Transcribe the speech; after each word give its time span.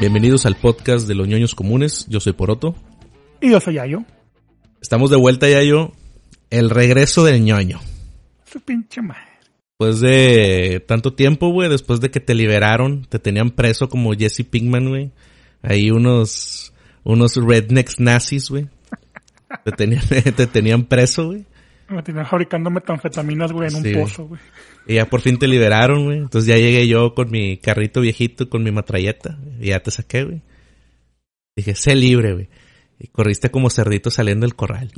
Bienvenidos 0.00 0.46
al 0.46 0.54
podcast 0.54 1.08
de 1.08 1.16
los 1.16 1.26
ñoños 1.26 1.56
comunes. 1.56 2.06
Yo 2.08 2.20
soy 2.20 2.32
Poroto. 2.32 2.76
Y 3.40 3.50
yo 3.50 3.58
soy 3.58 3.74
Yayo. 3.74 4.04
Estamos 4.80 5.10
de 5.10 5.16
vuelta, 5.16 5.48
Yayo. 5.48 5.90
El 6.50 6.70
regreso 6.70 7.24
del 7.24 7.42
ñoño. 7.42 7.80
Su 8.44 8.60
pinche 8.60 9.02
madre. 9.02 9.22
Después 9.80 10.00
de 10.00 10.84
tanto 10.86 11.14
tiempo, 11.14 11.48
güey, 11.50 11.68
después 11.68 12.00
de 12.00 12.12
que 12.12 12.20
te 12.20 12.36
liberaron, 12.36 13.06
te 13.06 13.18
tenían 13.18 13.50
preso 13.50 13.88
como 13.88 14.12
Jesse 14.12 14.44
Pinkman, 14.48 14.88
güey. 14.88 15.10
Ahí 15.62 15.90
unos, 15.90 16.72
unos 17.02 17.34
rednecks 17.34 17.98
nazis, 17.98 18.50
güey. 18.50 18.68
Te 19.64 19.72
tenían, 19.72 20.02
te 20.36 20.46
tenían 20.46 20.84
preso, 20.84 21.26
güey. 21.26 21.44
Me 21.88 22.02
tenían 22.02 22.26
fabricando 22.26 22.70
metanfetaminas, 22.70 23.52
güey, 23.52 23.68
en 23.68 23.76
un 23.76 23.82
Sí. 23.82 23.94
pozo, 23.94 24.24
güey. 24.26 24.40
Y 24.86 24.94
ya 24.94 25.06
por 25.06 25.20
fin 25.20 25.38
te 25.38 25.48
liberaron, 25.48 26.04
güey. 26.04 26.18
Entonces 26.18 26.46
ya 26.48 26.56
llegué 26.56 26.86
yo 26.86 27.14
con 27.14 27.30
mi 27.30 27.56
carrito 27.58 28.00
viejito, 28.00 28.48
con 28.48 28.62
mi 28.62 28.70
matralleta. 28.70 29.38
Y 29.60 29.68
ya 29.68 29.80
te 29.80 29.90
saqué, 29.90 30.24
güey. 30.24 30.42
Dije, 31.56 31.74
sé 31.74 31.94
libre, 31.94 32.32
güey. 32.34 32.48
Y 33.00 33.06
corriste 33.08 33.50
como 33.50 33.70
cerdito 33.70 34.10
saliendo 34.10 34.44
del 34.44 34.54
corral. 34.56 34.90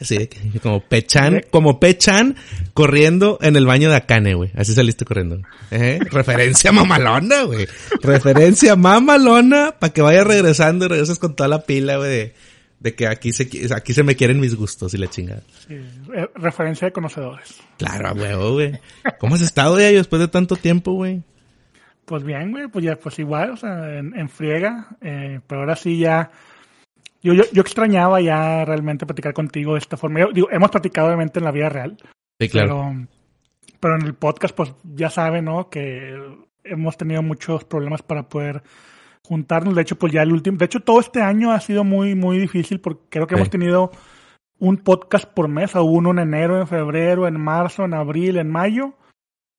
Así 0.00 0.28
como 0.62 0.80
Pechan, 0.80 1.42
como 1.50 1.78
Pechan 1.80 2.36
corriendo 2.72 3.38
en 3.42 3.56
el 3.56 3.66
baño 3.66 3.90
de 3.90 3.96
Akane, 3.96 4.34
güey. 4.34 4.50
Así 4.54 4.74
saliste 4.74 5.04
corriendo. 5.04 5.40
¿Eh? 5.70 5.98
Referencia 6.10 6.72
mamalona, 6.72 7.42
güey. 7.42 7.66
Referencia 8.02 8.76
mamalona 8.76 9.74
para 9.78 9.92
que 9.92 10.02
vayas 10.02 10.26
regresando 10.26 10.86
y 10.86 10.88
regreses 10.88 11.18
con 11.18 11.34
toda 11.36 11.48
la 11.48 11.62
pila, 11.62 11.96
güey, 11.98 12.10
de, 12.10 12.34
de 12.80 12.94
que 12.94 13.06
aquí 13.06 13.32
se, 13.32 13.48
aquí 13.74 13.92
se 13.92 14.02
me 14.02 14.16
quieren 14.16 14.40
mis 14.40 14.56
gustos 14.56 14.94
y 14.94 14.98
la 14.98 15.06
chingada. 15.06 15.42
Sí, 15.68 15.74
eh, 16.14 16.28
referencia 16.34 16.86
de 16.86 16.92
conocedores. 16.92 17.60
Claro, 17.76 18.08
a 18.08 18.12
huevo, 18.12 18.54
güey. 18.54 18.72
¿Cómo 19.18 19.34
has 19.34 19.42
estado, 19.42 19.78
ya 19.78 19.86
después 19.92 20.20
de 20.20 20.28
tanto 20.28 20.56
tiempo, 20.56 20.92
güey? 20.92 21.22
Pues 22.06 22.24
bien, 22.24 22.50
güey, 22.50 22.66
pues 22.68 22.84
ya, 22.84 22.96
pues 22.96 23.18
igual, 23.18 23.50
o 23.52 23.56
sea, 23.56 23.98
en, 23.98 24.18
en 24.18 24.28
friega, 24.28 24.88
eh, 25.00 25.40
pero 25.46 25.60
ahora 25.60 25.76
sí 25.76 25.98
ya, 25.98 26.30
yo, 27.22 27.34
yo, 27.34 27.44
yo 27.52 27.60
extrañaba 27.60 28.20
ya 28.20 28.64
realmente 28.64 29.06
platicar 29.06 29.32
contigo 29.34 29.74
de 29.74 29.78
esta 29.80 29.96
forma. 29.96 30.20
Yo, 30.20 30.32
digo, 30.32 30.48
hemos 30.50 30.70
platicado 30.70 31.08
obviamente 31.08 31.38
en 31.38 31.44
la 31.44 31.52
vida 31.52 31.68
real, 31.68 31.96
Sí, 32.40 32.48
claro. 32.48 32.90
pero, 32.90 33.08
pero 33.78 33.96
en 33.96 34.02
el 34.06 34.14
podcast, 34.14 34.54
pues 34.56 34.72
ya 34.82 35.10
saben, 35.10 35.44
¿no? 35.44 35.68
Que 35.68 36.18
hemos 36.64 36.96
tenido 36.96 37.22
muchos 37.22 37.64
problemas 37.64 38.02
para 38.02 38.28
poder 38.28 38.62
juntarnos. 39.30 39.76
De 39.76 39.82
hecho, 39.82 39.96
pues 39.96 40.12
ya 40.12 40.22
el 40.22 40.32
último, 40.32 40.58
de 40.58 40.64
hecho, 40.64 40.80
todo 40.80 40.98
este 40.98 41.22
año 41.22 41.52
ha 41.52 41.60
sido 41.60 41.84
muy, 41.84 42.16
muy 42.16 42.36
difícil 42.36 42.80
porque 42.80 43.02
creo 43.08 43.28
que 43.28 43.36
Sí. 43.36 43.38
hemos 43.38 43.50
tenido 43.50 43.92
un 44.58 44.76
podcast 44.78 45.24
por 45.24 45.46
mes. 45.46 45.72
Hubo 45.76 45.84
uno 45.84 46.10
en 46.10 46.18
enero, 46.18 46.60
en 46.60 46.66
febrero, 46.66 47.28
en 47.28 47.40
marzo, 47.40 47.84
en 47.84 47.94
abril, 47.94 48.38
en 48.38 48.50
mayo. 48.50 48.94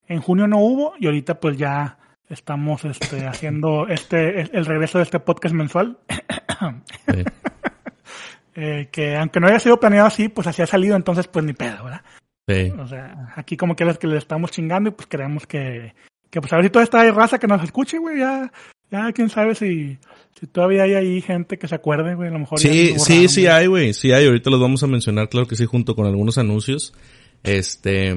En 0.06 0.20
junio 0.20 0.46
no 0.46 0.58
hubo 0.58 0.92
y 0.98 1.06
ahorita 1.06 1.40
pues 1.40 1.56
ya 1.56 1.96
estamos 2.28 2.84
este, 2.84 3.26
haciendo 3.26 3.88
este 3.88 4.42
el 4.42 4.50
el 4.52 4.66
regreso 4.66 4.98
de 4.98 5.04
este 5.04 5.20
podcast 5.20 5.54
mensual. 5.54 5.98
Sí. 7.08 7.24
Eh, 8.54 8.90
que 8.92 9.16
aunque 9.16 9.40
no 9.40 9.46
haya 9.46 9.58
sido 9.58 9.80
planeado 9.80 10.06
así, 10.08 10.28
pues 10.28 10.46
así 10.46 10.60
ha 10.60 10.66
salido, 10.66 10.94
entonces 10.94 11.26
pues 11.26 11.42
ni 11.42 11.54
pedo, 11.54 11.84
¿verdad? 11.84 12.02
Sí. 12.46 12.70
O 12.78 12.86
sea, 12.86 13.32
aquí 13.34 13.56
como 13.56 13.74
que 13.74 13.84
es 13.84 13.96
que 13.96 14.06
le 14.06 14.18
estamos 14.18 14.50
chingando 14.50 14.90
y 14.90 14.92
pues 14.92 15.06
queremos 15.06 15.46
que, 15.46 15.94
que 16.28 16.38
pues 16.38 16.52
a 16.52 16.56
ver 16.56 16.66
si 16.66 16.70
toda 16.70 16.82
esta 16.84 17.02
raza 17.12 17.38
que 17.38 17.46
nos 17.46 17.62
escuche, 17.64 17.96
güey, 17.96 18.18
ya, 18.18 18.52
ya 18.92 19.10
quién 19.12 19.30
sabe 19.30 19.54
si, 19.54 19.96
si 20.38 20.46
todavía 20.46 20.82
hay 20.82 20.92
ahí 20.92 21.22
gente 21.22 21.58
que 21.58 21.66
se 21.66 21.74
acuerde, 21.74 22.14
güey, 22.14 22.28
a 22.28 22.32
lo 22.32 22.40
mejor. 22.40 22.60
ya 22.60 22.70
Sí, 22.70 22.94
sí, 22.98 23.28
sí 23.28 23.46
hay, 23.46 23.66
güey. 23.66 23.94
Sí 23.94 24.12
hay. 24.12 24.26
Ahorita 24.26 24.50
los 24.50 24.60
vamos 24.60 24.82
a 24.82 24.86
mencionar, 24.86 25.30
claro 25.30 25.48
que 25.48 25.56
sí, 25.56 25.64
junto 25.64 25.96
con 25.96 26.06
algunos 26.06 26.36
anuncios. 26.36 26.92
Este, 27.42 28.14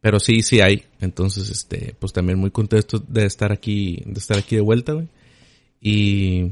pero 0.00 0.18
sí, 0.18 0.42
sí 0.42 0.60
hay. 0.60 0.82
Entonces, 1.00 1.48
este, 1.50 1.94
pues 1.98 2.12
también 2.12 2.38
muy 2.38 2.50
contento 2.50 2.98
de 2.98 3.24
estar 3.24 3.52
aquí, 3.52 4.02
de 4.04 4.18
estar 4.18 4.36
aquí 4.36 4.56
de 4.56 4.62
vuelta, 4.62 4.92
güey. 4.92 5.06
Y, 5.80 6.50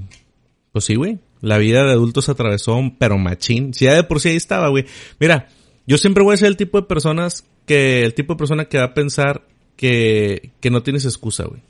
pues 0.71 0.85
sí, 0.85 0.95
güey. 0.95 1.19
La 1.41 1.59
vida 1.59 1.85
de 1.85 1.93
adultos 1.93 2.29
atravesó, 2.29 2.81
pero 2.99 3.19
machín. 3.19 3.75
Si 3.75 3.85
ya 3.85 3.95
de 3.95 4.05
por 4.05 4.21
sí 4.21 4.29
ahí 4.29 4.37
estaba, 4.37 4.69
güey. 4.69 4.87
Mira, 5.19 5.49
yo 5.89 5.99
siempre 5.99 6.23
voy 6.23 6.35
a 6.35 6.37
ser 6.37 6.49
el 6.49 6.56
tipo 6.56 6.81
de 6.81 6.87
personas 6.87 7.45
que, 7.67 8.05
el 8.05 8.15
tipo 8.15 8.35
de 8.35 8.39
persona 8.39 8.67
que 8.67 8.79
va 8.79 8.85
a 8.85 8.95
pensar 8.95 9.43
que, 9.77 10.50
que 10.61 10.71
no 10.71 10.85
tienes 10.85 11.05
excusa, 11.05 11.45
güey. 11.45 11.62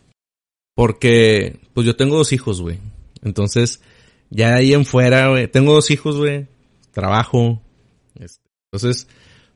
Porque, 0.78 1.58
pues 1.74 1.88
yo 1.88 1.96
tengo 1.96 2.16
dos 2.16 2.32
hijos, 2.32 2.60
güey. 2.60 2.78
Entonces, 3.24 3.80
ya 4.30 4.50
de 4.50 4.54
ahí 4.60 4.74
en 4.74 4.84
fuera, 4.84 5.26
güey. 5.28 5.48
Tengo 5.48 5.74
dos 5.74 5.90
hijos, 5.90 6.16
güey. 6.16 6.46
Trabajo. 6.92 7.60
este, 8.20 8.44
Entonces, 8.70 9.08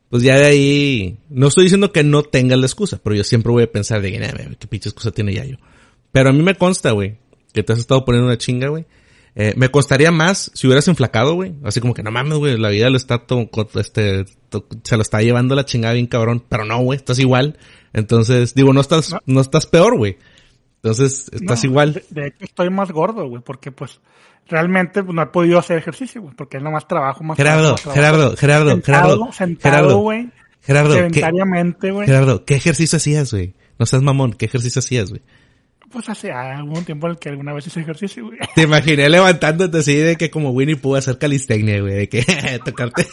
pues 0.09 0.21
ya 0.21 0.35
de 0.35 0.45
ahí, 0.47 1.17
no 1.29 1.47
estoy 1.47 1.63
diciendo 1.63 1.93
que 1.93 2.03
no 2.03 2.23
tenga 2.23 2.57
la 2.57 2.65
excusa, 2.65 2.99
pero 3.01 3.15
yo 3.15 3.23
siempre 3.23 3.53
voy 3.53 3.63
a 3.63 3.71
pensar 3.71 4.01
de 4.01 4.11
que, 4.11 4.19
"Nah, 4.19 4.33
qué 4.59 4.67
pinche 4.67 4.89
excusa 4.89 5.11
tiene 5.11 5.33
ya 5.33 5.45
yo. 5.45 5.55
Pero 6.11 6.29
a 6.29 6.33
mí 6.33 6.41
me 6.43 6.55
consta, 6.55 6.91
güey, 6.91 7.15
que 7.53 7.63
te 7.63 7.71
has 7.71 7.79
estado 7.79 8.03
poniendo 8.03 8.27
una 8.27 8.37
chinga, 8.37 8.67
güey. 8.67 8.85
Eh, 9.35 9.53
me 9.55 9.69
costaría 9.69 10.11
más 10.11 10.51
si 10.53 10.67
hubieras 10.67 10.89
enflacado, 10.89 11.35
güey. 11.35 11.53
Así 11.63 11.79
como 11.79 11.93
que 11.93 12.03
no 12.03 12.11
mames, 12.11 12.37
güey, 12.37 12.57
la 12.57 12.67
vida 12.67 12.89
lo 12.89 12.97
está, 12.97 13.19
to- 13.25 13.49
este, 13.75 14.25
to- 14.49 14.67
se 14.83 14.97
lo 14.97 15.01
está 15.01 15.21
llevando 15.21 15.55
la 15.55 15.63
chingada 15.63 15.93
bien 15.93 16.07
cabrón. 16.07 16.43
Pero 16.49 16.65
no, 16.65 16.81
güey, 16.83 16.97
estás 16.97 17.17
igual. 17.19 17.57
Entonces, 17.93 18.55
digo, 18.55 18.73
no 18.73 18.81
estás, 18.81 19.15
no 19.25 19.39
estás 19.39 19.67
peor, 19.67 19.97
güey. 19.97 20.17
Entonces, 20.83 21.31
estás 21.31 21.63
No, 21.63 21.69
igual. 21.69 21.93
De, 21.93 22.03
de 22.09 22.27
hecho, 22.27 22.45
estoy 22.45 22.69
más 22.69 22.91
gordo, 22.91 23.27
güey, 23.29 23.41
porque 23.41 23.71
pues 23.71 24.01
realmente 24.49 25.01
pues, 25.01 25.15
no 25.15 25.21
he 25.21 25.27
podido 25.27 25.57
hacer 25.57 25.77
ejercicio, 25.77 26.21
güey, 26.21 26.35
porque 26.35 26.57
es 26.57 26.63
nomás 26.63 26.87
trabajo, 26.87 27.23
más 27.23 27.37
Gerardo, 27.37 27.75
trabajo. 27.75 27.91
Gerardo, 27.91 28.35
Gerardo, 28.35 28.69
Sentado, 28.71 29.03
Gerardo, 29.03 29.31
sentado, 29.31 29.75
Gerardo, 29.75 29.97
güey, 29.99 30.29
Gerardo, 30.61 30.89
¿qué, 30.89 30.97
sedentariamente, 30.97 31.91
güey. 31.91 32.05
Gerardo, 32.05 32.45
¿qué 32.45 32.55
ejercicio 32.55 32.97
hacías, 32.97 33.31
güey? 33.31 33.53
No 33.79 33.85
seas 33.85 34.01
mamón, 34.01 34.33
¿qué 34.33 34.45
ejercicio 34.45 34.79
hacías, 34.79 35.09
güey? 35.09 35.21
Pues 35.89 36.09
hace 36.09 36.31
algún 36.31 36.83
tiempo 36.83 37.05
en 37.05 37.11
el 37.11 37.19
que 37.19 37.29
alguna 37.29 37.53
vez 37.53 37.67
hice 37.67 37.81
ejercicio, 37.81 38.25
güey. 38.25 38.39
Te 38.55 38.63
imaginé 38.63 39.07
levantándote 39.09 39.77
así 39.77 39.95
de 39.95 40.15
que 40.15 40.31
como 40.31 40.49
Winnie 40.49 40.75
Pooh 40.75 40.95
hacer 40.95 41.19
calistecnia, 41.19 41.79
güey, 41.81 41.93
de 41.93 42.09
que 42.09 42.23
tocarte, 42.65 43.05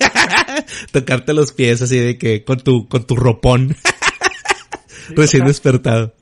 tocarte 0.93 1.35
los 1.35 1.53
pies 1.53 1.83
así 1.83 1.99
de 1.99 2.19
que 2.19 2.43
con 2.43 2.59
tu, 2.61 2.89
con 2.89 3.07
tu 3.07 3.17
ropón 3.17 3.77
recién 5.11 5.43
o 5.43 5.45
sea, 5.45 5.49
despertado. 5.49 6.15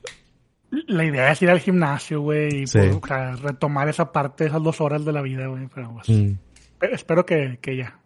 La 0.87 1.03
idea 1.05 1.31
es 1.31 1.41
ir 1.41 1.49
al 1.49 1.59
gimnasio, 1.59 2.21
güey, 2.21 2.63
y 2.63 2.67
Sí. 2.67 2.77
pues, 2.79 2.95
o 2.95 3.07
sea, 3.07 3.35
retomar 3.37 3.89
esa 3.89 4.11
parte, 4.11 4.45
esas 4.45 4.61
dos 4.61 4.79
horas 4.81 5.03
de 5.03 5.11
la 5.13 5.21
vida, 5.21 5.47
güey, 5.47 5.67
pero 5.73 5.93
pues, 5.93 6.09
Mm. 6.09 6.35
espe- 6.79 6.93
espero 6.93 7.25
que, 7.25 7.57
que 7.61 7.77
ya. 7.77 7.99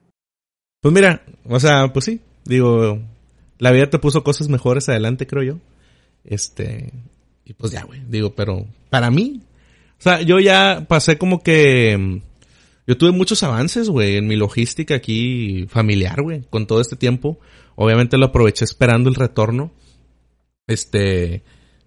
Pues 0.82 0.94
mira, 0.94 1.22
o 1.46 1.60
sea, 1.60 1.92
pues 1.94 2.06
sí, 2.06 2.22
digo, 2.46 3.00
la 3.60 3.72
vida 3.72 3.90
te 3.90 4.00
puso 4.00 4.24
cosas 4.24 4.48
mejores 4.50 4.88
adelante, 4.90 5.28
creo 5.28 5.44
yo. 5.44 5.60
Este, 6.24 6.92
y 7.46 7.54
pues 7.54 7.72
ya, 7.74 7.84
güey, 7.84 8.02
digo, 8.08 8.34
pero 8.34 8.66
para 8.90 9.12
mí, 9.12 9.42
o 10.00 10.02
sea, 10.02 10.22
yo 10.22 10.40
ya 10.40 10.86
pasé 10.88 11.18
como 11.18 11.44
que, 11.44 11.98
mm, 11.98 12.22
yo 12.88 12.98
tuve 12.98 13.12
muchos 13.12 13.44
avances, 13.44 13.90
güey, 13.90 14.18
en 14.18 14.28
mi 14.28 14.36
logística 14.38 14.96
aquí 14.96 15.66
familiar, 15.70 16.22
güey, 16.22 16.44
con 16.50 16.66
todo 16.68 16.80
este 16.82 16.96
tiempo. 16.96 17.40
Obviamente 17.76 18.18
lo 18.18 18.26
aproveché 18.28 18.64
esperando 18.66 19.10
el 19.10 19.16
retorno. 19.16 19.72
Este, 20.68 21.44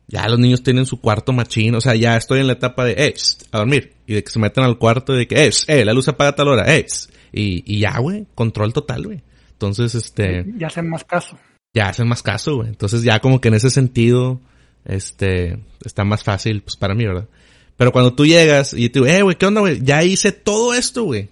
ya 0.08 0.28
los 0.28 0.38
niños 0.38 0.62
tienen 0.62 0.86
su 0.86 1.00
cuarto 1.00 1.32
machín, 1.32 1.74
o 1.74 1.80
sea, 1.80 1.94
ya 1.96 2.16
estoy 2.16 2.40
en 2.40 2.46
la 2.46 2.52
etapa 2.54 2.84
de, 2.84 2.92
eh, 2.92 3.14
a 3.52 3.58
dormir. 3.58 3.94
Y 4.06 4.14
de 4.14 4.22
que 4.24 4.30
se 4.30 4.38
meten 4.38 4.64
al 4.64 4.78
cuarto 4.78 5.14
y 5.14 5.18
de 5.18 5.26
que, 5.26 5.44
eh, 5.46 5.50
eh, 5.66 5.84
la 5.84 5.92
luz 5.92 6.06
apaga 6.08 6.30
a 6.30 6.34
tal 6.36 6.48
hora, 6.48 6.76
eh. 6.76 6.86
Y, 7.32 7.62
y 7.66 7.80
ya, 7.80 7.98
güey, 7.98 8.26
control 8.34 8.72
total, 8.72 9.04
güey. 9.04 9.22
Entonces, 9.52 9.94
este, 9.94 10.44
Ya 10.58 10.68
hacen 10.68 10.88
más 10.88 11.02
caso. 11.04 11.38
ya 11.74 11.88
hacen 11.88 12.06
más 12.08 12.22
caso, 12.22 12.56
güey. 12.56 12.68
Entonces 12.68 13.02
ya 13.02 13.20
como 13.20 13.40
que 13.40 13.48
en 13.48 13.54
ese 13.54 13.70
sentido, 13.70 14.40
este, 14.84 15.58
está 15.84 16.04
más 16.04 16.22
fácil, 16.24 16.62
pues 16.62 16.76
para 16.76 16.94
mí, 16.94 17.04
¿verdad? 17.04 17.28
Pero 17.76 17.92
cuando 17.92 18.14
tú 18.14 18.24
llegas 18.26 18.72
y 18.74 18.88
te 18.90 19.00
digo, 19.00 19.06
eh, 19.06 19.22
güey, 19.22 19.36
¿qué 19.36 19.46
onda, 19.46 19.60
güey? 19.60 19.80
Ya 19.82 20.02
hice 20.04 20.32
todo 20.32 20.72
esto, 20.72 21.04
güey. 21.04 21.28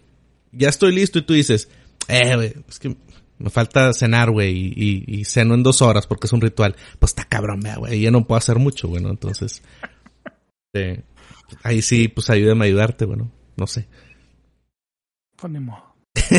Ya 0.53 0.69
estoy 0.69 0.93
listo 0.95 1.19
y 1.19 1.23
tú 1.23 1.33
dices, 1.33 1.69
eh, 2.09 2.35
güey, 2.35 2.55
es 2.69 2.79
que 2.79 2.97
me 3.39 3.51
falta 3.51 3.93
cenar, 3.93 4.31
güey, 4.31 4.57
y, 4.57 4.73
y, 4.77 5.21
y 5.21 5.25
ceno 5.25 5.55
en 5.55 5.63
dos 5.63 5.83
horas 5.83 6.07
porque 6.07 6.27
es 6.27 6.33
un 6.33 6.41
ritual. 6.41 6.77
Pues 6.99 7.11
está 7.11 7.25
cabrón, 7.25 7.63
güey, 7.79 8.01
ya 8.01 8.11
no 8.11 8.27
puedo 8.27 8.39
hacer 8.39 8.59
mucho, 8.59 8.89
güey, 8.89 9.03
¿no? 9.03 9.11
Entonces, 9.11 9.63
eh, 10.75 11.03
ahí 11.63 11.83
sí, 11.83 12.09
pues 12.09 12.31
ayúdame 12.31 12.65
a 12.65 12.69
ayudarte, 12.69 13.05
bueno, 13.05 13.31
no 13.57 13.67
sé. 13.67 13.87
Pues 15.37 15.53
ni 15.53 15.61
modo. 15.61 15.95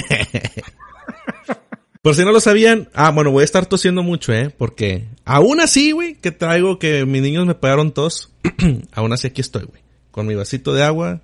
Por 2.02 2.14
si 2.14 2.24
no 2.24 2.32
lo 2.32 2.40
sabían, 2.40 2.90
ah, 2.94 3.10
bueno, 3.10 3.32
voy 3.32 3.42
a 3.42 3.46
estar 3.46 3.66
tosiendo 3.66 4.04
mucho, 4.04 4.32
¿eh? 4.32 4.54
Porque 4.56 5.08
aún 5.26 5.60
así, 5.60 5.92
güey, 5.92 6.14
que 6.14 6.32
traigo 6.32 6.78
que 6.78 7.04
mis 7.06 7.24
niños 7.24 7.48
me 7.48 7.56
pegaron 7.56 7.94
tos, 7.94 8.32
aún 8.94 9.12
así 9.12 9.26
aquí 9.28 9.42
estoy, 9.42 9.64
güey. 9.64 9.82
Con 10.12 10.28
mi 10.28 10.36
vasito 10.36 10.74
de 10.74 10.84
agua 10.84 11.22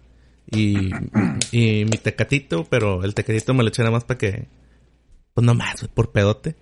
y, 0.49 0.89
y 1.51 1.85
mi 1.85 1.97
tecatito, 2.01 2.65
pero 2.67 3.03
el 3.03 3.13
tecatito 3.13 3.53
me 3.53 3.61
lo 3.61 3.69
eché 3.69 3.83
nada 3.83 3.91
más 3.91 4.05
para 4.05 4.17
que, 4.17 4.47
pues 5.33 5.45
no 5.45 5.53
más, 5.53 5.81
güey, 5.81 5.91
por 5.93 6.11
pedote. 6.11 6.55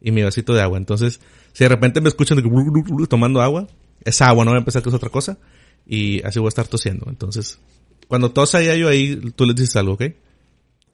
Y 0.00 0.12
mi 0.12 0.22
vasito 0.22 0.54
de 0.54 0.62
agua. 0.62 0.78
Entonces, 0.78 1.20
si 1.52 1.64
de 1.64 1.68
repente 1.68 2.00
me 2.00 2.08
escuchan 2.08 2.36
de 2.36 2.42
que 2.42 3.06
tomando 3.08 3.42
agua, 3.42 3.66
es 4.04 4.20
agua, 4.22 4.44
no 4.44 4.52
voy 4.52 4.58
a 4.58 4.60
empezar 4.60 4.82
que 4.82 4.88
es 4.88 4.94
otra 4.94 5.10
cosa. 5.10 5.38
Y 5.86 6.22
así 6.22 6.38
voy 6.38 6.46
a 6.46 6.50
estar 6.50 6.68
tosiendo. 6.68 7.06
Entonces, 7.08 7.60
cuando 8.06 8.30
tosa 8.30 8.62
ya 8.62 8.74
yo 8.76 8.88
ahí, 8.88 9.16
tú 9.34 9.44
les 9.44 9.56
dices 9.56 9.76
algo, 9.76 9.94
¿ok? 9.94 10.02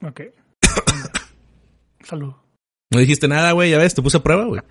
Ok. 0.01 0.21
Salud. 2.03 2.33
No 2.91 2.99
dijiste 2.99 3.27
nada, 3.27 3.51
güey, 3.51 3.71
ya 3.71 3.77
ves, 3.77 3.93
te 3.93 4.01
puse 4.01 4.17
a 4.17 4.23
prueba, 4.23 4.45
güey. 4.45 4.61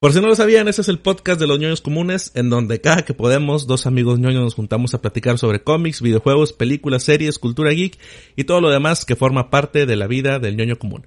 Por 0.00 0.12
si 0.12 0.20
no 0.20 0.28
lo 0.28 0.36
sabían, 0.36 0.68
ese 0.68 0.82
es 0.82 0.88
el 0.88 1.00
podcast 1.00 1.40
de 1.40 1.48
los 1.48 1.58
ñoños 1.58 1.80
comunes, 1.80 2.30
en 2.36 2.50
donde 2.50 2.80
cada 2.80 3.04
que 3.04 3.14
podemos, 3.14 3.66
dos 3.66 3.84
amigos 3.84 4.20
ñoños 4.20 4.44
nos 4.44 4.54
juntamos 4.54 4.94
a 4.94 5.00
platicar 5.00 5.38
sobre 5.38 5.64
cómics, 5.64 6.00
videojuegos, 6.00 6.52
películas, 6.52 7.02
series, 7.02 7.40
cultura 7.40 7.72
geek 7.72 7.98
y 8.36 8.44
todo 8.44 8.60
lo 8.60 8.70
demás 8.70 9.04
que 9.04 9.16
forma 9.16 9.50
parte 9.50 9.86
de 9.86 9.96
la 9.96 10.06
vida 10.06 10.38
del 10.38 10.56
ñoño 10.56 10.78
común. 10.78 11.04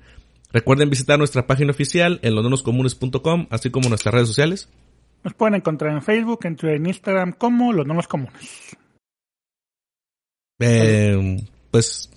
Recuerden 0.53 0.89
visitar 0.89 1.17
nuestra 1.17 1.47
página 1.47 1.71
oficial 1.71 2.19
en 2.23 2.35
losnonoscomunes.com, 2.35 3.47
así 3.49 3.69
como 3.69 3.89
nuestras 3.89 4.13
redes 4.13 4.27
sociales. 4.27 4.69
Nos 5.23 5.33
pueden 5.33 5.55
encontrar 5.55 5.93
en 5.93 6.01
Facebook, 6.01 6.39
en 6.45 6.85
Instagram 6.85 7.33
como 7.33 7.73
Los 7.73 7.85
Nonos 7.85 8.07
Comunes. 8.07 8.75
Eh, 10.59 11.43
pues 11.69 12.09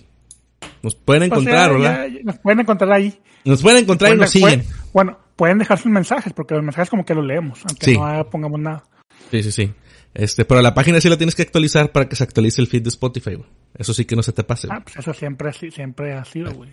nos 0.81 0.95
pueden 0.95 1.23
encontrar, 1.23 1.73
¿verdad? 1.73 2.07
nos 2.23 2.37
pueden 2.39 2.59
encontrar 2.59 2.91
ahí. 2.91 3.19
Nos 3.43 3.61
pueden 3.61 3.83
encontrar 3.83 4.13
y 4.13 4.17
nos 4.17 4.29
siguen. 4.29 4.63
bueno, 4.93 5.17
pueden 5.35 5.59
dejar 5.59 5.77
sus 5.77 5.91
mensajes, 5.91 6.33
porque 6.33 6.55
los 6.55 6.63
mensajes 6.63 6.89
como 6.89 7.05
que 7.05 7.15
los 7.15 7.25
leemos, 7.25 7.61
aunque 7.67 7.93
no 7.93 8.29
pongamos 8.29 8.59
nada. 8.59 8.83
Sí, 9.31 9.43
sí, 9.43 9.51
sí. 9.51 9.73
Este, 10.13 10.45
pero 10.45 10.61
la 10.61 10.73
página 10.73 11.01
sí 11.01 11.09
la 11.09 11.17
tienes 11.17 11.35
que 11.35 11.41
actualizar 11.41 11.91
para 11.91 12.07
que 12.07 12.15
se 12.15 12.23
actualice 12.23 12.61
el 12.61 12.67
feed 12.67 12.83
de 12.83 12.89
Spotify, 12.89 13.37
Eso 13.77 13.93
sí 13.93 14.05
que 14.05 14.15
no 14.15 14.23
se 14.23 14.31
te 14.31 14.43
pase. 14.43 14.67
Ah, 14.71 14.79
pues 14.81 14.95
eso 14.97 15.13
siempre, 15.13 15.51
siempre 15.51 16.13
ha 16.13 16.23
sido, 16.23 16.53
güey. 16.53 16.69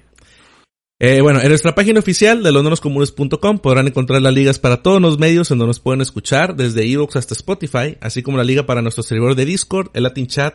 Eh, 1.05 1.21
bueno, 1.21 1.41
en 1.41 1.49
nuestra 1.49 1.75
página 1.75 1.99
oficial 1.99 2.45
de 2.45 2.53
losnonoscomunes.com 2.53 3.59
podrán 3.59 3.89
encontrar 3.89 4.23
las 4.23 4.33
ligas 4.33 4.61
para 4.61 4.85
todos 4.85 5.03
los 5.03 5.19
medios 5.19 5.51
en 5.51 5.59
donde 5.59 5.71
nos 5.71 5.81
pueden 5.81 6.01
escuchar, 6.01 6.55
desde 6.55 6.89
Evox 6.89 7.17
hasta 7.17 7.35
Spotify, 7.35 7.99
así 8.01 8.23
como 8.23 8.37
la 8.37 8.45
liga 8.45 8.67
para 8.67 8.83
nuestro 8.83 9.03
servidor 9.03 9.35
de 9.35 9.45
Discord, 9.45 9.91
el 9.95 10.05
Latin 10.05 10.29
Chat 10.29 10.55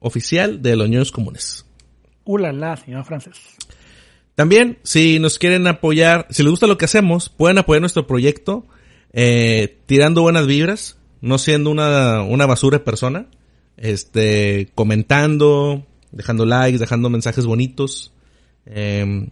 oficial 0.00 0.62
de 0.62 0.76
los 0.76 0.88
Ñoños 0.88 1.12
Comunes. 1.12 1.66
Ulala, 2.24 2.78
señor 2.78 3.04
Francis. 3.04 3.34
También, 4.34 4.78
si 4.84 5.18
nos 5.18 5.38
quieren 5.38 5.66
apoyar, 5.66 6.28
si 6.30 6.42
les 6.42 6.50
gusta 6.50 6.66
lo 6.66 6.78
que 6.78 6.86
hacemos, 6.86 7.28
pueden 7.28 7.58
apoyar 7.58 7.82
nuestro 7.82 8.06
proyecto 8.06 8.64
eh, 9.12 9.80
tirando 9.84 10.22
buenas 10.22 10.46
vibras, 10.46 10.96
no 11.20 11.36
siendo 11.36 11.68
una, 11.68 12.22
una 12.22 12.46
basura 12.46 12.78
de 12.78 12.84
persona, 12.84 13.26
este, 13.76 14.70
comentando, 14.74 15.84
dejando 16.10 16.46
likes, 16.46 16.78
dejando 16.78 17.10
mensajes 17.10 17.44
bonitos. 17.44 18.14
Em, 18.64 19.28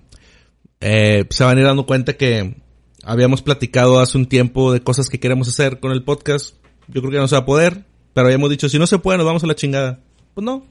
eh, 0.83 1.25
se 1.31 1.45
van 1.45 1.57
a 1.57 1.61
ir 1.61 1.67
dando 1.67 1.87
cuenta 1.87 2.13
que 2.13 2.57
habíamos 3.03 3.41
platicado 3.41 4.01
hace 4.01 4.19
un 4.19 4.27
tiempo 4.27 4.73
de 4.73 4.83
cosas 4.83 5.09
que 5.09 5.19
queremos 5.19 5.49
hacer 5.49 5.81
con 5.81 5.93
el 5.93 6.05
podcast. 6.05 6.57
Yo 6.89 7.01
creo 7.01 7.13
que 7.13 7.19
no 7.19 7.29
se 7.29 7.37
va 7.37 7.41
a 7.43 7.47
poder, 7.47 7.85
pero 8.13 8.27
habíamos 8.27 8.51
dicho, 8.51 8.69
si 8.69 8.79
no 8.79 8.87
se 8.87 8.99
puede, 8.99 9.17
nos 9.17 9.27
vamos 9.27 9.43
a 9.45 9.47
la 9.47 9.55
chingada. 9.55 10.01
Pues 10.35 10.45
no, 10.45 10.67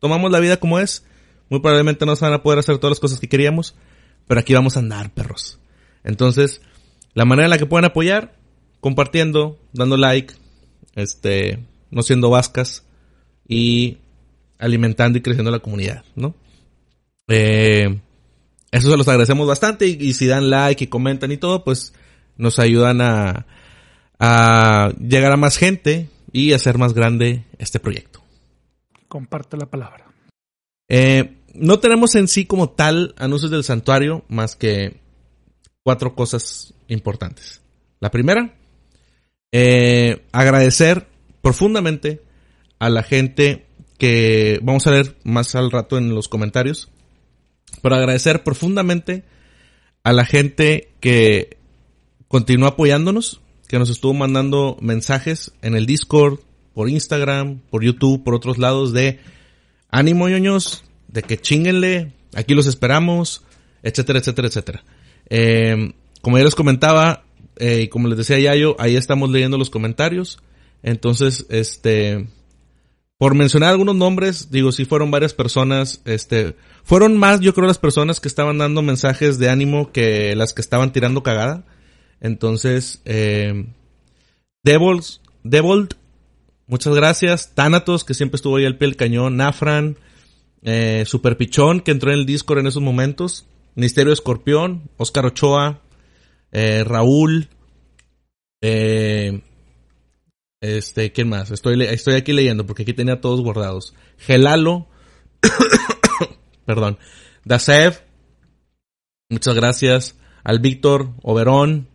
tomamos 0.00 0.30
la 0.30 0.40
vida 0.40 0.58
como 0.58 0.78
es 0.78 1.04
muy 1.48 1.60
probablemente 1.60 2.06
no 2.06 2.16
se 2.16 2.24
van 2.24 2.34
a 2.34 2.42
poder 2.42 2.58
hacer 2.58 2.78
todas 2.78 2.92
las 2.92 3.00
cosas 3.00 3.20
que 3.20 3.28
queríamos, 3.28 3.74
pero 4.26 4.40
aquí 4.40 4.54
vamos 4.54 4.76
a 4.76 4.80
andar, 4.80 5.12
perros. 5.12 5.58
Entonces, 6.04 6.60
la 7.14 7.24
manera 7.24 7.46
en 7.46 7.50
la 7.50 7.58
que 7.58 7.66
pueden 7.66 7.84
apoyar, 7.84 8.34
compartiendo, 8.80 9.58
dando 9.72 9.96
like, 9.96 10.34
este, 10.94 11.60
no 11.90 12.02
siendo 12.02 12.30
vascas 12.30 12.84
y 13.46 13.98
alimentando 14.58 15.18
y 15.18 15.22
creciendo 15.22 15.50
la 15.50 15.60
comunidad, 15.60 16.04
¿no? 16.14 16.34
Eh, 17.28 18.00
eso 18.70 18.90
se 18.90 18.96
los 18.96 19.08
agradecemos 19.08 19.46
bastante 19.46 19.86
y, 19.86 20.12
si 20.14 20.26
dan 20.26 20.50
like 20.50 20.84
y 20.84 20.86
comentan 20.88 21.32
y 21.32 21.36
todo, 21.36 21.64
pues 21.64 21.94
nos 22.36 22.58
ayudan 22.58 23.00
a, 23.00 23.46
a 24.18 24.92
llegar 24.98 25.32
a 25.32 25.36
más 25.36 25.56
gente 25.56 26.08
y 26.32 26.52
hacer 26.52 26.78
más 26.78 26.92
grande 26.92 27.44
este 27.58 27.80
proyecto. 27.80 28.22
Comparte 29.08 29.56
la 29.56 29.66
palabra. 29.66 30.06
Eh, 30.88 31.36
no 31.54 31.78
tenemos 31.78 32.14
en 32.14 32.28
sí 32.28 32.44
como 32.44 32.70
tal 32.70 33.14
anuncios 33.18 33.50
del 33.50 33.64
santuario 33.64 34.24
más 34.28 34.56
que 34.56 35.00
cuatro 35.82 36.14
cosas 36.14 36.74
importantes. 36.88 37.62
La 38.00 38.10
primera, 38.10 38.54
eh, 39.52 40.26
agradecer 40.32 41.06
profundamente 41.40 42.22
a 42.78 42.90
la 42.90 43.02
gente 43.02 43.66
que 43.98 44.58
vamos 44.62 44.86
a 44.86 44.90
ver 44.90 45.16
más 45.24 45.54
al 45.54 45.70
rato 45.70 45.96
en 45.96 46.14
los 46.14 46.28
comentarios, 46.28 46.90
pero 47.82 47.96
agradecer 47.96 48.42
profundamente 48.42 49.24
a 50.02 50.12
la 50.12 50.24
gente 50.24 50.92
que 51.00 51.56
continuó 52.28 52.68
apoyándonos, 52.68 53.40
que 53.68 53.78
nos 53.78 53.90
estuvo 53.90 54.14
mandando 54.14 54.76
mensajes 54.80 55.52
en 55.62 55.74
el 55.74 55.86
Discord, 55.86 56.40
por 56.74 56.90
Instagram, 56.90 57.60
por 57.70 57.82
YouTube, 57.82 58.22
por 58.22 58.34
otros 58.34 58.58
lados 58.58 58.92
de 58.92 59.18
ánimo, 59.90 60.28
ñoños, 60.28 60.84
de 61.08 61.22
que 61.22 61.38
chinguenle, 61.38 62.12
aquí 62.34 62.54
los 62.54 62.66
esperamos, 62.66 63.44
etcétera, 63.82 64.18
etcétera, 64.18 64.48
etcétera. 64.48 64.84
Eh, 65.30 65.94
como 66.20 66.38
ya 66.38 66.44
les 66.44 66.54
comentaba, 66.54 67.24
eh, 67.56 67.82
y 67.82 67.88
como 67.88 68.08
les 68.08 68.18
decía 68.18 68.38
Yayo, 68.38 68.76
ahí 68.78 68.96
estamos 68.96 69.30
leyendo 69.30 69.56
los 69.56 69.70
comentarios. 69.70 70.38
Entonces, 70.82 71.46
este, 71.48 72.28
por 73.18 73.34
mencionar 73.34 73.70
algunos 73.70 73.96
nombres, 73.96 74.50
digo, 74.50 74.72
sí 74.72 74.84
fueron 74.84 75.10
varias 75.10 75.32
personas, 75.32 76.02
este, 76.04 76.54
fueron 76.84 77.16
más, 77.16 77.40
yo 77.40 77.54
creo, 77.54 77.66
las 77.66 77.78
personas 77.78 78.20
que 78.20 78.28
estaban 78.28 78.58
dando 78.58 78.82
mensajes 78.82 79.38
de 79.38 79.48
ánimo 79.48 79.90
que 79.90 80.36
las 80.36 80.52
que 80.52 80.60
estaban 80.60 80.92
tirando 80.92 81.22
cagada. 81.22 81.64
Entonces, 82.20 83.00
eh, 83.04 83.66
Devils, 84.62 85.20
Devolt, 85.44 85.94
muchas 86.66 86.94
gracias. 86.94 87.54
Thanatos, 87.54 88.04
que 88.04 88.14
siempre 88.14 88.36
estuvo 88.36 88.56
ahí 88.56 88.66
al 88.66 88.76
pie 88.76 88.88
del 88.88 88.96
cañón. 88.96 89.36
Nafran, 89.36 89.96
eh, 90.62 91.04
Super 91.06 91.36
Pichón, 91.36 91.80
que 91.80 91.92
entró 91.92 92.10
en 92.10 92.18
el 92.18 92.26
Discord 92.26 92.58
en 92.58 92.66
esos 92.66 92.82
momentos. 92.82 93.46
Misterio 93.76 94.12
Escorpión, 94.12 94.90
Oscar 94.96 95.26
Ochoa, 95.26 95.80
eh, 96.50 96.82
Raúl, 96.84 97.48
eh, 98.62 99.42
este, 100.60 101.12
¿quién 101.12 101.28
más? 101.28 101.50
Estoy, 101.50 101.82
estoy 101.84 102.14
aquí 102.14 102.32
leyendo 102.32 102.66
porque 102.66 102.82
aquí 102.82 102.92
tenía 102.92 103.20
todos 103.20 103.40
guardados. 103.40 103.94
Gelalo, 104.18 104.86
perdón, 106.64 106.98
Dasev, 107.44 108.02
muchas 109.28 109.54
gracias. 109.54 110.16
Al 110.44 110.60
Víctor 110.60 111.10
Oberón, 111.22 111.88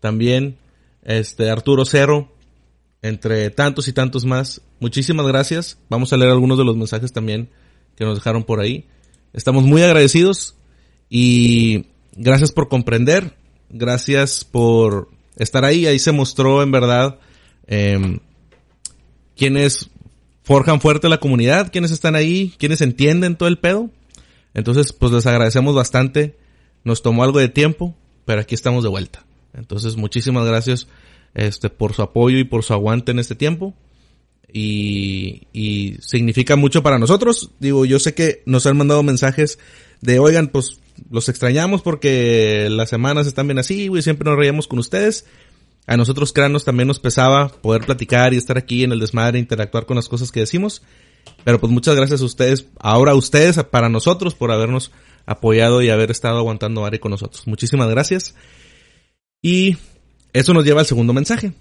también, 0.00 0.56
este, 1.02 1.50
Arturo 1.50 1.84
Cerro, 1.84 2.32
entre 3.02 3.50
tantos 3.50 3.88
y 3.88 3.92
tantos 3.92 4.24
más. 4.24 4.62
Muchísimas 4.80 5.26
gracias. 5.26 5.78
Vamos 5.88 6.12
a 6.12 6.16
leer 6.16 6.30
algunos 6.30 6.58
de 6.58 6.64
los 6.64 6.76
mensajes 6.76 7.12
también 7.12 7.50
que 7.96 8.04
nos 8.04 8.16
dejaron 8.16 8.44
por 8.44 8.60
ahí. 8.60 8.86
Estamos 9.32 9.64
muy 9.64 9.82
agradecidos 9.82 10.56
y 11.10 11.86
gracias 12.12 12.52
por 12.52 12.68
comprender, 12.68 13.36
gracias 13.68 14.44
por 14.44 15.10
estar 15.36 15.64
ahí. 15.64 15.86
Ahí 15.86 15.98
se 15.98 16.12
mostró 16.12 16.62
en 16.62 16.70
verdad 16.70 17.18
eh, 17.68 18.18
quienes 19.36 19.90
forjan 20.42 20.80
fuerte 20.80 21.08
la 21.08 21.20
comunidad, 21.20 21.70
quienes 21.70 21.90
están 21.90 22.16
ahí, 22.16 22.52
quienes 22.58 22.80
entienden 22.80 23.36
todo 23.36 23.48
el 23.48 23.58
pedo. 23.58 23.90
Entonces, 24.54 24.92
pues 24.92 25.12
les 25.12 25.26
agradecemos 25.26 25.74
bastante. 25.74 26.36
Nos 26.84 27.02
tomó 27.02 27.22
algo 27.22 27.38
de 27.38 27.48
tiempo, 27.48 27.94
pero 28.24 28.40
aquí 28.40 28.54
estamos 28.54 28.82
de 28.82 28.88
vuelta. 28.88 29.24
Entonces, 29.54 29.96
muchísimas 29.96 30.46
gracias 30.46 30.88
este, 31.34 31.70
por 31.70 31.94
su 31.94 32.02
apoyo 32.02 32.38
y 32.38 32.44
por 32.44 32.64
su 32.64 32.72
aguante 32.72 33.12
en 33.12 33.18
este 33.20 33.34
tiempo 33.34 33.74
y, 34.52 35.46
y 35.52 35.96
significa 36.00 36.56
mucho 36.56 36.82
para 36.82 36.98
nosotros. 36.98 37.50
Digo, 37.58 37.84
yo 37.84 37.98
sé 37.98 38.14
que 38.14 38.42
nos 38.46 38.66
han 38.66 38.76
mandado 38.76 39.02
mensajes 39.02 39.58
de, 40.00 40.18
oigan, 40.18 40.48
pues 40.48 40.80
los 41.10 41.28
extrañamos 41.28 41.82
porque 41.82 42.68
las 42.70 42.88
semanas 42.88 43.26
están 43.26 43.46
bien 43.46 43.58
así, 43.58 43.88
güey, 43.88 44.02
siempre 44.02 44.28
nos 44.28 44.38
reíamos 44.38 44.66
con 44.66 44.78
ustedes. 44.78 45.26
A 45.88 45.96
nosotros, 45.96 46.34
cranos, 46.34 46.66
también 46.66 46.86
nos 46.86 47.00
pesaba 47.00 47.48
poder 47.48 47.86
platicar 47.86 48.34
y 48.34 48.36
estar 48.36 48.58
aquí 48.58 48.84
en 48.84 48.92
el 48.92 49.00
desmadre, 49.00 49.38
interactuar 49.38 49.86
con 49.86 49.96
las 49.96 50.06
cosas 50.06 50.30
que 50.30 50.40
decimos. 50.40 50.82
Pero 51.44 51.58
pues 51.58 51.72
muchas 51.72 51.96
gracias 51.96 52.20
a 52.20 52.26
ustedes, 52.26 52.66
ahora 52.78 53.12
a 53.12 53.14
ustedes, 53.14 53.56
para 53.64 53.88
nosotros, 53.88 54.34
por 54.34 54.52
habernos 54.52 54.92
apoyado 55.24 55.80
y 55.80 55.88
haber 55.88 56.10
estado 56.10 56.36
aguantando 56.36 56.84
Ari 56.84 56.98
con 56.98 57.10
nosotros. 57.10 57.46
Muchísimas 57.46 57.88
gracias. 57.88 58.34
Y 59.40 59.78
eso 60.34 60.52
nos 60.52 60.66
lleva 60.66 60.80
al 60.80 60.86
segundo 60.86 61.14
mensaje. 61.14 61.54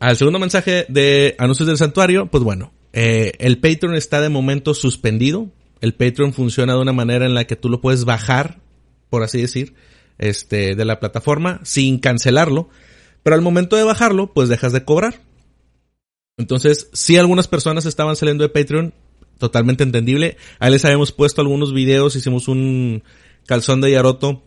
Al 0.00 0.16
segundo 0.16 0.38
mensaje 0.38 0.86
de 0.88 1.36
anuncios 1.38 1.66
del 1.66 1.76
santuario, 1.76 2.30
pues 2.30 2.42
bueno, 2.42 2.72
eh, 2.94 3.32
el 3.40 3.58
Patreon 3.58 3.94
está 3.94 4.22
de 4.22 4.30
momento 4.30 4.72
suspendido. 4.72 5.50
El 5.82 5.92
Patreon 5.92 6.32
funciona 6.32 6.72
de 6.72 6.80
una 6.80 6.94
manera 6.94 7.26
en 7.26 7.34
la 7.34 7.44
que 7.44 7.56
tú 7.56 7.68
lo 7.68 7.82
puedes 7.82 8.06
bajar, 8.06 8.58
por 9.10 9.22
así 9.22 9.38
decir, 9.38 9.74
este, 10.16 10.74
de 10.74 10.84
la 10.86 10.98
plataforma 10.98 11.60
sin 11.62 11.98
cancelarlo. 11.98 12.70
Pero 13.28 13.36
al 13.36 13.42
momento 13.42 13.76
de 13.76 13.84
bajarlo, 13.84 14.32
pues 14.32 14.48
dejas 14.48 14.72
de 14.72 14.86
cobrar. 14.86 15.20
Entonces, 16.38 16.88
si 16.94 17.18
algunas 17.18 17.46
personas 17.46 17.84
estaban 17.84 18.16
saliendo 18.16 18.42
de 18.42 18.48
Patreon, 18.48 18.94
totalmente 19.36 19.82
entendible. 19.84 20.38
Ahí 20.58 20.72
les 20.72 20.86
habíamos 20.86 21.12
puesto 21.12 21.42
algunos 21.42 21.74
videos, 21.74 22.16
hicimos 22.16 22.48
un 22.48 23.02
calzón 23.44 23.82
de 23.82 23.90
Yaroto 23.90 24.42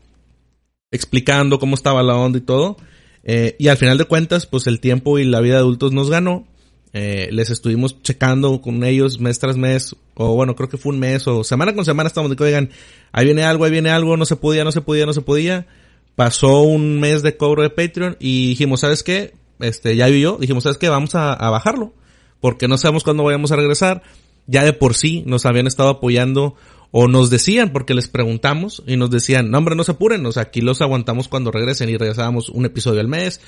explicando 0.90 1.60
cómo 1.60 1.76
estaba 1.76 2.02
la 2.02 2.16
onda 2.16 2.40
y 2.40 2.42
todo. 2.42 2.76
Eh, 3.24 3.56
y 3.60 3.68
al 3.68 3.78
final 3.78 4.00
de 4.00 4.06
cuentas, 4.06 4.48
pues 4.48 4.66
el 4.66 4.80
tiempo 4.80 5.20
y 5.20 5.26
la 5.26 5.42
vida 5.42 5.54
de 5.54 5.60
adultos 5.60 5.92
nos 5.92 6.10
ganó. 6.10 6.48
Eh, 6.92 7.30
les 7.32 7.52
estuvimos 7.52 8.02
checando 8.02 8.62
con 8.62 8.84
ellos 8.84 9.20
mes 9.20 9.38
tras 9.38 9.58
mes, 9.58 9.96
o 10.16 10.34
bueno, 10.34 10.56
creo 10.56 10.70
que 10.70 10.78
fue 10.78 10.92
un 10.92 11.00
mes, 11.00 11.28
o 11.28 11.44
semana 11.44 11.76
con 11.76 11.86
semana 11.86 12.08
estamos 12.08 12.32
de 12.32 12.36
que, 12.36 12.46
oigan, 12.46 12.72
ahí 13.12 13.26
viene 13.26 13.44
algo, 13.44 13.64
ahí 13.64 13.70
viene 13.70 13.92
algo, 13.92 14.18
no 14.18 14.26
se 14.26 14.38
podía, 14.38 14.64
no 14.64 14.72
se 14.72 14.82
podía, 14.82 15.06
no 15.06 15.14
se 15.14 15.22
podía. 15.22 15.68
Pasó 16.16 16.62
un 16.62 17.00
mes 17.00 17.24
de 17.24 17.38
cobro 17.38 17.64
de 17.64 17.70
Patreon 17.70 18.18
y 18.20 18.50
dijimos, 18.50 18.82
¿sabes 18.82 19.04
qué? 19.04 19.34
Este, 19.60 19.96
ya 19.96 20.10
y 20.10 20.22
yo, 20.22 20.38
dijimos, 20.40 20.64
¿sabes 20.64 20.78
qué? 20.78 20.90
Vamos 20.90 21.16
a, 21.16 21.36
bajarlo. 21.50 21.94
Porque 22.40 22.68
no 22.68 22.78
sabemos 22.78 23.04
cuándo 23.04 23.24
vayamos 23.24 23.52
a 23.52 23.56
regresar. 23.56 24.04
Ya 24.48 24.64
de 24.64 24.74
por 24.74 24.96
sí 24.96 25.24
nos 25.26 25.46
habían 25.46 25.68
estado 25.68 25.90
apoyando 25.90 26.56
o 26.90 27.08
nos 27.08 27.30
decían, 27.30 27.72
porque 27.72 27.94
les 27.94 28.08
preguntamos 28.08 28.84
y 28.86 28.98
nos 28.98 29.12
decían, 29.12 29.50
no 29.50 29.58
hombre, 29.58 29.76
no 29.76 29.84
se 29.84 29.94
apuren, 29.94 30.26
o 30.26 30.32
sea, 30.32 30.44
aquí 30.44 30.60
los 30.60 30.82
aguantamos 30.82 31.30
cuando 31.30 31.52
regresen 31.52 31.88
y 31.90 31.96
regresábamos 31.96 32.50
un 32.50 32.66
episodio 32.66 33.00
al 33.00 33.08
mes, 33.08 33.40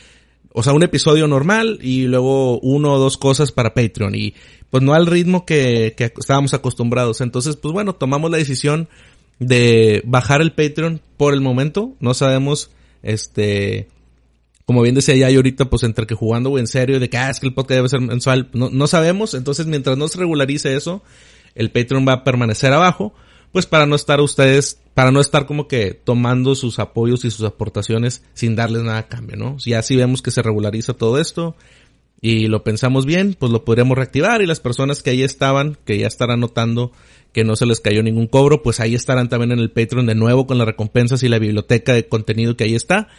o 0.53 0.63
sea, 0.63 0.71
un 0.71 0.83
episodio 0.83 1.27
normal 1.27 1.79
y 1.81 2.03
luego 2.03 2.59
uno 2.59 2.93
o 2.93 2.99
dos 2.99 3.17
cosas 3.17 3.51
para 3.51 3.73
Patreon 3.73 4.15
y 4.15 4.35
pues 4.69 4.81
no 4.81 4.93
al 4.93 5.07
ritmo 5.07 5.45
que, 5.45 5.93
que 5.97 6.13
estábamos 6.17 6.53
acostumbrados. 6.53 7.19
Entonces, 7.19 7.57
pues 7.57 7.73
bueno, 7.73 7.95
tomamos 7.95 8.31
la 8.31 8.37
decisión 8.37 8.87
de 9.45 10.01
bajar 10.05 10.41
el 10.41 10.53
Patreon 10.53 11.01
por 11.17 11.33
el 11.33 11.41
momento. 11.41 11.95
No 11.99 12.13
sabemos, 12.13 12.71
este, 13.01 13.87
como 14.65 14.81
bien 14.81 14.95
decía 14.95 15.15
ya 15.15 15.31
y 15.31 15.35
ahorita, 15.35 15.69
pues 15.69 15.83
entre 15.83 16.05
que 16.05 16.15
jugando 16.15 16.51
o 16.51 16.59
en 16.59 16.67
serio, 16.67 16.99
de 16.99 17.09
que, 17.09 17.17
ah, 17.17 17.29
es 17.29 17.39
que 17.39 17.47
el 17.47 17.53
podcast 17.53 17.77
debe 17.77 17.89
ser 17.89 18.01
mensual, 18.01 18.49
no, 18.53 18.69
no 18.69 18.87
sabemos. 18.87 19.33
Entonces, 19.33 19.67
mientras 19.67 19.97
no 19.97 20.07
se 20.07 20.19
regularice 20.19 20.75
eso, 20.75 21.03
el 21.55 21.71
Patreon 21.71 22.05
va 22.07 22.13
a 22.13 22.23
permanecer 22.23 22.73
abajo 22.73 23.13
pues 23.53 23.67
para 23.67 23.85
no 23.85 23.95
estar 23.95 24.19
ustedes, 24.19 24.81
para 24.95 25.11
no 25.11 25.21
estar 25.21 25.45
como 25.45 25.67
que 25.67 25.93
tomando 25.93 26.55
sus 26.55 26.79
apoyos 26.79 27.23
y 27.23 27.29
sus 27.29 27.45
aportaciones 27.45 28.23
sin 28.33 28.55
darles 28.55 28.81
nada 28.81 28.97
a 28.97 29.07
cambio, 29.07 29.37
¿no? 29.37 29.59
Si 29.59 29.75
así 29.75 29.95
vemos 29.95 30.23
que 30.23 30.31
se 30.31 30.41
regulariza 30.41 30.95
todo 30.95 31.19
esto 31.19 31.55
y 32.19 32.47
lo 32.47 32.63
pensamos 32.63 33.05
bien, 33.05 33.35
pues 33.37 33.51
lo 33.51 33.63
podríamos 33.63 33.95
reactivar 33.95 34.41
y 34.41 34.47
las 34.47 34.59
personas 34.59 35.03
que 35.03 35.11
ahí 35.11 35.21
estaban, 35.21 35.77
que 35.85 35.99
ya 35.99 36.07
estarán 36.07 36.39
notando 36.39 36.93
que 37.33 37.43
no 37.43 37.55
se 37.55 37.65
les 37.65 37.79
cayó 37.79 38.03
ningún 38.03 38.27
cobro, 38.27 38.61
pues 38.61 38.79
ahí 38.79 38.95
estarán 38.95 39.27
también 39.27 39.51
en 39.51 39.59
el 39.59 39.71
Patreon 39.71 40.05
de 40.05 40.15
nuevo 40.15 40.47
con 40.47 40.57
las 40.57 40.67
recompensas 40.67 41.23
y 41.23 41.29
la 41.29 41.39
biblioteca 41.39 41.93
de 41.93 42.07
contenido 42.07 42.55
que 42.55 42.63
ahí 42.63 42.75
está. 42.75 43.09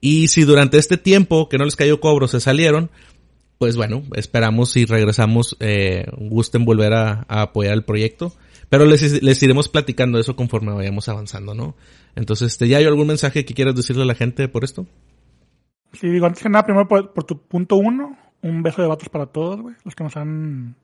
Y 0.00 0.28
si 0.28 0.44
durante 0.44 0.78
este 0.78 0.96
tiempo 0.96 1.48
que 1.48 1.58
no 1.58 1.64
les 1.64 1.76
cayó 1.76 2.00
cobro 2.00 2.28
se 2.28 2.40
salieron, 2.40 2.90
pues 3.58 3.76
bueno, 3.76 4.02
esperamos 4.14 4.76
y 4.76 4.84
regresamos, 4.84 5.56
eh, 5.60 6.06
gusten 6.16 6.64
volver 6.64 6.94
a, 6.94 7.26
apoyar 7.28 7.74
el 7.74 7.84
proyecto. 7.84 8.32
Pero 8.68 8.84
les, 8.84 9.22
les 9.22 9.42
iremos 9.42 9.68
platicando 9.68 10.18
eso 10.18 10.34
conforme 10.36 10.72
vayamos 10.72 11.08
avanzando, 11.08 11.54
¿no? 11.54 11.76
Entonces, 12.16 12.52
este, 12.52 12.66
¿ya 12.66 12.78
hay 12.78 12.84
algún 12.84 13.06
mensaje 13.06 13.44
que 13.44 13.54
quieras 13.54 13.76
decirle 13.76 14.02
a 14.02 14.06
la 14.06 14.14
gente 14.14 14.48
por 14.48 14.64
esto? 14.64 14.86
Sí, 15.92 16.08
digo, 16.08 16.26
antes 16.26 16.42
que 16.42 16.48
nada, 16.48 16.64
primero 16.64 16.88
por, 16.88 17.24
tu 17.24 17.38
punto 17.38 17.76
uno, 17.76 18.18
un 18.42 18.62
beso 18.62 18.82
de 18.82 18.88
vatos 18.88 19.08
para 19.08 19.26
todos, 19.26 19.60
güey, 19.60 19.76
los 19.84 19.94
que 19.94 20.04
nos 20.04 20.16
han 20.16 20.76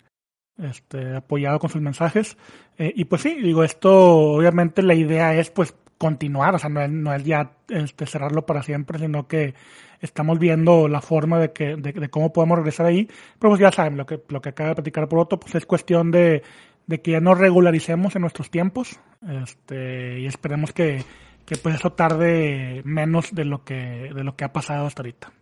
este, 0.59 1.17
apoyado 1.17 1.59
con 1.59 1.71
sus 1.71 1.83
mensajes. 1.83 2.37
Eh, 2.79 2.93
y 2.95 3.05
pues 3.05 3.23
sí, 3.23 3.35
digo, 3.41 3.65
esto, 3.65 3.93
obviamente 3.93 4.83
la 4.83 4.95
idea 4.95 5.35
es 5.35 5.51
pues 5.51 5.75
continuar, 5.99 6.55
o 6.55 6.59
sea, 6.59 6.69
no 6.69 6.81
es, 6.83 6.91
no 6.91 7.15
es 7.15 7.25
ya 7.25 7.53
este, 7.69 8.07
cerrarlo 8.07 8.45
para 8.45 8.63
siempre, 8.63 8.99
sino 8.99 9.29
que 9.29 9.55
estamos 10.01 10.39
viendo 10.39 10.89
la 10.89 11.01
forma 11.01 11.39
de 11.39 11.53
que 11.53 11.77
de, 11.77 11.93
de, 11.93 12.09
cómo 12.09 12.33
podemos 12.33 12.59
regresar 12.59 12.87
ahí. 12.87 13.09
Pero 13.39 13.51
pues 13.51 13.61
ya 13.61 13.71
saben, 13.71 13.97
lo 13.97 14.07
que, 14.07 14.21
lo 14.29 14.41
que 14.41 14.49
acaba 14.49 14.71
de 14.71 14.75
platicar 14.77 15.09
por 15.09 15.21
otro, 15.21 15.39
pues 15.39 15.55
es 15.55 15.67
cuestión 15.67 16.11
de 16.11 16.43
de 16.87 17.01
que 17.01 17.13
ya 17.13 17.21
nos 17.21 17.39
regularicemos 17.39 18.15
en 18.17 18.23
nuestros 18.23 18.51
tiempos 18.51 18.99
este, 19.43 20.21
y 20.21 20.27
esperemos 20.27 20.73
que, 20.73 21.05
que 21.47 21.57
pues 21.57 21.77
eso 21.77 21.93
tarde 21.93 22.83
menos 22.85 23.35
de 23.35 23.45
lo 23.45 23.65
que 23.65 24.11
de 24.15 24.25
lo 24.25 24.37
que 24.37 24.45
ha 24.45 24.53
pasado 24.53 24.87
hasta 24.87 25.03
ahorita. 25.03 25.33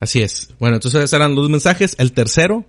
Así 0.00 0.22
es. 0.22 0.54
Bueno, 0.58 0.76
entonces 0.76 1.12
eran 1.12 1.34
los 1.34 1.50
mensajes. 1.50 1.94
El 1.98 2.12
tercero, 2.12 2.64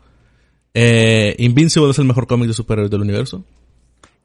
eh, 0.74 1.36
Invincible 1.40 1.92
es 1.92 2.00
el 2.00 2.06
mejor 2.06 2.28
cómic 2.28 2.48
de 2.48 2.54
superhéroes 2.54 2.92
del 2.92 3.02
universo. 3.02 3.44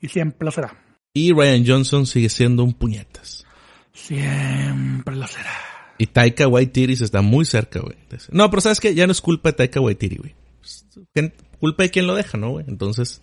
Y 0.01 0.09
siempre 0.09 0.45
lo 0.45 0.51
será. 0.51 0.77
Y 1.15 1.33
Ryan 1.33 1.65
Johnson 1.67 2.07
sigue 2.07 2.29
siendo 2.29 2.63
un 2.63 2.75
puñetas. 2.75 3.47
Siempre 3.93 5.17
lo 5.17 5.27
será. 5.27 5.53
Y 5.99 6.07
Taika 6.07 6.47
Waititi 6.47 6.93
está 6.93 7.23
muy 7.23 7.47
cerca, 7.47 7.81
güey. 7.81 7.97
No, 8.31 8.51
pero 8.51 8.61
sabes 8.61 8.81
que 8.81 8.95
ya 8.95 9.07
no 9.07 9.13
es 9.13 9.21
culpa 9.23 9.51
de 9.51 9.55
Taika 9.55 9.81
Waititi, 9.81 10.17
güey 10.17 10.35
culpa 11.59 11.83
de 11.83 11.91
quien 11.91 12.07
lo 12.07 12.15
deja, 12.15 12.39
¿no, 12.39 12.51
güey? 12.51 12.65
Entonces, 12.69 13.23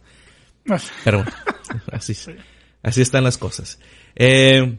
pero 1.03 1.19
bueno, 1.19 1.31
así, 1.91 2.15
así 2.81 3.01
están 3.01 3.23
las 3.23 3.37
cosas. 3.37 3.79
Eh, 4.15 4.77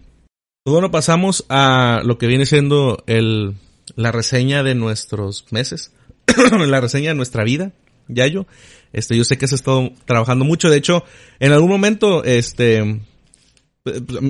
pues 0.63 0.73
bueno, 0.73 0.91
pasamos 0.91 1.45
a 1.49 2.01
lo 2.05 2.19
que 2.19 2.27
viene 2.27 2.47
siendo 2.47 3.03
el, 3.07 3.57
la 3.97 4.13
reseña 4.13 4.63
de 4.63 4.75
nuestros 4.75 5.47
meses, 5.51 5.93
la 6.53 6.81
reseña 6.81 7.11
de 7.11 7.15
nuestra 7.15 7.45
vida, 7.45 7.73
Yayo. 8.09 8.47
Este, 8.93 9.17
yo 9.17 9.25
sé 9.25 9.37
que 9.39 9.45
has 9.45 9.53
estado 9.53 9.93
trabajando 10.05 10.45
mucho, 10.45 10.71
de 10.71 10.77
hecho, 10.77 11.05
en 11.41 11.53
algún 11.53 11.71
momento, 11.71 12.23
este, 12.25 13.01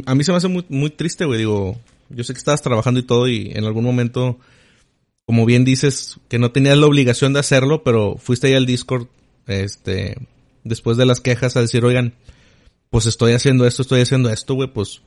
a 0.06 0.14
mí 0.14 0.24
se 0.24 0.32
me 0.32 0.38
hace 0.38 0.48
muy, 0.48 0.64
muy 0.68 0.90
triste, 0.90 1.24
güey, 1.24 1.38
digo, 1.38 1.78
yo 2.08 2.24
sé 2.24 2.32
que 2.32 2.38
estabas 2.38 2.62
trabajando 2.62 3.00
y 3.00 3.02
todo 3.02 3.28
y 3.28 3.52
en 3.54 3.64
algún 3.64 3.84
momento 3.84 4.38
como 5.26 5.46
bien 5.46 5.64
dices, 5.64 6.18
que 6.28 6.38
no 6.38 6.52
tenías 6.52 6.76
la 6.76 6.86
obligación 6.86 7.32
de 7.32 7.40
hacerlo, 7.40 7.82
pero 7.82 8.16
fuiste 8.18 8.48
ahí 8.48 8.54
al 8.54 8.66
Discord, 8.66 9.06
este, 9.46 10.16
después 10.64 10.96
de 10.96 11.06
las 11.06 11.20
quejas 11.20 11.56
a 11.56 11.60
decir, 11.60 11.84
oigan, 11.84 12.14
pues 12.90 13.06
estoy 13.06 13.32
haciendo 13.32 13.66
esto, 13.66 13.82
estoy 13.82 14.02
haciendo 14.02 14.30
esto, 14.30 14.54
güey, 14.54 14.72
pues, 14.72 15.02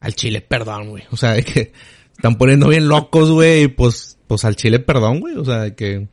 al 0.00 0.14
chile, 0.14 0.40
perdón, 0.40 0.90
güey. 0.90 1.04
O 1.10 1.16
sea, 1.16 1.32
de 1.32 1.44
que 1.44 1.72
están 2.14 2.36
poniendo 2.36 2.68
bien 2.68 2.88
locos, 2.88 3.30
güey, 3.30 3.64
y 3.64 3.68
pues, 3.68 4.18
pues 4.26 4.44
al 4.44 4.54
chile, 4.54 4.78
perdón, 4.78 5.20
güey. 5.20 5.36
O 5.36 5.44
sea, 5.44 5.60
de 5.60 5.74
que, 5.74 6.08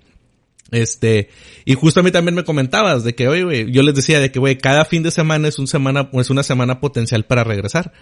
este, 0.71 1.29
y 1.63 1.75
justo 1.75 1.99
a 1.99 2.03
mí 2.03 2.11
también 2.11 2.35
me 2.35 2.43
comentabas 2.43 3.03
de 3.03 3.13
que, 3.15 3.27
oye, 3.27 3.43
güey, 3.43 3.71
yo 3.71 3.83
les 3.83 3.95
decía 3.95 4.19
de 4.19 4.31
que, 4.31 4.39
güey, 4.39 4.57
cada 4.57 4.85
fin 4.85 5.03
de 5.03 5.11
semana 5.11 5.47
es 5.47 5.59
un 5.59 5.67
semana, 5.67 6.09
es 6.13 6.29
una 6.29 6.43
semana 6.43 6.79
potencial 6.79 7.25
para 7.25 7.43
regresar. 7.43 7.93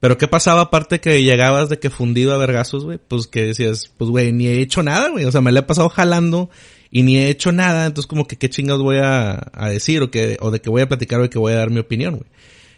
Pero 0.00 0.16
¿qué 0.16 0.28
pasaba 0.28 0.62
aparte 0.62 1.00
que 1.00 1.22
llegabas 1.24 1.68
de 1.68 1.78
que 1.78 1.90
fundido 1.90 2.32
a 2.32 2.38
vergazos, 2.38 2.84
güey? 2.84 2.98
Pues 2.98 3.26
que 3.26 3.46
decías, 3.46 3.90
pues 3.96 4.10
güey, 4.10 4.32
ni 4.32 4.46
he 4.46 4.60
hecho 4.60 4.82
nada, 4.82 5.08
güey. 5.08 5.24
O 5.24 5.32
sea, 5.32 5.40
me 5.40 5.50
la 5.50 5.60
he 5.60 5.64
pasado 5.64 5.88
jalando 5.88 6.50
y 6.90 7.02
ni 7.02 7.18
he 7.18 7.30
hecho 7.30 7.50
nada. 7.50 7.86
Entonces 7.86 8.06
como 8.06 8.26
que 8.26 8.36
qué 8.36 8.48
chingados 8.48 8.82
voy 8.82 8.98
a, 9.02 9.50
decir 9.70 10.02
o 10.02 10.10
que, 10.10 10.36
o 10.40 10.52
de 10.52 10.60
que 10.60 10.70
voy 10.70 10.82
a 10.82 10.88
platicar 10.88 11.18
o 11.18 11.24
de 11.24 11.30
que 11.30 11.38
voy 11.38 11.52
a 11.52 11.56
dar 11.56 11.70
mi 11.70 11.80
opinión, 11.80 12.16
güey. 12.16 12.30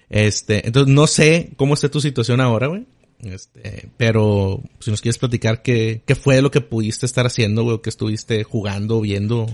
Este, 0.09 0.67
entonces 0.67 0.93
no 0.93 1.07
sé 1.07 1.51
cómo 1.57 1.75
está 1.75 1.91
tu 1.91 2.01
situación 2.01 2.41
ahora, 2.41 2.69
güey. 2.69 2.87
Este, 3.23 3.89
pero 3.97 4.61
si 4.79 4.91
nos 4.91 5.01
quieres 5.01 5.19
platicar 5.19 5.63
qué, 5.63 6.03
qué 6.07 6.15
fue 6.15 6.41
lo 6.41 6.51
que 6.51 6.61
pudiste 6.61 7.07
estar 7.07 7.27
haciendo, 7.27 7.65
güey, 7.65 7.81
que 7.81 7.91
estuviste 7.91 8.45
jugando, 8.45 9.01
viendo, 9.01 9.47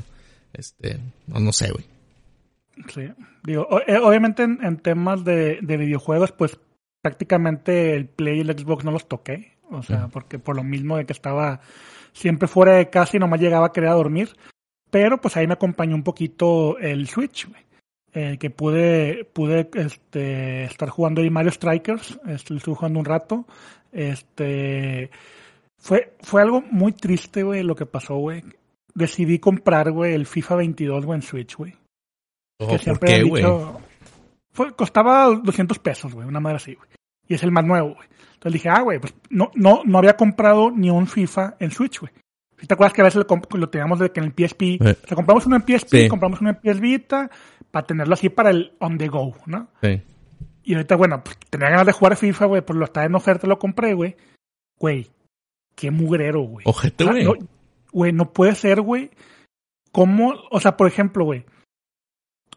este, 0.52 1.00
no, 1.26 1.40
no 1.40 1.52
sé, 1.52 1.70
güey. 1.72 1.84
Sí, 2.92 3.08
digo, 3.42 3.66
eh, 3.86 3.98
obviamente 3.98 4.42
en, 4.42 4.62
en 4.62 4.76
temas 4.76 5.24
de, 5.24 5.58
de, 5.62 5.76
videojuegos, 5.76 6.32
pues 6.32 6.58
prácticamente 7.02 7.96
el 7.96 8.06
Play 8.06 8.38
y 8.38 8.40
el 8.40 8.58
Xbox 8.58 8.84
no 8.84 8.92
los 8.92 9.08
toqué. 9.08 9.56
O 9.70 9.82
sea, 9.82 10.08
porque 10.08 10.38
por 10.38 10.54
lo 10.54 10.62
mismo 10.62 10.96
de 10.96 11.06
que 11.06 11.12
estaba 11.12 11.60
siempre 12.12 12.46
fuera 12.46 12.74
de 12.74 12.88
casa 12.88 13.16
y 13.16 13.20
nomás 13.20 13.40
llegaba 13.40 13.66
a 13.66 13.72
querer 13.72 13.90
dormir. 13.90 14.30
Pero 14.90 15.20
pues 15.20 15.36
ahí 15.36 15.46
me 15.46 15.54
acompañó 15.54 15.96
un 15.96 16.04
poquito 16.04 16.78
el 16.78 17.08
Switch, 17.08 17.48
eh, 18.18 18.38
que 18.38 18.48
pude, 18.48 19.26
pude 19.26 19.68
este, 19.74 20.64
estar 20.64 20.88
jugando 20.88 21.20
ahí 21.20 21.28
Mario 21.28 21.52
Strikers, 21.52 22.18
estuve 22.26 22.74
jugando 22.74 22.98
un 22.98 23.04
rato. 23.04 23.44
Este 23.92 25.10
fue, 25.76 26.14
fue 26.20 26.40
algo 26.40 26.62
muy 26.62 26.92
triste, 26.92 27.42
güey, 27.42 27.62
lo 27.62 27.76
que 27.76 27.84
pasó, 27.84 28.14
güey. 28.16 28.42
Decidí 28.94 29.38
comprar, 29.38 29.92
güey, 29.92 30.14
el 30.14 30.24
FIFA 30.24 30.56
22, 30.56 31.04
güey, 31.04 31.16
en 31.18 31.22
Switch, 31.22 31.56
güey. 31.56 31.74
Oh, 32.58 32.68
que 32.68 32.78
siempre 32.78 33.00
¿Por 33.00 33.08
qué, 33.08 33.22
güey? 33.22 33.44
Fue, 34.50 34.74
costaba 34.74 35.26
200 35.26 35.78
pesos, 35.80 36.14
güey, 36.14 36.26
una 36.26 36.40
madre 36.40 36.56
así, 36.56 36.74
güey. 36.74 36.88
Y 37.28 37.34
es 37.34 37.42
el 37.42 37.52
más 37.52 37.66
nuevo, 37.66 37.96
güey. 37.96 38.08
Entonces 38.32 38.54
dije, 38.54 38.70
ah, 38.70 38.80
güey, 38.80 38.98
pues 38.98 39.12
no, 39.28 39.50
no, 39.54 39.82
no 39.84 39.98
había 39.98 40.16
comprado 40.16 40.70
ni 40.70 40.88
un 40.88 41.06
FIFA 41.06 41.56
en 41.60 41.70
Switch, 41.70 42.00
güey. 42.00 42.12
Si 42.58 42.66
te 42.66 42.74
acuerdas 42.74 42.94
que 42.94 43.02
a 43.02 43.04
veces 43.04 43.24
lo, 43.28 43.58
lo 43.58 43.68
teníamos 43.68 43.98
de 43.98 44.10
que 44.10 44.20
en 44.20 44.26
el 44.26 44.32
PSP, 44.32 44.62
eh. 44.62 44.78
o 44.80 45.06
sea, 45.06 45.14
compramos 45.14 45.46
uno 45.46 45.56
en 45.56 45.62
PSP, 45.62 45.90
sí. 45.90 46.08
compramos 46.08 46.40
uno 46.40 46.50
en 46.50 46.56
PS 46.56 46.80
Vita, 46.80 47.30
para 47.70 47.86
tenerlo 47.86 48.14
así 48.14 48.28
para 48.28 48.50
el 48.50 48.72
on 48.80 48.96
the 48.96 49.08
go, 49.08 49.34
¿no? 49.46 49.68
Sí. 49.82 50.02
Y 50.64 50.74
ahorita, 50.74 50.96
bueno, 50.96 51.22
pues 51.22 51.38
tenía 51.50 51.68
ganas 51.68 51.86
de 51.86 51.92
jugar 51.92 52.16
FIFA, 52.16 52.46
güey, 52.46 52.62
pues 52.62 52.78
lo 52.78 52.86
estaba 52.86 53.06
en 53.06 53.14
oferta, 53.14 53.46
lo 53.46 53.58
compré, 53.58 53.94
güey. 53.94 54.16
Güey, 54.78 55.10
qué 55.74 55.90
mugrero, 55.90 56.42
güey. 56.42 56.64
Ojete, 56.66 57.04
güey. 57.04 57.24
no, 57.24 57.34
güey, 57.92 58.12
no 58.12 58.32
puede 58.32 58.54
ser, 58.54 58.80
güey. 58.80 59.10
¿Cómo? 59.92 60.34
O 60.50 60.60
sea, 60.60 60.76
por 60.76 60.88
ejemplo, 60.88 61.24
güey, 61.24 61.44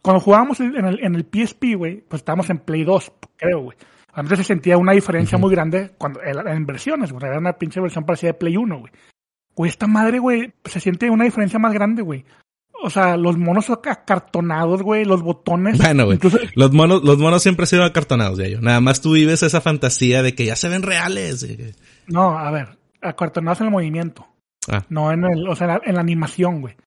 cuando 0.02 0.22
jugábamos 0.22 0.60
en 0.60 0.76
el, 0.86 1.00
en 1.04 1.16
el 1.16 1.26
PSP, 1.26 1.76
güey, 1.76 2.02
pues 2.02 2.22
estábamos 2.22 2.50
en 2.50 2.60
Play 2.60 2.84
2, 2.84 3.12
creo, 3.36 3.62
güey. 3.62 3.78
A 4.14 4.24
mí 4.24 4.30
se 4.30 4.44
sentía 4.44 4.78
una 4.78 4.94
diferencia 4.94 5.38
uh 5.38 5.40
-huh. 5.40 5.44
muy 5.44 5.52
grande 5.52 5.92
cuando 5.98 6.22
en 6.24 6.66
versiones, 6.66 7.12
güey. 7.12 7.26
Era 7.26 7.38
una 7.38 7.54
pinche 7.54 7.80
versión 7.80 8.06
parecida 8.06 8.32
de 8.32 8.40
Play 8.40 8.58
1, 8.58 8.80
güey. 8.80 8.92
Güey, 9.60 9.72
esta 9.72 9.88
madre, 9.88 10.20
güey, 10.20 10.54
se 10.64 10.80
siente 10.80 11.10
una 11.10 11.26
diferencia 11.26 11.60
más 11.60 11.74
grande, 11.74 12.02
güey. 12.02 12.24
O 12.82 12.90
sea, 12.90 13.18
los 13.18 13.38
monos 13.38 13.70
acartonados, 13.70 14.82
güey, 14.82 15.04
los 15.04 15.22
botones. 15.22 15.78
Bueno, 15.78 16.06
güey. 16.06 16.16
Incluso... 16.16 16.38
Los 16.56 16.72
monos, 16.72 17.04
los 17.04 17.18
monos 17.18 17.44
siempre 17.44 17.64
han 17.64 17.68
sido 17.68 17.84
acartonados, 17.84 18.38
ya 18.38 18.48
yo. 18.48 18.62
Nada 18.62 18.80
más 18.80 19.02
tú 19.02 19.12
vives 19.12 19.44
esa 19.44 19.60
fantasía 19.60 20.24
de 20.24 20.34
que 20.34 20.46
ya 20.46 20.56
se 20.56 20.70
ven 20.70 20.82
reales. 20.82 21.46
No, 22.08 22.40
a 22.40 22.50
ver, 22.52 22.78
acartonados 23.02 23.60
en 23.60 23.68
el 23.68 23.74
movimiento. 23.74 24.26
Ah. 24.70 24.86
No 24.88 25.12
en 25.12 25.26
el, 25.26 25.46
o 25.46 25.58
sea, 25.58 25.68
en 25.68 25.74
la, 25.74 25.82
en 25.84 25.96
la 25.96 26.02
animación, 26.02 26.62
güey. 26.62 26.78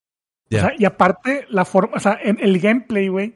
Yeah. 0.48 0.60
O 0.60 0.66
sea, 0.68 0.74
y 0.78 0.86
aparte, 0.86 1.44
la 1.50 1.66
forma, 1.66 1.96
o 1.96 2.00
sea, 2.00 2.18
en 2.22 2.38
el 2.40 2.58
gameplay, 2.58 3.08
güey, 3.08 3.34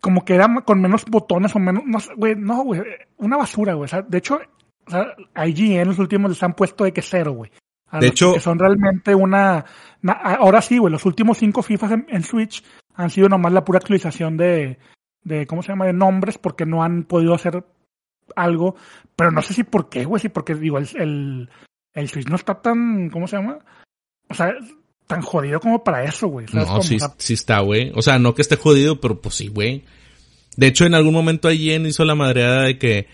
como 0.00 0.24
que 0.24 0.36
era 0.36 0.46
con 0.64 0.80
menos 0.80 1.04
botones 1.06 1.52
o 1.56 1.58
menos, 1.58 1.82
no, 1.84 1.98
güey, 2.16 2.36
no, 2.36 2.62
güey, 2.62 2.80
una 3.16 3.38
basura, 3.38 3.74
güey. 3.74 3.86
O 3.86 3.88
sea, 3.88 4.02
de 4.02 4.18
hecho, 4.18 4.38
o 4.86 4.90
sea, 4.92 5.16
IGN 5.48 5.88
los 5.88 5.98
últimos 5.98 6.30
les 6.30 6.42
han 6.44 6.54
puesto 6.54 6.84
de 6.84 6.92
que 6.92 7.02
cero, 7.02 7.32
güey. 7.32 7.50
A 7.90 8.00
De 8.00 8.08
hecho- 8.08 8.34
Que 8.34 8.40
son 8.40 8.58
realmente 8.58 9.14
una... 9.14 9.64
na- 10.02 10.12
ahora 10.12 10.60
sí, 10.62 10.78
güey, 10.78 10.92
los 10.92 11.04
últimos 11.06 11.38
cinco 11.38 11.62
FIFAs 11.62 11.92
en, 11.92 12.06
en 12.08 12.22
Switch 12.22 12.62
han 12.94 13.10
sido 13.10 13.28
nomás 13.28 13.52
la 13.52 13.64
pura 13.64 13.78
actualización 13.78 14.36
de, 14.36 14.78
de, 15.22 15.46
¿cómo 15.46 15.62
se 15.62 15.68
llama? 15.72 15.86
De 15.86 15.92
nombres, 15.92 16.36
porque 16.38 16.66
no 16.66 16.82
han 16.82 17.04
podido 17.04 17.34
hacer 17.34 17.64
algo. 18.36 18.76
Pero 19.16 19.30
no 19.30 19.40
sé 19.42 19.54
si 19.54 19.64
por 19.64 19.88
qué, 19.88 20.04
güey, 20.04 20.20
si 20.20 20.28
porque, 20.28 20.54
digo, 20.54 20.78
el, 20.78 20.88
el, 20.96 21.48
el 21.94 22.08
Switch 22.08 22.28
no 22.28 22.36
está 22.36 22.60
tan, 22.60 23.08
¿cómo 23.10 23.26
se 23.26 23.36
llama? 23.36 23.58
O 24.28 24.34
sea, 24.34 24.52
tan 25.06 25.22
jodido 25.22 25.58
como 25.60 25.82
para 25.82 26.04
eso, 26.04 26.28
güey. 26.28 26.46
¿sabes 26.48 26.66
No, 26.66 26.72
cómo? 26.72 26.82
sí, 26.82 26.98
sí 27.16 27.34
está, 27.34 27.60
güey. 27.60 27.92
O 27.94 28.02
sea, 28.02 28.18
no 28.18 28.34
que 28.34 28.42
esté 28.42 28.56
jodido, 28.56 29.00
pero 29.00 29.20
pues 29.20 29.36
sí, 29.36 29.48
güey. 29.48 29.84
De 30.56 30.66
hecho, 30.66 30.84
en 30.84 30.94
algún 30.94 31.14
momento 31.14 31.50
IGN 31.50 31.86
hizo 31.86 32.04
la 32.04 32.14
madreada 32.16 32.64
de 32.64 32.78
que, 32.78 33.06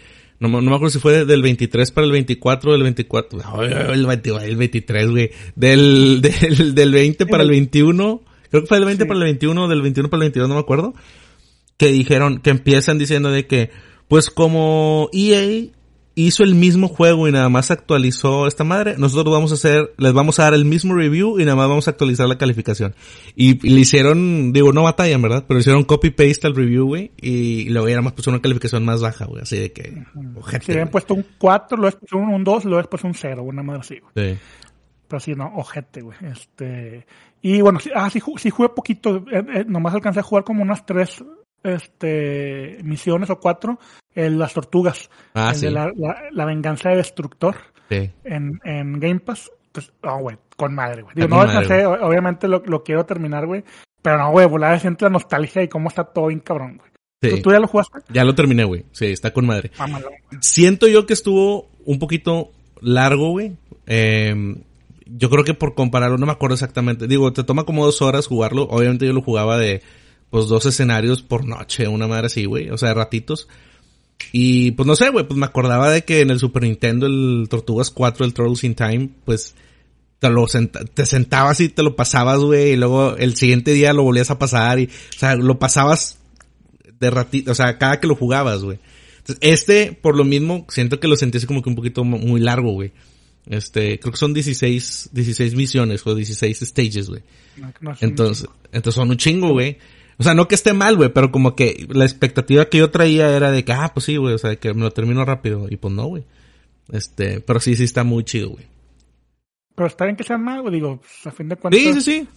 no, 0.44 0.48
me- 0.48 0.62
no 0.64 0.70
me 0.70 0.76
acuerdo 0.76 0.90
si 0.92 0.98
fue 1.00 1.24
del 1.24 1.42
23 1.42 1.90
para 1.90 2.04
el 2.06 2.12
24, 2.12 2.72
del 2.72 2.82
24, 2.84 3.38
no, 3.38 3.62
el, 3.62 4.06
20 4.06 4.30
el 4.46 4.56
23, 4.56 5.10
güey. 5.10 5.30
Del, 5.56 6.20
del, 6.22 6.74
del 6.74 6.92
20 6.92 7.26
para 7.26 7.42
el 7.42 7.50
21, 7.50 8.22
creo 8.50 8.62
que 8.62 8.66
fue 8.68 8.76
del 8.78 8.86
20 8.86 9.04
Sí. 9.04 9.08
para 9.08 9.18
el 9.18 9.24
21, 9.24 9.68
del 9.68 9.82
21 9.82 10.10
para 10.10 10.18
el 10.18 10.24
22, 10.30 10.48
no 10.48 10.54
me 10.54 10.60
acuerdo. 10.60 10.94
Que 11.76 11.88
dijeron, 11.88 12.38
que 12.38 12.50
empiezan 12.50 12.98
diciendo 12.98 13.30
de 13.32 13.46
que, 13.46 13.70
pues 14.06 14.30
como 14.30 15.08
EA 15.12 15.66
hizo 16.14 16.44
el 16.44 16.54
mismo 16.54 16.88
juego 16.88 17.26
y 17.28 17.32
nada 17.32 17.48
más 17.48 17.70
actualizó 17.70 18.46
esta 18.46 18.64
madre, 18.64 18.94
nosotros 18.98 19.34
vamos 19.34 19.50
a 19.52 19.54
hacer, 19.54 19.92
les 19.98 20.12
vamos 20.12 20.38
a 20.38 20.44
dar 20.44 20.54
el 20.54 20.64
mismo 20.64 20.94
review 20.94 21.40
y 21.40 21.44
nada 21.44 21.56
más 21.56 21.68
vamos 21.68 21.88
a 21.88 21.92
actualizar 21.92 22.28
la 22.28 22.38
calificación. 22.38 22.94
Y, 23.34 23.66
y 23.66 23.74
le 23.74 23.80
hicieron, 23.80 24.52
digo, 24.52 24.72
no 24.72 24.82
batallan, 24.82 25.22
¿verdad? 25.22 25.44
Pero 25.46 25.58
le 25.58 25.60
hicieron 25.62 25.84
copy 25.84 26.10
paste 26.10 26.46
al 26.46 26.54
review, 26.54 26.86
güey, 26.86 27.10
y 27.16 27.68
luego 27.68 27.88
ya 27.88 27.94
nada 27.94 28.02
más 28.02 28.12
puso 28.12 28.30
una 28.30 28.40
calificación 28.40 28.84
más 28.84 29.00
baja, 29.00 29.24
güey, 29.26 29.42
así 29.42 29.58
de 29.58 29.72
que, 29.72 30.04
ojete, 30.36 30.66
si 30.66 30.72
habían 30.72 30.88
puesto 30.88 31.14
un 31.14 31.26
4, 31.38 31.76
luego 31.76 31.90
después 31.90 32.12
un, 32.12 32.32
un 32.32 32.44
2, 32.44 32.64
luego 32.64 32.78
después 32.78 33.04
un 33.04 33.14
0, 33.14 33.42
una 33.42 33.62
madre 33.62 33.80
así, 33.80 33.98
güey. 33.98 34.34
Sí. 34.34 34.40
Pero 35.08 35.20
sí, 35.20 35.32
no, 35.34 35.52
ojete, 35.56 36.00
güey. 36.00 36.16
Este, 36.22 37.06
y 37.42 37.60
bueno, 37.60 37.78
sí, 37.78 37.90
ah, 37.94 38.08
sí, 38.08 38.22
sí 38.36 38.50
jugué 38.50 38.68
poquito, 38.70 39.16
eh, 39.30 39.44
eh, 39.54 39.64
nomás 39.66 39.94
alcancé 39.94 40.20
a 40.20 40.22
jugar 40.22 40.44
como 40.44 40.62
unas 40.62 40.86
tres 40.86 41.22
este, 41.64 42.78
misiones 42.84 43.30
o 43.30 43.40
cuatro, 43.40 43.78
en 44.14 44.38
las 44.38 44.54
tortugas. 44.54 45.10
Ah, 45.34 45.50
el 45.50 45.56
sí. 45.56 45.66
de 45.66 45.72
la, 45.72 45.90
la, 45.96 46.16
la 46.30 46.44
venganza 46.44 46.90
de 46.90 46.96
Destructor 46.96 47.56
Sí. 47.88 48.10
en, 48.24 48.60
en 48.64 49.00
Game 49.00 49.20
Pass. 49.20 49.50
Pues, 49.72 49.92
oh, 50.04 50.18
güey, 50.18 50.36
con 50.56 50.74
madre, 50.74 51.02
güey. 51.02 51.14
Digo, 51.16 51.28
no 51.28 51.36
madre, 51.36 51.86
obviamente 51.86 52.46
lo, 52.46 52.62
lo 52.64 52.84
quiero 52.84 53.04
terminar, 53.04 53.46
güey. 53.46 53.64
Pero 54.02 54.18
no, 54.18 54.30
güey, 54.30 54.46
volada 54.46 54.78
siente 54.78 55.04
la 55.04 55.10
nostalgia 55.10 55.62
y 55.62 55.68
cómo 55.68 55.88
está 55.88 56.04
todo 56.04 56.28
bien 56.28 56.40
cabrón, 56.40 56.76
güey. 56.76 56.90
Sí. 57.22 57.30
¿Tú, 57.30 57.42
tú 57.42 57.52
ya 57.52 57.58
lo 57.58 57.66
jugaste? 57.66 58.00
Ya 58.10 58.22
lo 58.22 58.34
terminé, 58.34 58.64
güey. 58.64 58.84
Sí, 58.92 59.06
está 59.06 59.32
con 59.32 59.46
madre. 59.46 59.72
Mámalo. 59.78 60.10
Siento 60.40 60.86
yo 60.86 61.06
que 61.06 61.14
estuvo 61.14 61.68
un 61.84 61.98
poquito 61.98 62.52
largo, 62.80 63.30
güey. 63.30 63.56
Eh, 63.86 64.56
yo 65.06 65.30
creo 65.30 65.44
que 65.44 65.54
por 65.54 65.74
compararlo, 65.74 66.18
no 66.18 66.26
me 66.26 66.32
acuerdo 66.32 66.54
exactamente. 66.54 67.06
Digo, 67.06 67.32
te 67.32 67.44
toma 67.44 67.64
como 67.64 67.84
dos 67.84 68.02
horas 68.02 68.26
jugarlo. 68.26 68.64
Obviamente 68.64 69.06
yo 69.06 69.12
lo 69.12 69.22
jugaba 69.22 69.58
de, 69.58 69.82
pues, 70.34 70.48
dos 70.48 70.66
escenarios 70.66 71.22
por 71.22 71.46
noche, 71.46 71.86
una 71.86 72.08
madre 72.08 72.26
así, 72.26 72.44
güey. 72.44 72.68
O 72.70 72.76
sea, 72.76 72.88
de 72.88 72.94
ratitos. 72.96 73.46
Y, 74.32 74.72
pues, 74.72 74.84
no 74.84 74.96
sé, 74.96 75.10
güey, 75.10 75.24
pues 75.24 75.38
me 75.38 75.46
acordaba 75.46 75.92
de 75.92 76.02
que 76.02 76.22
en 76.22 76.30
el 76.30 76.40
Super 76.40 76.64
Nintendo, 76.64 77.06
el 77.06 77.46
Tortugas 77.48 77.90
4, 77.90 78.26
el 78.26 78.34
Turtles 78.34 78.64
in 78.64 78.74
Time, 78.74 79.10
pues, 79.24 79.54
te 80.18 80.28
lo 80.30 80.48
senta- 80.48 80.84
te 80.84 81.06
sentabas 81.06 81.60
y 81.60 81.68
te 81.68 81.84
lo 81.84 81.94
pasabas, 81.94 82.40
güey, 82.40 82.72
y 82.72 82.76
luego 82.76 83.16
el 83.16 83.36
siguiente 83.36 83.74
día 83.74 83.92
lo 83.92 84.02
volvías 84.02 84.32
a 84.32 84.38
pasar 84.40 84.80
y, 84.80 84.86
o 84.86 85.18
sea, 85.18 85.36
lo 85.36 85.60
pasabas 85.60 86.18
de 86.98 87.10
ratito, 87.10 87.52
o 87.52 87.54
sea, 87.54 87.78
cada 87.78 88.00
que 88.00 88.08
lo 88.08 88.16
jugabas, 88.16 88.64
güey. 88.64 88.80
Entonces, 89.18 89.38
este, 89.40 89.92
por 89.92 90.16
lo 90.16 90.24
mismo, 90.24 90.66
siento 90.68 90.98
que 90.98 91.06
lo 91.06 91.14
sentí 91.14 91.38
así 91.38 91.46
como 91.46 91.62
que 91.62 91.68
un 91.68 91.76
poquito 91.76 92.02
mu- 92.02 92.18
muy 92.18 92.40
largo, 92.40 92.72
güey. 92.72 92.90
Este, 93.46 94.00
creo 94.00 94.10
que 94.10 94.18
son 94.18 94.34
16, 94.34 95.10
16 95.12 95.54
misiones 95.54 96.04
o 96.04 96.12
16 96.12 96.58
stages, 96.58 97.08
güey. 97.08 97.22
Entonces, 98.00 98.48
entonces 98.72 98.94
son 98.96 99.10
un 99.10 99.16
chingo, 99.16 99.50
güey. 99.52 99.78
O 100.18 100.22
sea, 100.22 100.34
no 100.34 100.46
que 100.48 100.54
esté 100.54 100.72
mal, 100.72 100.96
güey, 100.96 101.08
pero 101.10 101.32
como 101.32 101.56
que 101.56 101.86
la 101.90 102.04
expectativa 102.04 102.66
que 102.66 102.78
yo 102.78 102.90
traía 102.90 103.28
era 103.36 103.50
de 103.50 103.64
que, 103.64 103.72
ah, 103.72 103.90
pues 103.92 104.06
sí, 104.06 104.16
güey, 104.16 104.34
o 104.34 104.38
sea, 104.38 104.56
que 104.56 104.72
me 104.74 104.82
lo 104.82 104.90
termino 104.90 105.24
rápido. 105.24 105.66
Y 105.68 105.76
pues 105.76 105.92
no, 105.92 106.06
güey. 106.06 106.24
Este, 106.92 107.40
pero 107.40 107.60
sí, 107.60 107.76
sí 107.76 107.84
está 107.84 108.04
muy 108.04 108.24
chido, 108.24 108.50
güey. 108.50 108.66
Pero 109.74 109.86
está 109.88 110.04
bien 110.04 110.16
que 110.16 110.36
más, 110.36 110.60
güey. 110.60 110.74
Digo, 110.74 110.98
pues, 110.98 111.26
a 111.26 111.30
fin 111.30 111.48
de 111.48 111.56
cuentas. 111.56 111.80
Sí, 111.80 111.92
sí, 111.94 112.00
sí. 112.00 112.28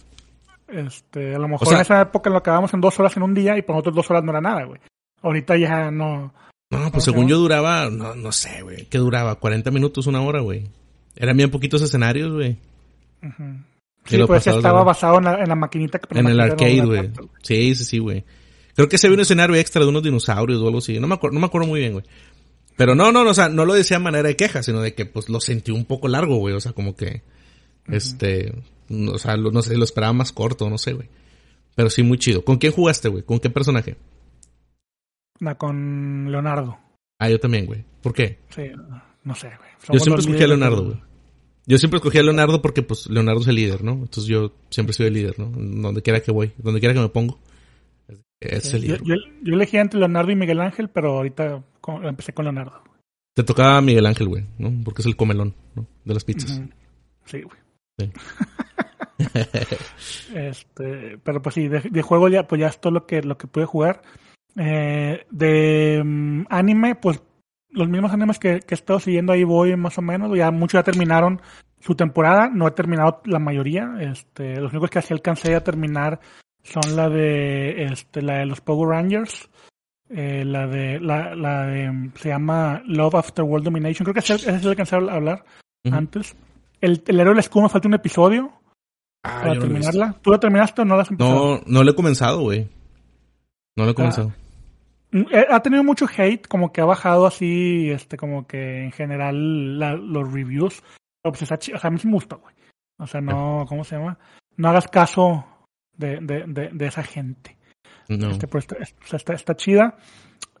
Este, 0.68 1.34
a 1.34 1.38
lo 1.38 1.48
mejor 1.48 1.66
O 1.66 1.70
sea- 1.70 1.78
en 1.78 1.82
esa 1.82 2.00
época 2.02 2.30
lo 2.30 2.36
acabamos 2.36 2.72
en 2.74 2.80
dos 2.80 2.98
horas 2.98 3.16
en 3.16 3.22
un 3.22 3.34
día 3.34 3.56
y 3.56 3.62
por 3.62 3.74
nosotros 3.76 3.96
dos 3.96 4.10
horas 4.10 4.24
no 4.24 4.30
era 4.30 4.40
nada, 4.40 4.64
güey. 4.64 4.80
Ahorita 5.22 5.56
ya 5.56 5.90
no. 5.90 6.32
No, 6.70 6.78
¿Cómo 6.78 6.92
pues 6.92 7.04
se 7.04 7.10
según 7.10 7.28
yo 7.28 7.38
duraba, 7.38 7.88
no, 7.90 8.14
no 8.14 8.32
sé, 8.32 8.62
güey. 8.62 8.84
¿Qué 8.86 8.98
duraba? 8.98 9.36
40 9.36 9.70
minutos, 9.70 10.06
una 10.06 10.20
hora, 10.20 10.40
güey. 10.40 10.64
Eran 11.16 11.36
bien 11.36 11.50
poquitos 11.50 11.80
escenarios, 11.80 12.32
güey. 12.32 12.58
Y 13.22 13.26
Sí, 14.16 14.22
pues 14.26 14.46
estaba 14.46 14.82
basado 14.84 15.18
en 15.18 15.24
la, 15.24 15.42
en 15.42 15.48
la 15.48 15.54
maquinita 15.54 15.98
que 15.98 16.18
En 16.18 16.26
el 16.26 16.40
arcade, 16.40 16.80
güey. 16.84 17.10
Sí, 17.42 17.74
sí, 17.74 17.84
sí, 17.84 17.98
güey. 17.98 18.24
Creo 18.74 18.88
que 18.88 18.98
se 18.98 19.08
ve 19.08 19.14
un 19.14 19.20
escenario 19.20 19.56
extra 19.56 19.82
de 19.82 19.88
unos 19.88 20.02
dinosaurios 20.02 20.60
o 20.62 20.66
algo 20.66 20.78
así. 20.78 20.98
No 21.00 21.06
me 21.08 21.14
acuerdo, 21.14 21.34
no 21.34 21.40
me 21.40 21.46
acuerdo 21.46 21.66
muy 21.68 21.80
bien, 21.80 21.92
güey. 21.94 22.04
Pero 22.76 22.94
no, 22.94 23.10
no, 23.10 23.24
no, 23.24 23.30
o 23.30 23.34
sea, 23.34 23.48
no 23.48 23.64
lo 23.64 23.74
decía 23.74 23.96
a 23.96 24.00
manera 24.00 24.28
de 24.28 24.36
queja, 24.36 24.62
sino 24.62 24.80
de 24.80 24.94
que 24.94 25.04
pues 25.04 25.28
lo 25.28 25.40
sentí 25.40 25.72
un 25.72 25.84
poco 25.84 26.06
largo, 26.08 26.36
güey. 26.36 26.54
O 26.54 26.60
sea, 26.60 26.72
como 26.72 26.94
que, 26.94 27.22
este, 27.88 28.54
no, 28.88 29.12
o 29.12 29.18
sea, 29.18 29.36
lo- 29.36 29.50
no 29.50 29.62
sé, 29.62 29.76
lo 29.76 29.84
esperaba 29.84 30.12
más 30.12 30.32
corto, 30.32 30.70
no 30.70 30.78
sé, 30.78 30.92
güey. 30.92 31.08
Pero 31.74 31.90
sí, 31.90 32.02
muy 32.04 32.18
chido. 32.18 32.44
¿Con 32.44 32.58
quién 32.58 32.72
jugaste, 32.72 33.08
güey? 33.08 33.24
¿Con 33.24 33.40
qué 33.40 33.50
personaje? 33.50 33.96
La 35.40 35.56
con 35.56 36.30
Leonardo. 36.30 36.78
Ah, 37.18 37.28
yo 37.28 37.38
también, 37.40 37.66
güey. 37.66 37.84
¿Por 38.02 38.12
qué? 38.12 38.38
Sí, 38.50 38.62
no 39.24 39.34
sé, 39.34 39.48
güey. 39.48 39.70
Yo 39.92 39.98
siempre 40.00 40.20
escogí 40.20 40.42
a 40.42 40.46
Leonardo, 40.48 40.84
güey. 40.84 41.00
Yo 41.68 41.76
siempre 41.76 41.98
escogí 41.98 42.16
a 42.18 42.22
Leonardo 42.22 42.62
porque, 42.62 42.82
pues, 42.82 43.08
Leonardo 43.10 43.42
es 43.42 43.46
el 43.48 43.56
líder, 43.56 43.84
¿no? 43.84 43.92
Entonces 43.92 44.24
yo 44.24 44.52
siempre 44.70 44.94
soy 44.94 45.06
el 45.08 45.12
líder, 45.12 45.38
¿no? 45.38 45.50
Donde 45.82 46.00
quiera 46.00 46.20
que 46.20 46.32
voy, 46.32 46.50
donde 46.56 46.80
quiera 46.80 46.94
que 46.94 47.00
me 47.00 47.10
pongo. 47.10 47.38
Es 48.40 48.72
el 48.72 48.82
líder. 48.82 49.02
yo, 49.04 49.14
yo 49.42 49.54
elegí 49.54 49.76
entre 49.76 50.00
Leonardo 50.00 50.32
y 50.32 50.36
Miguel 50.36 50.60
Ángel, 50.60 50.88
pero 50.88 51.18
ahorita 51.18 51.62
con- 51.82 52.06
empecé 52.06 52.32
con 52.32 52.46
Leonardo. 52.46 52.82
Te 53.34 53.44
tocaba 53.44 53.80
Miguel 53.82 54.06
Ángel, 54.06 54.28
güey, 54.28 54.46
¿no? 54.58 54.72
Porque 54.82 55.02
es 55.02 55.06
el 55.06 55.16
comelón, 55.16 55.54
¿no? 55.74 55.86
De 56.04 56.14
las 56.14 56.24
pizzas. 56.24 56.62
Sí, 57.26 57.42
güey. 57.42 57.58
Sí. 57.98 58.10
este, 60.34 61.18
pero 61.22 61.42
pues 61.42 61.54
sí, 61.54 61.68
de, 61.68 61.80
de 61.80 62.02
juego 62.02 62.28
ya, 62.28 62.46
pues 62.46 62.60
ya 62.60 62.68
es 62.68 62.80
todo 62.80 62.92
lo 62.92 63.06
que, 63.06 63.22
lo 63.22 63.36
que 63.36 63.46
pude 63.46 63.66
jugar. 63.66 64.02
Eh, 64.56 65.26
de 65.30 66.02
mm, 66.04 66.46
anime, 66.48 66.94
pues 66.94 67.20
los 67.70 67.88
mismos 67.88 68.12
animes 68.12 68.38
que, 68.38 68.60
que 68.60 68.74
he 68.74 68.76
estado 68.76 69.00
siguiendo 69.00 69.32
ahí 69.32 69.44
voy 69.44 69.76
más 69.76 69.98
o 69.98 70.02
menos. 70.02 70.36
Ya 70.36 70.50
muchos 70.50 70.78
ya 70.78 70.82
terminaron 70.82 71.40
su 71.80 71.94
temporada, 71.94 72.48
no 72.52 72.66
he 72.66 72.70
terminado 72.72 73.20
la 73.24 73.38
mayoría. 73.38 73.88
Este, 74.00 74.60
los 74.60 74.72
únicos 74.72 74.90
que 74.90 74.98
así 74.98 75.12
alcancé 75.14 75.54
a 75.54 75.62
terminar 75.64 76.20
son 76.62 76.96
la 76.96 77.08
de 77.08 77.84
este, 77.84 78.22
la 78.22 78.38
de 78.38 78.46
los 78.46 78.60
Power 78.60 78.88
Rangers. 78.90 79.48
eh, 80.10 80.44
la 80.44 80.66
de 80.66 80.98
la, 81.00 81.34
la 81.34 81.66
de 81.66 82.10
se 82.16 82.30
llama 82.30 82.82
Love 82.86 83.14
After 83.16 83.44
World 83.44 83.64
Domination. 83.64 84.04
Creo 84.04 84.14
que 84.14 84.20
ese, 84.20 84.34
ese 84.34 84.58
sí 84.58 84.64
lo 84.64 84.70
alcancé 84.70 84.96
a 84.96 84.98
hablar 84.98 85.44
antes. 85.92 86.34
El, 86.80 87.02
el 87.06 87.20
héroe 87.20 87.32
del 87.34 87.40
escudo 87.40 87.64
me 87.64 87.68
falta 87.68 87.88
un 87.88 87.94
episodio 87.94 88.52
Ah, 89.24 89.40
para 89.42 89.58
terminarla. 89.58 90.14
¿Tú 90.22 90.30
la 90.30 90.38
terminaste 90.38 90.80
o 90.82 90.84
no 90.84 90.94
la 90.96 91.02
has 91.02 91.10
empezado? 91.10 91.56
No, 91.56 91.60
no 91.66 91.82
lo 91.84 91.90
he 91.90 91.94
comenzado, 91.94 92.40
güey. 92.40 92.68
No 93.76 93.84
lo 93.84 93.90
he 93.90 93.94
comenzado. 93.94 94.28
Mm, 94.28 94.32
eh, 94.32 94.34
Ha 95.48 95.60
tenido 95.60 95.82
mucho 95.84 96.06
hate, 96.06 96.46
como 96.46 96.70
que 96.72 96.80
ha 96.80 96.84
bajado 96.84 97.26
así, 97.26 97.90
este, 97.90 98.16
como 98.16 98.46
que 98.46 98.84
en 98.84 98.92
general 98.92 99.78
la- 99.78 99.94
los 99.94 100.30
reviews. 100.32 100.82
Pero 101.22 101.32
pues 101.32 101.42
está 101.42 101.58
chi- 101.58 101.72
o 101.72 101.78
sea, 101.78 101.88
a 101.88 101.90
mí 101.90 101.98
sí 101.98 102.06
me 102.06 102.14
gusta, 102.14 102.36
güey. 102.36 102.54
O 102.98 103.06
sea, 103.06 103.20
no, 103.20 103.64
¿cómo 103.68 103.84
se 103.84 103.96
llama? 103.96 104.18
No 104.56 104.68
hagas 104.68 104.88
caso 104.88 105.44
de, 105.96 106.18
de, 106.20 106.44
de, 106.46 106.68
de 106.72 106.86
esa 106.86 107.02
gente. 107.02 107.56
no. 108.08 108.30
Este, 108.30 108.46
pero 108.48 108.58
está, 108.60 108.76
está, 109.16 109.32
está 109.34 109.54
chida. 109.56 109.96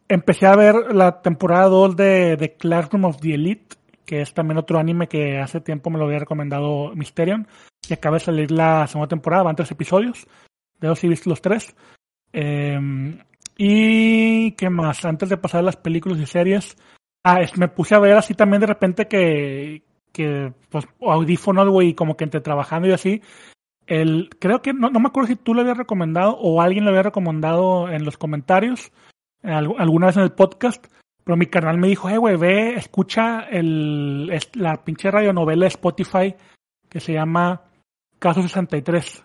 Empecé 0.08 0.46
a 0.46 0.56
ver 0.56 0.94
la 0.94 1.20
temporada 1.20 1.66
2 1.68 1.96
de, 1.96 2.36
de 2.36 2.56
Classroom 2.56 3.04
of 3.04 3.18
the 3.20 3.34
Elite, 3.34 3.76
que 4.06 4.22
es 4.22 4.32
también 4.32 4.56
otro 4.58 4.78
anime 4.78 5.08
que 5.08 5.38
hace 5.38 5.60
tiempo 5.60 5.90
me 5.90 5.98
lo 5.98 6.06
había 6.06 6.20
recomendado 6.20 6.94
Mysterion. 6.94 7.46
Y 7.88 7.92
acaba 7.92 8.16
de 8.16 8.24
salir 8.24 8.50
la 8.50 8.86
segunda 8.86 9.08
temporada, 9.08 9.42
van 9.42 9.56
tres 9.56 9.70
episodios. 9.70 10.26
De 10.80 10.88
los 10.88 11.02
he 11.04 11.08
visto 11.08 11.28
los 11.28 11.42
tres. 11.42 11.74
Eh, 12.32 12.78
y 13.58 14.52
qué 14.52 14.70
más, 14.70 15.04
antes 15.04 15.28
de 15.28 15.36
pasar 15.36 15.60
a 15.60 15.64
las 15.64 15.76
películas 15.76 16.18
y 16.20 16.26
series. 16.26 16.76
Ah, 17.24 17.40
es- 17.42 17.58
me 17.58 17.68
puse 17.68 17.94
a 17.94 17.98
ver 17.98 18.16
así 18.16 18.32
también 18.34 18.60
de 18.60 18.66
repente 18.68 19.08
que, 19.08 19.82
que 20.12 20.52
pues, 20.70 20.86
audífonos, 21.00 21.68
güey, 21.68 21.92
como 21.94 22.16
que 22.16 22.24
entre 22.24 22.40
trabajando 22.40 22.88
y 22.88 22.92
así. 22.92 23.20
El, 23.86 24.30
creo 24.38 24.62
que, 24.62 24.72
no, 24.72 24.90
no 24.90 25.00
me 25.00 25.08
acuerdo 25.08 25.26
si 25.28 25.36
tú 25.36 25.52
lo 25.54 25.62
habías 25.62 25.76
recomendado 25.76 26.36
o 26.38 26.62
alguien 26.62 26.84
lo 26.84 26.90
había 26.90 27.02
recomendado 27.02 27.88
en 27.90 28.04
los 28.04 28.16
comentarios, 28.16 28.92
en 29.42 29.50
algu- 29.50 29.76
alguna 29.78 30.06
vez 30.06 30.16
en 30.16 30.22
el 30.22 30.32
podcast, 30.32 30.86
pero 31.24 31.36
mi 31.36 31.46
canal 31.46 31.78
me 31.78 31.88
dijo, 31.88 32.08
eh, 32.08 32.18
güey, 32.18 32.36
ve, 32.36 32.74
escucha 32.74 33.40
el, 33.50 34.30
es- 34.32 34.54
la 34.54 34.84
pinche 34.84 35.10
radionovela 35.10 35.64
de 35.64 35.68
Spotify 35.68 36.34
que 36.88 37.00
se 37.00 37.12
llama 37.14 37.62
Caso 38.18 38.40
63. 38.42 39.24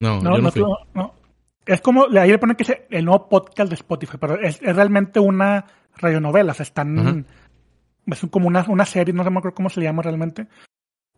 No, 0.00 0.20
No, 0.20 0.22
yo 0.22 0.30
no 0.30 0.38
no, 0.38 0.50
fui. 0.50 0.62
no, 0.62 0.76
no. 0.94 1.14
Es 1.66 1.80
como, 1.80 2.06
ahí 2.18 2.30
le 2.30 2.38
ponen 2.38 2.56
que 2.56 2.64
es 2.64 2.72
el 2.90 3.04
nuevo 3.04 3.28
podcast 3.28 3.68
de 3.70 3.74
Spotify, 3.76 4.16
pero 4.20 4.38
es, 4.40 4.60
es 4.62 4.76
realmente 4.76 5.18
una 5.20 5.64
radionovela, 5.96 6.52
o 6.52 6.54
sea, 6.54 6.64
están, 6.64 6.98
Ajá. 6.98 7.22
es 8.06 8.20
como 8.30 8.48
una, 8.48 8.64
una 8.68 8.84
serie, 8.84 9.14
no 9.14 9.24
sé 9.24 9.30
me 9.30 9.38
acuerdo 9.38 9.54
cómo 9.54 9.70
se 9.70 9.80
llama 9.80 10.02
realmente, 10.02 10.46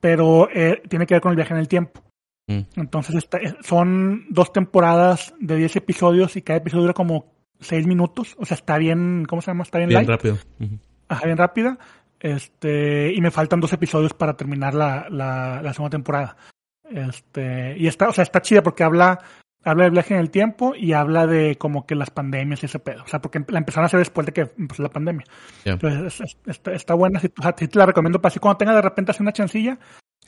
pero 0.01 0.49
eh, 0.53 0.83
tiene 0.89 1.07
que 1.07 1.15
ver 1.15 1.21
con 1.23 1.31
el 1.31 1.37
viaje 1.37 1.53
en 1.55 1.61
el 1.61 1.69
tiempo. 1.69 2.03
Mm. 2.49 2.61
Entonces 2.77 3.17
está- 3.17 3.41
son 3.63 4.27
dos 4.31 4.53
temporadas 4.53 5.35
de 5.41 5.57
10 5.57 5.77
episodios 5.77 6.37
y 6.37 6.43
cada 6.43 6.59
episodio 6.59 6.83
dura 6.83 6.95
como 6.95 7.33
6 7.59 7.87
minutos. 7.89 8.37
O 8.39 8.45
sea, 8.45 8.55
está 8.57 8.79
bien, 8.79 9.25
¿cómo 9.29 9.43
se 9.43 9.51
llama? 9.51 9.65
Está 9.65 9.79
bien, 9.79 9.89
Bien 9.89 9.99
light. 10.07 10.11
rápido. 10.11 10.39
Ajá, 11.09 11.25
bien 11.25 11.39
rápida. 11.39 11.79
Este, 12.21 13.13
y 13.13 13.21
me 13.21 13.31
faltan 13.33 13.59
dos 13.61 13.73
episodios 13.73 14.15
para 14.15 14.37
terminar 14.37 14.75
la, 14.75 15.09
la, 15.11 15.61
la 15.63 15.73
segunda 15.73 15.91
temporada. 15.97 16.37
Este, 16.89 17.77
y 17.79 17.87
está, 17.89 18.09
o 18.09 18.13
sea, 18.13 18.23
está 18.23 18.41
chida 18.41 18.63
porque 18.63 18.85
habla, 18.85 19.19
habla 19.69 19.85
del 19.85 19.93
viaje 19.93 20.15
en 20.15 20.21
el 20.21 20.31
tiempo 20.31 20.75
y 20.77 20.93
habla 20.93 21.27
de 21.27 21.57
como 21.57 21.87
que 21.87 21.95
las 21.95 22.11
pandemias 22.11 22.63
y 22.63 22.67
ese 22.67 22.79
pedo. 22.79 23.03
O 23.05 23.09
sea, 23.09 23.21
porque 23.21 23.43
la 23.49 23.59
empezaron 23.59 23.85
a 23.85 23.87
hacer 23.87 23.99
después 23.99 24.27
de 24.27 24.33
que 24.33 24.51
empezó 24.59 24.83
la 24.83 24.91
pandemia. 24.91 25.25
Entonces, 25.73 26.21
es- 26.21 26.21
es- 26.21 26.37
está, 26.47 26.73
está 26.73 26.95
buena. 26.95 27.21
Si, 27.21 27.27
o 27.39 27.43
sea, 27.43 27.53
te 27.53 27.69
la 27.79 27.87
recomiendo 27.87 28.21
para 28.23 28.31
así 28.31 28.39
cuando 28.39 28.59
tenga 28.59 28.75
de 28.75 28.83
repente 28.83 29.11
así 29.11 29.23
una 29.23 29.33
chancilla, 29.33 29.79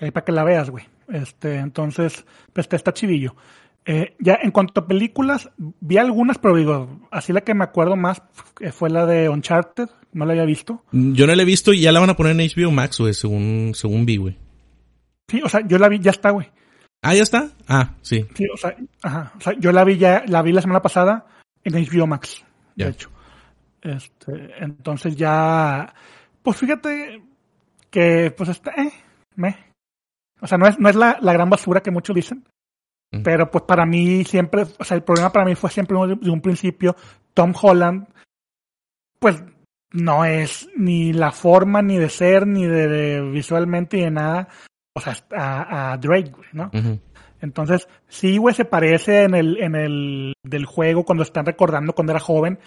ahí 0.01 0.11
para 0.11 0.24
que 0.24 0.33
la 0.33 0.44
veas, 0.44 0.70
güey. 0.70 0.85
Este, 1.09 1.57
entonces, 1.57 2.24
pues 2.53 2.64
está, 2.64 2.77
está 2.77 2.92
chidillo. 2.92 3.35
Eh, 3.85 4.16
ya 4.18 4.38
en 4.42 4.51
cuanto 4.51 4.81
a 4.81 4.87
películas, 4.87 5.48
vi 5.57 5.96
algunas, 5.96 6.37
pero 6.38 6.57
digo, 6.57 7.01
así 7.11 7.33
la 7.33 7.40
que 7.40 7.55
me 7.55 7.64
acuerdo 7.64 7.96
más 7.96 8.20
fue 8.72 8.90
la 8.90 9.07
de 9.07 9.29
Uncharted, 9.31 9.88
no 10.12 10.27
la 10.27 10.33
había 10.33 10.44
visto. 10.44 10.83
Yo 10.92 11.27
no 11.27 11.35
la 11.35 11.42
he 11.42 11.46
visto 11.46 11.72
y 11.72 11.81
ya 11.81 11.92
la 11.92 12.01
van 12.01 12.11
a 12.11 12.16
poner 12.16 12.33
en 12.38 12.40
HBO 12.40 12.70
Max, 12.70 12.98
güey, 12.98 13.14
según, 13.14 13.72
según 13.74 14.05
vi, 14.05 14.16
güey. 14.18 14.37
Sí, 15.29 15.40
o 15.42 15.48
sea, 15.48 15.66
yo 15.66 15.79
la 15.79 15.88
vi, 15.88 16.01
ya 16.01 16.11
está, 16.11 16.31
güey. 16.31 16.48
Ah, 17.02 17.14
¿ya 17.14 17.22
está? 17.22 17.50
Ah, 17.68 17.94
sí. 18.02 18.26
Sí, 18.34 18.46
o 18.52 18.56
sea, 18.56 18.74
ajá, 19.02 19.32
o 19.37 19.40
sea, 19.40 19.52
yo 19.58 19.70
la 19.72 19.84
vi 19.84 19.98
ya, 19.98 20.24
la 20.26 20.42
vi 20.42 20.52
la 20.52 20.61
semana 20.62 20.82
pasada 20.82 21.26
en 21.64 21.74
HBO 21.74 22.06
Max, 22.06 22.44
de 22.74 22.84
Ya. 22.84 22.90
hecho. 22.90 23.11
Este, 23.82 24.62
entonces 24.62 25.16
ya, 25.16 25.94
pues 26.42 26.56
fíjate 26.56 27.22
que, 27.90 28.32
pues 28.37 28.48
está, 28.50 28.72
eh, 28.72 28.92
me. 29.37 29.56
O 30.40 30.46
sea, 30.46 30.58
no 30.58 30.66
es, 30.66 30.78
no 30.78 30.88
es 30.88 30.96
la, 30.96 31.18
la 31.20 31.32
gran 31.32 31.48
basura 31.50 31.80
que 31.82 31.90
muchos 31.90 32.14
dicen. 32.14 32.44
Pero 33.24 33.50
pues 33.50 33.64
para 33.64 33.87
mí 33.87 34.22
siempre, 34.26 34.64
o 34.78 34.84
sea, 34.84 34.94
el 34.96 35.02
problema 35.02 35.32
para 35.32 35.46
mí 35.46 35.54
fue 35.54 35.70
siempre 35.70 35.96
de 36.20 36.30
un 36.30 36.42
principio, 36.42 36.94
Tom 37.32 37.54
Holland, 37.58 38.06
pues 39.18 39.42
no 39.92 40.26
es 40.26 40.68
ni 40.76 41.14
la 41.14 41.32
forma 41.32 41.80
ni 41.80 41.96
de 41.96 42.11
ser, 42.11 42.46
ni 42.46 42.66
de, 42.66 42.87
de 42.87 43.22
visualmente, 43.30 43.96
ni 43.96 44.02
de 44.04 44.11
nada, 44.11 44.48
o 44.98 45.00
sea, 45.00 45.14
a, 45.37 45.92
a 45.92 45.96
Drake, 45.96 46.30
güey, 46.30 46.48
¿no? 46.52 46.70
Entonces, 47.40 47.88
sí, 48.08 48.37
güey, 48.37 48.54
se 48.54 48.64
parece 48.64 49.22
en 49.22 49.34
el, 49.34 49.56
en 49.62 49.74
el 49.74 50.32
del 50.42 50.66
juego 50.66 51.04
cuando 51.04 51.22
están 51.22 51.46
recordando 51.46 51.94
cuando 51.94 52.12
era 52.12 52.20
joven. 52.20 52.58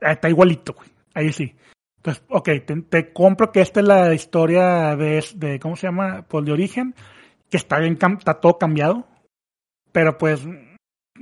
Está, 0.00 0.28
igualito, 0.28 0.74
güey. 0.74 0.88
Ahí 1.14 1.32
sí. 1.32 1.54
Entonces, 1.98 2.22
ok, 2.28 2.48
te, 2.66 2.82
te 2.82 3.12
compro 3.12 3.50
que 3.52 3.60
esta 3.60 3.80
es 3.80 3.86
la 3.86 4.12
historia 4.14 4.96
de, 4.96 5.24
de 5.36 5.58
¿cómo 5.58 5.76
se 5.76 5.86
llama? 5.86 6.26
Pues 6.28 6.44
de 6.44 6.52
origen, 6.52 6.94
que 7.50 7.56
está 7.56 7.78
bien, 7.78 7.98
está 8.18 8.34
todo 8.34 8.58
cambiado. 8.58 9.06
Pero 9.92 10.18
pues, 10.18 10.46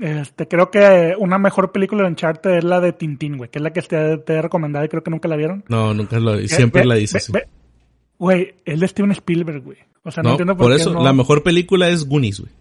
este, 0.00 0.48
creo 0.48 0.70
que 0.70 1.14
una 1.18 1.38
mejor 1.38 1.72
película 1.72 2.02
de 2.02 2.08
Uncharted 2.08 2.50
es 2.58 2.64
la 2.64 2.80
de 2.80 2.92
Tintín, 2.92 3.36
güey, 3.36 3.50
que 3.50 3.58
es 3.58 3.62
la 3.62 3.72
que 3.72 3.82
te, 3.82 4.18
te 4.18 4.34
he 4.34 4.42
recomendado 4.42 4.84
y 4.84 4.88
creo 4.88 5.02
que 5.02 5.10
nunca 5.10 5.28
la 5.28 5.36
vieron. 5.36 5.64
No, 5.68 5.94
nunca 5.94 6.18
lo 6.18 6.36
Siempre 6.48 6.82
Ve- 6.82 6.86
la 6.88 6.94
dices. 6.96 7.30
Güey, 8.18 8.54
es 8.64 8.80
de 8.80 8.88
Steven 8.88 9.10
Spielberg, 9.12 9.62
güey. 9.62 9.78
O 10.06 10.10
sea, 10.10 10.22
no, 10.22 10.28
No, 10.30 10.34
entiendo 10.34 10.56
por 10.56 10.70
qué 10.70 10.76
eso, 10.80 10.92
no- 10.92 11.02
la 11.02 11.12
mejor 11.12 11.42
película 11.42 11.88
es 11.88 12.08
Goonies, 12.08 12.40
güey. 12.40 12.52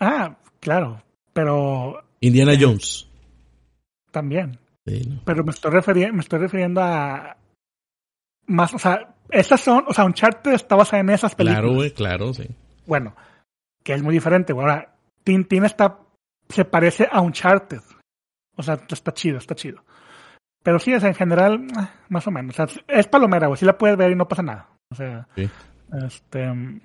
Ah, 0.00 0.36
claro, 0.60 1.02
pero 1.32 2.02
Indiana 2.20 2.52
Jones. 2.58 3.06
también. 4.10 4.58
Sí, 4.86 5.02
no. 5.08 5.20
Pero 5.24 5.44
me 5.44 5.50
estoy 5.50 5.70
refiriendo, 5.72 6.14
me 6.14 6.20
estoy 6.20 6.38
refiriendo 6.38 6.80
a 6.82 7.36
más, 8.46 8.72
o 8.74 8.78
sea, 8.78 9.14
esas 9.30 9.60
son, 9.60 9.84
o 9.88 9.92
sea, 9.92 10.04
Uncharted 10.04 10.52
está 10.52 10.76
basada 10.76 11.00
en 11.00 11.10
esas 11.10 11.34
películas. 11.34 11.60
Claro, 11.62 11.74
güey, 11.74 11.90
claro, 11.92 12.32
sí. 12.32 12.46
Bueno, 12.86 13.14
que 13.82 13.92
es 13.94 14.02
muy 14.02 14.14
diferente, 14.14 14.52
güey. 14.52 14.66
Ahora, 14.66 14.94
Tintín 15.24 15.64
está, 15.64 15.98
se 16.48 16.64
parece 16.64 17.08
a 17.10 17.20
Uncharted. 17.20 17.80
O 18.56 18.62
sea, 18.62 18.80
está 18.88 19.12
chido, 19.12 19.38
está 19.38 19.54
chido. 19.54 19.82
Pero 20.62 20.78
sí, 20.78 20.94
o 20.94 21.00
sea, 21.00 21.08
en 21.08 21.14
general, 21.14 21.66
ah, 21.76 21.90
más 22.08 22.26
o 22.26 22.30
menos. 22.30 22.58
O 22.58 22.66
sea, 22.66 22.82
es 22.88 23.06
palomera, 23.08 23.48
güey. 23.48 23.58
Sí 23.58 23.64
la 23.66 23.76
puedes 23.76 23.96
ver 23.96 24.12
y 24.12 24.14
no 24.16 24.28
pasa 24.28 24.42
nada. 24.42 24.68
O 24.90 24.94
sea, 24.94 25.26
Sí. 25.34 25.48
Este... 26.06 26.80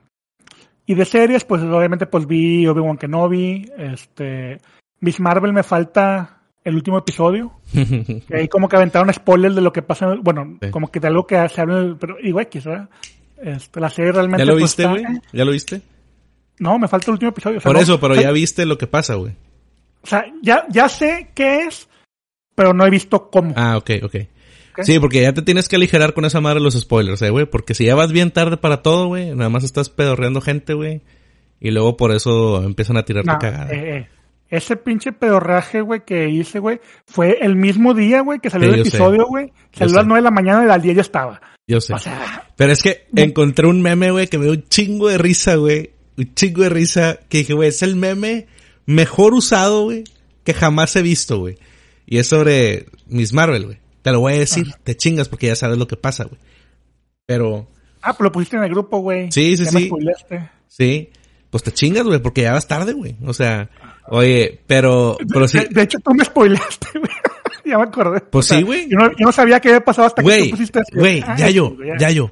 Y 0.85 0.95
de 0.95 1.05
series, 1.05 1.45
pues 1.45 1.61
obviamente 1.61 2.05
pues 2.05 2.25
vi 2.27 2.65
Obi-Wan 2.67 2.97
Kenobi, 2.97 3.69
este... 3.77 4.59
Miss 4.99 5.19
Marvel 5.19 5.53
me 5.53 5.63
falta 5.63 6.41
el 6.63 6.75
último 6.75 6.97
episodio. 6.97 7.53
Que 7.73 8.35
ahí 8.37 8.47
como 8.47 8.67
que 8.69 8.75
aventaron 8.75 9.11
spoilers 9.13 9.55
de 9.55 9.61
lo 9.61 9.71
que 9.73 9.81
pasa, 9.81 10.15
bueno, 10.21 10.57
Sí. 10.61 10.69
como 10.71 10.91
que 10.91 10.99
de 10.99 11.07
algo 11.07 11.25
que 11.25 11.47
se 11.49 11.61
habla, 11.61 11.79
en 11.79 11.85
el- 11.85 11.97
pero 11.97 12.19
igual 12.19 12.45
X, 12.45 12.65
¿verdad? 12.65 12.89
Este, 13.41 13.79
la 13.79 13.89
serie 13.89 14.11
realmente... 14.11 14.43
¿Ya 14.45 14.51
lo 14.51 14.53
pues, 14.53 14.63
viste, 14.63 14.85
güey? 14.87 15.03
¿Ya 15.33 15.45
lo 15.45 15.51
viste? 15.51 15.81
No, 16.59 16.77
me 16.77 16.87
falta 16.87 17.07
el 17.07 17.13
último 17.13 17.29
episodio. 17.29 17.57
o 17.57 17.61
sea, 17.61 17.69
Por 17.69 17.75
no- 17.77 17.81
eso, 17.81 17.99
pero 17.99 18.15
ya 18.15 18.31
viste 18.31 18.65
lo 18.65 18.77
que 18.77 18.85
pasa, 18.87 19.15
güey. 19.15 19.33
O 20.03 20.07
sea, 20.07 20.25
ya, 20.43 20.65
ya 20.69 20.89
sé 20.89 21.29
qué 21.33 21.61
es, 21.65 21.87
pero 22.55 22.73
no 22.73 22.85
he 22.85 22.89
visto 22.89 23.29
cómo. 23.31 23.53
Ah, 23.55 23.77
ok, 23.77 23.91
ok. 24.03 24.15
Sí, 24.83 24.99
porque 24.99 25.21
ya 25.21 25.33
te 25.33 25.41
tienes 25.41 25.67
que 25.67 25.75
aligerar 25.75 26.13
con 26.13 26.25
esa 26.25 26.41
madre 26.41 26.59
los 26.59 26.73
spoilers, 26.79 27.21
eh, 27.21 27.29
güey. 27.29 27.45
Porque 27.45 27.73
si 27.73 27.85
ya 27.85 27.95
vas 27.95 28.11
bien 28.11 28.31
tarde 28.31 28.57
para 28.57 28.81
todo, 28.81 29.07
güey, 29.07 29.35
nada 29.35 29.49
más 29.49 29.63
estás 29.63 29.89
pedorreando 29.89 30.41
gente, 30.41 30.73
güey. 30.73 31.01
Y 31.59 31.71
luego 31.71 31.97
por 31.97 32.11
eso 32.11 32.63
empiezan 32.63 32.97
a 32.97 33.03
tirarte 33.05 33.31
No, 33.31 33.39
cagada. 33.39 33.71
eh, 33.71 33.97
eh. 33.97 34.07
Ese 34.49 34.75
pinche 34.75 35.13
pedorraje, 35.13 35.79
güey, 35.79 36.01
que 36.05 36.27
hice, 36.27 36.59
güey, 36.59 36.81
fue 37.05 37.37
el 37.41 37.55
mismo 37.55 37.93
día, 37.93 38.19
güey, 38.21 38.39
que 38.39 38.49
salió 38.49 38.67
Sí, 38.67 38.73
el 38.73 38.81
episodio, 38.81 39.25
güey. 39.27 39.53
Salió 39.71 39.93
a 39.93 39.97
las 39.99 40.07
9 40.07 40.19
de 40.19 40.23
la 40.23 40.31
mañana 40.31 40.65
y 40.65 40.69
al 40.69 40.81
día 40.81 40.91
ya 40.93 41.01
estaba. 41.01 41.39
Yo 41.67 41.79
sé. 41.79 41.93
O 41.93 41.97
sea, 41.97 42.49
Pero 42.57 42.73
es 42.73 42.81
que 42.83 43.05
encontré 43.15 43.67
un 43.67 43.81
meme, 43.81 44.11
güey, 44.11 44.27
que 44.27 44.37
me 44.37 44.43
dio 44.43 44.53
un 44.53 44.63
chingo 44.67 45.07
de 45.07 45.17
risa, 45.17 45.55
güey. 45.55 45.91
Un 46.17 46.33
chingo 46.33 46.63
de 46.63 46.69
risa. 46.69 47.19
Que 47.29 47.37
dije, 47.39 47.53
güey, 47.53 47.69
es 47.69 47.81
el 47.81 47.95
meme 47.95 48.47
mejor 48.85 49.33
usado, 49.33 49.83
güey, 49.83 50.03
que 50.43 50.53
jamás 50.53 50.93
he 50.97 51.01
visto, 51.01 51.39
güey. 51.39 51.57
Y 52.05 52.17
es 52.17 52.27
sobre 52.27 52.87
Miss 53.07 53.31
Marvel, 53.31 53.65
güey. 53.67 53.77
Te 54.01 54.11
lo 54.11 54.19
voy 54.19 54.33
a 54.33 54.39
decir, 54.39 54.73
te 54.83 54.95
chingas 54.97 55.29
porque 55.29 55.47
ya 55.47 55.55
sabes 55.55 55.77
lo 55.77 55.87
que 55.87 55.95
pasa, 55.97 56.23
güey. 56.25 56.39
Pero, 57.25 57.67
ah, 58.01 58.13
pues 58.13 58.21
lo 58.25 58.31
pusiste 58.31 58.57
en 58.57 58.63
el 58.63 58.69
grupo, 58.69 58.99
güey. 58.99 59.31
Sí, 59.31 59.55
sí, 59.57 59.65
Ya 59.65 59.71
me 59.71 59.79
sí. 59.81 59.85
spoileaste. 59.87 60.49
sí, 60.67 61.09
pues 61.49 61.63
te 61.63 61.71
chingas, 61.71 62.03
güey, 62.03 62.19
porque 62.19 62.41
ya 62.41 62.53
vas 62.53 62.67
tarde, 62.67 62.93
güey. 62.93 63.15
O 63.25 63.33
sea, 63.33 63.69
oye, 64.07 64.59
pero, 64.67 65.17
pero 65.31 65.47
sí, 65.47 65.59
De, 65.59 65.65
de 65.67 65.81
hecho, 65.83 65.99
tú 65.99 66.13
me 66.13 66.25
spoileaste, 66.25 66.87
güey. 66.99 67.11
ya 67.65 67.77
me 67.77 67.83
acordé. 67.83 68.21
Pues 68.21 68.45
O 68.45 68.49
sea, 68.49 68.57
sí, 68.57 68.63
güey. 68.63 68.89
Yo 68.89 68.97
no, 68.97 69.09
yo 69.11 69.25
no 69.25 69.31
sabía 69.31 69.59
qué 69.59 69.69
había 69.69 69.85
pasado 69.85 70.07
hasta 70.07 70.23
que 70.23 70.43
tú 70.45 70.49
pusiste 70.51 70.81
güey, 70.93 71.21
Ah, 71.25 71.35
ya 71.37 71.49
yo, 71.49 71.75
ya 71.99 72.09
yo. 72.11 72.31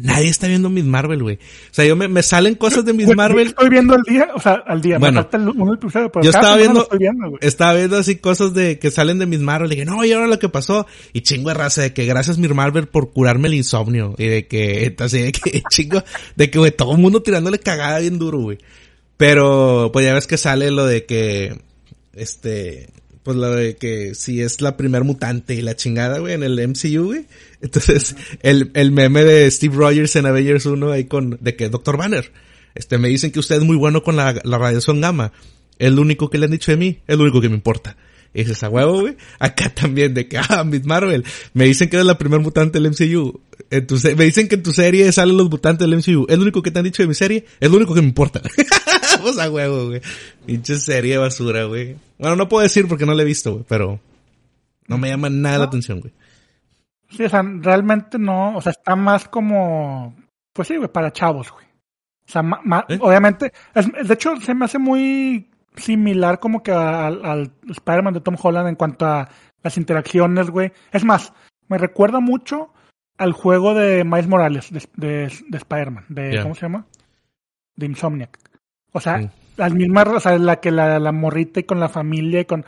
Nadie 0.00 0.28
está 0.28 0.46
viendo 0.46 0.70
Miss 0.70 0.84
Marvel, 0.84 1.22
güey. 1.22 1.36
O 1.36 1.74
sea, 1.74 1.84
yo 1.84 1.96
me, 1.96 2.06
me 2.06 2.22
salen 2.22 2.54
cosas 2.54 2.84
de 2.84 2.92
Miss 2.92 3.14
Marvel. 3.16 3.48
estoy 3.48 3.68
viendo 3.68 3.94
al 3.94 4.02
día, 4.02 4.28
o 4.32 4.40
sea, 4.40 4.62
al 4.64 4.80
día. 4.80 4.96
Bueno. 4.98 5.20
me 5.20 5.22
falta 5.22 5.36
el, 5.38 5.48
un 5.48 5.74
episodio, 5.74 6.12
pero 6.12 6.22
Yo 6.22 6.30
estaba 6.30 6.56
viendo, 6.56 6.82
estoy 6.82 6.98
viendo, 6.98 7.30
güey. 7.30 7.38
estaba 7.42 7.74
viendo 7.74 7.96
así 7.96 8.16
cosas 8.16 8.54
de 8.54 8.78
que 8.78 8.92
salen 8.92 9.18
de 9.18 9.26
Miss 9.26 9.40
Marvel. 9.40 9.72
Y 9.72 9.74
dije, 9.74 9.84
no, 9.84 10.04
y 10.04 10.12
ahora 10.12 10.28
lo 10.28 10.38
que 10.38 10.48
pasó. 10.48 10.86
Y 11.12 11.22
chingo 11.22 11.48
de 11.48 11.54
raza 11.54 11.82
de 11.82 11.92
que 11.92 12.06
gracias 12.06 12.38
Miss 12.38 12.54
Marvel 12.54 12.86
por 12.86 13.10
curarme 13.10 13.48
el 13.48 13.54
insomnio. 13.54 14.14
Y 14.18 14.26
de 14.26 14.46
que, 14.46 14.94
así 15.00 15.20
de 15.20 15.32
que 15.32 15.62
chingo, 15.70 16.04
de 16.36 16.48
que, 16.48 16.58
güey, 16.60 16.70
todo 16.70 16.92
el 16.92 16.98
mundo 16.98 17.20
tirándole 17.20 17.58
cagada 17.58 17.98
bien 17.98 18.18
duro, 18.20 18.38
güey. 18.38 18.58
Pero, 19.16 19.90
pues 19.92 20.06
ya 20.06 20.14
ves 20.14 20.28
que 20.28 20.36
sale 20.36 20.70
lo 20.70 20.86
de 20.86 21.06
que, 21.06 21.60
este, 22.14 22.88
pues 23.28 23.36
lo 23.36 23.50
de 23.50 23.76
que 23.76 24.14
si 24.14 24.40
es 24.40 24.62
la 24.62 24.78
primer 24.78 25.04
mutante 25.04 25.54
y 25.54 25.60
la 25.60 25.76
chingada, 25.76 26.18
güey, 26.18 26.32
en 26.32 26.42
el 26.42 26.66
MCU, 26.66 27.08
güey. 27.08 27.26
Entonces, 27.60 28.16
el, 28.40 28.70
el 28.72 28.90
meme 28.90 29.22
de 29.22 29.50
Steve 29.50 29.76
Rogers 29.76 30.16
en 30.16 30.24
Avengers 30.24 30.64
1 30.64 30.90
ahí 30.90 31.04
con, 31.04 31.36
de 31.38 31.54
que 31.54 31.68
Dr. 31.68 31.98
Banner, 31.98 32.32
este, 32.74 32.96
me 32.96 33.08
dicen 33.08 33.30
que 33.30 33.38
usted 33.38 33.56
es 33.56 33.64
muy 33.64 33.76
bueno 33.76 34.02
con 34.02 34.16
la, 34.16 34.34
la 34.44 34.56
radiación 34.56 35.02
gamma. 35.02 35.32
Es 35.78 35.92
lo 35.92 36.00
único 36.00 36.30
que 36.30 36.38
le 36.38 36.46
han 36.46 36.52
dicho 36.52 36.70
de 36.70 36.78
mí, 36.78 37.00
es 37.06 37.18
lo 37.18 37.24
único 37.24 37.42
que 37.42 37.50
me 37.50 37.54
importa. 37.54 37.98
Y 38.32 38.44
dices, 38.44 38.62
a 38.62 38.70
huevo, 38.70 39.02
güey. 39.02 39.18
Acá 39.38 39.68
también, 39.74 40.14
de 40.14 40.26
que, 40.26 40.38
ah, 40.38 40.64
Miss 40.64 40.86
Marvel. 40.86 41.22
Me 41.52 41.66
dicen 41.66 41.90
que 41.90 41.96
eres 41.96 42.06
la 42.06 42.16
primer 42.16 42.40
mutante 42.40 42.80
del 42.80 42.90
MCU. 42.92 43.42
En 43.70 43.86
tu 43.86 43.96
me 44.16 44.24
dicen 44.24 44.48
que 44.48 44.54
en 44.56 44.62
tu 44.62 44.72
serie 44.72 45.10
salen 45.12 45.36
los 45.36 45.50
mutantes 45.50 45.88
del 45.88 45.96
MCU. 45.98 46.26
Es 46.28 46.36
lo 46.36 46.42
único 46.42 46.62
que 46.62 46.70
te 46.70 46.78
han 46.78 46.84
dicho 46.84 47.02
de 47.02 47.08
mi 47.08 47.14
serie, 47.14 47.44
es 47.60 47.70
lo 47.70 47.76
único 47.76 47.94
que 47.94 48.00
me 48.00 48.08
importa. 48.08 48.40
pues 49.22 49.38
a 49.38 49.50
huevo, 49.50 49.86
güey. 49.88 50.00
Pinche 50.46 50.76
serie 50.78 51.12
de 51.14 51.18
basura, 51.18 51.64
güey. 51.64 51.96
Bueno, 52.18 52.36
no 52.36 52.48
puedo 52.48 52.62
decir 52.62 52.86
porque 52.88 53.06
no 53.06 53.14
la 53.14 53.22
he 53.22 53.26
visto, 53.26 53.52
güey, 53.52 53.64
pero 53.68 54.00
no 54.86 54.98
me 54.98 55.08
llama 55.08 55.28
nada 55.30 55.58
la 55.58 55.64
atención, 55.64 56.00
güey. 56.00 56.12
Sí, 57.10 57.24
o 57.24 57.28
sea, 57.28 57.42
realmente 57.42 58.18
no, 58.18 58.56
o 58.56 58.60
sea, 58.60 58.72
está 58.72 58.94
más 58.94 59.28
como, 59.28 60.14
pues 60.52 60.68
sí, 60.68 60.76
güey, 60.76 60.88
para 60.90 61.12
chavos, 61.12 61.50
güey. 61.50 61.64
O 62.28 62.30
sea, 62.30 62.42
ma- 62.42 62.60
ma- 62.64 62.84
¿Eh? 62.88 62.98
obviamente, 63.00 63.52
es- 63.74 64.06
de 64.08 64.14
hecho, 64.14 64.36
se 64.40 64.54
me 64.54 64.66
hace 64.66 64.78
muy 64.78 65.48
similar 65.76 66.38
como 66.38 66.62
que 66.62 66.70
al, 66.72 67.24
al 67.24 67.52
Spider-Man 67.68 68.14
de 68.14 68.20
Tom 68.20 68.36
Holland 68.40 68.68
en 68.68 68.74
cuanto 68.76 69.06
a 69.06 69.28
las 69.62 69.76
interacciones, 69.78 70.50
güey. 70.50 70.70
Es 70.92 71.04
más, 71.04 71.32
me 71.68 71.78
recuerda 71.78 72.20
mucho 72.20 72.72
al 73.18 73.32
juego 73.32 73.74
de 73.74 74.04
Miles 74.04 74.28
Morales, 74.28 74.72
de, 74.72 74.82
de, 74.96 75.32
de 75.48 75.58
Spider-Man, 75.58 76.04
de. 76.08 76.40
¿cómo 76.42 76.54
se 76.54 76.62
llama? 76.62 76.86
De 77.76 77.86
Insomniac. 77.86 78.38
O 78.92 79.00
sea, 79.00 79.20
Sí. 79.20 79.28
las 79.56 79.74
mismas, 79.74 80.06
o 80.08 80.20
sea, 80.20 80.38
la 80.38 80.60
que 80.60 80.70
la, 80.70 80.98
la 80.98 81.12
morrita 81.12 81.60
y 81.60 81.64
con 81.64 81.78
la 81.80 81.88
familia 81.88 82.40
y 82.40 82.44
con... 82.46 82.64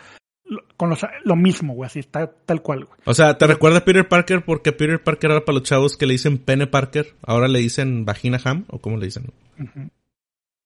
con 0.77 0.91
los, 0.91 1.07
lo 1.25 1.37
mismo, 1.37 1.75
güey, 1.75 1.87
así 1.87 2.01
está 2.01 2.27
tal 2.47 2.61
cual, 2.63 2.85
güey. 2.85 2.99
O 3.05 3.15
sea, 3.15 3.39
¿te 3.39 3.47
recuerda 3.47 3.79
a 3.79 3.85
Peter 3.85 4.07
Parker? 4.07 4.45
Porque 4.45 4.73
Peter 4.73 5.03
Parker 5.03 5.31
era 5.31 5.45
para 5.45 5.59
los 5.59 5.63
chavos 5.69 5.97
que 5.97 6.07
le 6.07 6.13
dicen 6.13 6.39
pene 6.39 6.67
Parker, 6.67 7.15
ahora 7.23 7.49
le 7.49 7.61
dicen 7.61 8.05
vagina 8.05 8.39
ham, 8.45 8.65
o 8.69 8.79
cómo 8.81 8.97
le 8.99 9.07
dicen. 9.07 9.33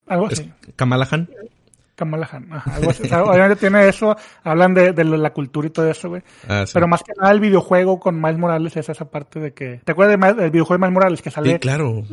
Algo 0.06 0.26
así. 0.26 0.50
Kamala 0.76 1.06
Han. 1.10 1.28
Kamala 1.94 2.28
Han, 2.32 2.48
algo 2.52 2.90
así. 2.90 3.02
obviamente 3.12 3.56
tiene 3.56 3.88
eso, 3.88 4.16
hablan 4.42 4.74
de, 4.74 4.92
de, 4.92 5.04
la 5.04 5.32
cultura 5.32 5.68
y 5.68 5.70
todo 5.70 5.88
eso, 5.88 6.08
güey. 6.08 6.22
Ah, 6.48 6.64
Pero 6.72 6.88
más 6.88 7.02
que 7.02 7.12
nada 7.18 7.32
el 7.32 7.40
videojuego 7.40 8.00
con 8.00 8.20
Miles 8.20 8.38
Morales 8.38 8.76
es 8.76 8.88
esa 8.88 9.10
parte 9.10 9.40
de 9.40 9.52
que... 9.52 9.80
¿Te 9.84 9.92
acuerdas 9.92 10.36
del 10.36 10.50
videojuego 10.50 10.80
de 10.80 10.86
Miles 10.86 10.94
Morales 10.94 11.22
que 11.22 11.30
sale? 11.30 11.52
Sí, 11.52 11.58
claro. 11.58 12.04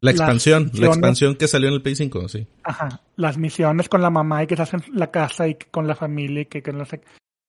La 0.00 0.10
expansión, 0.10 0.70
la 0.74 0.88
expansión 0.88 1.36
que 1.36 1.46
salió 1.46 1.68
en 1.68 1.74
el 1.74 1.82
Play 1.82 1.94
5, 1.94 2.28
sí. 2.28 2.46
Ajá. 2.64 3.00
Las 3.16 3.38
misiones 3.38 3.88
con 3.88 4.02
la 4.02 4.10
mamá 4.10 4.42
y 4.42 4.46
que 4.48 4.56
se 4.56 4.62
hacen 4.62 4.82
la 4.92 5.10
casa 5.12 5.46
y 5.46 5.54
con 5.54 5.86
la 5.86 5.94
familia 5.94 6.42
y 6.42 6.46
que, 6.46 6.62
que 6.62 6.72
no 6.72 6.84
sé. 6.84 7.02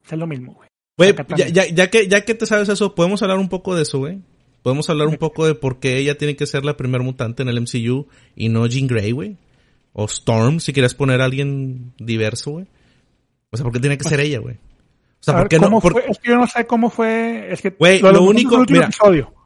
Es 0.05 0.17
lo 0.17 0.27
mismo, 0.27 0.53
güey. 0.53 0.69
Güey, 0.95 1.15
ya, 1.35 1.47
ya, 1.47 1.65
ya, 1.67 1.89
que, 1.89 2.07
ya 2.07 2.23
que 2.23 2.35
te 2.35 2.45
sabes 2.45 2.69
eso, 2.69 2.93
podemos 2.93 3.23
hablar 3.23 3.39
un 3.39 3.49
poco 3.49 3.75
de 3.75 3.81
eso, 3.81 3.97
güey. 3.97 4.21
Podemos 4.61 4.89
hablar 4.89 5.07
un 5.07 5.17
poco 5.17 5.45
de 5.45 5.55
por 5.55 5.79
qué 5.79 5.97
ella 5.97 6.17
tiene 6.17 6.35
que 6.35 6.45
ser 6.45 6.63
la 6.63 6.77
primer 6.77 7.01
mutante 7.01 7.41
en 7.43 7.49
el 7.49 7.59
MCU 7.59 8.07
y 8.35 8.49
no 8.49 8.65
Jean 8.67 8.87
Grey, 8.87 9.11
güey. 9.11 9.37
O 9.93 10.05
Storm, 10.05 10.59
si 10.59 10.73
quieres 10.73 10.95
poner 10.95 11.21
a 11.21 11.25
alguien 11.25 11.93
diverso, 11.97 12.51
güey. 12.51 12.65
O 13.51 13.57
sea, 13.57 13.63
¿por 13.63 13.73
qué 13.73 13.79
tiene 13.79 13.97
que 13.97 14.09
ser 14.09 14.19
ella, 14.19 14.39
güey? 14.39 14.55
O 14.55 15.23
sea, 15.23 15.37
¿por 15.37 15.47
qué 15.47 15.57
no? 15.57 15.79
Fue? 15.79 16.03
Es 16.09 16.19
que 16.19 16.31
yo 16.31 16.35
no 16.35 16.47
sé 16.47 16.65
cómo 16.67 16.89
fue. 16.89 17.47
Es 17.49 17.61
que. 17.61 17.69
Güey, 17.69 18.01
lo, 18.01 18.23
único. 18.23 18.65
Mira, 18.67 18.89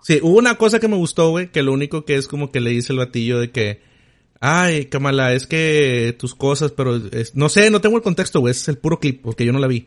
sí, 0.01 0.19
hubo 0.23 0.38
una 0.38 0.55
cosa 0.55 0.79
que 0.79 0.88
me 0.88 0.95
gustó, 0.95 1.29
güey, 1.29 1.51
que 1.51 1.62
lo 1.62 1.71
único 1.71 2.03
que 2.03 2.15
es 2.15 2.27
como 2.27 2.51
que 2.51 2.60
le 2.60 2.71
dice 2.71 2.93
el 2.93 2.99
batillo 2.99 3.39
de 3.39 3.51
que. 3.51 3.81
Ay, 4.39 4.86
Kamala, 4.86 5.33
es 5.33 5.45
que 5.45 6.15
tus 6.17 6.33
cosas, 6.33 6.71
pero. 6.71 6.99
no 7.36 7.49
sé, 7.49 7.69
no 7.69 7.79
tengo 7.79 7.97
el 7.97 8.01
contexto, 8.01 8.39
güey. 8.39 8.51
Es 8.51 8.67
el 8.69 8.79
puro 8.79 8.99
clip, 8.99 9.21
porque 9.21 9.45
yo 9.45 9.53
no 9.53 9.60
la 9.60 9.67
vi. 9.67 9.86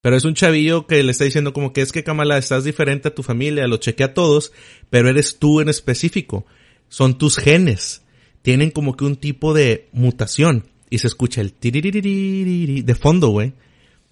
Pero 0.00 0.16
es 0.16 0.24
un 0.24 0.34
chavillo 0.34 0.86
que 0.86 1.02
le 1.02 1.10
está 1.10 1.24
diciendo 1.24 1.52
como 1.52 1.72
que 1.72 1.80
es 1.80 1.90
que 1.90 2.04
Kamala, 2.04 2.38
estás 2.38 2.62
diferente 2.62 3.08
a 3.08 3.14
tu 3.14 3.24
familia, 3.24 3.66
lo 3.66 3.78
chequea 3.78 4.06
a 4.06 4.14
todos, 4.14 4.52
pero 4.90 5.08
eres 5.08 5.40
tú 5.40 5.60
en 5.60 5.68
específico. 5.68 6.46
Son 6.88 7.18
tus 7.18 7.38
genes. 7.38 8.05
Tienen 8.46 8.70
como 8.70 8.96
que 8.96 9.04
un 9.04 9.16
tipo 9.16 9.54
de 9.54 9.88
mutación. 9.90 10.66
Y 10.88 10.98
se 10.98 11.08
escucha 11.08 11.40
el 11.40 11.52
de 11.60 12.94
fondo, 12.94 13.30
güey. 13.30 13.54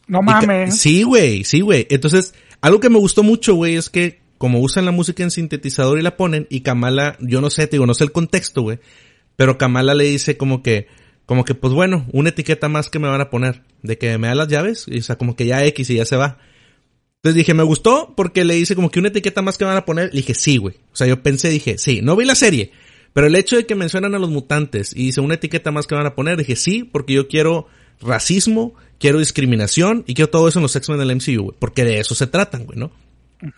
No 0.08 0.22
mames. 0.22 0.76
Sí, 0.76 1.04
güey, 1.04 1.44
sí, 1.44 1.60
güey. 1.60 1.86
Entonces, 1.88 2.34
algo 2.60 2.80
que 2.80 2.90
me 2.90 2.98
gustó 2.98 3.22
mucho, 3.22 3.54
güey, 3.54 3.76
es 3.76 3.88
que 3.90 4.18
como 4.36 4.58
usan 4.58 4.86
la 4.86 4.90
música 4.90 5.22
en 5.22 5.30
sintetizador 5.30 6.00
y 6.00 6.02
la 6.02 6.16
ponen, 6.16 6.48
y 6.50 6.62
Kamala, 6.62 7.16
yo 7.20 7.40
no 7.40 7.48
sé, 7.48 7.68
te 7.68 7.76
digo, 7.76 7.86
no 7.86 7.94
sé 7.94 8.02
el 8.02 8.10
contexto, 8.10 8.62
güey. 8.62 8.80
Pero 9.36 9.56
Kamala 9.56 9.94
le 9.94 10.02
dice 10.02 10.36
como 10.36 10.64
que, 10.64 10.88
como 11.26 11.44
que, 11.44 11.54
pues 11.54 11.72
bueno, 11.72 12.04
una 12.10 12.30
etiqueta 12.30 12.68
más 12.68 12.90
que 12.90 12.98
me 12.98 13.06
van 13.06 13.20
a 13.20 13.30
poner. 13.30 13.62
De 13.82 13.98
que 13.98 14.18
me 14.18 14.26
da 14.26 14.34
las 14.34 14.48
llaves, 14.48 14.86
y 14.88 14.98
o 14.98 15.02
sea, 15.04 15.14
como 15.14 15.36
que 15.36 15.46
ya 15.46 15.64
X 15.64 15.90
y 15.90 15.94
ya 15.94 16.06
se 16.06 16.16
va. 16.16 16.38
Entonces 17.18 17.36
dije, 17.36 17.54
me 17.54 17.62
gustó 17.62 18.14
porque 18.16 18.44
le 18.44 18.54
dice 18.54 18.74
como 18.74 18.90
que 18.90 18.98
una 18.98 19.10
etiqueta 19.10 19.42
más 19.42 19.58
que 19.58 19.64
me 19.64 19.68
van 19.70 19.78
a 19.78 19.84
poner. 19.84 20.06
Le 20.06 20.22
dije, 20.22 20.34
sí, 20.34 20.56
güey. 20.56 20.74
O 20.92 20.96
sea, 20.96 21.06
yo 21.06 21.22
pensé, 21.22 21.50
dije, 21.50 21.78
sí, 21.78 22.00
no 22.02 22.16
vi 22.16 22.24
la 22.24 22.34
serie. 22.34 22.72
Pero 23.14 23.28
el 23.28 23.36
hecho 23.36 23.56
de 23.56 23.64
que 23.64 23.76
mencionan 23.76 24.14
a 24.14 24.18
los 24.18 24.28
mutantes 24.28 24.92
y 24.94 25.06
dice 25.06 25.22
una 25.22 25.34
etiqueta 25.34 25.70
más 25.70 25.86
que 25.86 25.94
van 25.94 26.04
a 26.04 26.14
poner, 26.14 26.36
dije, 26.36 26.56
sí, 26.56 26.82
porque 26.84 27.14
yo 27.14 27.28
quiero 27.28 27.68
racismo, 28.00 28.74
quiero 28.98 29.20
discriminación 29.20 30.04
y 30.06 30.14
quiero 30.14 30.30
todo 30.30 30.48
eso 30.48 30.58
en 30.58 30.64
los 30.64 30.74
X-Men 30.76 30.98
del 30.98 31.16
MCU, 31.16 31.44
güey, 31.44 31.56
porque 31.58 31.84
de 31.84 32.00
eso 32.00 32.14
se 32.14 32.26
tratan, 32.26 32.66
güey, 32.66 32.78
¿no? 32.78 32.90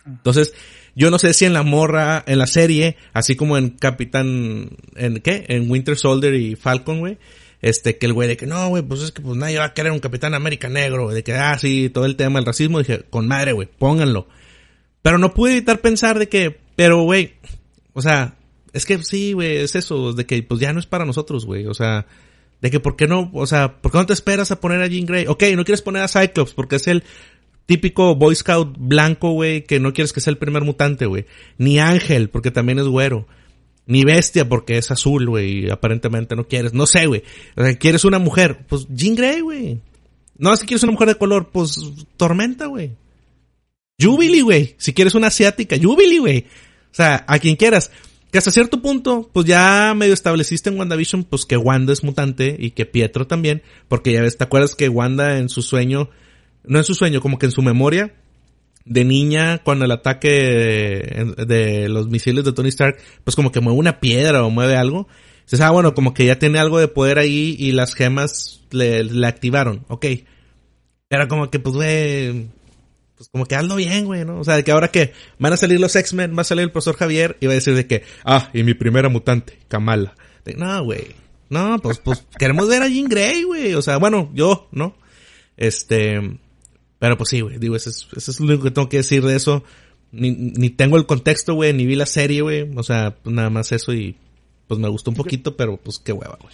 Entonces, 0.05 0.53
yo 0.95 1.09
no 1.09 1.17
sé 1.17 1.33
si 1.33 1.45
en 1.45 1.53
la 1.53 1.63
morra, 1.63 2.23
en 2.27 2.37
la 2.37 2.45
serie, 2.45 2.97
así 3.13 3.35
como 3.35 3.57
en 3.57 3.69
Capitán, 3.69 4.69
en 4.95 5.21
qué, 5.21 5.45
en 5.47 5.69
Winter 5.69 5.97
Soldier 5.97 6.35
y 6.35 6.55
Falcon, 6.55 6.99
güey, 6.99 7.17
este, 7.61 7.97
que 7.97 8.05
el 8.05 8.13
güey 8.13 8.27
de 8.27 8.37
que 8.37 8.45
no, 8.45 8.69
güey, 8.69 8.83
pues 8.83 9.01
es 9.01 9.11
que 9.11 9.21
pues 9.21 9.37
nadie 9.37 9.57
va 9.57 9.65
a 9.65 9.73
querer 9.73 9.91
un 9.91 9.99
Capitán 9.99 10.35
América 10.35 10.69
negro, 10.69 11.09
de 11.09 11.23
que, 11.23 11.33
ah, 11.33 11.57
sí, 11.57 11.89
todo 11.89 12.05
el 12.05 12.15
tema 12.15 12.37
del 12.37 12.45
racismo, 12.45 12.77
dije, 12.77 13.05
con 13.09 13.27
madre, 13.27 13.53
güey, 13.53 13.67
pónganlo. 13.67 14.27
Pero 15.01 15.17
no 15.17 15.33
pude 15.33 15.53
evitar 15.53 15.79
pensar 15.79 16.19
de 16.19 16.29
que, 16.29 16.59
pero, 16.75 17.01
güey, 17.01 17.33
o 17.93 18.01
sea, 18.01 18.36
es 18.77 18.85
que 18.85 19.03
sí, 19.03 19.33
güey, 19.33 19.57
es 19.57 19.75
eso, 19.75 20.13
de 20.13 20.25
que 20.25 20.41
pues 20.43 20.59
ya 20.59 20.73
no 20.73 20.79
es 20.79 20.85
para 20.85 21.05
nosotros, 21.05 21.45
güey, 21.45 21.65
o 21.65 21.73
sea, 21.73 22.05
de 22.61 22.71
que, 22.71 22.79
¿por 22.79 22.95
qué 22.95 23.07
no? 23.07 23.29
O 23.33 23.45
sea, 23.45 23.81
¿por 23.81 23.91
qué 23.91 23.97
no 23.97 24.05
te 24.05 24.13
esperas 24.13 24.51
a 24.51 24.59
poner 24.59 24.81
a 24.81 24.87
Jean 24.87 25.05
Grey? 25.05 25.25
Ok, 25.27 25.43
no 25.55 25.63
quieres 25.63 25.81
poner 25.81 26.03
a 26.03 26.07
Cyclops 26.07 26.53
porque 26.53 26.77
es 26.77 26.87
el 26.87 27.03
típico 27.65 28.15
Boy 28.15 28.35
Scout 28.35 28.75
blanco, 28.79 29.31
güey, 29.31 29.63
que 29.63 29.79
no 29.79 29.93
quieres 29.93 30.13
que 30.13 30.21
sea 30.21 30.31
el 30.31 30.37
primer 30.37 30.63
mutante, 30.63 31.05
güey. 31.05 31.25
Ni 31.57 31.79
Ángel, 31.79 32.29
porque 32.29 32.49
también 32.49 32.79
es 32.79 32.87
güero. 32.87 33.27
Ni 33.85 34.03
Bestia, 34.03 34.49
porque 34.49 34.77
es 34.77 34.91
azul, 34.91 35.29
güey, 35.29 35.69
aparentemente 35.69 36.35
no 36.35 36.47
quieres. 36.47 36.73
No 36.73 36.85
sé, 36.87 37.05
güey. 37.05 37.23
O 37.55 37.63
sea, 37.63 37.75
quieres 37.77 38.03
una 38.05 38.19
mujer. 38.19 38.65
Pues 38.67 38.87
Jean 38.89 39.15
Grey, 39.15 39.41
güey. 39.41 39.79
No, 40.37 40.55
si 40.55 40.65
quieres 40.65 40.83
una 40.83 40.91
mujer 40.91 41.09
de 41.09 41.15
color, 41.15 41.49
pues 41.51 41.79
Tormenta, 42.17 42.65
güey. 42.65 42.91
Jubilee, 43.99 44.41
güey. 44.41 44.75
Si 44.77 44.93
quieres 44.93 45.15
una 45.15 45.27
asiática, 45.27 45.77
Jubilee, 45.81 46.19
güey. 46.19 46.45
O 46.91 46.95
sea, 46.97 47.25
a 47.27 47.39
quien 47.39 47.55
quieras. 47.55 47.91
Hasta 48.37 48.51
cierto 48.51 48.81
punto, 48.81 49.29
pues 49.33 49.45
ya 49.45 49.93
medio 49.95 50.13
estableciste 50.13 50.69
en 50.69 50.77
WandaVision, 50.77 51.23
pues 51.23 51.45
que 51.45 51.57
Wanda 51.57 51.93
es 51.93 52.03
mutante 52.03 52.55
y 52.59 52.71
que 52.71 52.85
Pietro 52.85 53.25
también, 53.25 53.63
porque 53.87 54.13
ya 54.13 54.21
ves, 54.21 54.37
¿te 54.37 54.43
acuerdas 54.43 54.75
que 54.75 54.89
Wanda 54.89 55.39
en 55.39 55.49
su 55.49 55.61
sueño, 55.61 56.09
no 56.63 56.77
en 56.77 56.83
su 56.83 56.93
sueño, 56.93 57.21
como 57.21 57.39
que 57.39 57.47
en 57.47 57.51
su 57.51 57.61
memoria, 57.61 58.13
de 58.87 59.03
niña, 59.03 59.59
cuando 59.59 59.85
el 59.85 59.91
ataque 59.91 61.35
de, 61.37 61.89
los 61.89 62.07
misiles 62.07 62.45
de 62.45 62.53
Tony 62.53 62.69
Stark, 62.69 62.97
pues 63.23 63.35
como 63.35 63.51
que 63.51 63.59
mueve 63.59 63.79
una 63.79 63.99
piedra 63.99 64.43
o 64.43 64.49
mueve 64.49 64.75
algo. 64.75 65.07
Entonces, 65.39 65.61
ah, 65.61 65.71
bueno, 65.71 65.93
como 65.93 66.13
que 66.13 66.25
ya 66.25 66.39
tiene 66.39 66.59
algo 66.59 66.79
de 66.79 66.87
poder 66.87 67.19
ahí 67.19 67.55
y 67.57 67.71
las 67.71 67.93
gemas 67.93 68.63
le, 68.71 69.25
activaron, 69.25 69.85
ok. 69.87 70.05
Era 71.09 71.27
como 71.27 71.49
que, 71.49 71.59
pues, 71.59 71.75
güey, 71.75 72.47
pues 73.17 73.29
como 73.29 73.45
que 73.45 73.55
hazlo 73.55 73.75
bien, 73.75 74.05
güey, 74.05 74.23
¿no? 74.23 74.39
O 74.39 74.43
sea, 74.43 74.55
de 74.55 74.63
que 74.63 74.71
ahora 74.71 74.89
que 74.89 75.11
van 75.39 75.51
a 75.51 75.57
salir 75.57 75.79
los 75.79 75.95
X-Men, 75.95 76.37
va 76.37 76.41
a 76.41 76.45
salir 76.45 76.63
el 76.63 76.71
profesor 76.71 76.95
Javier 76.95 77.35
y 77.39 77.47
va 77.47 77.53
a 77.53 77.55
decir 77.55 77.75
de 77.75 77.87
que, 77.87 78.03
ah, 78.23 78.49
y 78.53 78.63
mi 78.63 78.75
primera 78.75 79.09
mutante, 79.09 79.57
Kamala. 79.67 80.15
no, 80.55 80.83
güey. 80.83 81.15
No, 81.49 81.79
pues, 81.79 81.99
pues 81.99 82.25
queremos 82.37 82.67
ver 82.67 82.83
a 82.83 82.87
Jean 82.87 83.09
Grey, 83.09 83.43
güey. 83.43 83.73
O 83.73 83.81
sea, 83.81 83.97
bueno, 83.97 84.29
yo, 84.33 84.67
¿no? 84.71 84.95
Este, 85.55 86.39
pero 86.99 87.17
pues 87.17 87.29
sí, 87.29 87.41
güey. 87.41 87.57
Digo, 87.57 87.75
eso 87.75 87.89
es, 87.89 88.07
eso 88.15 88.31
es 88.31 88.39
lo 88.39 88.47
único 88.47 88.63
que 88.63 88.71
tengo 88.71 88.89
que 88.89 88.97
decir 88.97 89.23
de 89.23 89.35
eso. 89.35 89.63
Ni, 90.11 90.31
ni 90.31 90.69
tengo 90.69 90.97
el 90.97 91.05
contexto, 91.05 91.55
güey, 91.55 91.73
ni 91.73 91.85
vi 91.85 91.95
la 91.95 92.05
serie, 92.05 92.41
güey. 92.41 92.69
O 92.75 92.83
sea, 92.83 93.15
pues 93.15 93.35
nada 93.35 93.49
más 93.49 93.71
eso 93.71 93.93
y 93.93 94.15
pues 94.67 94.79
me 94.79 94.89
gustó 94.89 95.11
un 95.11 95.17
poquito, 95.17 95.55
pero 95.55 95.77
pues 95.77 95.99
qué 95.99 96.11
hueva, 96.11 96.37
güey. 96.41 96.53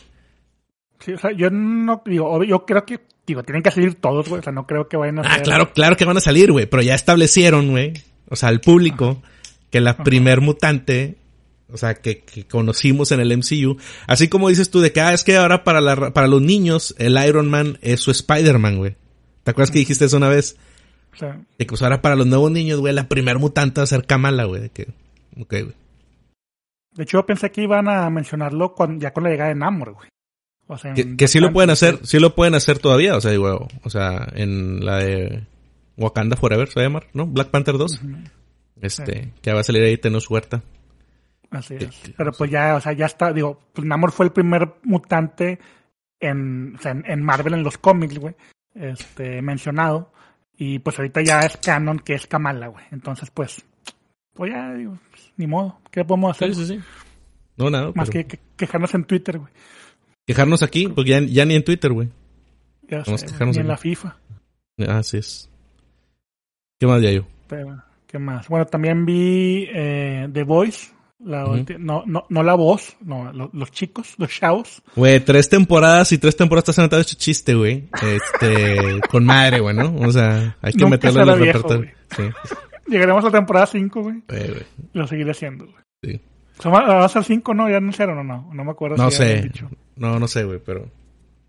Sí, 0.99 1.13
o 1.13 1.17
sea, 1.17 1.31
yo 1.35 1.49
no 1.49 2.01
digo, 2.05 2.43
yo 2.43 2.65
creo 2.65 2.85
que 2.85 3.01
Digo, 3.25 3.43
tienen 3.43 3.63
que 3.63 3.71
salir 3.71 3.95
todos, 3.95 4.27
güey. 4.27 4.39
O 4.39 4.43
sea, 4.43 4.51
no 4.51 4.67
creo 4.67 4.87
que 4.87 4.97
vayan 4.97 5.19
a 5.19 5.21
Ah, 5.23 5.39
claro, 5.41 5.71
claro 5.71 5.95
que 5.95 6.05
van 6.05 6.17
a 6.17 6.21
salir, 6.21 6.51
güey. 6.51 6.65
Pero 6.65 6.83
ya 6.83 6.95
establecieron, 6.95 7.69
güey. 7.71 7.93
O 8.29 8.35
sea, 8.35 8.49
al 8.49 8.59
público, 8.59 9.21
que 9.69 9.79
la 9.79 9.97
primer 9.97 10.41
mutante, 10.41 11.15
o 11.71 11.77
sea, 11.77 11.95
que, 11.95 12.19
que, 12.19 12.45
conocimos 12.45 13.11
en 13.11 13.21
el 13.21 13.37
MCU. 13.37 13.77
Así 14.07 14.27
como 14.27 14.49
dices 14.49 14.69
tú 14.69 14.81
de 14.81 14.91
que, 14.91 14.99
ah, 14.99 15.13
es 15.13 15.23
que 15.23 15.37
ahora 15.37 15.63
para 15.63 15.79
la, 15.79 16.11
para 16.11 16.27
los 16.27 16.41
niños, 16.41 16.95
el 16.97 17.17
Iron 17.25 17.49
Man 17.49 17.77
es 17.81 18.01
su 18.01 18.11
Spider-Man, 18.11 18.77
güey. 18.77 18.95
¿Te 19.43 19.51
acuerdas 19.51 19.71
que 19.71 19.79
dijiste 19.79 20.05
eso 20.05 20.17
una 20.17 20.29
vez? 20.29 20.57
Sí. 21.17 21.25
De 21.25 21.65
que 21.65 21.67
pues 21.67 21.81
ahora 21.81 22.01
para 22.01 22.15
los 22.15 22.27
nuevos 22.27 22.51
niños, 22.51 22.79
güey, 22.79 22.93
la 22.93 23.07
primer 23.07 23.39
mutante 23.39 23.79
va 23.79 23.83
a 23.83 23.87
ser 23.87 24.05
Kamala, 24.05 24.45
güey. 24.45 24.69
Que, 24.69 24.87
ok, 25.39 25.49
güey. 25.49 25.73
De 26.95 27.03
hecho, 27.03 27.19
yo 27.19 27.25
pensé 27.25 27.51
que 27.51 27.63
iban 27.63 27.87
a 27.87 28.09
mencionarlo 28.09 28.75
ya 28.97 29.13
con 29.13 29.23
la 29.23 29.29
llegada 29.29 29.49
de 29.49 29.55
Namor, 29.55 29.93
güey 29.93 30.12
que, 31.17 31.27
sí 31.27 31.39
lo 31.39 31.51
pueden 31.51 31.69
hacer, 31.69 31.99
sí 32.03 32.19
lo 32.19 32.35
pueden 32.35 32.55
hacer 32.55 32.79
todavía, 32.79 33.15
o 33.15 33.21
sea, 33.21 33.31
digo, 33.31 33.67
o 33.83 33.89
sea, 33.89 34.27
en 34.33 34.85
la 34.85 34.97
de 34.97 35.43
Wakanda 35.97 36.37
Forever, 36.37 36.69
se 36.69 36.81
llama, 36.81 37.01
¿no? 37.13 37.27
Black 37.27 37.49
Panther 37.49 37.77
2. 37.77 38.01
Este, 38.81 39.33
que 39.41 39.53
va 39.53 39.61
a 39.61 39.63
salir 39.63 39.83
ahí 39.83 39.97
Tenos 39.97 40.29
Huerta. 40.29 40.61
Así 41.51 41.75
es. 41.75 42.13
Pero 42.17 42.31
pues 42.31 42.49
ya, 42.49 42.75
o 42.75 42.81
sea, 42.81 42.93
ya 42.93 43.05
está, 43.05 43.31
digo, 43.31 43.59
pues 43.73 43.87
Namor 43.87 44.11
fue 44.11 44.25
el 44.25 44.31
primer 44.31 44.75
mutante 44.83 45.59
en, 46.19 46.75
o 46.75 46.81
sea, 46.81 46.91
en, 46.91 47.23
Marvel, 47.23 47.53
en 47.53 47.63
los 47.63 47.77
cómics, 47.77 48.17
güey, 48.17 48.35
este, 48.73 49.41
mencionado. 49.41 50.11
Y 50.55 50.79
pues 50.79 50.97
ahorita 50.97 51.21
ya 51.21 51.41
es 51.41 51.57
canon 51.57 51.99
que 51.99 52.13
es 52.13 52.27
Kamala, 52.27 52.67
güey. 52.67 52.85
Entonces, 52.91 53.29
pues, 53.31 53.63
pues 54.33 54.51
ya, 54.51 54.73
digo, 54.73 54.97
pues, 55.09 55.31
ni 55.37 55.47
modo. 55.47 55.79
¿Qué 55.91 56.05
podemos 56.05 56.35
hacer? 56.35 56.53
Sí, 56.53 56.65
sí, 56.65 56.75
sí. 56.75 56.83
No, 57.57 57.69
nada. 57.69 57.91
Más 57.95 58.09
que, 58.09 58.25
que, 58.25 58.39
quejarnos 58.55 58.93
en 58.95 59.05
Twitter, 59.05 59.39
güey. 59.39 59.51
Quejarnos 60.25 60.63
aquí, 60.63 60.87
porque 60.87 61.11
ya, 61.11 61.19
ya 61.21 61.45
ni 61.45 61.55
en 61.55 61.63
Twitter, 61.63 61.91
güey. 61.91 62.09
Ya 62.87 63.03
sé, 63.03 63.25
ni 63.45 63.57
en 63.57 63.67
la 63.67 63.77
FIFA. 63.77 64.15
Así 64.87 65.17
es. 65.17 65.49
¿Qué 66.79 66.87
más, 66.87 67.01
Yayo? 67.01 67.25
Pero, 67.47 67.81
¿Qué 68.07 68.19
más? 68.19 68.47
Bueno, 68.47 68.65
también 68.65 69.05
vi 69.05 69.67
eh, 69.73 70.27
The 70.31 70.43
Voice. 70.43 70.91
La, 71.19 71.45
no, 71.79 72.03
no, 72.05 72.25
no 72.27 72.43
la 72.43 72.53
voz, 72.53 72.97
no, 72.99 73.31
los, 73.31 73.71
chicos, 73.71 74.15
los 74.17 74.29
chavos. 74.29 74.83
Güey, 74.93 75.21
tres 75.21 75.47
temporadas 75.47 76.11
y 76.11 76.17
tres 76.17 76.35
temporadas 76.35 76.63
estás 76.63 76.79
anotado 76.79 77.01
este 77.01 77.15
chiste, 77.15 77.55
güey. 77.55 77.87
Este, 78.01 78.99
con 79.09 79.23
madre, 79.23 79.61
güey, 79.61 79.73
¿no? 79.73 79.95
O 80.01 80.11
sea, 80.11 80.57
hay 80.61 80.73
que 80.73 80.85
meterlo 80.85 81.23
en 81.23 81.29
el 81.29 81.39
repertorio. 81.39 81.91
Sí. 82.13 82.23
Llegaremos 82.87 83.23
a 83.23 83.27
la 83.27 83.31
temporada 83.31 83.65
5, 83.65 84.01
güey. 84.01 84.23
Lo 84.91 85.07
seguiré 85.07 85.31
haciendo, 85.31 85.65
güey. 85.65 85.77
Sí. 86.03 86.21
¿Va 86.69 87.05
a 87.05 87.09
ser 87.09 87.23
5 87.23 87.53
no? 87.53 87.69
¿Ya 87.69 87.77
anunciaron 87.77 88.17
o 88.17 88.23
no? 88.23 88.49
No 88.53 88.65
me 88.65 88.71
acuerdo. 88.71 88.97
No 88.97 89.09
sé. 89.09 89.49
No, 89.95 90.19
no 90.19 90.27
sé, 90.27 90.43
güey, 90.43 90.59
pero. 90.63 90.89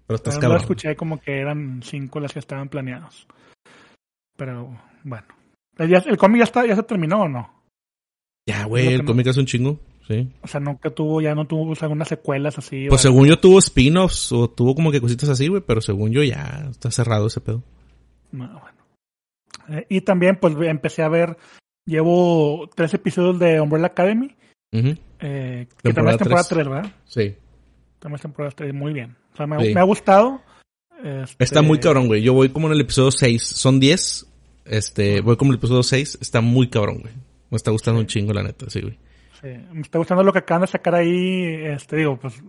Pero 0.07 0.17
estás 0.17 0.39
cabrón. 0.39 0.61
escuché 0.61 0.97
como 0.97 1.19
que 1.21 1.39
eran 1.39 1.81
5 1.83 2.21
las 2.21 2.33
que 2.33 2.39
estaban 2.39 2.69
planeadas. 2.69 3.27
Pero 4.37 4.77
bueno. 5.03 5.27
¿El, 5.79 6.17
cómic 6.19 6.39
ya, 6.39 6.45
está, 6.45 6.67
ya 6.67 6.77
se 6.77 6.83
terminó 6.83 7.23
o 7.23 7.29
no? 7.29 7.51
Ya, 8.47 8.65
güey, 8.67 8.85
Lo 8.85 8.91
el 8.91 8.99
no- 8.99 9.05
cómic 9.07 9.27
es 9.29 9.37
un 9.39 9.47
chingo. 9.47 9.81
Sí. 10.07 10.31
O 10.43 10.47
sea, 10.47 10.61
nunca 10.61 10.91
tuvo, 10.91 11.23
ya 11.23 11.35
no 11.35 11.47
tuvo 11.47 11.73
algunas 11.81 12.09
secuelas 12.09 12.59
así. 12.59 12.87
Pues 12.91 13.01
según 13.01 13.27
yo 13.27 13.39
tuvo 13.41 13.59
spin-offs 13.59 14.33
o 14.33 14.51
tuvo 14.51 14.75
como 14.75 14.93
que 14.93 15.01
cositas 15.01 15.31
así, 15.31 15.49
güey, 15.49 15.63
pero 15.67 15.81
según 15.81 16.13
yo 16.13 16.23
ya 16.23 16.67
está 16.71 16.91
cerrado 16.91 17.29
ese 17.29 17.41
pedo. 17.41 17.63
No, 18.31 18.47
bueno. 18.61 18.79
Eh, 19.71 19.87
y 19.89 20.01
también, 20.03 20.37
pues 20.39 20.55
empecé 20.61 21.03
a 21.03 21.09
ver. 21.09 21.39
Llevo 21.87 22.69
tres 22.75 22.93
episodios 22.93 23.39
de 23.39 23.61
Umbrella 23.61 23.87
Academy. 23.87 24.35
Eh, 24.73 25.67
que 25.83 25.93
también 25.95 26.15
es 26.15 26.19
temporada 26.19 26.47
tres. 26.47 26.49
3, 26.49 26.69
¿verdad? 26.69 26.93
Sí. 27.07 27.37
También 28.05 28.17
es 28.17 28.21
temporada 28.21 28.53
3. 28.55 28.75
Muy 28.75 28.93
bien. 28.93 29.17
O 29.33 29.37
sea, 29.39 29.47
me, 29.47 29.65
Sí. 29.65 29.73
me 29.73 29.81
ha 29.81 29.85
gustado. 29.85 30.43
Este, 31.03 31.43
Está 31.43 31.63
muy 31.63 31.79
cabrón, 31.79 32.07
güey. 32.07 32.21
Yo 32.21 32.35
voy 32.35 32.51
como 32.51 32.67
en 32.67 32.75
el 32.75 32.83
episodio 32.83 33.11
6. 33.11 33.43
Son 33.43 33.81
10. 33.81 34.27
Este, 34.67 35.23
voy 35.23 35.39
como 35.39 35.51
en 35.51 35.55
el 35.55 35.59
episodio 35.59 35.83
6. 35.83 36.19
Está 36.21 36.43
muy 36.43 36.69
cabrón, 36.69 36.99
güey. 37.01 37.15
Me 37.49 37.57
está 37.57 37.71
gustando 37.71 38.01
un 38.01 38.07
chingo, 38.07 38.35
la 38.35 38.43
neta, 38.43 38.69
sí, 38.69 38.83
güey. 38.83 38.99
Sí, 39.41 39.49
me 39.73 39.81
está 39.81 39.97
gustando 39.97 40.23
lo 40.23 40.35
que 40.35 40.41
acaban 40.41 40.61
de 40.61 40.67
sacar 40.67 40.97
ahí. 40.97 41.45
Este, 41.65 41.97
digo, 41.97 42.19
pues, 42.19 42.43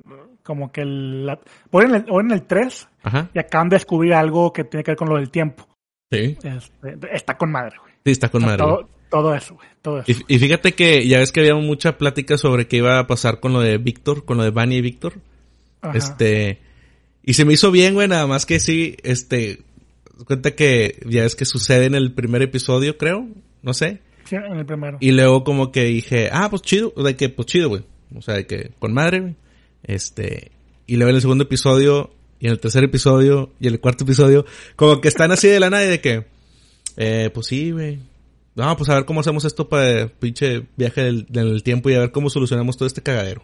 como 0.43 0.73
que 0.73 0.81
el, 0.81 1.25
la- 1.25 1.39
voy, 1.71 1.85
en 1.85 1.95
el, 1.95 2.01
voy 2.03 2.25
en 2.25 2.31
el 2.31 2.43
3 2.43 2.89
Ajá. 3.03 3.29
y 3.33 3.39
acaban 3.39 3.69
de 3.69 3.77
descubrir 3.77 4.13
algo 4.13 4.51
que 4.51 4.65
tiene 4.65 4.83
que 4.83 4.91
ver 4.91 4.97
con 4.97 5.07
lo 5.07 5.15
del 5.15 5.29
tiempo. 5.29 5.67
Sí. 6.11 6.37
Este, 6.43 6.97
está 7.13 7.37
con 7.37 7.49
madre, 7.49 7.77
güey. 7.81 7.93
Sí, 8.03 8.11
está 8.11 8.27
con 8.29 8.43
O 8.43 8.47
sea, 8.47 8.57
madre. 8.57 8.63
todo, 8.75 8.89
todo 9.09 9.33
eso, 9.35 9.55
güey. 9.55 9.67
Todo 9.81 9.99
eso. 10.01 10.11
Y, 10.27 10.35
y 10.35 10.39
fíjate 10.39 10.73
que 10.73 11.07
ya 11.07 11.19
ves 11.19 11.31
que 11.31 11.39
había 11.39 11.55
mucha 11.55 11.97
plática 11.97 12.37
sobre 12.37 12.67
qué 12.67 12.77
iba 12.77 12.99
a 12.99 13.07
pasar 13.07 13.39
con 13.39 13.53
lo 13.53 13.61
de 13.61 13.77
Víctor, 13.77 14.25
con 14.25 14.35
lo 14.37 14.43
de 14.43 14.51
Vani 14.51 14.75
y 14.77 14.81
Víctor. 14.81 15.13
Ajá. 15.89 15.97
Este, 15.97 16.59
y 17.23 17.33
se 17.33 17.45
me 17.45 17.53
hizo 17.53 17.71
bien, 17.71 17.93
güey, 17.93 18.07
nada 18.07 18.27
más 18.27 18.45
que 18.45 18.59
sí, 18.59 18.97
este, 19.03 19.61
cuenta 20.25 20.55
que 20.55 20.99
ya 21.07 21.23
ves 21.23 21.35
que 21.35 21.45
sucede 21.45 21.85
en 21.85 21.95
el 21.95 22.13
primer 22.13 22.41
episodio, 22.41 22.97
creo, 22.97 23.27
no 23.61 23.73
sé. 23.73 23.99
Sí, 24.25 24.35
en 24.35 24.57
el 24.57 24.65
primero. 24.65 24.97
Y 25.01 25.11
luego 25.11 25.43
como 25.43 25.71
que 25.71 25.85
dije, 25.85 26.29
ah, 26.31 26.49
pues 26.49 26.61
chido, 26.61 26.91
de 26.91 27.15
que, 27.15 27.29
pues 27.29 27.47
chido, 27.47 27.69
güey. 27.69 27.83
O 28.15 28.21
sea, 28.21 28.35
de 28.35 28.47
que, 28.47 28.71
con 28.79 28.93
madre, 28.93 29.21
güey. 29.21 29.35
Este, 29.83 30.51
y 30.87 30.95
luego 30.95 31.09
en 31.09 31.15
el 31.15 31.21
segundo 31.21 31.43
episodio, 31.43 32.11
y 32.39 32.47
en 32.47 32.53
el 32.53 32.59
tercer 32.59 32.83
episodio, 32.83 33.51
y 33.59 33.67
en 33.67 33.73
el 33.73 33.79
cuarto 33.79 34.03
episodio, 34.03 34.45
como 34.75 35.01
que 35.01 35.07
están 35.07 35.31
así 35.31 35.47
de 35.47 35.59
la 35.59 35.69
nada 35.69 35.85
y 35.85 35.89
de 35.89 36.01
que, 36.01 36.25
eh, 36.97 37.29
pues 37.33 37.47
sí, 37.47 37.71
güey. 37.71 37.99
No, 38.55 38.77
pues 38.77 38.89
a 38.89 38.95
ver 38.95 39.05
cómo 39.05 39.19
hacemos 39.19 39.43
esto 39.43 39.67
para 39.67 40.01
el 40.01 40.09
pinche 40.11 40.65
viaje 40.77 41.01
del, 41.01 41.25
del 41.27 41.61
tiempo 41.61 41.89
y 41.89 41.95
a 41.95 41.99
ver 41.99 42.11
cómo 42.11 42.29
solucionamos 42.29 42.77
todo 42.77 42.87
este 42.87 43.01
cagadero. 43.01 43.41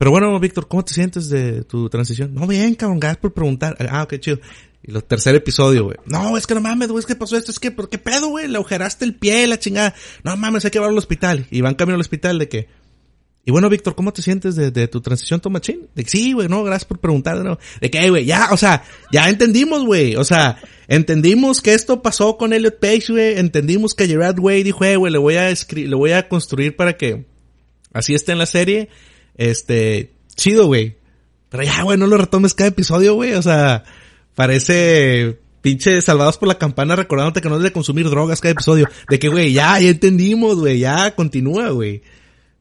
Pero 0.00 0.12
bueno, 0.12 0.40
Víctor, 0.40 0.66
¿cómo 0.66 0.82
te 0.82 0.94
sientes 0.94 1.28
de 1.28 1.62
tu 1.62 1.90
transición? 1.90 2.34
No, 2.34 2.46
bien, 2.46 2.74
cabrón, 2.74 2.98
gracias 3.00 3.18
por 3.18 3.34
preguntar. 3.34 3.76
Ah, 3.90 4.02
ok, 4.02 4.18
chido. 4.18 4.38
Y 4.82 4.96
el 4.96 5.04
tercer 5.04 5.34
episodio, 5.34 5.84
güey. 5.84 5.98
No, 6.06 6.38
es 6.38 6.46
que 6.46 6.54
no 6.54 6.62
mames, 6.62 6.88
güey, 6.88 7.00
es 7.00 7.06
que 7.06 7.14
pasó 7.14 7.36
esto, 7.36 7.50
es 7.50 7.58
que, 7.60 7.70
¿por 7.70 7.90
qué 7.90 7.98
pedo, 7.98 8.28
güey? 8.28 8.48
Le 8.48 8.56
agujeraste 8.56 9.04
el 9.04 9.14
pie, 9.14 9.46
la 9.46 9.58
chingada. 9.58 9.94
No 10.24 10.34
mames, 10.38 10.64
hay 10.64 10.70
que 10.70 10.76
llevarlo 10.78 10.94
al 10.94 10.98
hospital. 11.00 11.46
Y 11.50 11.60
van 11.60 11.74
camino 11.74 11.96
al 11.96 12.00
hospital 12.00 12.38
de 12.38 12.48
que... 12.48 12.68
Y 13.44 13.50
bueno, 13.50 13.68
Víctor, 13.68 13.94
¿cómo 13.94 14.10
te 14.14 14.22
sientes 14.22 14.56
de, 14.56 14.70
de 14.70 14.88
tu 14.88 15.02
transición 15.02 15.38
to 15.40 15.50
machine? 15.50 15.80
De 15.94 16.02
que 16.02 16.08
sí, 16.08 16.32
güey, 16.32 16.48
no, 16.48 16.64
gracias 16.64 16.86
por 16.86 16.98
preguntar, 16.98 17.36
no. 17.44 17.58
De 17.82 17.90
que, 17.90 17.98
"Ey, 17.98 18.08
güey, 18.08 18.24
ya, 18.24 18.48
o 18.52 18.56
sea, 18.56 18.82
ya 19.12 19.28
entendimos, 19.28 19.84
güey. 19.84 20.16
O 20.16 20.24
sea, 20.24 20.62
entendimos 20.88 21.60
que 21.60 21.74
esto 21.74 22.00
pasó 22.00 22.38
con 22.38 22.54
Elliot 22.54 22.80
Page, 22.80 23.04
güey. 23.12 23.38
Entendimos 23.38 23.94
que 23.94 24.06
Gerard 24.06 24.40
Way 24.40 24.62
dijo, 24.62 24.82
"Eh, 24.82 24.96
güey, 24.96 25.12
le 25.12 25.18
voy 25.18 25.34
a 25.34 25.50
escri 25.50 25.86
le 25.86 25.94
voy 25.94 26.12
a 26.12 26.26
construir 26.26 26.74
para 26.74 26.96
que 26.96 27.26
así 27.92 28.14
esté 28.14 28.32
en 28.32 28.38
la 28.38 28.46
serie. 28.46 28.88
Este, 29.36 30.12
chido, 30.34 30.66
güey. 30.66 30.96
Pero 31.48 31.62
ya, 31.64 31.82
güey, 31.82 31.98
no 31.98 32.06
lo 32.06 32.16
retomes 32.16 32.54
cada 32.54 32.68
episodio, 32.68 33.14
güey. 33.14 33.32
O 33.34 33.42
sea, 33.42 33.84
parece 34.34 35.38
pinche 35.62 36.00
salvados 36.00 36.38
por 36.38 36.48
la 36.48 36.56
campana 36.58 36.96
recordándote 36.96 37.40
que 37.42 37.48
no 37.48 37.56
debes 37.56 37.70
de 37.70 37.74
consumir 37.74 38.08
drogas 38.08 38.40
cada 38.40 38.52
episodio. 38.52 38.86
De 39.08 39.18
que, 39.18 39.28
güey, 39.28 39.52
ya, 39.52 39.78
ya 39.78 39.88
entendimos, 39.90 40.56
güey, 40.58 40.78
ya, 40.78 41.14
continúa, 41.14 41.68
güey. 41.70 42.02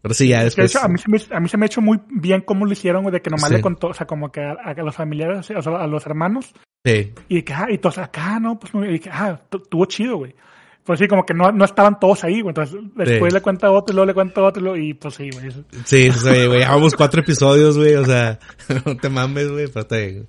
Pero 0.02 0.14
sí, 0.14 0.28
ya 0.30 0.38
Que 0.38 0.40
de 0.40 0.46
después. 0.46 0.72
hecho, 0.76 0.84
a, 0.84 0.88
mí 0.88 0.98
se 0.98 1.10
me, 1.10 1.18
a 1.36 1.40
mí 1.40 1.50
se 1.50 1.58
me 1.58 1.66
ha 1.66 1.68
hecho 1.68 1.82
muy 1.82 2.00
bien 2.10 2.42
cómo 2.42 2.66
lo 2.66 2.72
hicieron, 2.74 3.04
güey, 3.04 3.14
de 3.14 3.22
que 3.22 3.30
nomás 3.30 3.50
Sí. 3.50 3.56
le 3.56 3.62
contó, 3.62 3.88
o 3.88 3.94
sea, 3.94 4.08
como 4.08 4.32
que 4.32 4.42
a, 4.42 4.52
a 4.54 4.74
los 4.84 4.96
familiares, 4.96 5.50
o 5.52 5.62
sea, 5.62 5.72
a 5.78 5.88
los 5.88 6.06
hermanos, 6.06 6.54
Sí, 6.86 7.12
y 7.28 7.36
de 7.36 7.44
que, 7.44 7.54
ah, 7.54 7.68
y 7.70 7.78
todos 7.78 7.98
acá, 7.98 8.40
no, 8.40 8.58
pues, 8.58 8.74
y 8.74 8.94
de 8.94 9.00
que, 9.02 9.10
ah, 9.10 9.42
tu- 9.50 9.60
tuvo 9.60 9.86
chido, 9.86 10.16
güey. 10.18 10.34
Pues 10.84 11.00
sí, 11.00 11.08
como 11.08 11.26
que 11.26 11.34
no, 11.34 11.52
no 11.52 11.66
estaban 11.66 12.00
todos 12.00 12.24
ahí, 12.24 12.42
güey. 12.42 12.50
Entonces, 12.50 12.80
después 12.96 13.32
Sí. 13.32 13.36
le 13.38 13.42
cuenta 13.42 13.70
otro, 13.72 13.94
y 13.94 13.96
luego 13.96 14.08
le 14.08 14.14
cuenta 14.14 14.42
otro, 14.42 14.76
y 14.76 14.94
pues 14.94 15.16
sí, 15.16 15.30
güey. 15.32 15.52
sí, 15.86 16.12
sí, 16.12 16.46
güey, 16.48 16.60
llevamos 16.60 16.96
cuatro 16.96 17.22
episodios, 17.22 17.78
güey, 17.78 17.96
o 17.96 18.06
sea, 18.06 18.40
no 18.86 18.98
te 18.98 19.10
mames, 19.10 19.52
güey, 19.52 19.68
pero, 19.68 19.86
güey. 19.90 20.28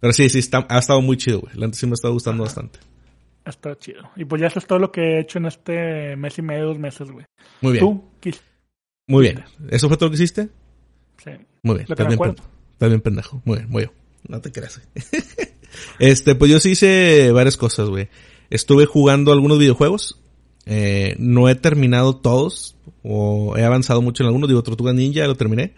Pero 0.00 0.12
sí, 0.12 0.28
sí, 0.28 0.40
está, 0.40 0.66
ha 0.68 0.78
estado 0.78 1.00
muy 1.00 1.16
chido, 1.16 1.40
güey. 1.42 1.54
La 1.54 1.72
sí 1.72 1.86
me 1.86 1.94
está 1.94 2.08
gustando 2.08 2.42
bastante. 2.42 2.80
Está 3.44 3.76
chido. 3.76 4.02
Y 4.16 4.24
pues 4.24 4.40
ya 4.40 4.48
eso 4.48 4.58
es 4.58 4.66
todo 4.66 4.78
lo 4.78 4.90
que 4.90 5.00
he 5.00 5.20
hecho 5.20 5.38
en 5.38 5.46
este 5.46 6.16
mes 6.16 6.38
y 6.38 6.42
medio, 6.42 6.66
dos 6.66 6.78
meses, 6.78 7.10
güey. 7.10 7.24
Muy 7.60 7.72
bien, 7.72 7.84
¿Tú? 7.84 8.04
¿Qué 8.20 8.32
muy 9.06 9.22
bien. 9.22 9.44
¿Eso 9.68 9.88
fue 9.88 9.96
todo 9.96 10.08
lo 10.08 10.10
que 10.10 10.16
hiciste? 10.22 10.48
Sí. 11.22 11.30
Muy 11.62 11.76
bien, 11.76 11.86
bien, 11.96 12.12
acuerdo. 12.12 12.42
pendejo. 12.78 13.42
Muy 13.44 13.58
bien, 13.58 13.70
muy 13.70 13.82
bien. 13.82 13.92
No 14.28 14.40
te 14.40 14.52
creas. 14.52 14.80
güey. 14.94 15.22
este, 15.98 16.34
pues 16.34 16.50
yo 16.50 16.60
sí 16.60 16.70
hice 16.70 17.30
varias 17.32 17.56
cosas, 17.56 17.88
güey. 17.88 18.08
Estuve 18.52 18.84
jugando 18.84 19.32
algunos 19.32 19.58
videojuegos. 19.58 20.20
Eh, 20.66 21.16
no 21.18 21.48
he 21.48 21.54
terminado 21.54 22.16
todos. 22.16 22.76
O 23.02 23.56
he 23.56 23.64
avanzado 23.64 24.02
mucho 24.02 24.22
en 24.22 24.26
algunos. 24.26 24.46
Digo, 24.46 24.62
Tortuga 24.62 24.92
Ninja, 24.92 25.26
lo 25.26 25.36
terminé. 25.36 25.74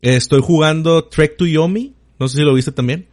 Eh, 0.00 0.16
estoy 0.16 0.40
jugando 0.42 1.04
Trek 1.04 1.36
to 1.36 1.46
Yomi. 1.46 1.94
No 2.18 2.26
sé 2.26 2.38
si 2.38 2.42
lo 2.42 2.54
viste 2.54 2.72
también. 2.72 3.06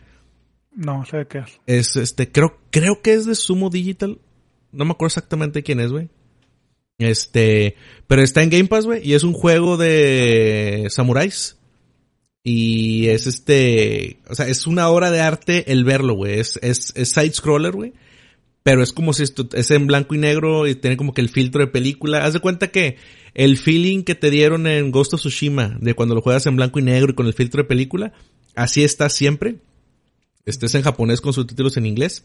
No, 0.75 1.05
sé 1.05 1.17
de 1.17 1.27
qué 1.27 1.37
es. 1.37 1.59
Es 1.67 1.95
este, 1.97 2.31
creo, 2.31 2.57
creo 2.71 3.03
que 3.03 3.13
es 3.13 3.27
de 3.27 3.35
Sumo 3.35 3.69
Digital. 3.69 4.17
No 4.71 4.85
me 4.85 4.91
acuerdo 4.91 5.09
exactamente 5.09 5.61
quién 5.61 5.79
es, 5.79 5.91
güey. 5.91 6.09
Este, 6.97 7.75
pero 8.07 8.23
está 8.23 8.41
en 8.41 8.49
Game 8.49 8.65
Pass, 8.69 8.87
güey, 8.87 9.07
y 9.07 9.13
es 9.13 9.23
un 9.23 9.33
juego 9.33 9.77
de 9.77 10.87
samuráis. 10.89 11.57
Y 12.43 13.07
es 13.09 13.27
este, 13.27 14.17
o 14.27 14.33
sea, 14.33 14.47
es 14.47 14.65
una 14.65 14.89
obra 14.89 15.11
de 15.11 15.21
arte 15.21 15.71
el 15.71 15.83
verlo, 15.83 16.15
güey. 16.15 16.39
Es, 16.39 16.57
es, 16.63 16.91
es 16.95 17.11
side 17.11 17.33
scroller, 17.33 17.73
güey. 17.73 17.93
Pero 18.69 18.83
es 18.83 18.93
como 18.93 19.13
si 19.13 19.23
esto 19.23 19.49
es 19.53 19.71
en 19.71 19.87
blanco 19.87 20.13
y 20.13 20.19
negro 20.19 20.67
y 20.67 20.75
tiene 20.75 20.95
como 20.95 21.11
que 21.11 21.21
el 21.21 21.29
filtro 21.29 21.59
de 21.59 21.71
película. 21.71 22.23
Haz 22.23 22.33
de 22.33 22.39
cuenta 22.39 22.67
que 22.67 22.97
el 23.33 23.57
feeling 23.57 24.03
que 24.03 24.13
te 24.13 24.29
dieron 24.29 24.67
en 24.67 24.91
Ghost 24.91 25.15
of 25.15 25.21
Tsushima 25.21 25.79
de 25.81 25.95
cuando 25.95 26.13
lo 26.13 26.21
juegas 26.21 26.45
en 26.45 26.55
blanco 26.55 26.77
y 26.77 26.83
negro 26.83 27.11
y 27.11 27.15
con 27.15 27.25
el 27.25 27.33
filtro 27.33 27.63
de 27.63 27.67
película, 27.67 28.13
así 28.53 28.83
está 28.83 29.09
siempre. 29.09 29.55
Este 30.45 30.67
es 30.67 30.75
en 30.75 30.83
japonés 30.83 31.19
con 31.19 31.33
subtítulos 31.33 31.77
en 31.77 31.87
inglés. 31.87 32.23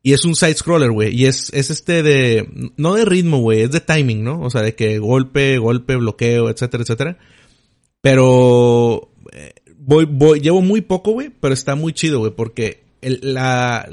Y 0.00 0.12
es 0.12 0.24
un 0.24 0.36
side 0.36 0.54
scroller, 0.54 0.92
güey. 0.92 1.12
Y 1.12 1.26
es, 1.26 1.52
es 1.52 1.70
este 1.70 2.04
de, 2.04 2.48
no 2.76 2.94
de 2.94 3.04
ritmo, 3.04 3.38
güey, 3.38 3.62
es 3.62 3.72
de 3.72 3.80
timing, 3.80 4.22
¿no? 4.22 4.42
O 4.42 4.50
sea, 4.50 4.62
de 4.62 4.76
que 4.76 5.00
golpe, 5.00 5.58
golpe, 5.58 5.96
bloqueo, 5.96 6.50
etcétera, 6.50 6.84
etcétera. 6.84 7.18
Pero, 8.00 9.10
eh, 9.32 9.54
voy, 9.76 10.04
voy, 10.04 10.38
llevo 10.38 10.62
muy 10.62 10.82
poco, 10.82 11.10
güey, 11.10 11.30
pero 11.30 11.52
está 11.52 11.74
muy 11.74 11.92
chido, 11.92 12.20
güey, 12.20 12.30
porque 12.30 12.84
la, 13.02 13.88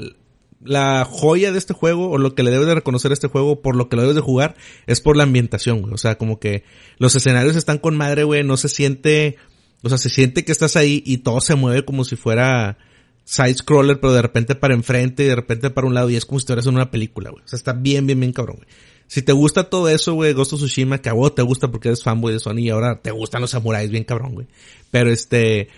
la 0.64 1.04
joya 1.04 1.52
de 1.52 1.58
este 1.58 1.74
juego, 1.74 2.10
o 2.10 2.18
lo 2.18 2.34
que 2.34 2.42
le 2.42 2.50
debes 2.50 2.66
de 2.66 2.74
reconocer 2.74 3.10
a 3.10 3.14
este 3.14 3.28
juego, 3.28 3.62
por 3.62 3.76
lo 3.76 3.88
que 3.88 3.96
lo 3.96 4.02
debes 4.02 4.16
de 4.16 4.22
jugar, 4.22 4.56
es 4.86 5.00
por 5.00 5.16
la 5.16 5.24
ambientación, 5.24 5.82
güey. 5.82 5.94
O 5.94 5.98
sea, 5.98 6.16
como 6.16 6.38
que 6.38 6.64
los 6.98 7.14
escenarios 7.14 7.56
están 7.56 7.78
con 7.78 7.96
madre, 7.96 8.24
güey, 8.24 8.44
no 8.44 8.56
se 8.56 8.68
siente, 8.68 9.36
o 9.82 9.88
sea, 9.88 9.98
se 9.98 10.10
siente 10.10 10.44
que 10.44 10.52
estás 10.52 10.76
ahí 10.76 11.02
y 11.04 11.18
todo 11.18 11.40
se 11.40 11.54
mueve 11.54 11.84
como 11.84 12.04
si 12.04 12.16
fuera 12.16 12.78
side 13.24 13.54
scroller, 13.54 14.00
pero 14.00 14.12
de 14.12 14.22
repente 14.22 14.54
para 14.54 14.74
enfrente 14.74 15.24
y 15.24 15.26
de 15.26 15.36
repente 15.36 15.70
para 15.70 15.86
un 15.86 15.94
lado 15.94 16.10
y 16.10 16.16
es 16.16 16.26
como 16.26 16.38
si 16.38 16.42
estuvieras 16.42 16.66
en 16.66 16.74
una 16.74 16.90
película, 16.90 17.30
güey. 17.30 17.44
O 17.44 17.48
sea, 17.48 17.56
está 17.56 17.72
bien, 17.72 18.06
bien, 18.06 18.20
bien 18.20 18.32
cabrón, 18.32 18.56
güey. 18.56 18.68
Si 19.06 19.20
te 19.20 19.32
gusta 19.32 19.64
todo 19.64 19.88
eso, 19.88 20.14
güey, 20.14 20.32
Ghost 20.32 20.54
of 20.54 20.60
Tsushima, 20.60 20.98
que 20.98 21.10
a 21.10 21.12
vos 21.12 21.34
te 21.34 21.42
gusta 21.42 21.70
porque 21.70 21.88
eres 21.88 22.02
fanboy 22.02 22.32
de 22.32 22.38
Sony 22.38 22.60
y 22.60 22.70
ahora 22.70 23.00
te 23.02 23.10
gustan 23.10 23.42
los 23.42 23.50
samuráis, 23.50 23.90
bien 23.90 24.04
cabrón, 24.04 24.32
güey. 24.34 24.46
Pero 24.90 25.10
este, 25.10 25.68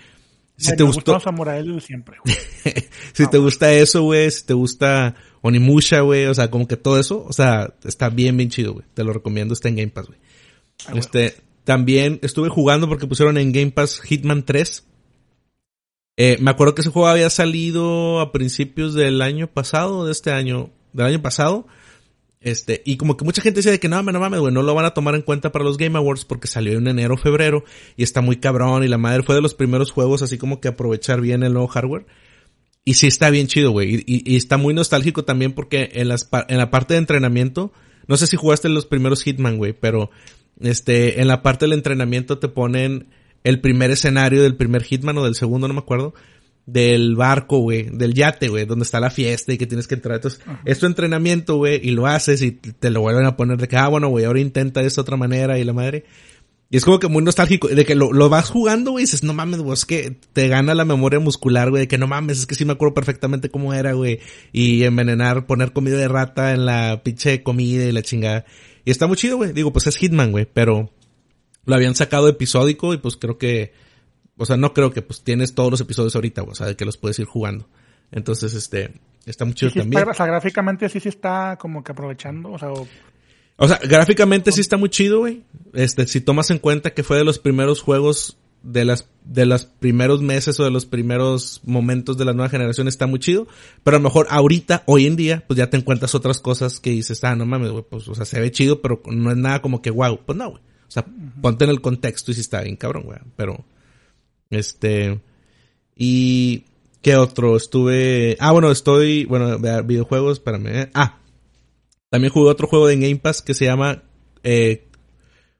si 0.57 0.75
te 0.75 0.83
me 0.83 0.91
gustó, 0.91 1.19
siempre, 1.81 2.17
güey. 2.23 2.35
si 3.13 3.27
te 3.27 3.37
gusta 3.37 3.73
eso, 3.73 4.03
güey, 4.03 4.31
si 4.31 4.45
te 4.45 4.53
gusta 4.53 5.15
Onimusha, 5.41 6.01
güey, 6.01 6.25
o 6.25 6.33
sea, 6.33 6.49
como 6.49 6.67
que 6.67 6.77
todo 6.77 6.99
eso, 6.99 7.25
o 7.27 7.33
sea, 7.33 7.73
está 7.83 8.09
bien, 8.09 8.37
bien 8.37 8.49
chido, 8.49 8.73
güey. 8.73 8.85
Te 8.93 9.03
lo 9.03 9.13
recomiendo, 9.13 9.53
está 9.53 9.69
en 9.69 9.75
Game 9.75 9.91
Pass, 9.91 10.07
güey. 10.07 10.19
Ah, 10.19 10.91
bueno. 10.91 10.99
Este, 10.99 11.35
también 11.65 12.19
estuve 12.21 12.49
jugando 12.49 12.87
porque 12.87 13.07
pusieron 13.07 13.37
en 13.37 13.51
Game 13.51 13.71
Pass 13.71 13.99
Hitman 14.01 14.45
3. 14.45 14.85
Eh, 16.17 16.37
me 16.39 16.51
acuerdo 16.51 16.75
que 16.75 16.81
ese 16.81 16.91
juego 16.91 17.07
había 17.07 17.29
salido 17.29 18.21
a 18.21 18.31
principios 18.31 18.93
del 18.93 19.21
año 19.21 19.47
pasado, 19.47 20.05
de 20.05 20.13
este 20.13 20.31
año, 20.31 20.69
del 20.93 21.07
año 21.07 21.21
pasado. 21.21 21.67
Este, 22.45 22.83
y 22.85 22.97
como 22.97 23.17
que 23.17 23.25
mucha 23.25 23.41
gente 23.41 23.57
decía 23.57 23.71
de 23.71 23.79
que 23.79 23.89
no, 23.89 24.03
no 24.03 24.19
mames, 24.19 24.39
güey, 24.39 24.53
no 24.53 24.61
lo 24.61 24.75
van 24.75 24.85
a 24.85 24.93
tomar 24.93 25.15
en 25.15 25.23
cuenta 25.23 25.51
para 25.51 25.65
los 25.65 25.77
Game 25.77 25.97
Awards 25.97 26.25
porque 26.25 26.47
salió 26.47 26.77
en 26.77 26.87
enero, 26.87 27.17
febrero, 27.17 27.65
y 27.97 28.03
está 28.03 28.21
muy 28.21 28.37
cabrón, 28.37 28.83
y 28.83 28.87
la 28.87 28.99
madre 28.99 29.23
fue 29.23 29.33
de 29.33 29.41
los 29.41 29.55
primeros 29.55 29.89
juegos 29.89 30.21
así 30.21 30.37
como 30.37 30.61
que 30.61 30.67
aprovechar 30.67 31.21
bien 31.21 31.41
el 31.41 31.53
nuevo 31.53 31.67
hardware. 31.67 32.05
Y 32.83 32.93
sí 32.93 33.07
está 33.07 33.31
bien 33.31 33.47
chido, 33.47 33.71
güey, 33.71 34.03
y, 34.05 34.21
y- 34.31 34.35
está 34.35 34.57
muy 34.57 34.75
nostálgico 34.75 35.25
también 35.25 35.53
porque 35.53 35.89
en 35.93 36.07
las, 36.07 36.29
en 36.47 36.57
la 36.59 36.69
parte 36.69 36.93
de 36.93 36.99
entrenamiento, 36.99 37.73
no 38.07 38.15
sé 38.15 38.27
si 38.27 38.37
jugaste 38.37 38.69
los 38.69 38.85
primeros 38.85 39.23
Hitman, 39.23 39.57
güey, 39.57 39.73
pero 39.73 40.11
este, 40.61 41.21
en 41.21 41.27
la 41.27 41.41
parte 41.41 41.65
del 41.65 41.73
entrenamiento 41.73 42.37
te 42.37 42.47
ponen 42.47 43.07
el 43.43 43.59
primer 43.59 43.89
escenario 43.89 44.43
del 44.43 44.55
primer 44.55 44.83
Hitman 44.83 45.17
o 45.17 45.23
del 45.25 45.33
segundo, 45.33 45.67
no 45.67 45.73
me 45.73 45.79
acuerdo. 45.79 46.13
Del 46.65 47.15
barco, 47.15 47.59
güey, 47.59 47.89
del 47.91 48.13
yate, 48.13 48.47
güey, 48.47 48.65
donde 48.65 48.83
está 48.83 48.99
la 48.99 49.11
fiesta 49.11 49.53
y 49.53 49.57
que 49.57 49.67
tienes 49.67 49.87
que 49.87 49.95
entrar. 49.95 50.15
Entonces, 50.15 50.41
es 50.65 50.79
tu 50.79 50.85
entrenamiento, 50.85 51.57
güey, 51.57 51.79
y 51.83 51.91
lo 51.91 52.07
haces 52.07 52.41
y 52.41 52.51
te 52.51 52.89
lo 52.89 53.01
vuelven 53.01 53.25
a 53.25 53.37
poner 53.37 53.57
de 53.57 53.67
que, 53.67 53.77
ah, 53.77 53.87
bueno, 53.87 54.09
güey, 54.09 54.25
ahora 54.25 54.39
intenta 54.39 54.81
de 54.81 54.87
esta 54.87 55.01
otra 55.01 55.17
manera 55.17 55.59
y 55.59 55.63
la 55.63 55.73
madre. 55.73 56.05
Y 56.71 56.77
es 56.77 56.85
como 56.85 56.97
que 56.97 57.07
muy 57.07 57.23
nostálgico, 57.23 57.67
de 57.67 57.85
que 57.85 57.93
lo, 57.93 58.11
lo 58.11 58.27
vas 58.27 58.49
jugando, 58.49 58.91
güey, 58.91 59.03
y 59.03 59.05
dices, 59.05 59.23
no 59.23 59.33
mames, 59.33 59.59
güey, 59.59 59.73
es 59.73 59.85
que 59.85 60.17
te 60.33 60.47
gana 60.47 60.73
la 60.73 60.85
memoria 60.85 61.19
muscular, 61.19 61.69
güey, 61.69 61.81
de 61.81 61.87
que 61.87 61.99
no 61.99 62.07
mames, 62.07 62.39
es 62.39 62.45
que 62.47 62.55
sí 62.55 62.65
me 62.65 62.73
acuerdo 62.73 62.95
perfectamente 62.95 63.49
cómo 63.49 63.73
era, 63.73 63.93
güey, 63.93 64.19
y 64.51 64.83
envenenar, 64.83 65.45
poner 65.45 65.73
comida 65.73 65.97
de 65.97 66.07
rata 66.07 66.53
en 66.53 66.65
la 66.65 67.03
pinche 67.03 67.43
comida 67.43 67.85
y 67.85 67.91
la 67.91 68.01
chingada. 68.01 68.45
Y 68.83 68.89
está 68.89 69.05
muy 69.05 69.15
chido, 69.15 69.37
güey, 69.37 69.53
digo, 69.53 69.71
pues 69.71 69.85
es 69.85 69.97
Hitman, 69.97 70.31
güey, 70.31 70.47
pero 70.51 70.91
lo 71.65 71.75
habían 71.75 71.93
sacado 71.93 72.27
episódico 72.27 72.95
y 72.95 72.97
pues 72.97 73.15
creo 73.15 73.37
que, 73.37 73.71
o 74.37 74.45
sea, 74.45 74.57
no 74.57 74.73
creo 74.73 74.91
que 74.91 75.01
pues 75.01 75.23
tienes 75.23 75.53
todos 75.55 75.71
los 75.71 75.81
episodios 75.81 76.15
ahorita, 76.15 76.41
güey, 76.41 76.51
o 76.51 76.55
sea, 76.55 76.67
de 76.67 76.75
que 76.75 76.85
los 76.85 76.97
puedes 76.97 77.17
ir 77.19 77.25
jugando. 77.25 77.67
Entonces, 78.11 78.53
este, 78.53 78.93
está 79.25 79.45
muy 79.45 79.53
chido 79.55 79.69
Sí, 79.71 79.73
sí 79.73 79.79
también. 79.79 79.99
está- 80.01 80.11
o 80.11 80.15
sea, 80.15 80.25
gráficamente 80.27 80.89
sí, 80.89 80.99
sí 80.99 81.09
está 81.09 81.57
como 81.59 81.83
que 81.83 81.91
aprovechando, 81.91 82.51
o 82.51 82.57
sea, 82.59 82.71
o- 82.71 82.87
O 83.57 83.67
sea, 83.69 83.79
gráficamente 83.83 84.51
sí 84.51 84.59
está 84.61 84.75
muy 84.77 84.89
chido, 84.89 85.19
güey. 85.19 85.43
Este, 85.73 86.05
si 86.07 86.19
tomas 86.19 86.51
en 86.51 86.59
cuenta 86.59 86.93
que 86.93 87.03
fue 87.03 87.17
de 87.17 87.23
los 87.23 87.39
primeros 87.39 87.81
juegos 87.81 88.37
de 88.63 88.83
las, 88.83 89.07
de 89.23 89.45
los 89.45 89.63
primeros 89.65 90.21
meses 90.21 90.59
o 90.59 90.65
de 90.65 90.71
los 90.71 90.85
primeros 90.85 91.61
momentos 91.63 92.17
de 92.17 92.25
la 92.25 92.33
nueva 92.33 92.49
generación 92.49 92.87
está 92.89 93.07
muy 93.07 93.19
chido. 93.19 93.47
Pero 93.83 93.95
a 93.95 93.99
lo 94.01 94.03
mejor 94.03 94.27
ahorita, 94.29 94.83
hoy 94.87 95.05
en 95.05 95.15
día, 95.15 95.45
pues 95.47 95.55
ya 95.57 95.69
te 95.69 95.77
encuentras 95.77 96.15
otras 96.15 96.39
cosas 96.41 96.79
que 96.81 96.89
dices, 96.89 97.23
ah, 97.23 97.35
no 97.37 97.45
mames, 97.45 97.71
güey, 97.71 97.85
pues, 97.89 98.07
o 98.09 98.15
sea, 98.15 98.25
se 98.25 98.41
ve 98.41 98.51
chido, 98.51 98.81
pero 98.81 99.01
no 99.09 99.31
es 99.31 99.37
nada 99.37 99.61
como 99.61 99.81
que 99.81 99.89
wow. 99.91 100.19
Pues 100.25 100.37
no, 100.37 100.49
güey. 100.49 100.61
O 100.87 100.91
sea, 100.91 101.05
ponte 101.41 101.63
en 101.63 101.69
el 101.69 101.79
contexto 101.79 102.31
y 102.31 102.33
sí 102.33 102.41
está 102.41 102.61
bien 102.61 102.75
cabrón, 102.75 103.03
güey. 103.03 103.19
Pero, 103.37 103.63
este, 104.49 105.19
y, 105.95 106.65
¿qué 107.01 107.15
otro? 107.15 107.55
Estuve, 107.55 108.37
ah, 108.39 108.51
bueno, 108.51 108.71
estoy, 108.71 109.25
bueno, 109.25 109.59
videojuegos, 109.83 110.39
espérame, 110.39 110.67
eh. 110.67 110.89
Ah, 110.93 111.19
también 112.09 112.31
jugué 112.31 112.49
otro 112.49 112.67
juego 112.67 112.87
de 112.87 112.95
Game 112.95 113.17
Pass 113.17 113.41
que 113.41 113.53
se 113.53 113.65
llama, 113.65 114.03
eh, 114.43 114.87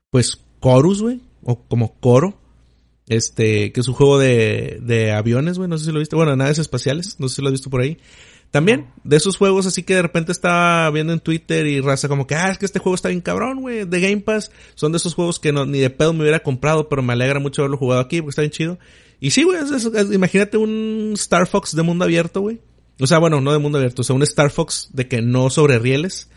pues, 0.09 0.39
Chorus, 0.63 1.01
güey. 1.01 1.19
O 1.43 1.63
como 1.67 1.99
Coro. 1.99 2.39
Este, 3.07 3.71
que 3.71 3.81
es 3.81 3.87
un 3.87 3.93
juego 3.93 4.17
de, 4.17 4.79
de 4.81 5.11
aviones, 5.11 5.57
güey. 5.57 5.69
No 5.69 5.77
sé 5.77 5.85
si 5.85 5.91
lo 5.91 5.99
viste. 5.99 6.15
Bueno, 6.15 6.35
naves 6.35 6.57
espaciales. 6.57 7.19
No 7.19 7.27
sé 7.27 7.35
si 7.35 7.41
lo 7.41 7.49
has 7.49 7.53
visto 7.53 7.69
por 7.69 7.81
ahí. 7.81 7.97
También, 8.55 8.87
de 9.03 9.17
esos 9.17 9.35
juegos 9.35 9.65
así 9.65 9.83
que 9.83 9.95
de 9.95 10.01
repente 10.01 10.31
estaba 10.31 10.89
viendo 10.89 11.11
en 11.11 11.19
Twitter 11.19 11.67
y 11.67 11.81
raza 11.81 12.07
como 12.07 12.25
que, 12.25 12.35
ah, 12.35 12.51
es 12.51 12.57
que 12.57 12.65
este 12.65 12.79
juego 12.79 12.95
está 12.95 13.09
bien 13.09 13.19
cabrón, 13.19 13.59
güey, 13.59 13.83
de 13.83 13.99
Game 13.99 14.21
Pass. 14.21 14.49
Son 14.75 14.93
de 14.93 14.97
esos 14.97 15.13
juegos 15.13 15.41
que 15.41 15.51
no, 15.51 15.65
ni 15.65 15.79
de 15.79 15.89
pedo 15.89 16.13
me 16.13 16.21
hubiera 16.21 16.39
comprado, 16.39 16.87
pero 16.87 17.03
me 17.03 17.11
alegra 17.11 17.41
mucho 17.41 17.63
haberlo 17.63 17.75
jugado 17.75 17.99
aquí 17.99 18.21
porque 18.21 18.29
está 18.29 18.43
bien 18.43 18.53
chido. 18.53 18.79
Y 19.19 19.31
sí, 19.31 19.43
güey, 19.43 19.59
imagínate 20.13 20.55
un 20.55 21.15
Star 21.17 21.47
Fox 21.47 21.75
de 21.75 21.83
mundo 21.83 22.05
abierto, 22.05 22.39
güey. 22.39 22.61
O 22.97 23.07
sea, 23.07 23.19
bueno, 23.19 23.41
no 23.41 23.51
de 23.51 23.59
mundo 23.59 23.77
abierto, 23.77 24.03
o 24.03 24.05
sea, 24.05 24.15
un 24.15 24.23
Star 24.23 24.49
Fox 24.49 24.87
de 24.93 25.09
que 25.09 25.21
no 25.21 25.49
sobre 25.49 25.77
rieles, 25.77 26.29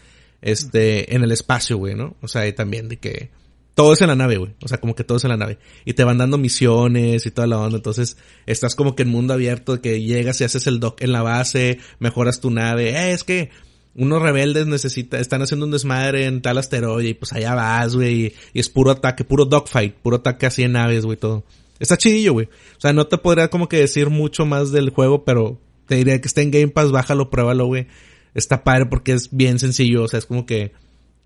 este, 0.42 1.14
en 1.14 1.22
el 1.22 1.30
espacio, 1.30 1.76
güey, 1.76 1.94
¿no? 1.94 2.16
O 2.20 2.26
sea, 2.26 2.48
y 2.48 2.52
también 2.52 2.88
de 2.88 2.96
que 2.96 3.30
todo 3.78 3.92
es 3.92 4.00
en 4.00 4.08
la 4.08 4.16
nave, 4.16 4.38
güey. 4.38 4.56
O 4.60 4.66
sea, 4.66 4.80
como 4.80 4.96
que 4.96 5.04
todo 5.04 5.18
es 5.18 5.24
en 5.24 5.30
la 5.30 5.36
nave. 5.36 5.56
Y 5.84 5.92
te 5.92 6.02
van 6.02 6.18
dando 6.18 6.36
misiones 6.36 7.24
y 7.26 7.30
toda 7.30 7.46
la 7.46 7.60
onda. 7.60 7.76
Entonces, 7.76 8.16
estás 8.44 8.74
como 8.74 8.96
que 8.96 9.04
en 9.04 9.08
mundo 9.08 9.34
abierto 9.34 9.80
que 9.80 10.02
llegas 10.02 10.40
y 10.40 10.44
haces 10.44 10.66
el 10.66 10.80
dock 10.80 11.00
en 11.00 11.12
la 11.12 11.22
base, 11.22 11.78
mejoras 12.00 12.40
tu 12.40 12.50
nave. 12.50 12.90
Eh, 12.90 13.12
es 13.12 13.22
que 13.22 13.50
unos 13.94 14.20
rebeldes 14.20 14.66
necesita, 14.66 15.20
están 15.20 15.42
haciendo 15.42 15.64
un 15.64 15.70
desmadre 15.70 16.26
en 16.26 16.42
tal 16.42 16.58
asteroide 16.58 17.10
y 17.10 17.14
pues 17.14 17.32
allá 17.32 17.54
vas, 17.54 17.94
güey. 17.94 18.24
Y, 18.24 18.34
y 18.52 18.58
es 18.58 18.68
puro 18.68 18.90
ataque, 18.90 19.22
puro 19.22 19.44
dogfight, 19.44 19.94
puro 19.94 20.16
ataque 20.16 20.46
así 20.46 20.64
en 20.64 20.72
naves, 20.72 21.04
güey, 21.06 21.16
todo. 21.16 21.44
Está 21.78 21.96
chidillo, 21.96 22.32
güey. 22.32 22.46
O 22.78 22.80
sea, 22.80 22.92
no 22.92 23.06
te 23.06 23.16
podría 23.16 23.46
como 23.46 23.68
que 23.68 23.76
decir 23.76 24.10
mucho 24.10 24.44
más 24.44 24.72
del 24.72 24.90
juego, 24.90 25.24
pero 25.24 25.60
te 25.86 25.94
diría 25.94 26.20
que 26.20 26.26
está 26.26 26.42
en 26.42 26.50
Game 26.50 26.68
Pass, 26.68 26.90
bájalo, 26.90 27.30
pruébalo, 27.30 27.66
güey. 27.66 27.86
Está 28.34 28.64
padre 28.64 28.86
porque 28.86 29.12
es 29.12 29.28
bien 29.30 29.60
sencillo, 29.60 30.02
o 30.02 30.08
sea, 30.08 30.18
es 30.18 30.26
como 30.26 30.46
que 30.46 30.72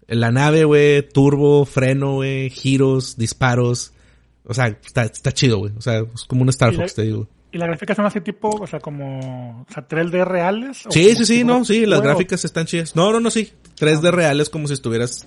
la 0.08 0.30
nave, 0.30 0.64
güey, 0.64 1.08
turbo, 1.08 1.64
freno, 1.64 2.14
güey, 2.14 2.50
giros, 2.50 3.16
disparos. 3.16 3.92
O 4.44 4.54
sea, 4.54 4.66
está, 4.66 5.04
está 5.04 5.32
chido, 5.32 5.58
güey. 5.58 5.72
O 5.76 5.80
sea, 5.80 6.00
es 6.00 6.24
como 6.26 6.42
un 6.42 6.48
Star 6.48 6.72
la- 6.74 6.82
Fox, 6.82 6.94
te 6.94 7.02
digo. 7.02 7.28
y 7.52 7.58
las 7.58 7.68
gráficas 7.68 7.96
son 7.96 8.06
así 8.06 8.20
tipo, 8.20 8.48
o 8.48 8.66
sea, 8.66 8.80
como, 8.80 9.64
o 9.68 9.72
sea, 9.72 9.86
3D 9.86 10.24
reales. 10.24 10.82
Sí, 10.90 11.14
sí, 11.14 11.24
sí, 11.24 11.44
no, 11.44 11.64
sí, 11.64 11.86
las 11.86 12.00
gráficas 12.00 12.44
están 12.44 12.66
chidas. 12.66 12.96
No, 12.96 13.12
no, 13.12 13.20
no, 13.20 13.30
sí. 13.30 13.52
3D 13.78 14.10
reales 14.10 14.50
como 14.50 14.66
si 14.68 14.74
estuvieras 14.74 15.26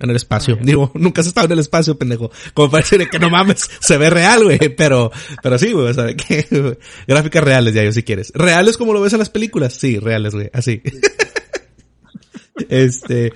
en 0.00 0.10
el 0.10 0.16
espacio. 0.16 0.56
Ah. 0.58 0.62
Digo, 0.62 0.90
nunca 0.94 1.20
has 1.20 1.26
estado 1.26 1.46
en 1.46 1.52
el 1.52 1.58
espacio, 1.58 1.98
pendejo. 1.98 2.30
Como 2.54 2.70
para 2.70 2.82
decir 2.82 3.08
que 3.10 3.18
no 3.18 3.28
mames, 3.30 3.68
se 3.80 3.98
ve 3.98 4.08
real, 4.08 4.44
güey. 4.44 4.58
Pero, 4.76 5.10
pero 5.42 5.58
sí, 5.58 5.72
güey, 5.72 5.88
o 5.88 5.94
sea, 5.94 6.14
que 6.14 6.78
gráficas 7.06 7.44
reales, 7.44 7.74
ya 7.74 7.82
yo 7.84 7.92
si 7.92 8.02
quieres. 8.02 8.32
¿Reales 8.34 8.76
como 8.76 8.92
lo 8.92 9.00
ves 9.00 9.12
en 9.12 9.18
las 9.18 9.30
películas? 9.30 9.74
Sí, 9.74 9.98
reales, 9.98 10.34
güey, 10.34 10.50
así. 10.52 10.80
este, 12.68 13.32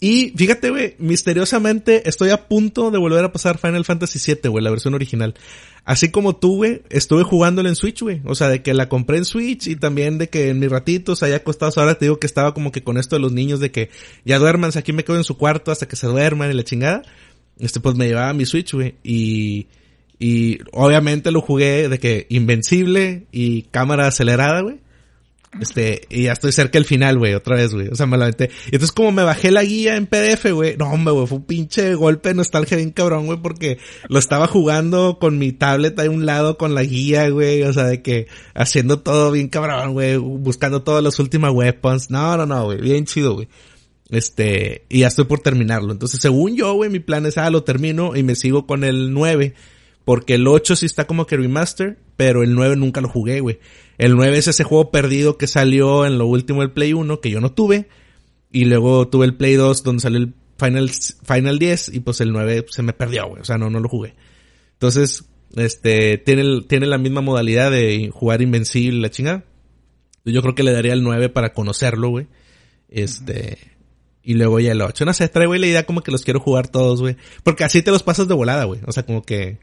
y 0.00 0.32
fíjate, 0.36 0.70
güey, 0.70 0.96
misteriosamente 0.98 2.08
estoy 2.08 2.30
a 2.30 2.48
punto 2.48 2.90
de 2.90 2.98
volver 2.98 3.24
a 3.24 3.32
pasar 3.32 3.58
Final 3.58 3.84
Fantasy 3.84 4.18
VII, 4.18 4.50
güey, 4.50 4.64
la 4.64 4.70
versión 4.70 4.94
original. 4.94 5.34
Así 5.84 6.10
como 6.10 6.36
tú, 6.36 6.56
güey, 6.56 6.82
estuve 6.90 7.22
jugándolo 7.22 7.68
en 7.68 7.76
Switch, 7.76 8.02
güey. 8.02 8.20
O 8.24 8.34
sea, 8.34 8.48
de 8.48 8.62
que 8.62 8.74
la 8.74 8.88
compré 8.88 9.18
en 9.18 9.24
Switch 9.24 9.66
y 9.66 9.76
también 9.76 10.18
de 10.18 10.28
que 10.28 10.48
en 10.48 10.58
mis 10.58 10.70
ratitos 10.70 11.22
haya 11.22 11.36
acostados. 11.36 11.78
Ahora 11.78 11.94
te 11.96 12.06
digo 12.06 12.18
que 12.18 12.26
estaba 12.26 12.54
como 12.54 12.72
que 12.72 12.82
con 12.82 12.98
esto 12.98 13.16
de 13.16 13.20
los 13.20 13.32
niños 13.32 13.60
de 13.60 13.70
que 13.70 13.90
ya 14.24 14.38
duérmanse, 14.38 14.78
aquí 14.78 14.92
me 14.92 15.04
quedo 15.04 15.16
en 15.16 15.24
su 15.24 15.36
cuarto 15.36 15.70
hasta 15.70 15.86
que 15.86 15.96
se 15.96 16.06
duerman 16.06 16.50
y 16.50 16.54
la 16.54 16.64
chingada. 16.64 17.02
Este, 17.58 17.80
pues 17.80 17.94
me 17.96 18.06
llevaba 18.06 18.32
mi 18.32 18.46
Switch, 18.46 18.72
güey. 18.72 18.96
Y, 19.02 19.68
y 20.18 20.58
obviamente 20.72 21.30
lo 21.30 21.40
jugué 21.40 21.88
de 21.88 21.98
que 21.98 22.26
invencible 22.30 23.26
y 23.30 23.62
cámara 23.62 24.06
acelerada, 24.06 24.62
güey. 24.62 24.83
Este, 25.60 26.02
y 26.10 26.24
ya 26.24 26.32
estoy 26.32 26.52
cerca 26.52 26.78
del 26.78 26.84
final, 26.84 27.18
güey, 27.18 27.34
otra 27.34 27.56
vez, 27.56 27.72
güey. 27.72 27.88
O 27.88 27.94
sea, 27.94 28.06
me 28.06 28.16
la 28.16 28.24
aventé. 28.24 28.50
Y 28.66 28.74
entonces 28.74 28.92
como 28.92 29.12
me 29.12 29.22
bajé 29.22 29.50
la 29.50 29.62
guía 29.62 29.96
en 29.96 30.06
PDF, 30.06 30.52
güey. 30.52 30.76
No, 30.76 30.90
hombre, 30.90 31.12
güey, 31.12 31.26
fue 31.26 31.38
un 31.38 31.44
pinche 31.44 31.94
golpe 31.94 32.30
de 32.30 32.34
nostalgia 32.34 32.76
bien 32.76 32.90
cabrón, 32.90 33.26
güey, 33.26 33.40
porque 33.40 33.78
lo 34.08 34.18
estaba 34.18 34.46
jugando 34.46 35.18
con 35.20 35.38
mi 35.38 35.52
tablet 35.52 35.98
a 35.98 36.10
un 36.10 36.26
lado 36.26 36.58
con 36.58 36.74
la 36.74 36.82
guía, 36.82 37.28
güey. 37.28 37.62
O 37.62 37.72
sea, 37.72 37.84
de 37.84 38.02
que 38.02 38.26
haciendo 38.54 39.00
todo 39.00 39.30
bien 39.30 39.48
cabrón, 39.48 39.92
güey. 39.92 40.16
Buscando 40.16 40.82
todas 40.82 41.02
las 41.02 41.18
últimas 41.18 41.52
weapons. 41.52 42.10
No, 42.10 42.36
no, 42.36 42.46
no, 42.46 42.64
güey. 42.64 42.80
Bien 42.80 43.04
chido, 43.04 43.34
güey. 43.34 43.48
Este, 44.10 44.84
y 44.88 45.00
ya 45.00 45.08
estoy 45.08 45.24
por 45.24 45.40
terminarlo. 45.40 45.92
Entonces, 45.92 46.20
según 46.20 46.56
yo, 46.56 46.74
güey, 46.74 46.90
mi 46.90 47.00
plan 47.00 47.26
es, 47.26 47.38
ah, 47.38 47.50
lo 47.50 47.64
termino 47.64 48.16
y 48.16 48.22
me 48.22 48.34
sigo 48.34 48.66
con 48.66 48.84
el 48.84 49.12
9. 49.12 49.54
Porque 50.04 50.34
el 50.34 50.46
8 50.46 50.76
sí 50.76 50.86
está 50.86 51.06
como 51.06 51.26
que 51.26 51.36
remaster, 51.36 51.98
pero 52.16 52.42
el 52.42 52.54
9 52.54 52.76
nunca 52.76 53.00
lo 53.00 53.08
jugué, 53.08 53.40
güey. 53.40 53.58
El 53.98 54.16
9 54.16 54.38
es 54.38 54.48
ese 54.48 54.64
juego 54.64 54.90
perdido 54.90 55.38
que 55.38 55.46
salió 55.46 56.06
en 56.06 56.18
lo 56.18 56.26
último 56.26 56.60
del 56.60 56.72
Play 56.72 56.92
1, 56.92 57.20
que 57.20 57.30
yo 57.30 57.40
no 57.40 57.52
tuve. 57.52 57.88
Y 58.50 58.64
luego 58.66 59.08
tuve 59.08 59.26
el 59.26 59.36
Play 59.36 59.54
2 59.54 59.82
donde 59.82 60.00
salió 60.00 60.18
el 60.18 60.34
Final, 60.58 60.90
Final 60.90 61.58
10 61.58 61.94
y 61.94 62.00
pues 62.00 62.20
el 62.20 62.32
9 62.32 62.66
se 62.68 62.82
me 62.82 62.92
perdió, 62.92 63.28
güey. 63.28 63.42
O 63.42 63.44
sea, 63.44 63.58
no, 63.58 63.70
no 63.70 63.80
lo 63.80 63.88
jugué. 63.88 64.14
Entonces, 64.74 65.24
este, 65.56 66.18
tiene, 66.18 66.62
tiene 66.62 66.86
la 66.86 66.98
misma 66.98 67.20
modalidad 67.20 67.70
de 67.70 68.10
jugar 68.12 68.42
invencible, 68.42 69.00
la 69.00 69.10
chingada. 69.10 69.44
Yo 70.24 70.40
creo 70.42 70.54
que 70.54 70.62
le 70.62 70.72
daría 70.72 70.92
el 70.92 71.02
9 71.02 71.28
para 71.28 71.52
conocerlo, 71.52 72.08
güey. 72.08 72.26
Este, 72.88 73.58
y 74.22 74.34
luego 74.34 74.58
ya 74.58 74.72
el 74.72 74.80
8. 74.80 75.04
No 75.04 75.12
sé, 75.12 75.28
traigo 75.28 75.52
ahí 75.52 75.60
la 75.60 75.66
idea 75.66 75.86
como 75.86 76.02
que 76.02 76.10
los 76.10 76.22
quiero 76.22 76.40
jugar 76.40 76.68
todos, 76.68 77.00
güey. 77.00 77.16
Porque 77.42 77.64
así 77.64 77.82
te 77.82 77.90
los 77.90 78.02
pasas 78.02 78.26
de 78.26 78.34
volada, 78.34 78.64
güey. 78.64 78.80
O 78.86 78.92
sea, 78.92 79.04
como 79.04 79.22
que 79.22 79.58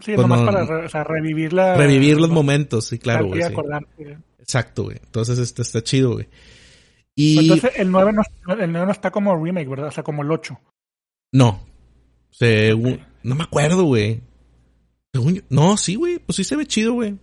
Sí, 0.00 0.12
Pues 0.14 0.18
nomás 0.18 0.40
no- 0.40 0.46
para 0.46 0.64
re- 0.64 0.86
o 0.86 0.88
sea, 0.88 1.04
revivir 1.04 1.52
la... 1.52 1.76
revivir 1.76 2.18
los 2.20 2.30
momentos, 2.30 2.86
sí, 2.86 2.98
claro, 2.98 3.32
la- 3.34 3.50
güey. 3.50 3.86
sí. 3.98 4.04
Exacto, 4.38 4.84
güey. 4.84 4.96
Entonces, 5.04 5.38
este 5.38 5.62
está 5.62 5.82
chido, 5.82 6.12
güey. 6.14 6.28
Y 7.14 7.38
Entonces 7.38 7.72
el 7.76 7.90
9, 7.90 8.12
no, 8.12 8.22
el 8.54 8.72
9 8.72 8.86
no 8.86 8.92
está 8.92 9.10
como 9.10 9.36
remake, 9.36 9.68
¿verdad? 9.68 9.88
O 9.88 9.92
sea, 9.92 10.02
como 10.02 10.22
el 10.22 10.30
8. 10.30 10.58
no. 11.32 11.66
Según, 12.32 13.00
no 13.24 13.34
me 13.34 13.42
acuerdo, 13.44 13.84
güey. 13.84 14.22
No, 15.50 15.76
sí, 15.76 15.96
güey, 15.96 16.18
pues 16.20 16.36
sí 16.36 16.44
se 16.44 16.54
ve 16.56 16.64
chido, 16.66 16.92
güey. 16.94 17.16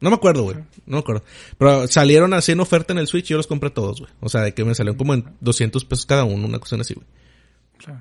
No 0.00 0.10
me 0.10 0.16
acuerdo, 0.16 0.42
güey. 0.42 0.56
No 0.84 0.96
me 0.96 0.98
acuerdo. 0.98 1.22
Pero 1.56 1.86
salieron 1.86 2.34
así 2.34 2.52
en 2.52 2.60
oferta 2.60 2.92
en 2.92 2.98
el 2.98 3.06
Switch 3.06 3.26
y 3.26 3.28
yo 3.30 3.36
los 3.36 3.46
compré 3.46 3.70
todos, 3.70 4.00
güey. 4.00 4.12
O 4.20 4.28
sea, 4.28 4.42
de 4.42 4.54
que 4.54 4.64
me 4.64 4.74
salieron 4.74 4.98
como 4.98 5.14
en 5.14 5.24
200 5.40 5.84
pesos 5.84 6.06
cada 6.06 6.24
uno, 6.24 6.46
una 6.46 6.58
cuestión 6.58 6.80
así, 6.80 6.94
güey. 6.94 7.06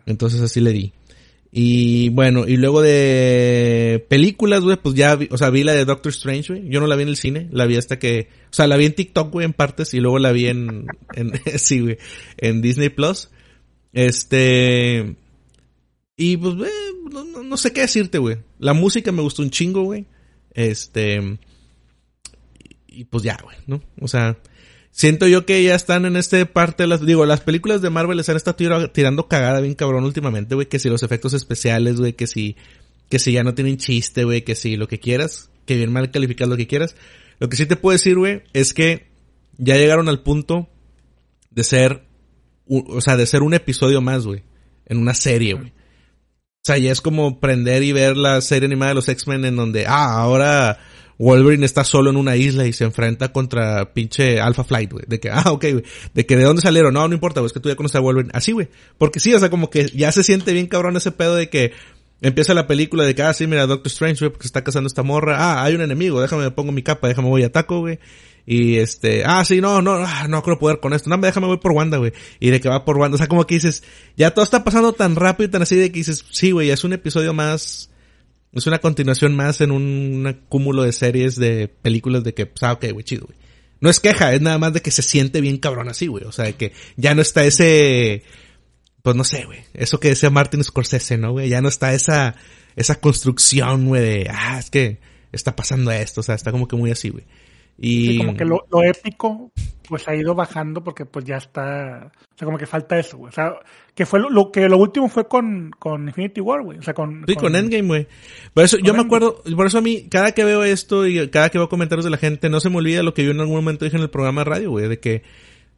Entonces 0.08 0.42
así 0.42 0.60
le 0.60 0.72
di. 0.72 0.94
Y 1.60 2.10
bueno, 2.10 2.48
y 2.48 2.56
luego 2.56 2.84
de 2.84 4.06
películas, 4.10 4.62
güey, 4.62 4.78
pues 4.78 4.94
ya 4.94 5.16
vi, 5.16 5.28
o 5.32 5.40
sea, 5.40 5.50
vi 5.50 5.64
la 5.64 5.74
de 5.74 5.86
Doctor 5.86 6.12
Strange, 6.12 6.54
güey. 6.54 6.70
Yo 6.70 6.80
no 6.80 6.86
la 6.86 6.96
vi 6.96 7.02
en 7.02 7.10
el 7.10 7.18
cine, 7.18 7.48
la 7.52 7.66
vi 7.66 7.78
hasta 7.78 7.98
que, 7.98 8.30
o 8.52 8.54
sea, 8.54 8.68
la 8.68 8.78
vi 8.78 8.86
en 8.86 8.94
TikTok, 8.94 9.32
güey, 9.32 9.44
en 9.44 9.54
partes, 9.54 9.96
y 9.96 10.00
luego 10.00 10.20
la 10.20 10.32
vi 10.32 10.46
en, 10.50 10.86
en 11.16 11.32
sí, 11.58 11.80
güey, 11.80 11.98
en 12.38 12.62
Disney 12.62 12.90
Plus. 12.90 13.32
Este, 13.92 15.16
y 16.16 16.38
pues, 16.38 16.54
eh, 16.70 16.94
no, 17.12 17.24
no- 17.42 17.58
sé 17.58 17.74
qué 17.74 17.82
decirte, 17.82 18.20
güey. 18.20 18.38
La 18.60 18.74
música 18.74 19.12
me 19.12 19.24
gustó 19.24 19.42
un 19.42 19.50
chingo, 19.50 19.82
güey. 19.82 20.06
Este, 20.54 21.40
y 22.88 23.06
pues 23.06 23.24
ya, 23.24 23.36
güey, 23.44 23.58
¿no? 23.66 23.82
O 24.00 24.08
sea, 24.08 24.38
siento 24.92 25.28
yo 25.28 25.46
que 25.46 25.64
ya 25.64 25.76
están 25.76 26.06
en 26.06 26.16
este 26.16 26.46
parte 26.46 26.84
de 26.84 26.88
las, 26.88 27.06
digo, 27.06 27.26
las 27.26 27.42
películas 27.42 27.82
de 27.82 27.90
Marvel 27.90 28.18
les 28.18 28.30
han 28.30 28.36
estado 28.38 28.56
tira- 28.58 28.92
tirando 28.92 29.28
cagada 29.28 29.62
bien 29.62 29.76
cabrón 29.76 30.04
últimamente, 30.04 30.56
güey, 30.56 30.68
que 30.68 30.80
si 30.80 30.90
los 30.90 31.04
efectos 31.04 31.34
especiales, 31.34 32.00
güey, 32.00 32.14
que 32.14 32.28
si, 32.28 32.56
que 33.10 33.20
si 33.20 33.32
ya 33.32 33.44
no 33.44 33.54
tienen 33.54 33.78
chiste, 33.78 34.24
güey, 34.24 34.44
que 34.44 34.56
si 34.56 34.76
lo 34.76 34.88
que 34.88 35.00
quieras, 35.00 35.50
que 35.66 35.76
bien 35.76 35.92
mal 35.92 36.12
calificas 36.12 36.48
lo 36.48 36.58
que 36.58 36.68
quieras. 36.68 36.96
Lo 37.40 37.50
que 37.50 37.58
sí 37.58 37.66
te 37.66 37.76
puedo 37.76 37.94
decir, 37.94 38.18
güey, 38.18 38.42
es 38.54 38.74
que 38.74 39.08
ya 39.58 39.76
llegaron 39.76 40.10
al 40.10 40.24
punto 40.24 40.70
de 41.52 41.64
ser, 41.64 42.04
o 42.68 43.02
sea, 43.02 43.16
de 43.16 43.26
ser 43.26 43.44
un 43.44 43.54
episodio 43.54 44.02
más, 44.02 44.26
güey, 44.26 44.44
en 44.86 44.98
una 44.98 45.14
serie, 45.14 45.54
güey. 45.54 45.68
O 45.70 46.68
sea, 46.68 46.78
ya 46.78 46.92
es 46.92 47.00
como 47.00 47.40
prender 47.40 47.84
y 47.84 47.94
ver 47.94 48.18
la 48.18 48.42
serie 48.42 48.66
animada 48.66 48.90
de 48.90 48.96
los 48.96 49.08
X-Men 49.08 49.46
en 49.46 49.56
donde, 49.56 49.86
ah, 49.88 50.20
ahora 50.20 50.80
Wolverine 51.18 51.66
está 51.66 51.84
solo 51.84 52.10
en 52.10 52.18
una 52.18 52.36
isla 52.36 52.68
y 52.68 52.74
se 52.74 52.84
enfrenta 52.84 53.32
contra 53.32 53.94
pinche 53.94 54.40
Alpha 54.40 54.64
Flight, 54.64 54.92
güey. 54.92 55.06
De 55.08 55.20
que, 55.20 55.30
ah, 55.30 55.52
ok, 55.52 55.66
güey. 55.72 55.84
De 56.14 56.26
que 56.26 56.38
de 56.38 56.44
dónde 56.44 56.62
salieron. 56.62 56.94
No, 56.94 57.08
no 57.08 57.14
importa, 57.14 57.40
güey. 57.40 57.48
Es 57.48 57.54
que 57.54 57.60
tú 57.60 57.70
ya 57.70 57.76
conoces 57.76 57.96
a 57.96 58.00
Wolverine. 58.00 58.32
Así, 58.34 58.52
güey. 58.52 58.68
Porque 58.98 59.20
sí, 59.20 59.34
o 59.34 59.40
sea, 59.40 59.50
como 59.50 59.70
que 59.70 59.88
ya 59.88 60.12
se 60.12 60.24
siente 60.24 60.54
bien 60.54 60.68
cabrón 60.68 60.96
ese 60.98 61.12
pedo 61.12 61.36
de 61.36 61.50
que 61.50 61.72
empieza 62.22 62.54
la 62.54 62.68
película 62.68 63.04
de 63.04 63.16
que, 63.16 63.24
ah, 63.24 63.34
sí, 63.34 63.48
mira, 63.48 63.66
Doctor 63.66 63.88
Strange, 63.88 64.20
güey, 64.20 64.32
porque 64.32 64.48
está 64.48 64.64
cazando 64.64 64.88
esta 64.88 65.04
morra. 65.04 65.38
Ah, 65.38 65.64
hay 65.64 65.76
un 65.76 65.82
enemigo. 65.82 66.22
Déjame, 66.22 66.44
me 66.44 66.52
pongo 66.52 66.72
mi 66.72 66.84
capa, 66.84 67.08
déjame 67.08 67.30
voy 67.30 67.44
a 67.44 67.48
ataco, 67.48 67.80
güey. 67.80 68.00
Y 68.46 68.78
este, 68.78 69.24
ah, 69.26 69.44
sí, 69.44 69.60
no, 69.60 69.82
no, 69.82 69.96
ah, 69.96 70.28
no 70.30 70.42
creo 70.42 70.58
poder 70.58 70.80
con 70.80 70.94
esto. 70.94 71.10
No, 71.10 71.18
déjame 71.18 71.48
voy 71.48 71.58
por 71.58 71.74
Wanda, 71.74 71.98
güey. 71.98 72.14
Y 72.40 72.50
de 72.50 72.62
que 72.62 72.70
va 72.70 72.86
por 72.86 72.98
Wanda. 72.98 73.16
O 73.16 73.18
sea, 73.18 73.28
como 73.28 73.46
que 73.46 73.56
dices, 73.56 73.84
ya 74.16 74.32
todo 74.32 74.46
está 74.46 74.64
pasando 74.64 74.94
tan 74.94 75.16
rápido 75.16 75.48
y 75.48 75.52
tan 75.52 75.64
así 75.64 75.76
de 75.76 75.92
que 75.92 76.00
dices, 76.00 76.24
sí, 76.32 76.52
güey, 76.52 76.70
es 76.70 76.84
un 76.84 76.94
episodio 76.94 77.34
más 77.34 77.90
es 78.58 78.68
una 78.68 78.80
continuación 78.80 79.36
más 79.36 79.62
en 79.62 79.72
un, 79.72 80.42
cúmulo 80.50 80.84
de 80.84 80.92
series 80.92 81.36
de 81.36 81.68
películas 81.68 82.24
de 82.24 82.34
que, 82.34 82.46
pues, 82.46 82.64
ah, 82.64 82.74
ok, 82.74 82.92
güey, 82.92 83.04
chido, 83.04 83.26
güey. 83.26 83.38
No 83.80 83.90
es 83.90 84.00
queja, 84.00 84.34
es 84.34 84.42
nada 84.42 84.58
más 84.58 84.74
de 84.74 84.82
que 84.82 84.92
se 84.92 85.04
siente 85.04 85.40
bien 85.40 85.58
cabrón 85.58 85.88
así, 85.90 86.08
güey. 86.08 86.24
O 86.24 86.32
sea, 86.32 86.46
de 86.46 86.54
que 86.54 86.74
ya 86.96 87.14
no 87.14 87.22
está 87.22 87.46
ese, 87.46 88.24
pues 89.04 89.16
no 89.16 89.24
sé, 89.24 89.46
güey. 89.46 89.60
Eso 89.74 90.00
que 90.00 90.10
decía 90.10 90.30
Martin 90.30 90.64
Scorsese, 90.64 91.18
¿no, 91.18 91.34
güey? 91.34 91.50
Ya 91.50 91.62
no 91.62 91.70
está 91.70 91.94
esa, 91.94 92.36
esa 92.76 93.00
construcción, 93.00 93.86
güey, 93.86 94.02
de, 94.02 94.30
ah, 94.34 94.58
es 94.60 94.70
que 94.70 95.00
está 95.32 95.56
pasando 95.56 95.92
esto. 95.92 96.22
O 96.22 96.24
sea, 96.24 96.36
está 96.36 96.52
como 96.52 96.68
que 96.68 96.76
muy 96.76 96.92
así, 96.92 97.10
güey. 97.10 97.26
Y... 97.80 98.18
como 98.18 98.36
que 98.36 98.46
lo, 98.46 98.66
lo, 98.72 98.84
épico 98.84 99.52
pues 99.88 100.08
ha 100.08 100.16
ido 100.16 100.36
bajando 100.36 100.84
porque 100.84 101.06
pues 101.06 101.26
ya 101.26 101.38
está, 101.38 102.12
o 102.12 102.38
sea, 102.38 102.46
como 102.46 102.58
que 102.58 102.66
falta 102.66 103.00
eso, 103.00 103.18
güey. 103.18 103.30
O 103.30 103.32
sea, 103.32 103.54
que 103.96 104.06
fue 104.06 104.20
lo, 104.20 104.52
que 104.52 104.68
lo 104.68 104.78
último 104.78 105.08
fue 105.08 105.28
con, 105.28 105.72
con 105.80 106.08
Infinity 106.08 106.42
War, 106.42 106.62
güey. 106.64 106.80
O 106.80 106.82
sea, 106.82 106.94
con... 106.94 107.24
Sí, 107.28 107.36
con, 107.36 107.56
Endgame, 107.56 107.88
güey. 107.88 108.08
Por 108.54 108.64
eso, 108.64 108.78
yo 108.80 108.94
me 108.94 109.02
acuerdo, 109.02 109.42
por 109.56 109.66
eso 109.66 109.78
a 109.78 109.82
mí, 109.82 110.08
cada 110.10 110.34
que 110.34 110.44
veo 110.44 110.64
esto 110.64 111.08
y 111.08 111.30
cada 111.30 111.50
que 111.50 111.58
veo 111.58 111.70
comentarios 111.70 112.04
de 112.04 112.12
la 112.12 112.18
gente, 112.18 112.50
no 112.50 112.60
se 112.60 112.70
me 112.70 112.78
olvida 112.78 113.04
lo 113.04 113.14
que 113.14 113.24
yo 113.24 113.32
en 113.32 113.40
algún 113.40 113.56
momento 113.56 113.86
dije 113.86 113.98
en 113.98 114.04
el 114.04 114.10
programa 114.10 114.42
de 114.42 114.46
radio, 114.46 114.72
güey, 114.72 114.90
de 114.90 115.00
que, 115.00 115.24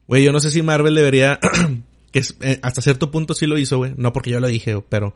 güey, 0.08 0.24
yo 0.24 0.32
no 0.32 0.40
sé 0.40 0.50
si 0.52 0.62
Marvel 0.62 0.96
debería, 0.96 1.40
que 2.12 2.24
eh, 2.42 2.60
hasta 2.64 2.82
cierto 2.82 3.12
punto 3.12 3.34
sí 3.34 3.46
lo 3.46 3.58
hizo, 3.58 3.78
güey, 3.78 3.94
no 3.98 4.12
porque 4.14 4.32
yo 4.32 4.40
lo 4.40 4.48
dije, 4.48 4.82
pero 4.90 5.14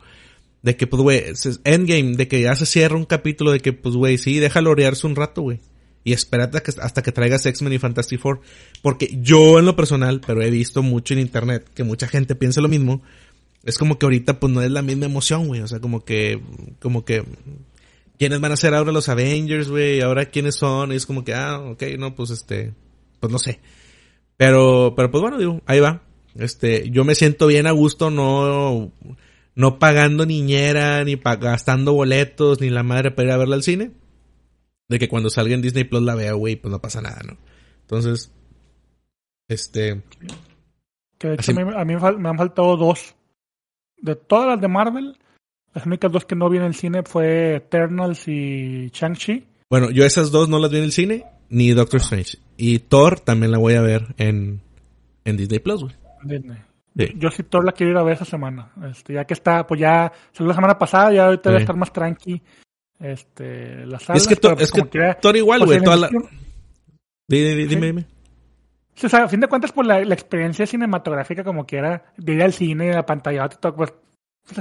de 0.62 0.76
que, 0.76 0.86
pues, 0.86 1.02
güey, 1.02 1.22
Endgame, 1.64 2.16
de 2.16 2.28
que 2.28 2.40
ya 2.40 2.54
se 2.54 2.64
cierra 2.64 2.96
un 2.96 3.04
capítulo 3.04 3.50
de 3.50 3.60
que, 3.60 3.72
pues, 3.72 3.96
güey, 3.96 4.18
sí, 4.18 4.38
déjalo 4.38 4.70
orearse 4.70 5.06
un 5.06 5.16
rato, 5.16 5.42
güey 5.42 5.60
y 6.04 6.12
espérate 6.12 6.62
hasta 6.80 7.02
que 7.02 7.12
traigas 7.12 7.46
X-Men 7.46 7.72
y 7.72 7.78
Fantastic 7.78 8.20
Four. 8.20 8.42
Porque 8.82 9.18
yo 9.20 9.58
en 9.58 9.64
lo 9.64 9.74
personal, 9.74 10.20
pero 10.24 10.42
he 10.42 10.50
visto 10.50 10.82
mucho 10.82 11.14
en 11.14 11.20
internet 11.20 11.66
que 11.74 11.82
mucha 11.82 12.06
gente 12.06 12.34
piensa 12.34 12.60
lo 12.60 12.68
mismo. 12.68 13.02
Es 13.64 13.78
como 13.78 13.98
que 13.98 14.04
ahorita 14.04 14.38
pues 14.38 14.52
no 14.52 14.60
es 14.60 14.70
la 14.70 14.82
misma 14.82 15.06
emoción, 15.06 15.46
güey. 15.46 15.62
O 15.62 15.66
sea, 15.66 15.80
como 15.80 16.04
que, 16.04 16.42
como 16.78 17.06
que, 17.06 17.24
¿quiénes 18.18 18.38
van 18.38 18.52
a 18.52 18.56
ser 18.56 18.74
ahora 18.74 18.92
los 18.92 19.08
Avengers, 19.08 19.68
güey? 19.68 20.02
¿Ahora 20.02 20.26
quiénes 20.26 20.56
son? 20.56 20.92
Y 20.92 20.96
es 20.96 21.06
como 21.06 21.24
que, 21.24 21.32
ah, 21.32 21.58
ok, 21.58 21.82
no, 21.98 22.14
pues 22.14 22.28
este, 22.28 22.74
pues 23.18 23.32
no 23.32 23.38
sé. 23.38 23.60
Pero, 24.36 24.92
pero 24.94 25.10
pues 25.10 25.22
bueno, 25.22 25.38
digo, 25.38 25.62
ahí 25.64 25.80
va. 25.80 26.02
Este, 26.34 26.90
yo 26.90 27.04
me 27.04 27.14
siento 27.14 27.46
bien 27.46 27.66
a 27.66 27.70
gusto, 27.70 28.10
no, 28.10 28.92
no 29.54 29.78
pagando 29.78 30.26
niñera, 30.26 31.02
ni 31.04 31.14
gastando 31.16 31.94
boletos, 31.94 32.60
ni 32.60 32.68
la 32.68 32.82
madre 32.82 33.10
para 33.10 33.28
ir 33.28 33.32
a 33.32 33.36
verla 33.38 33.56
al 33.56 33.62
cine 33.62 33.92
de 34.88 34.98
que 34.98 35.08
cuando 35.08 35.30
salga 35.30 35.54
en 35.54 35.62
Disney 35.62 35.84
Plus 35.84 36.02
la 36.02 36.14
vea, 36.14 36.32
güey, 36.32 36.56
pues 36.56 36.70
no 36.70 36.80
pasa 36.80 37.00
nada, 37.00 37.20
¿no? 37.26 37.36
Entonces, 37.82 38.32
este... 39.48 40.02
Que 41.18 41.28
de 41.28 41.34
hecho 41.34 41.52
a 41.52 41.84
mí, 41.84 41.94
me 41.94 42.28
han 42.28 42.38
faltado 42.38 42.76
dos. 42.76 43.14
De 43.98 44.16
todas 44.16 44.48
las 44.48 44.60
de 44.60 44.68
Marvel, 44.68 45.16
las 45.72 45.86
únicas 45.86 46.12
dos 46.12 46.24
que 46.24 46.34
no 46.34 46.50
vi 46.50 46.58
en 46.58 46.64
el 46.64 46.74
cine 46.74 47.02
fue 47.04 47.56
Eternals 47.56 48.28
y 48.28 48.90
Shang-Chi. 48.92 49.46
Bueno, 49.70 49.90
yo 49.90 50.04
esas 50.04 50.30
dos 50.30 50.48
no 50.48 50.58
las 50.58 50.70
vi 50.70 50.78
en 50.78 50.84
el 50.84 50.92
cine, 50.92 51.24
ni 51.48 51.70
Doctor 51.70 52.00
Strange. 52.00 52.38
Y 52.56 52.80
Thor 52.80 53.20
también 53.20 53.52
la 53.52 53.58
voy 53.58 53.74
a 53.74 53.80
ver 53.80 54.14
en, 54.18 54.60
en 55.24 55.36
Disney 55.36 55.60
Plus, 55.60 55.82
güey. 55.82 55.94
Disney. 56.22 56.58
Yo 57.16 57.30
sí 57.30 57.42
Thor 57.42 57.64
la 57.64 57.72
quiero 57.72 57.92
ir 57.92 57.98
a 57.98 58.02
ver 58.02 58.14
esa 58.14 58.24
semana. 58.24 58.72
Este, 58.90 59.14
ya 59.14 59.24
que 59.24 59.34
está, 59.34 59.66
pues 59.66 59.80
ya, 59.80 60.12
salió 60.32 60.48
la 60.48 60.54
semana 60.54 60.78
pasada, 60.78 61.12
ya 61.12 61.26
ahorita 61.26 61.50
voy 61.50 61.56
a 61.56 61.60
estar 61.60 61.76
más 61.76 61.92
tranqui 61.92 62.42
este, 63.04 63.84
las 63.84 64.08
es 64.08 64.26
que, 64.26 64.38
es 64.58 64.72
que 64.72 64.82
Thor 65.20 65.36
igual, 65.36 65.66
güey. 65.66 65.78
Pues, 65.78 66.00
dime, 67.28 67.54
dime, 67.54 67.86
dime. 67.86 68.06
o 69.02 69.08
sea, 69.08 69.24
a 69.24 69.28
fin 69.28 69.40
de 69.40 69.46
cuentas, 69.46 69.72
por 69.72 69.86
pues, 69.86 70.06
la, 70.06 70.14
experiencia 70.14 70.66
cinematográfica, 70.66 71.44
como 71.44 71.66
quiera, 71.66 72.06
de 72.16 72.32
ir 72.32 72.42
al 72.42 72.54
cine, 72.54 72.94
la 72.94 73.04
pantalla, 73.04 73.46
todo, 73.48 73.76
pues. 73.76 73.92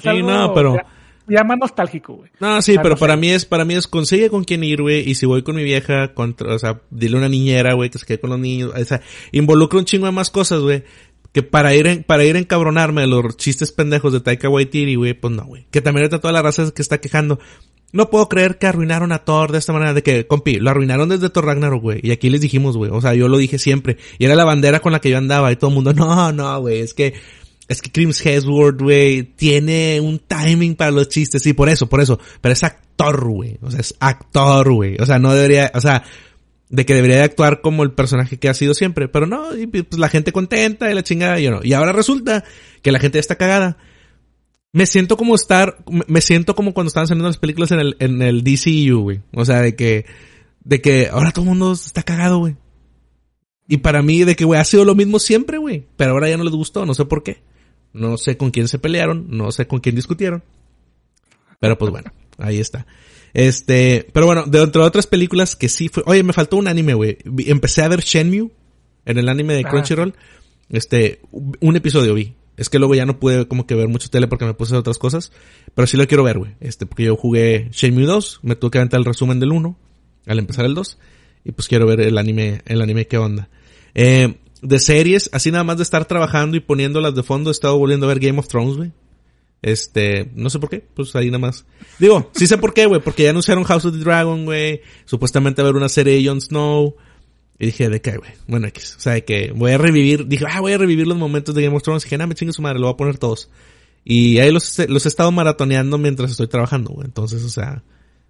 sí, 0.01 0.21
no, 0.21 0.53
pero. 0.53 0.75
Ya, 1.25 1.45
más 1.45 1.57
nostálgico, 1.57 2.15
güey. 2.15 2.31
No, 2.41 2.61
sí, 2.61 2.75
pero 2.83 2.97
para 2.97 3.15
mí 3.15 3.29
es, 3.29 3.45
para 3.45 3.63
mí 3.63 3.75
es, 3.75 3.87
consigue 3.87 4.29
con 4.29 4.43
quién 4.43 4.61
ir, 4.61 4.81
güey, 4.81 5.09
y 5.09 5.15
si 5.15 5.25
voy 5.25 5.41
con 5.41 5.55
mi 5.55 5.63
vieja, 5.63 6.13
contra, 6.13 6.53
o 6.53 6.59
sea, 6.59 6.81
dile 6.89 7.15
a 7.15 7.19
una 7.19 7.29
niñera, 7.29 7.75
güey, 7.75 7.89
que 7.89 7.97
se 7.97 8.05
quede 8.05 8.19
con 8.19 8.31
los 8.31 8.39
niños, 8.39 8.73
o 8.75 8.83
sea, 8.83 8.99
involucra 9.31 9.79
un 9.79 9.85
chingo 9.85 10.05
de 10.05 10.11
más 10.11 10.29
cosas, 10.29 10.59
güey, 10.59 10.83
que 11.33 11.41
para 11.41 11.73
ir 11.73 11.87
en, 11.87 12.03
para 12.03 12.23
ir 12.23 12.35
a 12.35 12.39
encabronarme 12.39 13.01
de 13.01 13.07
los 13.07 13.37
chistes 13.37 13.71
pendejos 13.71 14.13
de 14.13 14.19
Taika 14.19 14.49
Waititi, 14.49 14.95
güey, 14.95 15.13
pues 15.13 15.33
no, 15.33 15.45
güey. 15.45 15.65
Que 15.71 15.81
también 15.81 16.03
ahorita 16.03 16.19
toda 16.19 16.31
la 16.31 16.43
raza 16.43 16.71
que 16.71 16.81
está 16.81 16.99
quejando. 16.99 17.39
No 17.93 18.09
puedo 18.09 18.27
creer 18.27 18.57
que 18.57 18.65
arruinaron 18.65 19.11
a 19.11 19.19
Thor 19.19 19.51
de 19.51 19.59
esta 19.59 19.71
manera, 19.71 19.93
de 19.93 20.01
que, 20.01 20.25
compi, 20.25 20.55
lo 20.55 20.71
arruinaron 20.71 21.09
desde 21.09 21.29
Thor 21.29 21.45
Ragnarok, 21.45 21.81
güey. 21.81 21.99
Y 22.01 22.11
aquí 22.11 22.31
les 22.31 22.41
dijimos, 22.41 22.75
güey. 22.75 22.89
O 22.91 22.99
sea, 22.99 23.13
yo 23.13 23.27
lo 23.27 23.37
dije 23.37 23.59
siempre. 23.59 23.97
Y 24.17 24.25
era 24.25 24.33
la 24.33 24.45
bandera 24.45 24.79
con 24.79 24.91
la 24.91 24.99
que 24.99 25.11
yo 25.11 25.17
andaba 25.19 25.51
y 25.51 25.55
todo 25.57 25.69
el 25.69 25.75
mundo, 25.75 25.93
no, 25.93 26.31
no, 26.31 26.59
güey, 26.59 26.79
es 26.79 26.95
que, 26.95 27.13
es 27.67 27.83
que 27.83 27.91
Crims 27.91 28.25
Hemsworth, 28.25 28.81
güey, 28.81 29.21
tiene 29.23 30.01
un 30.01 30.17
timing 30.17 30.75
para 30.75 30.89
los 30.89 31.07
chistes. 31.07 31.43
Sí, 31.43 31.53
por 31.53 31.69
eso, 31.69 31.87
por 31.87 32.01
eso. 32.01 32.19
Pero 32.41 32.53
es 32.53 32.63
actor, 32.63 33.29
güey. 33.29 33.59
O 33.61 33.69
sea, 33.69 33.79
es 33.79 33.93
actor, 33.99 34.73
güey. 34.73 34.97
O 34.99 35.05
sea, 35.05 35.19
no 35.19 35.31
debería, 35.31 35.71
o 35.75 35.79
sea, 35.79 36.03
de 36.69 36.87
que 36.87 36.95
debería 36.95 37.17
de 37.17 37.23
actuar 37.23 37.61
como 37.61 37.83
el 37.83 37.91
personaje 37.91 38.37
que 38.37 38.49
ha 38.49 38.55
sido 38.55 38.73
siempre. 38.73 39.07
Pero 39.07 39.27
no, 39.27 39.55
y 39.55 39.67
pues 39.67 39.99
la 39.99 40.09
gente 40.09 40.31
contenta 40.31 40.89
y 40.89 40.95
la 40.95 41.03
chingada, 41.03 41.39
yo 41.39 41.51
no. 41.51 41.59
Y 41.61 41.73
ahora 41.73 41.91
resulta 41.91 42.43
que 42.81 42.91
la 42.91 42.97
gente 42.97 43.19
está 43.19 43.35
cagada 43.35 43.77
me 44.73 44.87
siento 44.87 45.17
como 45.17 45.35
estar, 45.35 45.77
me 46.07 46.19
siento 46.19 46.55
como 46.55 46.73
cuando 46.73 46.87
estaban 46.87 47.07
saliendo 47.07 47.27
las 47.27 47.37
películas 47.37 47.71
en 47.71 47.79
el, 47.79 47.95
en 47.99 48.21
el 48.23 48.43
DCU, 48.43 49.01
güey. 49.01 49.21
O 49.33 49.45
sea, 49.45 49.61
de 49.61 49.75
que, 49.75 50.05
de 50.63 50.81
que 50.81 51.09
ahora 51.11 51.31
todo 51.31 51.43
el 51.43 51.49
mundo 51.49 51.73
está 51.73 52.01
cagado, 52.01 52.39
güey. 52.39 52.55
Y 53.67 53.77
para 53.77 54.01
mí, 54.01 54.23
de 54.23 54.35
que, 54.35 54.45
güey, 54.45 54.59
ha 54.59 54.65
sido 54.65 54.83
lo 54.83 54.95
mismo 54.95 55.19
siempre, 55.19 55.59
güey. 55.59 55.85
Pero 55.95 56.13
ahora 56.13 56.27
ya 56.27 56.37
no 56.37 56.43
les 56.43 56.53
gustó, 56.53 56.87
no 56.87 56.95
sé 56.95 57.05
por 57.05 57.21
qué. 57.21 57.43
No 57.93 58.17
sé 58.17 58.35
con 58.35 58.49
quién 58.49 58.67
se 58.67 58.79
pelearon, 58.79 59.27
no 59.29 59.51
sé 59.51 59.67
con 59.67 59.79
quién 59.79 59.95
discutieron. 59.95 60.43
Pero 61.59 61.77
pues 61.77 61.91
bueno, 61.91 62.11
ahí 62.39 62.59
está. 62.59 62.87
Este, 63.35 64.07
pero 64.11 64.25
bueno, 64.25 64.45
de 64.47 64.59
entre 64.59 64.81
otras 64.81 65.05
películas 65.05 65.55
que 65.55 65.69
sí 65.69 65.87
fue, 65.87 66.01
oye, 66.07 66.23
me 66.23 66.33
faltó 66.33 66.57
un 66.57 66.67
anime, 66.67 66.95
güey. 66.95 67.19
Empecé 67.45 67.83
a 67.83 67.87
ver 67.89 68.01
Shenmue 68.01 68.49
en 69.05 69.17
el 69.19 69.29
anime 69.29 69.53
de 69.53 69.63
ah, 69.65 69.69
Crunchyroll. 69.69 70.15
Este, 70.69 71.21
un 71.31 71.75
episodio 71.75 72.15
vi. 72.15 72.33
Es 72.55 72.69
que 72.69 72.79
luego 72.79 72.95
ya 72.95 73.05
no 73.05 73.19
pude 73.19 73.47
como 73.47 73.65
que 73.65 73.75
ver 73.75 73.87
mucho 73.87 74.09
tele 74.09 74.27
porque 74.27 74.45
me 74.45 74.53
puse 74.53 74.75
otras 74.75 74.97
cosas. 74.97 75.31
Pero 75.73 75.87
sí 75.87 75.97
lo 75.97 76.07
quiero 76.07 76.23
ver, 76.23 76.37
güey. 76.37 76.55
Este, 76.59 76.85
porque 76.85 77.03
yo 77.03 77.15
jugué 77.15 77.69
Shenmue 77.71 78.05
2, 78.05 78.41
me 78.43 78.55
tuve 78.55 78.71
que 78.71 78.77
aventar 78.77 78.99
el 78.99 79.05
resumen 79.05 79.39
del 79.39 79.51
1 79.51 79.77
al 80.27 80.39
empezar 80.39 80.65
el 80.65 80.75
2. 80.75 80.97
Y 81.45 81.51
pues 81.51 81.67
quiero 81.67 81.85
ver 81.85 82.01
el 82.01 82.17
anime, 82.17 82.61
el 82.65 82.81
anime 82.81 83.07
qué 83.07 83.17
onda. 83.17 83.49
Eh, 83.95 84.37
de 84.61 84.79
series, 84.79 85.29
así 85.33 85.51
nada 85.51 85.63
más 85.63 85.77
de 85.77 85.83
estar 85.83 86.05
trabajando 86.05 86.55
y 86.55 86.61
poniéndolas 86.61 87.13
de 87.13 87.23
fondo, 87.23 87.49
he 87.49 87.51
estado 87.51 87.77
volviendo 87.77 88.05
a 88.05 88.09
ver 88.09 88.19
Game 88.19 88.39
of 88.39 88.47
Thrones, 88.47 88.77
güey. 88.77 88.91
Este, 89.61 90.29
no 90.35 90.49
sé 90.49 90.59
por 90.59 90.69
qué, 90.69 90.85
pues 90.93 91.15
ahí 91.15 91.27
nada 91.27 91.39
más. 91.39 91.65
Digo, 91.99 92.29
sí 92.33 92.47
sé 92.47 92.57
por 92.57 92.73
qué, 92.73 92.85
güey, 92.85 93.01
porque 93.01 93.23
ya 93.23 93.29
anunciaron 93.29 93.63
House 93.63 93.85
of 93.85 93.93
the 93.93 93.99
Dragon, 93.99 94.45
güey. 94.45 94.81
Supuestamente 95.05 95.61
a 95.61 95.63
haber 95.63 95.75
una 95.75 95.89
serie 95.89 96.15
de 96.15 96.27
Jon 96.27 96.41
Snow. 96.41 96.95
Y 97.59 97.67
dije, 97.67 97.89
¿de 97.89 98.01
qué, 98.01 98.17
güey? 98.17 98.31
Bueno, 98.47 98.67
X. 98.67 98.95
O 98.97 98.99
sea, 98.99 99.13
de 99.13 99.25
que 99.25 99.51
voy 99.51 99.71
a 99.71 99.77
revivir, 99.77 100.27
dije, 100.27 100.45
ah, 100.49 100.59
voy 100.61 100.73
a 100.73 100.77
revivir 100.77 101.07
los 101.07 101.17
momentos 101.17 101.53
de 101.53 101.63
Game 101.63 101.75
of 101.75 101.83
Thrones. 101.83 102.03
Y 102.03 102.05
dije, 102.07 102.17
nada, 102.17 102.27
me 102.27 102.35
chingue 102.35 102.53
su 102.53 102.61
madre, 102.61 102.79
lo 102.79 102.87
voy 102.87 102.93
a 102.93 102.97
poner 102.97 103.17
todos. 103.17 103.49
Y 104.03 104.39
ahí 104.39 104.51
los, 104.51 104.79
los 104.89 105.05
he 105.05 105.09
estado 105.09 105.31
maratoneando 105.31 105.97
mientras 105.97 106.31
estoy 106.31 106.47
trabajando, 106.47 106.91
güey. 106.91 107.05
Entonces, 107.05 107.43
o 107.43 107.49
sea... 107.49 107.83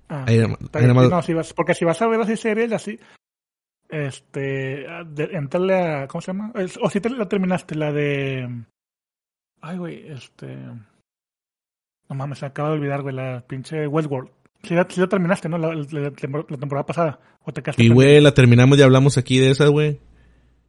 Ah, 0.09 0.25
ahí, 0.27 0.37
no, 0.37 1.21
si 1.21 1.33
vas, 1.33 1.53
porque 1.53 1.73
si 1.73 1.85
vas 1.85 2.01
a 2.01 2.07
ver 2.07 2.19
así 2.21 2.35
series 2.35 2.71
así, 2.73 2.99
este, 3.89 4.85
entrale 5.31 5.75
a, 5.75 6.07
¿cómo 6.07 6.21
se 6.21 6.33
llama? 6.33 6.51
O 6.81 6.89
si 6.89 6.99
te 6.99 7.09
la 7.09 7.27
terminaste, 7.27 7.75
la 7.75 7.91
de, 7.91 8.47
ay, 9.61 9.77
güey, 9.77 10.07
este, 10.11 10.55
no 12.09 12.15
mames, 12.15 12.39
se 12.39 12.45
acaba 12.45 12.69
de 12.69 12.75
olvidar, 12.75 13.01
güey, 13.01 13.15
la 13.15 13.43
pinche 13.47 13.87
Westworld. 13.87 14.29
Si 14.63 14.75
ya, 14.75 15.07
terminaste, 15.07 15.49
¿no? 15.49 15.57
La, 15.57 16.11
temporada 16.11 16.85
pasada. 16.85 17.19
¿O 17.43 17.51
te 17.51 17.61
y, 17.77 17.89
güey, 17.89 18.21
la 18.21 18.33
terminamos, 18.33 18.77
ya 18.77 18.85
hablamos 18.85 19.17
aquí 19.17 19.37
de 19.37 19.51
esa, 19.51 19.67
güey. 19.67 19.99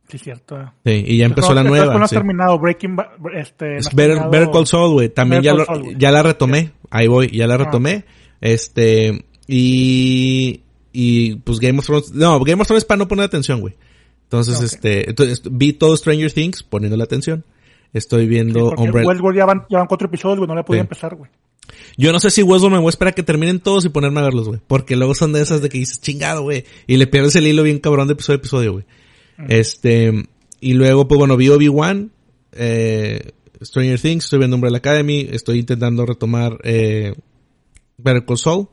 Sí, 0.08 0.18
cierto. 0.18 0.72
Sí, 0.84 1.04
y 1.06 1.18
ya 1.18 1.26
empezó 1.26 1.54
la 1.54 1.62
nueva. 1.62 1.94
No 1.96 2.04
has 2.04 2.10
terminado 2.10 2.58
Breaking 2.58 2.96
este, 3.34 3.76
es 3.76 3.94
Better, 3.94 4.28
Better, 4.30 4.50
Call 4.50 4.66
Saul, 4.66 4.92
güey. 4.92 5.08
También 5.08 5.42
ya, 5.42 5.54
ya 5.96 6.10
la 6.10 6.22
retomé. 6.22 6.72
Ahí 6.90 7.06
voy, 7.06 7.28
ya 7.28 7.46
la 7.46 7.54
ah. 7.54 7.58
retomé. 7.58 8.04
Este, 8.40 9.24
y 9.46 10.60
y 10.92 11.36
pues 11.36 11.58
Game 11.58 11.78
of 11.78 11.86
Thrones, 11.86 12.12
no, 12.12 12.38
Game 12.40 12.60
of 12.60 12.68
Thrones 12.68 12.84
para 12.84 12.98
no 12.98 13.08
poner 13.08 13.24
atención, 13.24 13.60
güey. 13.60 13.74
Entonces, 14.24 14.60
este, 14.60 15.08
entonces, 15.10 15.42
vi 15.50 15.72
todo 15.72 15.96
Stranger 15.96 16.32
Things 16.32 16.62
poniendo 16.62 16.96
la 16.96 17.04
atención. 17.04 17.44
Estoy 17.92 18.26
viendo 18.26 18.70
Sí, 18.70 18.76
porque 18.76 19.06
Westworld 19.06 19.36
ya 19.36 19.44
van, 19.44 19.66
ya 19.68 19.78
van 19.78 19.86
cuatro 19.86 20.06
episodios, 20.08 20.38
güey, 20.38 20.48
no 20.48 20.54
le 20.54 20.64
podía 20.64 20.82
Sí. 20.82 20.84
empezar, 20.84 21.14
güey. 21.14 21.30
Yo 21.96 22.12
no 22.12 22.20
sé 22.20 22.30
si 22.30 22.42
Westworld 22.42 22.76
me 22.76 22.80
voy 22.80 22.88
a 22.88 22.90
esperar 22.90 23.12
a 23.12 23.14
que 23.14 23.22
terminen 23.22 23.60
todos 23.60 23.84
y 23.84 23.88
ponerme 23.88 24.20
a 24.20 24.24
verlos, 24.24 24.48
güey. 24.48 24.60
Porque 24.66 24.96
luego 24.96 25.14
son 25.14 25.32
de 25.32 25.42
esas 25.42 25.62
de 25.62 25.68
que 25.68 25.78
dices, 25.78 26.00
chingado, 26.00 26.42
güey. 26.42 26.64
Y 26.86 26.96
le 26.96 27.06
pierdes 27.06 27.36
el 27.36 27.46
hilo 27.46 27.62
bien 27.62 27.78
cabrón 27.78 28.08
de 28.08 28.14
episodio 28.14 28.36
a 28.36 28.40
episodio, 28.40 28.72
güey. 28.72 28.84
Este, 29.48 30.12
y 30.60 30.74
luego, 30.74 31.08
pues 31.08 31.18
bueno, 31.18 31.36
vi 31.36 31.48
Obi-Wan, 31.48 32.12
eh, 32.52 33.32
Stranger 33.62 34.00
Things, 34.00 34.24
estoy 34.24 34.38
viendo 34.38 34.56
Umbrella 34.56 34.78
Academy, 34.78 35.28
estoy 35.30 35.58
intentando 35.58 36.06
retomar, 36.06 36.58
eh, 36.64 37.14
Better 37.96 38.24
Call 38.24 38.38
Saul. 38.38 38.68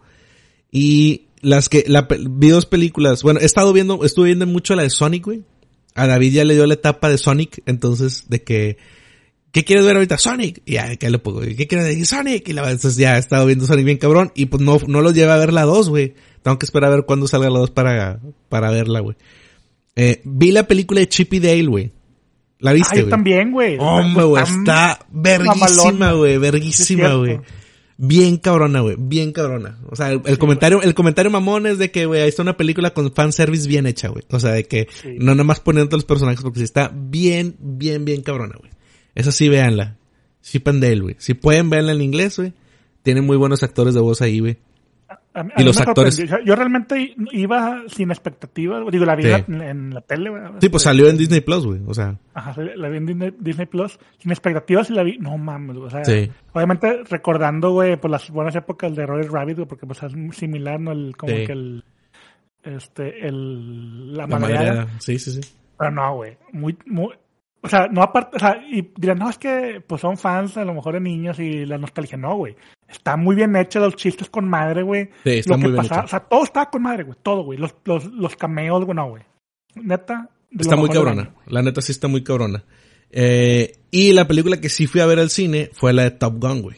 Y 0.71 1.27
las 1.41 1.69
que, 1.69 1.83
la, 1.87 2.07
vi 2.09 2.49
dos 2.49 2.65
películas, 2.65 3.23
bueno, 3.23 3.39
he 3.39 3.45
estado 3.45 3.73
viendo, 3.73 4.03
estuve 4.05 4.27
viendo 4.27 4.47
mucho 4.47 4.75
la 4.75 4.83
de 4.83 4.89
Sonic, 4.89 5.25
güey. 5.25 5.43
A 5.93 6.07
David 6.07 6.33
ya 6.33 6.45
le 6.45 6.53
dio 6.53 6.65
la 6.65 6.75
etapa 6.75 7.09
de 7.09 7.17
Sonic, 7.17 7.61
entonces, 7.65 8.25
de 8.29 8.43
que, 8.43 8.77
¿qué 9.52 9.64
quieres 9.64 9.86
ver 9.86 9.95
ahorita? 9.95 10.18
Sonic. 10.18 10.62
Y 10.66 10.74
ya, 10.74 10.95
¿qué 10.95 11.10
le 11.10 11.20
pongo? 11.20 11.41
¿Qué 11.41 11.68
quieres 11.68 11.88
ver? 11.95 12.06
Sonic. 12.06 12.47
Y 12.49 12.54
la 12.54 12.64
entonces 12.64 12.95
ya 12.97 13.16
he 13.16 13.20
estado 13.20 13.45
viendo 13.45 13.66
Sonic 13.66 13.86
bien 13.86 13.97
cabrón. 13.97 14.32
Y 14.36 14.47
pues 14.47 14.62
no, 14.62 14.78
no 14.88 15.02
los 15.02 15.14
lleva 15.14 15.36
a 15.36 15.38
ver 15.38 15.54
la 15.54 15.64
2, 15.64 15.89
güey. 15.89 16.14
Tengo 16.43 16.58
que 16.58 16.66
esperar 16.66 16.91
a 16.91 16.95
ver 16.95 17.06
cuándo 17.06 17.28
salga 17.28 17.49
la 17.49 17.60
2 17.60 17.72
para, 17.72 18.20
para 18.49 18.72
verla, 18.72 18.99
güey. 19.02 19.16
Eh, 19.95 20.22
vi 20.24 20.52
la 20.52 20.68
película 20.68 20.99
de 21.02 21.10
Chip 21.10 21.34
y 21.34 21.39
Dale, 21.39 21.66
güey. 21.68 21.91
¿La 22.60 22.72
Ah, 22.72 22.74
viste, 22.74 22.95
yo 22.97 23.02
güey? 23.04 23.10
también, 23.10 23.52
güey. 23.52 23.78
Hombre, 23.80 24.24
güey, 24.24 24.43
está 24.43 24.99
verguísima, 25.12 26.14
güey, 26.14 26.38
verguísima, 26.38 27.14
güey. 27.16 27.39
Bien 27.97 28.38
cabrona, 28.38 28.82
güey, 28.82 28.95
bien 28.99 29.32
cabrona. 29.32 29.80
O 29.89 29.95
sea, 29.95 30.10
el, 30.12 30.22
el 30.26 30.38
comentario, 30.39 30.82
el 30.82 30.93
comentario 30.95 31.30
mamón 31.32 31.68
es 31.68 31.78
de 31.78 31.91
que, 31.91 32.06
güey, 32.08 32.22
ahí 32.22 32.30
está 32.30 32.41
una 32.41 32.58
película 32.58 32.93
con 32.93 33.12
fanservice 33.14 33.68
bien 33.68 33.86
hecha, 33.86 34.08
güey. 34.10 34.24
O 34.32 34.39
sea, 34.39 34.52
de 34.54 34.64
que 34.66 34.88
Sí. 35.02 35.10
no 35.20 35.34
nada 35.36 35.43
más 35.43 35.60
poniendo 35.60 35.95
los 35.97 36.06
personajes 36.06 36.41
porque 36.41 36.60
sí 36.60 36.66
está 36.66 36.91
bien, 36.93 37.56
bien, 37.60 38.06
bien 38.06 38.22
cabrona, 38.24 38.56
güey. 38.60 38.72
Esa 39.16 39.32
sí, 39.32 39.49
véanla. 39.49 39.95
Chip 40.41 40.68
and 40.68 40.82
Dale, 40.84 40.99
güey. 41.01 41.16
Si 41.20 41.34
pueden 41.34 41.70
verla 41.70 41.91
en 41.91 42.01
inglés, 42.01 42.38
güey. 42.38 42.53
Tienen 43.03 43.26
muy 43.26 43.38
buenos 43.38 43.64
actores 43.64 43.93
de 43.93 43.99
voz 44.01 44.22
ahí, 44.22 44.39
güey. 44.39 44.57
A 45.34 45.39
Y 45.39 45.39
a 45.39 45.43
mí 45.43 45.64
los 45.64 45.78
me 45.80 45.86
actores-. 45.86 46.18
Yo, 46.28 46.38
yo 46.43 46.55
realmente 46.55 47.16
iba 47.32 47.84
sin 47.88 48.12
expectativas. 48.12 48.84
Digo, 48.91 49.05
la 49.05 49.16
vi 49.16 49.24
Sí. 49.24 49.30
en, 49.47 49.57
la, 49.59 49.70
en 49.70 49.93
la 49.93 50.01
tele, 50.01 50.30
güey. 50.30 50.41
Sí, 50.59 50.70
pues 50.70 50.84
salió 50.84 51.07
en 51.09 51.18
Disney 51.18 51.41
Plus, 51.41 51.66
güey. 51.66 51.82
O 51.88 51.93
sea, 51.93 52.18
Ajá, 52.34 52.55
la 52.76 52.89
vi 52.89 52.97
en 52.97 53.05
Disney, 53.05 53.34
Disney 53.39 53.66
Plus. 53.66 53.97
Sin 54.20 54.32
expectativas 54.32 54.89
y 54.89 54.93
la 54.93 55.03
vi. 55.03 55.18
No 55.20 55.38
mames, 55.38 55.78
güey. 55.78 55.88
O 55.88 55.89
sea, 55.89 56.03
Sí. 56.05 56.30
obviamente 56.53 57.03
recordando, 57.09 57.72
güey, 57.72 57.95
pues 57.97 58.12
las 58.12 58.30
buenas 58.30 58.55
épocas 58.55 58.95
de 58.95 59.05
Roger 59.05 59.32
Rabbit, 59.32 59.55
güey, 59.57 59.68
porque 59.68 59.86
pues 59.86 60.01
es 60.03 60.14
similar, 60.38 60.80
¿no? 60.80 60.91
El, 60.91 61.16
como 61.18 61.34
Sí. 61.36 61.45
que 61.45 61.51
el. 61.53 61.84
Este, 62.64 63.26
el. 63.28 64.14
La, 64.14 64.28
la 64.28 64.39
madreada. 64.39 64.88
Sí, 64.99 65.18
sí, 65.18 65.32
sí. 65.32 65.41
Pero 65.78 65.91
no, 65.91 66.16
güey. 66.16 66.38
Muy, 66.51 66.78
muy. 66.86 67.09
O 67.64 67.70
sea, 67.70 67.88
no 67.91 68.01
aparte. 68.01 68.38
O 68.38 68.39
sea, 68.39 68.57
y 68.70 68.91
dirán, 68.97 69.20
no, 69.20 69.30
es 69.30 69.38
que 69.38 69.84
pues 69.86 70.01
son 70.01 70.18
fans 70.18 70.57
a 70.57 70.66
lo 70.66 70.74
mejor 70.74 70.95
de 70.95 70.99
niños 70.99 71.39
y 71.39 71.66
la 71.66 71.78
nostalgia. 71.78 72.18
No, 72.18 72.36
güey. 72.36 72.55
Está 72.89 73.18
muy 73.18 73.36
bien 73.36 73.55
hecho 73.55 73.80
los 73.80 73.95
chistes 73.95 74.30
con 74.30 74.49
madre, 74.49 74.82
güey. 74.84 75.09
Sí, 75.24 75.30
está 75.39 75.51
Lo 75.53 75.57
que 75.57 75.62
muy 75.64 75.72
bien 75.72 75.84
pasaba- 75.84 76.01
hecho. 76.01 76.05
O 76.05 76.09
sea, 76.09 76.20
todo 76.22 76.43
estaba 76.43 76.70
con 76.70 76.82
madre, 76.82 77.03
güey. 77.03 77.18
Todo, 77.22 77.43
güey. 77.43 77.59
Los, 77.59 77.76
los, 77.86 78.05
los 78.05 78.36
cameos, 78.36 78.84
güey, 78.84 78.95
no, 78.95 79.09
güey. 79.09 79.24
Neta. 79.76 80.30
Está 80.57 80.76
muy 80.76 80.89
cabrona. 80.89 81.34
La 81.47 81.62
neta 81.62 81.82
sí 81.82 81.91
está 81.91 82.07
muy 82.07 82.24
cabrona. 82.24 82.64
Eh, 83.12 83.74
y 83.91 84.12
la 84.14 84.28
película 84.28 84.59
que 84.59 84.70
sí 84.70 84.88
fui 84.88 85.01
a 85.01 85.05
ver 85.05 85.20
al 85.20 85.30
cine 85.30 85.70
fue 85.74 85.93
la 85.93 86.03
de 86.03 86.12
Top 86.12 86.39
Gun, 86.41 86.62
güey. 86.62 86.78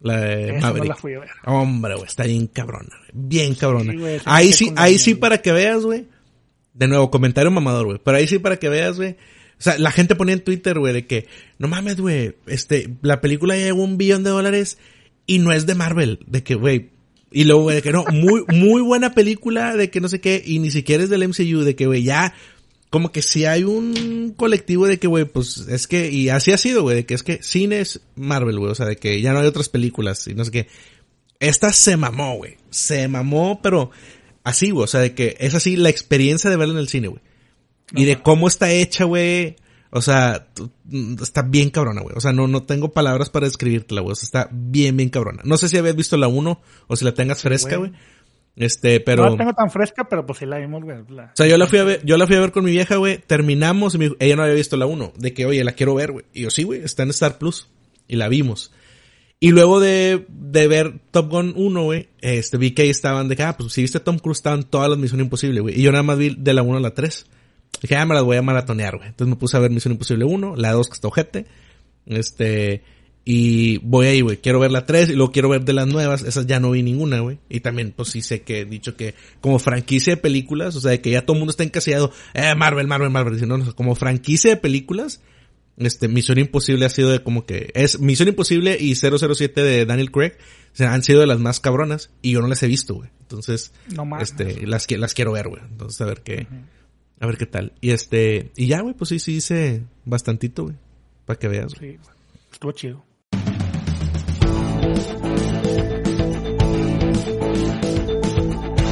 La 0.00 0.18
de 0.20 0.44
Esa 0.50 0.54
no 0.54 0.60
Maverick. 0.66 0.88
la 0.88 0.94
fui 0.96 1.14
a 1.14 1.20
ver. 1.20 1.30
Hombre, 1.46 1.94
güey, 1.94 2.06
está 2.06 2.24
bien 2.24 2.46
cabrona, 2.48 2.88
güey. 2.98 3.10
Bien 3.12 3.54
cabrona. 3.54 3.92
Sí, 3.92 4.22
ahí 4.24 4.52
sí, 4.52 4.72
ahí 4.76 4.98
sí 4.98 5.14
para 5.14 5.38
que 5.38 5.52
veas, 5.52 5.84
güey. 5.84 6.06
De 6.74 6.88
nuevo, 6.88 7.10
comentario 7.10 7.50
mamador, 7.50 7.86
güey. 7.86 8.00
Pero 8.04 8.16
ahí 8.18 8.26
sí 8.26 8.38
para 8.38 8.56
que 8.58 8.68
veas, 8.68 8.96
güey. 8.96 9.16
O 9.58 9.62
sea, 9.62 9.78
la 9.78 9.90
gente 9.90 10.14
ponía 10.14 10.34
en 10.34 10.44
Twitter, 10.44 10.78
güey, 10.78 10.92
de 10.92 11.06
que, 11.06 11.26
no 11.58 11.68
mames, 11.68 12.00
güey, 12.00 12.34
este, 12.46 12.90
la 13.02 13.20
película 13.20 13.56
llegó 13.56 13.82
un 13.82 13.96
billón 13.96 14.24
de 14.24 14.30
dólares 14.30 14.78
y 15.26 15.38
no 15.38 15.52
es 15.52 15.66
de 15.66 15.74
Marvel. 15.74 16.20
De 16.26 16.42
que, 16.42 16.54
güey, 16.54 16.90
y 17.30 17.44
luego, 17.44 17.62
güey, 17.62 17.76
de 17.76 17.82
que 17.82 17.92
no, 17.92 18.04
muy, 18.12 18.44
muy 18.48 18.82
buena 18.82 19.14
película, 19.14 19.76
de 19.76 19.90
que 19.90 20.00
no 20.00 20.08
sé 20.08 20.20
qué, 20.20 20.42
y 20.44 20.60
ni 20.60 20.70
siquiera 20.70 21.02
es 21.02 21.10
del 21.10 21.26
MCU, 21.26 21.62
de 21.62 21.74
que, 21.74 21.86
güey, 21.86 22.02
ya, 22.02 22.34
como 22.90 23.10
que 23.10 23.22
si 23.22 23.44
hay 23.44 23.64
un 23.64 24.34
colectivo 24.36 24.86
de 24.86 25.00
que, 25.00 25.08
güey, 25.08 25.24
pues 25.24 25.66
es 25.68 25.88
que, 25.88 26.12
y 26.12 26.28
así 26.28 26.52
ha 26.52 26.56
sido, 26.56 26.82
güey, 26.82 26.98
de 26.98 27.06
que 27.06 27.14
es 27.14 27.24
que 27.24 27.42
cine 27.42 27.80
es 27.80 28.02
Marvel, 28.14 28.60
güey, 28.60 28.70
o 28.70 28.74
sea, 28.76 28.86
de 28.86 28.96
que 28.96 29.20
ya 29.20 29.32
no 29.32 29.40
hay 29.40 29.46
otras 29.46 29.68
películas 29.68 30.28
y 30.28 30.34
no 30.34 30.44
sé 30.44 30.52
qué. 30.52 30.68
Esta 31.40 31.72
se 31.72 31.96
mamó, 31.96 32.36
güey, 32.36 32.56
se 32.70 33.08
mamó, 33.08 33.60
pero 33.60 33.90
así, 34.44 34.70
güey, 34.70 34.84
o 34.84 34.86
sea, 34.86 35.00
de 35.00 35.12
que 35.12 35.36
es 35.40 35.54
así 35.54 35.74
la 35.74 35.88
experiencia 35.88 36.50
de 36.50 36.56
verla 36.56 36.74
en 36.74 36.78
el 36.78 36.88
cine, 36.88 37.08
güey. 37.08 37.20
Y 37.92 38.04
de 38.04 38.20
cómo 38.22 38.48
está 38.48 38.70
hecha, 38.70 39.04
güey. 39.04 39.56
O 39.90 40.00
sea, 40.02 40.48
mm, 40.86 41.22
está 41.22 41.42
bien 41.42 41.70
cabrona, 41.70 42.02
güey. 42.02 42.16
O 42.16 42.20
sea, 42.20 42.32
no, 42.32 42.48
no 42.48 42.64
tengo 42.64 42.92
palabras 42.92 43.30
para 43.30 43.46
describírtela, 43.46 44.00
güey. 44.00 44.12
O 44.12 44.16
sea, 44.16 44.24
está 44.24 44.48
bien, 44.52 44.96
bien 44.96 45.08
cabrona. 45.10 45.42
No 45.44 45.56
sé 45.56 45.68
si 45.68 45.76
habías 45.76 45.94
visto 45.94 46.16
la 46.16 46.26
1 46.26 46.60
o 46.88 46.96
si 46.96 47.04
la 47.04 47.14
tengas 47.14 47.42
fresca, 47.42 47.76
güey. 47.76 47.90
güey. 47.90 48.00
Este, 48.56 49.00
pero... 49.00 49.24
No 49.24 49.30
la 49.30 49.36
tengo 49.36 49.52
tan 49.52 49.70
fresca, 49.70 50.06
pero 50.08 50.24
pues 50.26 50.38
sí 50.38 50.46
la 50.46 50.58
vimos, 50.58 50.82
güey. 50.82 50.98
la- 51.10 51.24
O 51.24 51.36
sea, 51.36 51.46
yo 51.46 51.56
la 51.58 51.66
fui 51.66 51.78
a 51.78 51.84
ver, 51.84 52.04
yo 52.04 52.16
la 52.16 52.26
fui 52.26 52.36
a 52.36 52.40
ver 52.40 52.52
con 52.52 52.64
mi 52.64 52.70
vieja, 52.72 52.96
güey. 52.96 53.18
Terminamos 53.18 53.94
y 53.94 53.98
me 53.98 54.04
dijo- 54.06 54.16
ella 54.20 54.36
no 54.36 54.42
había 54.42 54.54
visto 54.54 54.76
la 54.76 54.86
1. 54.86 55.12
De 55.16 55.32
que, 55.32 55.46
oye, 55.46 55.62
la 55.64 55.72
quiero 55.72 55.94
ver, 55.94 56.12
güey. 56.12 56.24
Y 56.32 56.42
yo, 56.42 56.50
sí, 56.50 56.62
güey, 56.64 56.82
está 56.82 57.02
en 57.04 57.10
Star 57.10 57.38
Plus. 57.38 57.68
Y 58.08 58.16
la 58.16 58.28
vimos. 58.28 58.72
Y 59.40 59.50
luego 59.50 59.78
de, 59.80 60.24
de 60.28 60.68
ver 60.68 61.00
Top 61.10 61.30
Gun 61.30 61.52
1, 61.56 61.82
güey, 61.84 62.08
este, 62.20 62.56
vi 62.56 62.70
que 62.72 62.82
ahí 62.82 62.90
estaban 62.90 63.28
de 63.28 63.36
que, 63.36 63.42
ah, 63.42 63.56
pues 63.56 63.72
si 63.72 63.82
viste 63.82 64.00
Tom 64.00 64.18
Cruise, 64.18 64.38
estaban 64.38 64.62
todas 64.64 64.88
las 64.88 64.98
Misión 64.98 65.20
Imposible, 65.20 65.60
güey. 65.60 65.78
Y 65.78 65.82
yo 65.82 65.90
nada 65.92 66.02
más 66.02 66.16
vi 66.18 66.34
de 66.36 66.54
la 66.54 66.62
1 66.62 66.78
a 66.78 66.80
la 66.80 66.94
3. 66.94 67.26
Dije, 67.84 67.96
ah, 67.96 68.06
me 68.06 68.14
las 68.14 68.24
voy 68.24 68.38
a 68.38 68.42
maratonear, 68.42 68.96
güey. 68.96 69.08
Entonces 69.10 69.28
me 69.30 69.36
puse 69.38 69.58
a 69.58 69.60
ver 69.60 69.70
Misión 69.70 69.92
Imposible 69.92 70.24
1, 70.24 70.56
la 70.56 70.72
2 70.72 70.88
que 70.88 70.94
está 70.94 71.08
ojete. 71.08 71.44
Este, 72.06 72.82
y 73.26 73.76
voy 73.78 74.06
ahí, 74.06 74.20
güey. 74.22 74.38
Quiero 74.38 74.58
ver 74.58 74.70
la 74.70 74.86
3 74.86 75.10
y 75.10 75.12
luego 75.14 75.32
quiero 75.32 75.48
ver 75.50 75.64
de 75.64 75.72
las 75.74 75.86
nuevas. 75.86 76.22
Esas 76.22 76.46
ya 76.46 76.60
no 76.60 76.70
vi 76.70 76.82
ninguna, 76.82 77.20
güey. 77.20 77.38
Y 77.50 77.60
también, 77.60 77.92
pues 77.94 78.08
sí 78.10 78.22
sé 78.22 78.42
que 78.42 78.60
he 78.60 78.64
dicho 78.64 78.96
que 78.96 79.14
como 79.40 79.58
franquicia 79.58 80.14
de 80.14 80.20
películas, 80.22 80.76
o 80.76 80.80
sea, 80.80 80.92
de 80.92 81.00
que 81.00 81.10
ya 81.10 81.22
todo 81.26 81.34
el 81.34 81.40
mundo 81.40 81.50
está 81.50 81.62
encasillado, 81.64 82.10
eh, 82.32 82.54
Marvel, 82.54 82.86
Marvel, 82.86 83.10
Marvel. 83.10 83.34
Dicen, 83.34 83.48
no, 83.48 83.58
no, 83.58 83.74
como 83.76 83.94
franquicia 83.94 84.50
de 84.50 84.56
películas, 84.56 85.20
este, 85.76 86.08
Misión 86.08 86.38
Imposible 86.38 86.84
ha 86.86 86.90
sido 86.90 87.10
de 87.10 87.22
como 87.22 87.44
que, 87.46 87.70
es 87.74 87.98
Misión 88.00 88.28
Imposible 88.28 88.76
y 88.80 88.94
007 88.94 89.62
de 89.62 89.84
Daniel 89.86 90.10
Craig, 90.10 90.32
o 90.72 90.76
sea, 90.76 90.94
han 90.94 91.02
sido 91.02 91.20
de 91.20 91.26
las 91.26 91.38
más 91.40 91.60
cabronas 91.60 92.10
y 92.22 92.32
yo 92.32 92.40
no 92.40 92.46
las 92.48 92.62
he 92.62 92.66
visto, 92.66 92.94
güey. 92.94 93.10
Entonces, 93.20 93.72
No 93.94 94.04
mames. 94.04 94.30
este, 94.30 94.66
las, 94.66 94.86
que- 94.86 94.98
las 94.98 95.14
quiero 95.14 95.32
ver, 95.32 95.48
güey. 95.48 95.62
Entonces, 95.68 96.00
a 96.00 96.04
ver 96.04 96.20
qué, 96.22 96.46
a 97.20 97.26
ver 97.26 97.36
qué 97.36 97.46
tal. 97.46 97.72
Y 97.80 97.90
este, 97.90 98.52
y 98.56 98.66
ya, 98.66 98.80
güey, 98.80 98.94
pues 98.94 99.08
sí, 99.08 99.18
sí 99.18 99.36
hice 99.36 99.82
bastantito, 100.04 100.64
güey. 100.64 100.76
Para 101.24 101.38
que 101.38 101.48
veas, 101.48 101.74
güey. 101.74 101.92
Sí. 101.92 101.98
Estuvo 102.52 102.72
chido. 102.72 103.04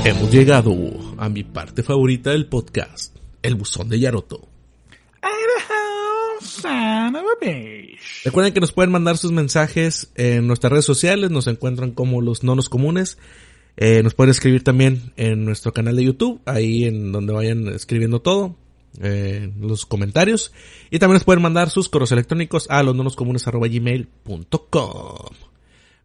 Hemos 0.04 0.32
llegado 0.32 0.74
a 1.18 1.28
mi 1.28 1.44
parte 1.44 1.82
favorita 1.82 2.30
del 2.30 2.48
podcast, 2.48 3.14
el 3.42 3.54
buzón 3.54 3.88
de 3.88 4.00
Yaroto. 4.00 4.48
Son 6.40 7.14
of 7.14 7.22
a 7.22 7.44
bitch. 7.44 8.24
Recuerden 8.24 8.52
que 8.52 8.60
nos 8.60 8.72
pueden 8.72 8.90
mandar 8.90 9.16
sus 9.16 9.30
mensajes 9.30 10.10
en 10.16 10.46
nuestras 10.48 10.72
redes 10.72 10.84
sociales, 10.84 11.30
nos 11.30 11.46
encuentran 11.46 11.92
como 11.92 12.20
los 12.20 12.42
nonos 12.42 12.68
comunes. 12.68 13.18
Eh, 13.76 14.02
nos 14.02 14.14
pueden 14.14 14.30
escribir 14.30 14.64
también 14.64 15.12
en 15.16 15.44
nuestro 15.44 15.72
canal 15.72 15.96
de 15.96 16.04
YouTube, 16.04 16.40
ahí 16.44 16.84
en 16.84 17.12
donde 17.12 17.32
vayan 17.32 17.68
escribiendo 17.68 18.20
todo, 18.20 18.56
eh, 19.00 19.50
los 19.58 19.86
comentarios. 19.86 20.52
Y 20.90 20.98
también 20.98 21.14
nos 21.14 21.24
pueden 21.24 21.42
mandar 21.42 21.70
sus 21.70 21.88
correos 21.88 22.12
electrónicos 22.12 22.66
a 22.70 22.82
nonoscomunes.gmail.com. 22.82 25.34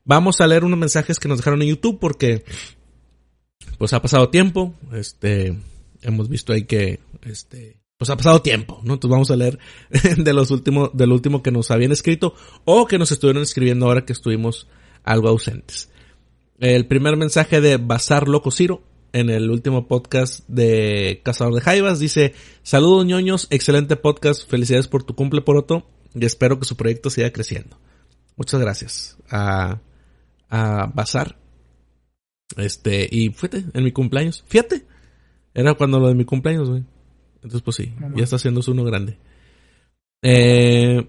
Vamos 0.06 0.40
a 0.40 0.48
leer 0.48 0.64
unos 0.64 0.80
mensajes 0.80 1.20
que 1.20 1.28
nos 1.28 1.40
dejaron 1.40 1.62
en 1.62 1.68
YouTube 1.68 2.00
porque 2.00 2.46
pues 3.78 3.92
ha 3.94 4.02
pasado 4.02 4.30
tiempo, 4.30 4.74
este, 4.94 5.54
hemos 6.02 6.30
visto 6.30 6.54
ahí 6.54 6.64
que, 6.64 7.02
este, 7.24 7.82
pues 7.98 8.10
ha 8.10 8.16
pasado 8.16 8.42
tiempo, 8.42 8.80
¿no? 8.84 8.94
Entonces 8.94 9.12
vamos 9.12 9.30
a 9.32 9.36
leer 9.36 9.60
de 10.18 10.34
los 10.34 10.50
últimos, 10.52 10.92
del 10.94 11.12
último 11.12 11.44
que 11.44 11.52
nos 11.52 11.72
habían 11.72 11.92
escrito 11.92 12.34
o 12.64 12.88
que 12.88 12.98
nos 12.98 13.12
estuvieron 13.12 13.44
escribiendo 13.44 13.86
ahora 13.86 14.06
que 14.06 14.14
estuvimos 14.14 14.70
algo 15.04 15.28
ausentes. 15.28 15.90
El 16.60 16.88
primer 16.88 17.18
mensaje 17.18 17.62
de 17.62 17.78
Bazar 17.78 18.28
Loco 18.28 18.50
Ciro 18.50 18.82
en 19.14 19.30
el 19.30 19.52
último 19.52 19.88
podcast 19.88 20.48
de 20.48 21.22
Cazador 21.24 21.54
de 21.54 21.62
Jaivas 21.62 22.00
dice, 22.00 22.34
saludos 22.64 23.06
ñoños, 23.06 23.48
excelente 23.52 23.96
podcast, 23.96 24.50
felicidades 24.50 24.88
por 24.88 25.04
tu 25.04 25.16
cumple 25.16 25.42
poroto 25.42 25.88
y 26.16 26.26
espero 26.26 26.60
que 26.60 26.66
su 26.66 26.76
proyecto 26.76 27.12
siga 27.12 27.32
creciendo. 27.32 27.78
Muchas 28.36 28.60
gracias 28.60 29.18
a, 29.30 29.82
a 30.50 30.92
Bazar. 30.96 31.38
Este, 32.56 33.08
y 33.12 33.30
fíjate, 33.30 33.66
en 33.74 33.84
mi 33.84 33.92
cumpleaños, 33.92 34.44
fíjate, 34.48 34.86
era 35.54 35.76
cuando 35.76 36.00
lo 36.00 36.08
de 36.08 36.16
mi 36.16 36.26
cumpleaños, 36.26 36.70
güey. 36.70 36.84
Entonces, 37.36 37.62
pues 37.62 37.76
sí, 37.76 37.94
ya 38.16 38.24
está 38.24 38.38
haciéndose 38.38 38.72
uno 38.72 38.84
grande. 38.84 39.20
Eh, 40.24 41.08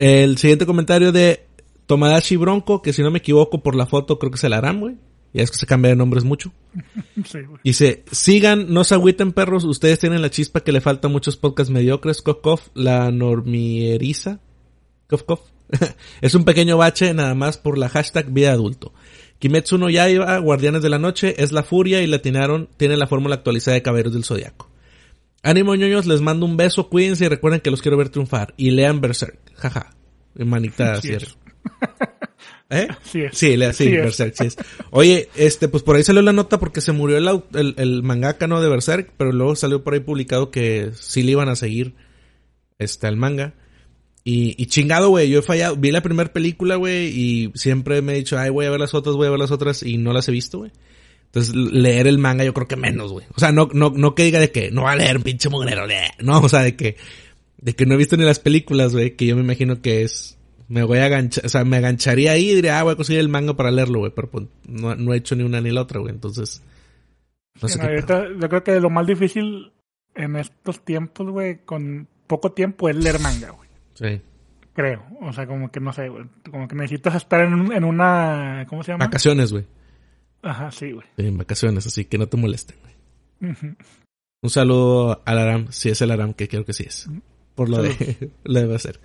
el 0.00 0.36
siguiente 0.36 0.66
comentario 0.66 1.12
de 1.12 1.47
Tomadashi 1.88 2.36
Bronco, 2.36 2.82
que 2.82 2.92
si 2.92 3.02
no 3.02 3.10
me 3.10 3.18
equivoco 3.18 3.62
por 3.62 3.74
la 3.74 3.86
foto 3.86 4.18
creo 4.18 4.30
que 4.30 4.36
es 4.36 4.44
el 4.44 4.52
Aram, 4.52 4.78
güey. 4.78 4.96
Ya 5.32 5.42
es 5.42 5.50
que 5.50 5.56
se 5.56 5.66
cambia 5.66 5.90
de 5.90 5.96
nombres 5.96 6.22
mucho. 6.22 6.52
Sí. 7.24 7.40
Dice, 7.64 8.04
sigan, 8.12 8.72
no 8.72 8.84
se 8.84 8.94
agüiten 8.94 9.32
perros, 9.32 9.64
ustedes 9.64 9.98
tienen 9.98 10.22
la 10.22 10.30
chispa 10.30 10.60
que 10.60 10.70
le 10.70 10.80
falta 10.80 11.08
a 11.08 11.10
muchos 11.10 11.36
podcasts 11.36 11.72
mediocres. 11.72 12.22
Cof, 12.22 12.38
cof, 12.40 12.68
la 12.74 13.10
normieriza. 13.10 14.38
Cof, 15.08 15.24
cof. 15.24 15.40
es 16.20 16.34
un 16.34 16.44
pequeño 16.44 16.76
bache 16.76 17.12
nada 17.14 17.34
más 17.34 17.56
por 17.56 17.78
la 17.78 17.88
hashtag 17.88 18.30
vida 18.30 18.52
adulto. 18.52 18.92
Kimetsu 19.38 19.78
no 19.78 19.88
Yaiba, 19.88 20.38
Guardianes 20.38 20.82
de 20.82 20.90
la 20.90 20.98
Noche, 20.98 21.42
es 21.42 21.52
la 21.52 21.62
furia 21.62 22.02
y 22.02 22.06
latinaron, 22.06 22.68
tiene 22.76 22.96
la 22.96 23.06
fórmula 23.06 23.36
actualizada 23.36 23.74
de 23.74 23.82
Caballeros 23.82 24.12
del 24.12 24.24
Zodiaco. 24.24 24.70
Ánimo 25.42 25.74
ñoños, 25.74 26.06
les 26.06 26.20
mando 26.20 26.44
un 26.44 26.56
beso, 26.56 26.88
cuídense 26.88 27.24
y 27.24 27.28
recuerden 27.28 27.60
que 27.60 27.70
los 27.70 27.80
quiero 27.80 27.96
ver 27.96 28.10
triunfar. 28.10 28.52
Y 28.56 28.70
lean 28.72 29.00
Berserk, 29.00 29.38
jaja. 29.54 29.94
Manita 30.34 30.94
cierre. 31.00 31.28
¿Eh? 32.70 32.88
Sí 33.02 33.22
es. 33.22 33.38
Sí, 33.38 33.56
lea, 33.56 33.72
sí, 33.72 33.84
Sí 33.84 33.94
es. 33.94 34.02
Berserk, 34.02 34.34
sí 34.34 34.46
es. 34.46 34.56
Oye, 34.90 35.28
este, 35.36 35.68
pues 35.68 35.82
por 35.82 35.96
ahí 35.96 36.02
salió 36.02 36.22
la 36.22 36.32
nota 36.32 36.58
porque 36.58 36.80
se 36.80 36.92
murió 36.92 37.16
el, 37.16 37.28
el, 37.54 37.74
el 37.78 38.02
mangaka, 38.02 38.46
¿no? 38.46 38.60
De 38.60 38.68
Berserk, 38.68 39.12
pero 39.16 39.32
luego 39.32 39.56
salió 39.56 39.82
por 39.82 39.94
ahí 39.94 40.00
publicado 40.00 40.50
que 40.50 40.90
sí 40.94 41.22
le 41.22 41.32
iban 41.32 41.48
a 41.48 41.56
seguir, 41.56 41.94
este, 42.78 43.06
al 43.06 43.16
manga. 43.16 43.54
Y, 44.24 44.54
y 44.62 44.66
chingado, 44.66 45.08
güey, 45.08 45.30
yo 45.30 45.38
he 45.38 45.42
fallado. 45.42 45.76
Vi 45.76 45.90
la 45.90 46.02
primera 46.02 46.30
película, 46.32 46.76
güey, 46.76 47.06
y 47.08 47.52
siempre 47.54 48.02
me 48.02 48.12
he 48.12 48.16
dicho, 48.16 48.38
ay, 48.38 48.50
voy 48.50 48.66
a 48.66 48.70
ver 48.70 48.80
las 48.80 48.92
otras, 48.92 49.16
voy 49.16 49.26
a 49.26 49.30
ver 49.30 49.38
las 49.38 49.50
otras, 49.50 49.82
y 49.82 49.96
no 49.96 50.12
las 50.12 50.28
he 50.28 50.32
visto, 50.32 50.58
güey. 50.58 50.70
Entonces, 51.26 51.54
leer 51.54 52.06
el 52.06 52.18
manga 52.18 52.44
yo 52.44 52.54
creo 52.54 52.68
que 52.68 52.76
menos, 52.76 53.12
güey. 53.12 53.26
O 53.34 53.40
sea, 53.40 53.52
no, 53.52 53.68
no, 53.72 53.90
no 53.94 54.14
que 54.14 54.24
diga 54.24 54.38
de 54.38 54.50
que 54.50 54.70
no 54.70 54.82
va 54.82 54.92
a 54.92 54.96
leer, 54.96 55.20
pinche 55.20 55.48
mugrero. 55.48 55.86
No, 56.20 56.40
o 56.40 56.48
sea, 56.48 56.60
de 56.60 56.74
que, 56.74 56.96
de 57.58 57.74
que 57.74 57.86
no 57.86 57.94
he 57.94 57.98
visto 57.98 58.16
ni 58.16 58.24
las 58.24 58.38
películas, 58.38 58.92
güey, 58.92 59.14
que 59.16 59.26
yo 59.26 59.36
me 59.36 59.42
imagino 59.42 59.82
que 59.82 60.02
es, 60.02 60.37
me 60.68 60.82
voy 60.82 60.98
a 60.98 61.06
aganchar, 61.06 61.46
o 61.46 61.48
sea, 61.48 61.64
me 61.64 61.78
agancharía 61.78 62.32
ahí 62.32 62.50
y 62.50 62.54
diría, 62.54 62.78
ah, 62.78 62.82
voy 62.82 62.92
a 62.92 62.96
conseguir 62.96 63.20
el 63.20 63.28
manga 63.28 63.54
para 63.54 63.70
leerlo, 63.70 64.00
güey, 64.00 64.12
pero 64.14 64.30
pues, 64.30 64.46
no, 64.68 64.94
no 64.94 65.14
he 65.14 65.16
hecho 65.16 65.34
ni 65.36 65.42
una 65.42 65.60
ni 65.60 65.70
la 65.70 65.82
otra, 65.82 66.00
güey, 66.00 66.12
entonces, 66.14 66.62
no 67.60 67.68
sé 67.68 67.78
qué 67.78 67.86
ahorita 67.86 68.28
yo 68.40 68.48
creo 68.48 68.62
que 68.64 68.78
lo 68.80 68.90
más 68.90 69.06
difícil 69.06 69.72
en 70.14 70.36
estos 70.36 70.84
tiempos, 70.84 71.28
güey, 71.30 71.64
con 71.64 72.06
poco 72.26 72.52
tiempo 72.52 72.88
es 72.88 72.96
leer 72.96 73.18
manga, 73.20 73.50
güey. 73.50 73.68
Sí. 73.94 74.20
Creo. 74.74 75.02
O 75.22 75.32
sea, 75.32 75.46
como 75.46 75.70
que 75.72 75.80
no 75.80 75.92
sé, 75.92 76.08
güey. 76.08 76.24
Como 76.50 76.68
que 76.68 76.76
necesitas 76.76 77.14
estar 77.16 77.40
en, 77.40 77.52
un- 77.54 77.72
en 77.72 77.82
una. 77.82 78.64
¿Cómo 78.68 78.84
se 78.84 78.92
llama? 78.92 79.06
Vacaciones, 79.06 79.50
güey. 79.52 79.64
Ajá, 80.42 80.70
sí, 80.70 80.92
güey. 80.92 81.04
Sí, 81.16 81.26
en 81.26 81.36
vacaciones, 81.38 81.84
así 81.86 82.04
que 82.04 82.16
no 82.18 82.28
te 82.28 82.36
molesten, 82.36 82.76
güey. 82.82 83.54
Un 84.42 84.50
saludo 84.50 85.20
al 85.24 85.38
Aram, 85.38 85.66
si 85.70 85.88
es 85.88 86.00
el 86.00 86.10
Aram, 86.12 86.32
que 86.32 86.46
creo 86.48 86.64
que 86.64 86.72
sí 86.72 86.84
es. 86.86 87.08
Por 87.56 87.68
lo 87.68 87.82
de, 87.82 88.30
lo 88.44 88.60
debe 88.60 88.78
ser. 88.78 89.00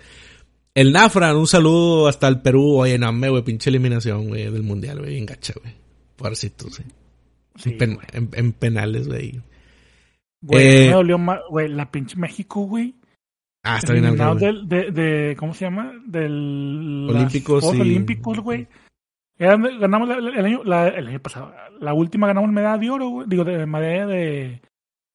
El 0.74 0.92
Nafran, 0.92 1.36
un 1.36 1.46
saludo 1.46 2.08
hasta 2.08 2.26
el 2.28 2.40
Perú. 2.42 2.78
Oye, 2.78 2.98
no, 2.98 3.12
me, 3.12 3.28
güey, 3.28 3.44
pinche 3.44 3.70
eliminación, 3.70 4.28
güey, 4.28 4.50
del 4.50 4.62
mundial, 4.64 4.98
güey, 4.98 5.10
bien 5.10 5.26
gacha, 5.26 5.54
güey. 5.62 5.72
Pobrecito, 6.16 6.68
sí. 6.70 6.82
Sí, 7.56 7.70
en, 7.70 7.78
pen- 7.78 7.94
güey. 7.94 8.06
en- 8.12 8.30
en 8.32 8.52
penales, 8.52 9.06
güey. 9.06 9.40
Güey, 10.42 10.66
Eh, 10.66 10.86
me 10.88 10.92
dolió 10.94 11.18
más, 11.18 11.38
güey, 11.48 11.68
la 11.68 11.90
pinche 11.90 12.16
México, 12.16 12.62
güey. 12.66 12.94
Ah, 13.62 13.78
está 13.78 13.92
bien 13.92 14.04
güey. 14.16 14.38
del, 14.38 14.68
de, 14.68 14.90
de, 14.90 15.36
¿cómo 15.36 15.54
se 15.54 15.64
llama? 15.64 15.92
Del... 16.06 17.06
Olímpicos 17.08 17.64
y- 17.74 17.80
Olímpicos, 17.80 18.40
güey. 18.40 18.66
Ganamos 19.38 20.08
la- 20.08 20.16
el, 20.16 20.44
año, 20.44 20.64
la- 20.64 20.88
el 20.88 21.06
año 21.08 21.20
pasado. 21.20 21.54
La 21.80 21.94
última 21.94 22.26
ganamos 22.26 22.50
medalla 22.50 22.78
de 22.78 22.90
oro, 22.90 23.08
güey. 23.08 23.28
Digo, 23.28 23.44
de 23.44 23.64
medalla 23.66 24.06
de... 24.06 24.60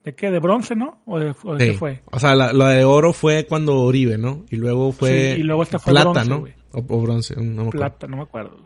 ¿De 0.03 0.15
qué? 0.15 0.31
¿De 0.31 0.39
bronce, 0.39 0.75
no? 0.75 1.01
¿O 1.05 1.19
de, 1.19 1.35
o 1.43 1.55
de 1.55 1.65
Sí. 1.65 1.71
qué 1.73 1.77
fue? 1.77 2.01
O 2.11 2.19
sea, 2.19 2.33
la, 2.35 2.53
la 2.53 2.69
de 2.69 2.85
oro 2.85 3.11
fue 3.13 3.45
cuando 3.45 3.77
Oribe, 3.81 4.17
¿no? 4.17 4.45
Y 4.49 4.55
luego 4.55 4.91
fue 4.91 5.33
Sí, 5.35 5.41
y 5.41 5.43
luego 5.43 5.63
esta 5.63 5.77
fue 5.79 5.91
plata, 5.91 6.23
bronce, 6.23 6.29
¿no? 6.29 6.45
O, 6.71 6.79
o 6.97 7.01
bronce, 7.01 7.35
no 7.35 7.41
me 7.43 7.51
acuerdo. 7.69 7.71
Plata, 7.79 8.07
no 8.07 8.17
me 8.17 8.23
acuerdo. 8.23 8.57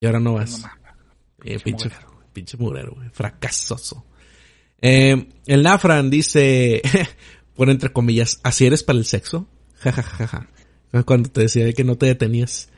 Y 0.00 0.06
ahora 0.06 0.18
no 0.20 0.30
No 0.30 0.36
vas. 0.36 0.60
mames. 0.60 0.78
Eh, 1.44 1.58
Pinche 1.62 1.90
pinche, 2.32 2.56
mugrero, 2.56 2.92
güey. 2.94 3.08
Fracasoso. 3.10 4.04
Eh, 4.80 5.28
el 5.46 5.62
Nafran 5.62 6.08
dice, 6.10 6.82
pone 7.56 7.72
entre 7.72 7.92
comillas, 7.92 8.40
¿así 8.44 8.66
eres 8.66 8.82
para 8.82 8.98
el 8.98 9.04
sexo? 9.04 9.46
Ja, 9.76 9.92
ja, 9.92 10.02
ja, 10.02 10.26
ja. 10.26 11.02
Cuando 11.04 11.30
te 11.30 11.42
decía 11.42 11.72
que 11.72 11.84
no 11.84 11.96
te 11.96 12.06
detenías. 12.06 12.70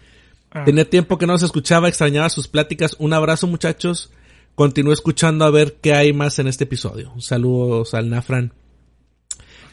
Ah, 0.50 0.64
Tenía 0.64 0.88
tiempo 0.88 1.16
que 1.16 1.26
no 1.26 1.38
se 1.38 1.46
escuchaba, 1.46 1.88
extrañaba 1.88 2.28
sus 2.28 2.48
pláticas. 2.48 2.96
Un 2.98 3.12
abrazo, 3.12 3.46
muchachos. 3.46 4.12
Continúo 4.54 4.92
escuchando 4.92 5.44
a 5.44 5.50
ver 5.50 5.78
qué 5.80 5.94
hay 5.94 6.12
más 6.12 6.38
en 6.38 6.48
este 6.48 6.64
episodio. 6.64 7.12
Saludos 7.18 7.94
al 7.94 8.10
Nafran. 8.10 8.52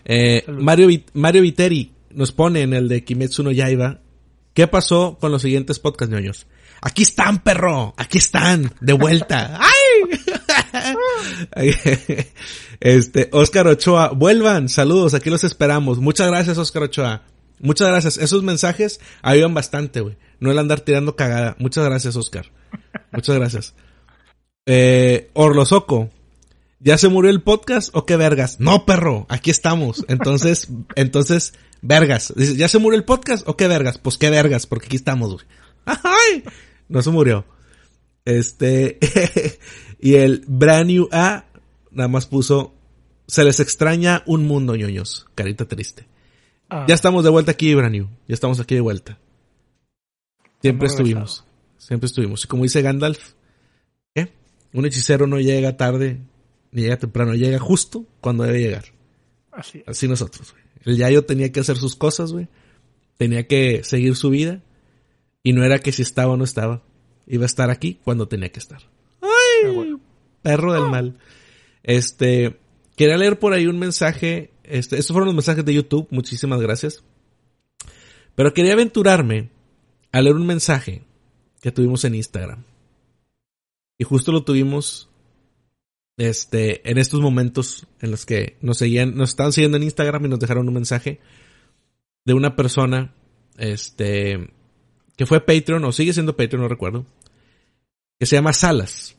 Eh. 0.06 0.44
Mario, 0.48 0.88
Mario 1.14 1.42
Viteri 1.42 1.92
nos 2.12 2.32
pone 2.32 2.62
en 2.62 2.74
el 2.74 2.88
de 2.88 3.04
Kimetsu 3.04 3.44
no 3.44 3.52
Yaiba. 3.52 4.00
¿Qué 4.54 4.68
pasó 4.68 5.18
con 5.20 5.32
los 5.32 5.42
siguientes 5.42 5.80
podcast 5.80 6.12
ñoños? 6.12 6.48
Aquí 6.82 7.04
están, 7.04 7.44
perro. 7.44 7.94
Aquí 7.98 8.18
están. 8.18 8.74
De 8.82 8.94
vuelta. 8.94 9.60
¡Ay! 11.54 11.78
este, 12.80 13.30
Oscar 13.34 13.68
Ochoa. 13.68 14.10
Vuelvan. 14.10 14.70
Saludos. 14.70 15.14
Aquí 15.14 15.30
los 15.30 15.44
esperamos. 15.44 16.00
Muchas 16.00 16.28
gracias, 16.28 16.58
Oscar 16.58 16.84
Ochoa. 16.84 17.24
Muchas 17.60 17.88
gracias. 17.90 18.18
Esos 18.18 18.44
mensajes 18.44 19.00
ayudan 19.22 19.54
bastante, 19.54 20.02
güey. 20.02 20.18
No 20.40 20.52
el 20.52 20.60
andar 20.60 20.82
tirando 20.82 21.16
cagada. 21.16 21.56
Muchas 21.60 21.86
gracias, 21.86 22.16
Oscar. 22.16 22.52
Muchas 23.12 23.36
gracias. 23.36 23.74
Eh, 24.68 25.32
Orlosoco. 25.34 26.10
¿Ya 26.80 26.98
se 27.00 27.08
murió 27.08 27.32
el 27.32 27.42
podcast 27.42 27.90
o 27.96 28.06
qué 28.06 28.18
vergas? 28.18 28.60
No, 28.60 28.86
perro, 28.86 29.26
aquí 29.30 29.50
estamos. 29.50 30.06
Entonces, 30.10 30.68
entonces, 30.96 31.54
vergas. 31.82 32.34
Dice, 32.36 32.56
¿ya 32.56 32.68
se 32.68 32.78
murió 32.78 33.00
el 33.00 33.06
podcast 33.06 33.48
o 33.48 33.58
qué 33.58 33.68
vergas? 33.68 33.98
Pues 33.98 34.18
qué 34.18 34.30
vergas, 34.30 34.68
porque 34.68 34.86
aquí 34.86 34.96
estamos, 34.98 35.34
güey. 35.34 35.46
¡Ay! 35.86 36.44
No 36.90 37.02
se 37.02 37.10
murió. 37.10 37.46
Este, 38.26 39.00
y 40.00 40.16
el 40.16 40.44
Brand 40.48 40.88
New 40.92 41.08
A 41.12 41.46
nada 41.92 42.10
más 42.10 42.26
puso, 42.28 42.76
se 43.26 43.44
les 43.44 43.60
extraña 43.60 44.22
un 44.28 44.46
mundo, 44.46 44.76
ñoños. 44.76 45.26
Carita 45.34 45.66
triste. 45.66 46.06
ah, 46.70 46.86
Ya 46.88 46.94
estamos 46.94 47.24
de 47.24 47.30
vuelta 47.30 47.52
aquí, 47.52 47.74
Brand 47.74 47.96
New. 47.96 48.08
Ya 48.28 48.34
estamos 48.34 48.60
aquí 48.60 48.76
de 48.76 48.82
vuelta. 48.82 49.18
Siempre 50.62 50.88
estuvimos. 50.88 51.46
Siempre 51.78 52.08
estuvimos. 52.08 52.44
Y 52.44 52.48
como 52.48 52.64
dice 52.64 52.82
Gandalf. 52.82 53.37
Un 54.78 54.86
hechicero 54.86 55.26
no 55.26 55.40
llega 55.40 55.76
tarde, 55.76 56.20
ni 56.72 56.84
llega 56.84 56.98
temprano, 56.98 57.34
llega 57.34 57.58
justo 57.58 58.06
cuando 58.22 58.44
debe 58.44 58.60
llegar. 58.60 58.86
Así 59.52 59.80
es. 59.80 59.88
Así 59.88 60.08
nosotros, 60.08 60.52
güey. 60.52 60.64
El 60.86 60.98
Yayo 60.98 61.26
tenía 61.26 61.52
que 61.52 61.62
hacer 61.62 61.78
sus 61.78 61.96
cosas, 61.96 62.32
güey. 62.32 62.48
Tenía 63.18 63.48
que 63.48 63.84
seguir 63.84 64.16
su 64.16 64.30
vida. 64.30 64.62
Y 65.42 65.54
no 65.54 65.64
era 65.64 65.80
que 65.80 65.92
si 65.92 66.04
estaba 66.04 66.34
o 66.34 66.38
no 66.38 66.44
estaba. 66.44 66.84
Iba 67.26 67.42
a 67.42 67.48
estar 67.48 67.72
aquí 67.72 68.00
cuando 68.04 68.28
tenía 68.28 68.52
que 68.52 68.60
estar. 68.60 68.84
Ah, 69.20 69.28
¡Ay! 69.66 69.74
bueno. 69.74 70.00
Perro 70.44 70.74
del 70.74 70.92
mal. 70.92 71.18
Este, 71.82 72.60
quería 72.96 73.18
leer 73.18 73.40
por 73.40 73.54
ahí 73.54 73.66
un 73.66 73.80
mensaje. 73.80 74.52
Este, 74.64 75.00
estos 75.00 75.12
fueron 75.12 75.26
los 75.26 75.36
mensajes 75.36 75.66
de 75.66 75.74
YouTube. 75.74 76.08
Muchísimas 76.12 76.62
gracias. 76.62 77.04
Pero 78.36 78.54
quería 78.54 78.74
aventurarme 78.74 79.50
a 80.12 80.22
leer 80.22 80.36
un 80.36 80.46
mensaje 80.46 81.02
que 81.62 81.72
tuvimos 81.72 82.06
en 82.06 82.14
Instagram. 82.14 82.64
Y 83.98 84.04
justo 84.04 84.32
lo 84.32 84.44
tuvimos 84.44 85.10
este, 86.18 86.90
en 86.90 86.98
estos 86.98 87.22
momentos 87.22 87.88
en 88.02 88.12
los 88.12 88.26
que 88.26 88.58
nos 88.62 88.78
seguían, 88.78 89.16
nos 89.16 89.30
estaban 89.30 89.52
siguiendo 89.52 89.78
en 89.78 89.84
Instagram 89.84 90.26
y 90.26 90.30
nos 90.30 90.40
dejaron 90.40 90.68
un 90.68 90.74
mensaje 90.74 91.20
de 92.26 92.34
una 92.34 92.56
persona, 92.56 93.14
este, 93.58 94.52
que 95.16 95.26
fue 95.26 95.42
Patreon 95.42 95.84
o 95.86 95.92
sigue 95.92 96.14
siendo 96.14 96.36
Patreon, 96.36 96.62
no 96.64 96.68
recuerdo, 96.68 97.06
que 98.20 98.26
se 98.26 98.36
llama 98.36 98.54
Salas. 98.54 99.16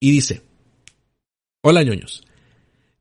Y 0.00 0.10
dice, 0.10 0.42
hola 1.62 1.82
ñoños, 1.82 2.26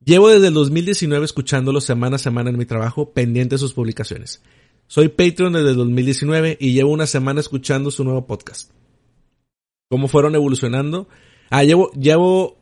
llevo 0.03 0.29
desde 0.29 0.47
el 0.47 0.53
2019 0.53 1.23
escuchándolo 1.25 1.79
semana 1.79 2.17
a 2.17 2.19
semana 2.19 2.49
en 2.49 2.57
mi 2.57 2.65
trabajo, 2.65 3.13
pendiente 3.13 3.55
de 3.55 3.59
sus 3.59 3.73
publicaciones. 3.73 4.43
Soy 4.87 5.07
Patreon 5.07 5.53
desde 5.53 5.69
el 5.69 5.75
2019 5.77 6.57
y 6.59 6.73
llevo 6.73 6.91
una 6.91 7.07
semana 7.07 7.39
escuchando 7.39 7.91
su 7.91 8.03
nuevo 8.03 8.27
podcast. 8.27 8.71
¿Cómo 9.89 10.07
fueron 10.07 10.35
evolucionando? 10.35 11.07
Ah, 11.49 11.63
llevo, 11.63 11.91
llevo 11.93 12.59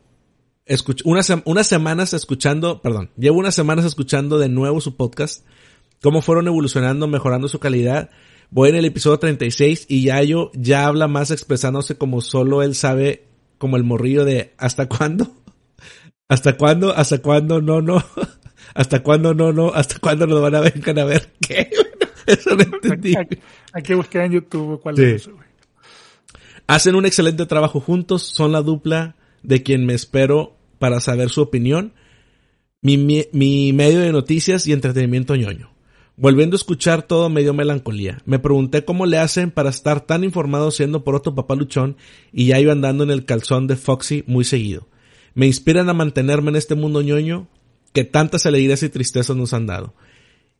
escuch 0.64 1.02
unas, 1.04 1.30
unas 1.44 1.66
semanas 1.66 2.14
escuchando, 2.14 2.80
perdón, 2.80 3.10
llevo 3.18 3.38
unas 3.38 3.54
semanas 3.54 3.84
escuchando 3.84 4.38
de 4.38 4.48
nuevo 4.48 4.80
su 4.80 4.96
podcast. 4.96 5.44
Cómo 6.00 6.22
fueron 6.22 6.46
evolucionando, 6.46 7.06
mejorando 7.06 7.48
su 7.48 7.58
calidad. 7.58 8.08
Voy 8.50 8.70
en 8.70 8.76
el 8.76 8.86
episodio 8.86 9.18
36 9.18 9.86
y 9.90 10.04
Yayo 10.04 10.50
ya 10.54 10.86
habla 10.86 11.06
más 11.06 11.30
expresándose 11.30 11.98
como 11.98 12.22
solo 12.22 12.62
él 12.62 12.74
sabe, 12.74 13.26
como 13.58 13.76
el 13.76 13.84
morrillo 13.84 14.24
de 14.24 14.54
¿hasta 14.56 14.88
cuándo? 14.88 15.30
¿Hasta 16.28 16.56
cuándo? 16.56 16.96
¿Hasta 16.96 17.18
cuándo? 17.18 17.60
No, 17.60 17.82
no. 17.82 18.02
¿Hasta 18.74 19.02
cuándo? 19.02 19.34
No, 19.34 19.52
no. 19.52 19.68
¿Hasta 19.74 19.98
cuándo 19.98 20.26
nos 20.26 20.40
van 20.40 20.54
a 20.54 20.60
vengan 20.60 20.98
a 20.98 21.04
ver? 21.04 21.30
¿Qué? 21.46 21.68
Eso 22.26 22.54
no 22.56 22.62
entendí. 22.62 23.14
Hay, 23.16 23.26
hay 23.74 23.82
que 23.82 23.94
buscar 23.94 24.24
en 24.24 24.32
YouTube 24.32 24.80
cuál 24.80 24.96
Sí. 24.96 25.02
es 25.02 25.22
eso, 25.22 25.32
güey. 25.34 25.47
Hacen 26.68 26.96
un 26.96 27.06
excelente 27.06 27.46
trabajo 27.46 27.80
juntos, 27.80 28.22
son 28.22 28.52
la 28.52 28.60
dupla 28.60 29.16
de 29.42 29.62
quien 29.62 29.86
me 29.86 29.94
espero 29.94 30.54
para 30.78 31.00
saber 31.00 31.30
su 31.30 31.40
opinión, 31.40 31.94
mi, 32.82 33.24
medio 33.72 34.00
de 34.00 34.12
noticias 34.12 34.66
y 34.66 34.74
entretenimiento 34.74 35.34
ñoño. 35.34 35.70
Volviendo 36.16 36.56
a 36.56 36.58
escuchar 36.58 37.04
todo 37.04 37.30
me 37.30 37.40
dio 37.40 37.54
melancolía. 37.54 38.18
Me 38.26 38.38
pregunté 38.38 38.84
cómo 38.84 39.06
le 39.06 39.16
hacen 39.16 39.50
para 39.50 39.70
estar 39.70 40.02
tan 40.02 40.24
informado 40.24 40.70
siendo 40.70 41.04
por 41.04 41.14
otro 41.14 41.34
papá 41.34 41.54
luchón 41.54 41.96
y 42.34 42.48
ya 42.48 42.60
iba 42.60 42.72
andando 42.72 43.02
en 43.02 43.12
el 43.12 43.24
calzón 43.24 43.66
de 43.66 43.76
Foxy 43.76 44.24
muy 44.26 44.44
seguido. 44.44 44.88
Me 45.32 45.46
inspiran 45.46 45.88
a 45.88 45.94
mantenerme 45.94 46.50
en 46.50 46.56
este 46.56 46.74
mundo 46.74 47.00
ñoño 47.00 47.48
que 47.94 48.04
tantas 48.04 48.44
alegrías 48.44 48.82
y 48.82 48.90
tristezas 48.90 49.34
nos 49.34 49.54
han 49.54 49.64
dado. 49.64 49.94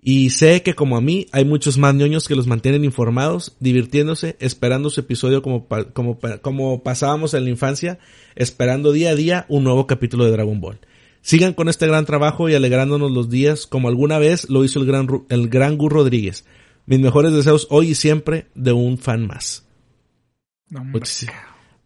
Y 0.01 0.31
sé 0.31 0.63
que 0.63 0.75
como 0.75 0.97
a 0.97 1.01
mí 1.01 1.27
hay 1.33 1.45
muchos 1.45 1.77
más 1.77 1.95
ñoños 1.95 2.29
que 2.29 2.37
los 2.37 2.47
mantienen 2.47 2.85
informados, 2.85 3.57
divirtiéndose, 3.59 4.37
esperando 4.39 4.91
su 4.91 5.01
episodio 5.01 5.43
como, 5.43 5.67
como, 5.93 6.19
como 6.41 6.83
pasábamos 6.83 7.35
en 7.35 7.45
la 7.45 7.51
infancia, 7.51 7.99
esperando 8.37 8.93
día 8.93 9.11
a 9.11 9.15
día 9.17 9.47
un 9.49 9.65
nuevo 9.65 9.87
capítulo 9.87 10.25
de 10.25 10.31
Dragon 10.31 10.61
Ball. 10.61 10.79
Sigan 11.21 11.53
con 11.53 11.69
este 11.69 11.87
gran 11.87 12.07
trabajo 12.07 12.49
y 12.49 12.55
alegrándonos 12.55 13.11
los 13.11 13.29
días 13.29 13.67
como 13.67 13.89
alguna 13.89 14.19
vez 14.19 14.49
lo 14.49 14.65
hizo 14.65 14.79
el 14.79 14.87
gran, 14.87 15.09
el 15.29 15.49
gran 15.49 15.77
Gur 15.77 15.93
Rodríguez. 15.93 16.45
Mis 16.87 17.01
mejores 17.01 17.33
deseos 17.33 17.67
hoy 17.71 17.91
y 17.91 17.95
siempre 17.95 18.47
de 18.55 18.73
un 18.73 18.99
fan 18.99 19.27
más. 19.27 19.67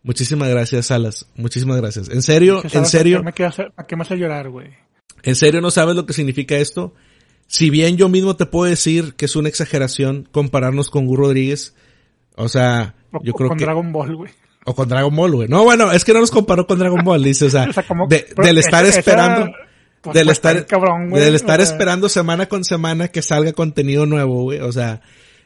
muchísimas 0.02 0.48
gracias, 0.48 0.86
Salas. 0.86 1.26
Muchísimas 1.34 1.78
gracias. 1.78 2.10
En 2.10 2.22
serio, 2.22 2.62
en 2.62 2.84
serio. 2.84 3.22
¿A 3.76 3.86
qué 3.86 3.96
me 3.96 4.02
hace 4.02 4.16
llorar, 4.16 4.50
güey? 4.50 4.68
En 5.22 5.34
serio, 5.34 5.60
¿no 5.60 5.70
sabes 5.70 5.96
lo 5.96 6.04
que 6.04 6.12
significa 6.12 6.56
esto? 6.56 6.94
Si 7.47 7.70
bien 7.70 7.97
yo 7.97 8.09
mismo 8.09 8.36
te 8.36 8.47
puedo 8.47 8.68
decir 8.68 9.14
que 9.14 9.26
es 9.26 9.36
una 9.36 9.49
exageración 9.49 10.28
compararnos 10.30 10.90
con 10.90 11.07
Gur 11.07 11.20
Rodríguez, 11.20 11.74
o 12.36 12.49
sea, 12.49 12.95
yo 13.22 13.32
creo 13.34 13.51
que... 13.51 13.57
Con 13.57 13.59
Dragon 13.59 13.93
Ball, 13.93 14.16
güey. 14.16 14.30
O 14.64 14.74
con 14.74 14.88
Dragon 14.88 15.14
Ball, 15.14 15.32
güey. 15.32 15.49
No, 15.49 15.64
bueno, 15.64 15.90
es 15.93 16.05
que 16.05 16.12
no 16.12 16.20
nos 16.20 16.30
comparó 16.30 16.66
con 16.66 16.78
Dragon 16.78 17.05
Ball, 17.05 17.22
dice, 17.22 17.47
o 17.47 17.51
sea, 17.51 17.66
del 18.36 18.59
estar 18.59 18.84
esperando, 18.86 19.53
pues, 20.01 20.14
del 20.14 20.28
estar, 20.28 20.66
del 20.66 21.34
estar 21.34 21.61
esperando 21.61 22.09
semana 22.09 22.47
con 22.47 22.64
semana 22.64 23.09
que 23.09 23.22
salga 23.22 23.53
contenido 23.53 24.07
nuevo, 24.07 24.43
güey. 24.43 24.61
O 24.61 24.70
sea, 24.70 25.01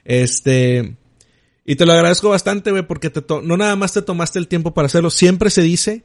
este, 0.04 0.96
y 1.64 1.76
te 1.76 1.86
lo 1.86 1.92
agradezco 1.92 2.28
bastante, 2.28 2.70
güey, 2.70 2.86
porque 2.86 3.10
te 3.10 3.22
no 3.42 3.56
nada 3.56 3.74
más 3.74 3.92
te 3.92 4.02
tomaste 4.02 4.38
el 4.38 4.48
tiempo 4.48 4.74
para 4.74 4.86
hacerlo. 4.86 5.10
Siempre 5.10 5.50
se 5.50 5.62
dice 5.62 6.04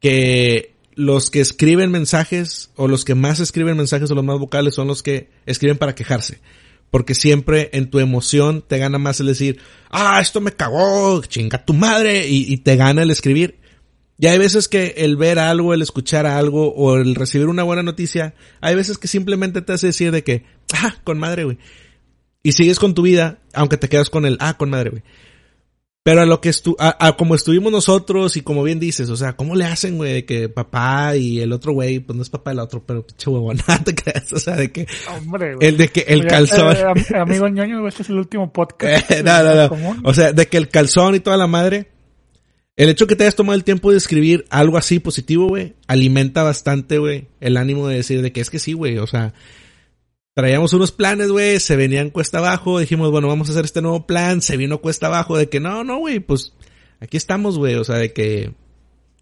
que 0.00 0.75
los 0.96 1.30
que 1.30 1.40
escriben 1.40 1.90
mensajes, 1.90 2.70
o 2.74 2.88
los 2.88 3.04
que 3.04 3.14
más 3.14 3.38
escriben 3.38 3.76
mensajes 3.76 4.10
o 4.10 4.14
los 4.14 4.24
más 4.24 4.38
vocales 4.38 4.74
son 4.74 4.88
los 4.88 5.02
que 5.02 5.28
escriben 5.44 5.76
para 5.78 5.94
quejarse. 5.94 6.40
Porque 6.90 7.14
siempre 7.14 7.68
en 7.74 7.90
tu 7.90 8.00
emoción 8.00 8.64
te 8.66 8.78
gana 8.78 8.98
más 8.98 9.20
el 9.20 9.26
decir, 9.26 9.60
ah, 9.90 10.18
esto 10.20 10.40
me 10.40 10.52
cagó, 10.52 11.22
chinga 11.22 11.64
tu 11.64 11.74
madre, 11.74 12.26
y, 12.28 12.56
te 12.58 12.76
gana 12.76 13.02
el 13.02 13.10
escribir. 13.10 13.58
Y 14.18 14.26
hay 14.28 14.38
veces 14.38 14.68
que 14.68 14.94
el 14.96 15.16
ver 15.16 15.38
algo, 15.38 15.74
el 15.74 15.82
escuchar 15.82 16.24
algo, 16.24 16.72
o 16.74 16.96
el 16.96 17.14
recibir 17.14 17.48
una 17.48 17.62
buena 17.62 17.82
noticia, 17.82 18.34
hay 18.62 18.74
veces 18.74 18.96
que 18.96 19.08
simplemente 19.08 19.60
te 19.60 19.74
hace 19.74 19.88
decir 19.88 20.10
de 20.12 20.24
que, 20.24 20.44
ah, 20.72 20.96
con 21.04 21.18
madre, 21.18 21.44
güey. 21.44 21.58
Y 22.42 22.52
sigues 22.52 22.78
con 22.78 22.94
tu 22.94 23.02
vida, 23.02 23.40
aunque 23.52 23.76
te 23.76 23.90
quedas 23.90 24.08
con 24.08 24.24
el, 24.24 24.38
ah, 24.40 24.56
con 24.56 24.70
madre, 24.70 24.90
güey. 24.90 25.02
Pero 26.06 26.20
a 26.20 26.24
lo 26.24 26.40
que 26.40 26.50
estu 26.50 26.76
a, 26.78 27.16
como 27.16 27.34
estuvimos 27.34 27.72
nosotros 27.72 28.36
y 28.36 28.42
como 28.42 28.62
bien 28.62 28.78
dices, 28.78 29.10
o 29.10 29.16
sea, 29.16 29.32
¿cómo 29.32 29.56
le 29.56 29.64
hacen, 29.64 29.96
güey? 29.96 30.22
Que 30.22 30.48
papá 30.48 31.16
y 31.16 31.40
el 31.40 31.52
otro 31.52 31.72
güey, 31.72 31.98
pues 31.98 32.16
no 32.16 32.22
es 32.22 32.30
papá 32.30 32.52
el 32.52 32.60
otro, 32.60 32.80
pero 32.86 33.04
pinche 33.04 33.28
huevón, 33.28 33.58
te 33.84 33.92
creas, 33.92 34.32
o 34.32 34.38
sea, 34.38 34.54
de 34.54 34.70
que... 34.70 34.86
Hombre, 35.10 35.56
güey. 35.56 35.66
El 35.66 35.76
de 35.76 35.88
que 35.88 36.04
el 36.06 36.24
calzón... 36.28 36.76
Eh, 36.76 37.16
amigo 37.16 37.48
ñoño, 37.48 37.88
este 37.88 38.02
es 38.02 38.10
el 38.10 38.18
último 38.18 38.52
podcast. 38.52 39.10
Eh, 39.10 39.24
no, 39.24 39.42
no, 39.42 39.68
no. 39.68 39.96
O 40.04 40.14
sea, 40.14 40.32
de 40.32 40.46
que 40.46 40.58
el 40.58 40.68
calzón 40.68 41.16
y 41.16 41.18
toda 41.18 41.36
la 41.36 41.48
madre... 41.48 41.90
El 42.76 42.88
hecho 42.88 43.08
que 43.08 43.16
te 43.16 43.24
hayas 43.24 43.34
tomado 43.34 43.56
el 43.56 43.64
tiempo 43.64 43.90
de 43.90 43.96
escribir 43.96 44.44
algo 44.48 44.78
así 44.78 45.00
positivo, 45.00 45.48
güey, 45.48 45.74
alimenta 45.88 46.44
bastante, 46.44 46.98
güey, 46.98 47.26
el 47.40 47.56
ánimo 47.56 47.88
de 47.88 47.96
decir 47.96 48.22
de 48.22 48.30
que 48.30 48.40
es 48.40 48.48
que 48.48 48.60
sí, 48.60 48.74
güey, 48.74 48.98
o 48.98 49.08
sea, 49.08 49.34
traíamos 50.36 50.74
unos 50.74 50.92
planes, 50.92 51.30
güey, 51.30 51.58
se 51.60 51.76
venían 51.76 52.10
cuesta 52.10 52.38
abajo, 52.38 52.78
dijimos, 52.78 53.10
bueno, 53.10 53.26
vamos 53.26 53.48
a 53.48 53.52
hacer 53.52 53.64
este 53.64 53.80
nuevo 53.80 54.06
plan, 54.06 54.42
se 54.42 54.58
vino 54.58 54.82
cuesta 54.82 55.06
abajo, 55.06 55.38
de 55.38 55.48
que 55.48 55.60
no, 55.60 55.82
no, 55.82 55.96
güey, 55.96 56.20
pues 56.20 56.52
aquí 57.00 57.16
estamos, 57.16 57.56
güey, 57.56 57.76
o 57.76 57.84
sea, 57.84 57.96
de 57.96 58.12
que 58.12 58.52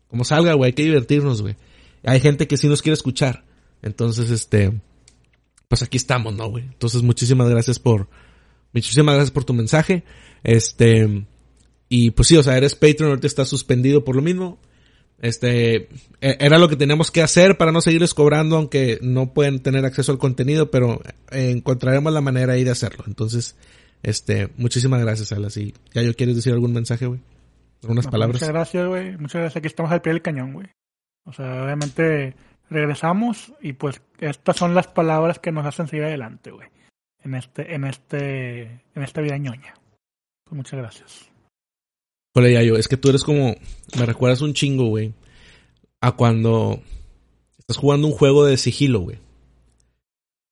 como 0.09 0.25
salga, 0.25 0.55
güey, 0.55 0.71
hay 0.71 0.73
que 0.73 0.83
divertirnos, 0.83 1.41
güey. 1.41 1.55
Hay 2.03 2.19
gente 2.19 2.49
que 2.49 2.57
sí 2.57 2.67
nos 2.67 2.83
quiere 2.83 2.95
escuchar. 2.95 3.45
Entonces, 3.81 4.29
este, 4.31 4.73
pues 5.69 5.85
aquí 5.85 5.99
estamos, 5.99 6.35
¿no, 6.35 6.51
güey? 6.51 6.65
Entonces, 6.65 7.03
muchísimas 7.03 7.49
gracias 7.49 7.79
por, 7.79 8.09
muchísimas 8.73 9.15
gracias 9.15 9.31
por 9.31 9.45
tu 9.45 9.55
mensaje. 9.55 10.03
Este, 10.43 11.27
y 11.89 12.11
pues 12.11 12.27
sí, 12.27 12.37
o 12.37 12.43
sea, 12.43 12.57
eres 12.57 12.75
Patreon, 12.75 13.11
ahorita 13.11 13.29
está 13.29 13.45
suspendido 13.45 14.03
por 14.03 14.17
lo 14.17 14.23
mismo. 14.23 14.59
Este, 15.19 15.89
e, 16.21 16.37
era 16.41 16.59
lo 16.59 16.69
que 16.69 16.77
teníamos 16.77 17.11
que 17.11 17.23
hacer 17.23 17.57
para 17.57 17.73
no 17.73 17.81
seguirles 17.81 18.15
cobrando, 18.15 18.57
aunque 18.57 18.99
no 19.03 19.33
pueden 19.33 19.61
tener 19.61 19.85
acceso 19.85 20.13
al 20.13 20.19
contenido, 20.19 20.71
pero 20.71 21.01
encontraremos 21.31 22.13
la 22.13 22.21
manera 22.21 22.55
ahí 22.55 22.65
de 22.65 22.71
hacerlo. 22.71 23.05
Entonces, 23.07 23.57
este, 24.03 24.51
muchísimas 24.57 25.01
gracias, 25.01 25.33
Alas. 25.33 25.57
Y 25.57 25.75
ya 25.93 26.03
yo 26.03 26.15
quieres 26.15 26.37
decir 26.37 26.53
algún 26.53 26.73
mensaje, 26.73 27.07
güey. 27.07 27.21
Algunas 27.83 28.07
palabras. 28.07 28.37
Muchas 28.37 28.49
gracias, 28.49 28.87
güey. 28.87 29.17
Muchas 29.17 29.41
gracias. 29.41 29.57
Aquí 29.57 29.67
estamos 29.67 29.93
al 29.93 30.03
pie 30.03 30.13
del 30.13 30.23
cañón, 30.23 30.53
güey. 30.53 30.69
O 31.25 31.33
sea, 31.33 31.65
obviamente 31.65 32.35
regresamos 32.71 33.53
y 33.61 33.75
pues 33.75 34.01
estas 34.19 34.57
son 34.57 34.75
las 34.75 34.89
palabras 34.89 35.39
que 35.39 35.53
nos 35.53 35.67
hacen 35.67 35.89
seguir 35.89 36.05
adelante, 36.05 36.51
güey. 36.51 36.69
En 37.23 37.35
este, 37.35 37.75
en 37.75 37.85
este, 37.85 38.63
en 38.95 39.03
esta 39.03 39.21
vida 39.21 39.39
ñoña. 39.39 39.75
Pues 40.45 40.57
muchas 40.57 40.79
gracias. 40.79 41.34
Hola, 42.37 42.63
yo, 42.65 42.77
es 42.77 42.89
que 42.89 42.97
tú 42.97 43.11
eres 43.11 43.23
como, 43.23 43.55
me 43.97 44.07
recuerdas 44.07 44.41
un 44.41 44.55
chingo, 44.55 44.87
güey, 44.87 45.15
a 46.01 46.13
cuando 46.13 46.83
estás 47.59 47.77
jugando 47.77 48.09
un 48.09 48.13
juego 48.13 48.45
de 48.45 48.57
sigilo, 48.57 49.01
güey. 49.01 49.19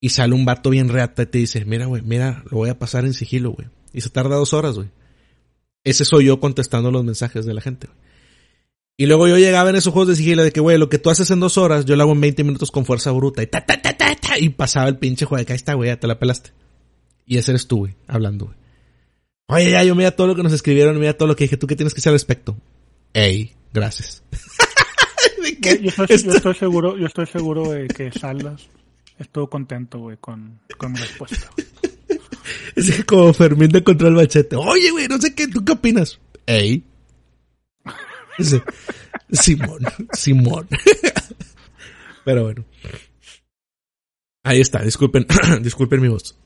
Y 0.01 0.11
sale 0.11 0.35
un 0.35 0.45
vato 0.45 0.71
bien 0.71 0.89
reata 0.89 1.25
y 1.25 1.27
te 1.27 1.39
dice, 1.39 1.65
mira, 1.65 1.87
güey, 1.87 2.03
mira, 2.03 2.45
lo 2.51 2.59
voy 2.59 2.71
a 2.71 2.79
pasar 2.79 3.05
en 3.05 3.15
sigilo, 3.15 3.51
güey. 3.51 3.69
Y 3.93 4.01
se 4.01 4.11
tarda 4.11 4.37
dos 4.37 4.53
horas, 4.53 4.77
güey. 4.77 4.91
Ese 5.83 6.05
soy 6.05 6.27
yo 6.27 6.39
contestando 6.39 6.93
los 6.93 7.05
mensajes 7.05 7.45
de 7.47 7.55
la 7.55 7.61
gente, 7.61 7.89
güey. 7.89 7.99
Y 8.97 9.07
luego 9.07 9.27
yo 9.27 9.37
llegaba 9.37 9.71
en 9.71 9.77
esos 9.77 9.93
juegos 9.93 10.11
de 10.11 10.17
sigilo 10.17 10.45
de 10.45 10.53
que, 10.53 10.61
güey, 10.61 10.79
lo 10.79 10.89
que 10.89 10.99
tú 10.99 11.11
haces 11.11 11.31
en 11.33 11.41
dos 11.41 11.59
horas, 11.59 11.85
yo 11.85 11.97
lo 11.97 12.05
hago 12.05 12.13
en 12.13 12.21
20 12.21 12.45
minutos 12.45 12.71
con 12.71 12.85
fuerza 12.85 13.11
bruta. 13.11 13.43
Y 13.43 13.49
ta, 13.49 13.67
ta, 13.67 13.83
ta, 13.83 13.97
ta, 13.97 14.15
ta 14.15 14.39
y 14.39 14.51
pasaba 14.51 14.89
el 14.89 14.99
pinche 14.99 15.25
juego 15.25 15.45
de 15.45 15.53
ahí 15.53 15.57
está, 15.57 15.75
güey, 15.75 15.89
ya 15.89 15.99
te 15.99 16.07
la 16.07 16.21
pelaste. 16.21 16.51
Y 17.27 17.39
ese 17.39 17.51
eres 17.51 17.67
tú, 17.67 17.79
güey, 17.79 17.95
hablando, 18.07 18.47
güey. 18.47 18.62
Oye, 19.53 19.71
ya, 19.71 19.85
yo 19.85 19.95
mira 19.95 20.13
todo 20.13 20.29
lo 20.29 20.35
que 20.35 20.43
nos 20.43 20.53
escribieron, 20.53 20.99
mira 20.99 21.17
todo 21.17 21.29
lo 21.29 21.37
que 21.37 21.45
dije. 21.45 21.59
¿Tú 21.59 21.67
qué 21.67 21.77
tienes 21.77 21.93
que 21.93 21.99
decir 21.99 22.09
al 22.09 22.15
respecto? 22.15 22.57
Ey, 23.13 23.53
gracias. 23.73 24.23
yo, 25.81 25.91
estoy, 26.09 26.55
seguro, 26.55 26.97
yo 26.97 27.07
estoy 27.07 27.27
seguro 27.27 27.71
de 27.71 27.87
que 27.89 28.11
Salas 28.13 28.67
estuvo 29.19 29.51
contento, 29.51 29.99
güey, 29.99 30.17
con, 30.17 30.59
con 30.79 30.93
mi 30.93 30.99
respuesta. 30.99 31.51
Es 32.75 33.05
como 33.05 33.33
Fermín 33.33 33.69
de 33.69 33.85
Control 33.85 34.15
Machete. 34.15 34.57
Oye, 34.57 34.91
güey, 34.91 35.07
no 35.07 35.19
sé 35.19 35.35
qué, 35.35 35.47
¿tú 35.47 35.65
qué 35.65 35.73
opinas? 35.73 36.19
Ey. 36.47 36.83
Simón, 39.31 39.81
Simón. 40.13 40.69
Pero 42.25 42.45
bueno. 42.45 42.65
Ahí 44.43 44.61
está, 44.61 44.83
disculpen, 44.83 45.27
disculpen 45.63 46.01
mi 46.01 46.09
voz. 46.09 46.37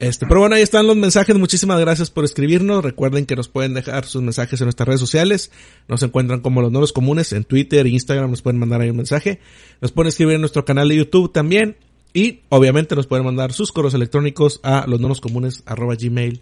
Este, 0.00 0.26
pero 0.26 0.40
bueno, 0.40 0.56
ahí 0.56 0.62
están 0.62 0.86
los 0.86 0.96
mensajes. 0.96 1.36
Muchísimas 1.36 1.78
gracias 1.78 2.10
por 2.10 2.24
escribirnos. 2.24 2.82
Recuerden 2.82 3.26
que 3.26 3.36
nos 3.36 3.48
pueden 3.48 3.74
dejar 3.74 4.06
sus 4.06 4.22
mensajes 4.22 4.58
en 4.58 4.64
nuestras 4.64 4.86
redes 4.86 5.00
sociales. 5.00 5.52
Nos 5.88 6.02
encuentran 6.02 6.40
como 6.40 6.62
los 6.62 6.72
nuevos 6.72 6.94
comunes 6.94 7.34
en 7.34 7.44
Twitter 7.44 7.84
e 7.84 7.90
Instagram. 7.90 8.30
Nos 8.30 8.40
pueden 8.40 8.58
mandar 8.58 8.80
ahí 8.80 8.88
un 8.88 8.96
mensaje. 8.96 9.40
Nos 9.82 9.92
pueden 9.92 10.08
escribir 10.08 10.36
en 10.36 10.40
nuestro 10.40 10.64
canal 10.64 10.88
de 10.88 10.96
YouTube 10.96 11.30
también. 11.30 11.76
Y 12.14 12.40
obviamente 12.48 12.96
nos 12.96 13.06
pueden 13.06 13.26
mandar 13.26 13.52
sus 13.52 13.72
correos 13.72 13.92
electrónicos 13.92 14.60
a 14.62 14.86
los 14.88 15.00
gmail.com. 15.00 16.40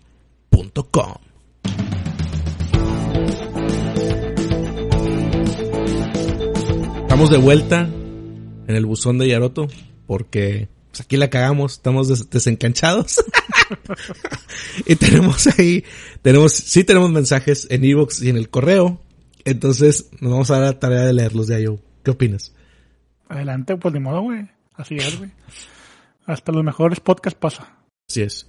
Estamos 7.01 7.31
de 7.31 7.39
vuelta 7.39 7.91
en 8.69 8.77
el 8.77 8.87
buzón 8.87 9.19
de 9.19 9.27
Yaroto 9.27 9.67
porque 10.07 10.69
pues 10.99 11.07
aquí 11.07 11.17
la 11.17 11.31
cagamos, 11.31 11.75
estamos 11.75 12.29
desencanchados. 12.29 13.23
y 14.87 14.97
tenemos 14.97 15.47
ahí, 15.47 15.85
tenemos, 16.23 16.53
sí 16.53 16.83
tenemos 16.83 17.11
mensajes 17.13 17.69
en 17.71 17.85
Evox 17.85 18.21
y 18.23 18.31
en 18.31 18.37
el 18.37 18.51
correo. 18.51 19.01
Entonces 19.45 20.11
nos 20.21 20.33
vamos 20.33 20.51
a 20.51 20.55
dar 20.55 20.63
la 20.63 20.81
tarea 20.81 21.05
de 21.05 21.13
leerlos 21.13 21.47
de 21.47 21.55
ahí. 21.55 21.67
¿Qué 22.03 22.11
opinas? 22.11 22.53
Adelante, 23.29 23.77
pues 23.77 23.95
de 23.95 24.01
modo, 24.01 24.23
güey. 24.23 24.49
Así 24.75 24.97
es, 24.97 25.19
güey. 25.19 25.31
Hasta 26.27 26.51
los 26.51 26.65
mejores 26.65 26.99
podcasts 26.99 27.39
pasa. 27.39 27.77
Así 28.09 28.23
es. 28.23 28.49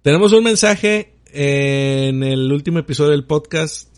Tenemos 0.00 0.32
un 0.32 0.44
mensaje 0.44 1.16
en 1.26 2.22
el 2.22 2.50
último 2.50 2.78
episodio 2.78 3.10
del 3.10 3.26
podcast 3.26 3.94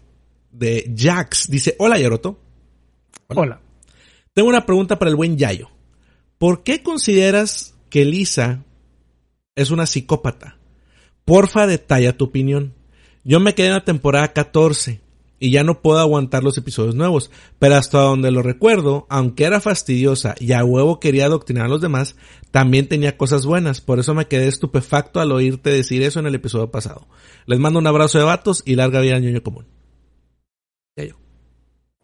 de 0.51 0.93
Jax. 0.97 1.49
Dice, 1.49 1.77
hola 1.79 1.97
Yaroto. 1.97 2.41
hola. 3.29 3.61
Tengo 4.33 4.49
una 4.49 4.67
pregunta 4.67 4.99
para 4.99 5.11
el 5.11 5.17
buen 5.17 5.39
Yayo. 5.39 5.71
¿Por 6.39 6.65
qué 6.65 6.83
consideras 6.83 7.74
que 7.95 8.05
Lisa 8.05 8.65
es 9.55 9.71
una 9.71 9.87
psicópata. 9.87 10.59
Porfa, 11.25 11.69
detalla 11.69 12.17
tu 12.17 12.25
opinión. 12.25 12.75
Yo 13.23 13.39
me 13.39 13.55
quedé 13.55 13.69
en 13.69 13.75
la 13.75 13.85
temporada 13.85 14.33
14 14.33 15.01
y 15.39 15.53
ya 15.53 15.63
no 15.63 15.81
puedo 15.81 16.01
aguantar 16.01 16.43
los 16.43 16.59
episodios 16.59 16.97
nuevos. 16.97 17.31
Pero 17.61 17.77
hasta 17.77 18.01
donde 18.01 18.33
lo 18.33 18.43
recuerdo, 18.43 19.07
aunque 19.11 19.45
era 19.45 19.61
fastidiosa 19.61 20.35
y 20.41 20.51
a 20.55 20.65
huevo 20.65 20.99
quería 20.99 21.27
adoctrinar 21.27 21.67
a 21.67 21.69
los 21.69 21.81
demás, 21.81 22.17
también 22.51 22.89
tenía 22.89 23.17
cosas 23.17 23.47
buenas. 23.47 23.81
Por 23.81 24.01
eso 24.01 24.13
me 24.13 24.27
quedé 24.27 24.49
estupefacto 24.49 25.21
al 25.21 25.31
oírte 25.31 25.71
decir 25.71 26.03
eso 26.03 26.19
en 26.19 26.27
el 26.27 26.35
episodio 26.35 26.73
pasado. 26.73 27.07
Les 27.47 27.61
mando 27.61 27.79
un 27.79 27.87
abrazo 27.87 28.19
de 28.19 28.25
vatos 28.25 28.65
y 28.67 28.75
larga 28.75 28.99
vida 29.03 29.15
al 29.15 29.23
ñoño 29.23 29.45
común. 29.45 29.67
Ya 30.97 31.05
yo. 31.05 31.15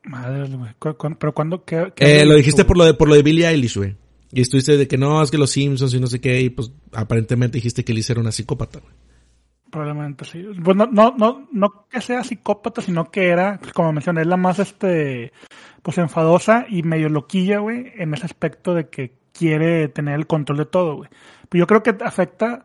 Madre, 0.05 0.49
güey. 0.57 0.71
¿Cu- 0.79 0.95
cu- 0.97 1.17
¿Pero 1.19 1.35
cuándo? 1.35 1.65
¿Qué, 1.65 1.93
Eh, 1.97 2.25
lo 2.25 2.35
dijiste 2.37 2.65
por 2.65 2.77
lo 2.77 2.85
de, 2.85 2.95
por 2.95 3.09
lo 3.09 3.17
de 3.17 3.23
Billie 3.25 3.49
Eilish, 3.49 3.77
güey. 3.77 3.97
Y 4.33 4.43
estuviste 4.43 4.77
de 4.77 4.87
que 4.87 4.99
no, 4.99 5.23
es 5.23 5.31
que 5.31 5.39
los 5.39 5.51
Simpsons 5.51 5.95
y 5.95 6.01
no 6.01 6.07
sé 6.07 6.21
qué, 6.21 6.41
y 6.41 6.51
pues 6.51 6.73
aparentemente 6.93 7.59
dijiste 7.59 7.85
que 7.85 7.93
Liz 7.93 8.11
era 8.11 8.21
una 8.21 8.33
psicópata, 8.33 8.79
güey. 8.79 8.93
Probablemente 9.71 10.25
sí. 10.25 10.45
Pues 10.65 10.77
no, 10.77 10.87
no, 10.87 11.15
no, 11.17 11.49
no 11.53 11.87
que 11.89 12.01
sea 12.01 12.25
psicópata, 12.25 12.83
sino 12.83 13.11
que 13.11 13.29
era, 13.29 13.61
como 13.73 13.93
mencioné, 13.93 14.25
la 14.25 14.37
más 14.37 14.59
este 14.59 15.33
pues 15.83 15.97
enfadosa 15.99 16.67
y 16.69 16.83
medio 16.83 17.09
loquilla, 17.09 17.59
güey, 17.61 17.93
en 17.97 18.13
ese 18.13 18.27
aspecto 18.27 18.75
de 18.75 18.89
que 18.89 19.15
quiere 19.33 19.89
tener 19.89 20.15
el 20.17 20.27
control 20.27 20.59
de 20.59 20.67
todo, 20.67 20.97
güey. 20.97 21.11
Pero 21.49 21.63
yo 21.63 21.67
creo 21.67 21.83
que 21.83 22.05
afecta, 22.05 22.65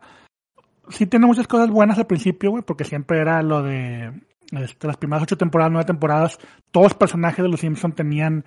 sí 0.88 1.06
tiene 1.06 1.26
muchas 1.26 1.46
cosas 1.46 1.70
buenas 1.70 1.98
al 1.98 2.06
principio, 2.06 2.50
güey, 2.50 2.62
porque 2.62 2.84
siempre 2.84 3.20
era 3.20 3.40
lo 3.42 3.62
de 3.62 4.12
este, 4.52 4.86
las 4.86 4.96
primeras 4.96 5.22
ocho 5.22 5.38
temporadas, 5.38 5.72
nueve 5.72 5.86
temporadas, 5.86 6.38
todos 6.70 6.86
los 6.86 6.94
personajes 6.94 7.42
de 7.42 7.48
los 7.48 7.60
Simpsons 7.60 7.94
tenían 7.94 8.44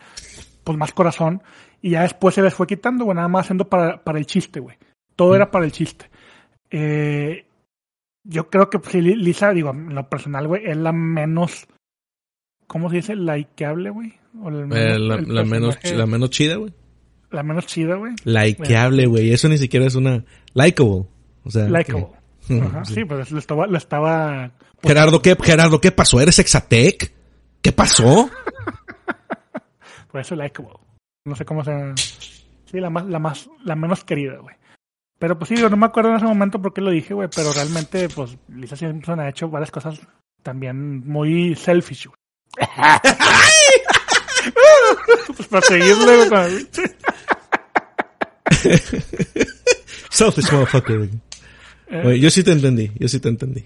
pues 0.64 0.78
más 0.78 0.94
corazón 0.94 1.42
y 1.82 1.92
ya 1.92 2.02
después 2.04 2.36
se 2.36 2.42
les 2.42 2.54
fue 2.54 2.68
quitando, 2.68 3.06
güey, 3.06 3.16
nada 3.16 3.28
más 3.28 3.46
haciendo 3.46 3.68
para, 3.70 4.04
para 4.04 4.20
el 4.20 4.26
chiste, 4.26 4.60
güey. 4.60 4.78
Todo 5.16 5.36
era 5.36 5.50
para 5.52 5.66
el 5.66 5.72
chiste. 5.72 6.10
Eh, 6.72 7.46
yo 8.24 8.50
creo 8.50 8.70
que 8.70 8.80
pues, 8.80 8.92
sí, 8.92 9.02
Li- 9.02 9.16
Lisa, 9.16 9.52
digo, 9.52 9.72
en 9.72 9.96
lo 9.96 10.08
personal, 10.10 10.48
güey, 10.48 10.66
es 10.66 10.78
la 10.78 10.92
menos, 10.92 11.68
¿cómo 12.68 12.90
se 12.90 12.98
dice? 12.98 13.16
Likeable, 13.16 13.90
güey. 13.90 14.14
O 14.42 14.50
Eh, 14.50 15.00
la, 15.00 15.18
menos, 15.18 15.76
personaje- 15.78 15.96
la 15.98 16.06
menos 16.06 16.30
chida, 16.30 16.56
güey. 16.58 16.74
la 17.32 17.44
menos 17.44 17.66
chida, 17.66 17.96
güey. 17.96 18.14
Likeable, 18.24 19.06
güey. 19.08 19.32
Eso 19.34 19.48
ni 19.50 19.58
siquiera 19.58 19.86
es 19.88 19.96
una... 19.96 20.24
Likeable. 20.54 21.06
O 21.44 21.50
sea... 21.50 21.68
Likeable. 21.70 22.08
Ajá, 22.62 22.84
Sí. 22.86 22.94
sí, 22.96 23.06
pues 23.06 23.32
lo 23.32 23.40
estaba, 23.40 23.68
lo 23.68 23.78
estaba 23.78 24.52
Gerardo, 24.84 25.22
¿qué, 25.22 25.36
Gerardo, 25.42 25.80
¿qué 25.82 25.92
pasó? 25.92 26.20
¿Eres 26.22 26.40
Exatec? 26.40 27.12
¿Qué 27.62 27.72
pasó? 27.72 28.30
Por 30.12 30.22
eso 30.22 30.36
likeable. 30.36 30.74
No 31.30 31.36
sé 31.36 31.46
cómo 31.46 31.64
se. 31.64 31.94
Sí, 32.66 32.80
la 32.80 32.90
más, 32.90 33.06
la 33.06 33.20
más, 33.20 33.48
la 33.64 33.76
menos 33.76 34.04
querida, 34.04 34.38
güey. 34.38 34.56
Pero 35.20 35.38
pues 35.38 35.50
sí, 35.50 35.58
yo 35.58 35.70
no 35.70 35.78
me 35.78 35.86
acuerdo 35.86 36.10
en 36.12 36.16
ese 36.18 36.26
momento 36.26 36.62
por 36.62 36.74
qué 36.74 36.82
lo 36.82 36.92
dije, 36.92 37.14
güey. 37.14 37.30
Pero 37.36 37.52
realmente, 37.54 38.10
pues, 38.10 38.38
Lisa 38.48 38.76
Simpson 38.76 39.20
ha 39.20 39.30
hecho 39.30 39.50
varias 39.50 39.72
cosas 39.72 40.00
también 40.44 41.08
muy 41.08 41.56
selfish, 41.56 42.08
güey. 42.08 42.18
pues 45.36 45.48
para 45.48 45.66
seguirle, 45.66 46.30
güey. 46.30 46.68
Selfish 50.10 50.46
motherfucker, 50.52 50.98
güey. 50.98 51.10
Eh, 51.90 52.20
Yo 52.20 52.30
sí 52.30 52.44
te 52.44 52.52
entendí, 52.52 52.92
yo 53.00 53.08
sí 53.08 53.20
te 53.20 53.30
entendí. 53.30 53.66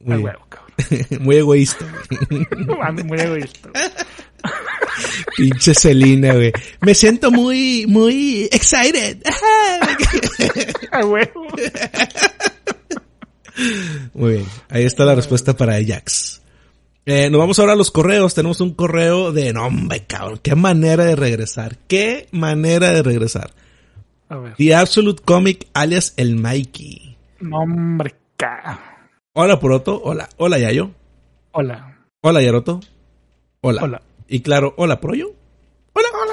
Muy, 0.00 0.16
huevo, 0.18 0.44
cabrón. 0.48 0.72
Muy 1.20 1.36
egoísta, 1.36 1.84
muy 3.04 3.20
egoísta. 3.20 3.68
Pinche 5.36 5.74
Celina, 5.74 6.34
güey. 6.34 6.52
Me 6.80 6.94
siento 6.94 7.30
muy, 7.30 7.86
muy 7.86 8.48
excited. 8.52 9.22
A 10.92 11.04
huevo. 11.06 11.46
Muy 14.14 14.32
bien. 14.32 14.46
Ahí 14.68 14.84
está 14.84 15.04
la 15.04 15.14
respuesta 15.14 15.56
para 15.56 15.76
Ajax. 15.76 16.42
Eh, 17.04 17.30
nos 17.30 17.40
vamos 17.40 17.58
ahora 17.58 17.72
a 17.72 17.76
los 17.76 17.90
correos. 17.90 18.34
Tenemos 18.34 18.60
un 18.60 18.74
correo 18.74 19.32
de 19.32 19.52
nombre, 19.52 20.04
cabrón. 20.06 20.38
Qué 20.42 20.54
manera 20.54 21.04
de 21.04 21.16
regresar. 21.16 21.76
Qué 21.88 22.28
manera 22.30 22.92
de 22.92 23.02
regresar. 23.02 23.50
A 24.28 24.36
ver. 24.36 24.54
The 24.56 24.74
Absolute 24.74 25.22
Comic 25.24 25.68
alias 25.74 26.14
el 26.16 26.36
Mikey. 26.36 27.16
Nombre 27.40 28.14
K. 28.36 28.80
Hola, 29.34 29.58
Poroto. 29.58 30.00
Hola. 30.04 30.28
Hola, 30.36 30.58
Yayo. 30.58 30.90
Hola. 31.52 31.98
Hola, 32.20 32.40
Yaroto. 32.42 32.80
Hola. 33.62 33.82
Hola. 33.82 34.02
Y 34.28 34.40
claro, 34.40 34.74
hola, 34.76 35.00
Proyo. 35.00 35.34
Hola, 35.92 36.08
hola. 36.22 36.32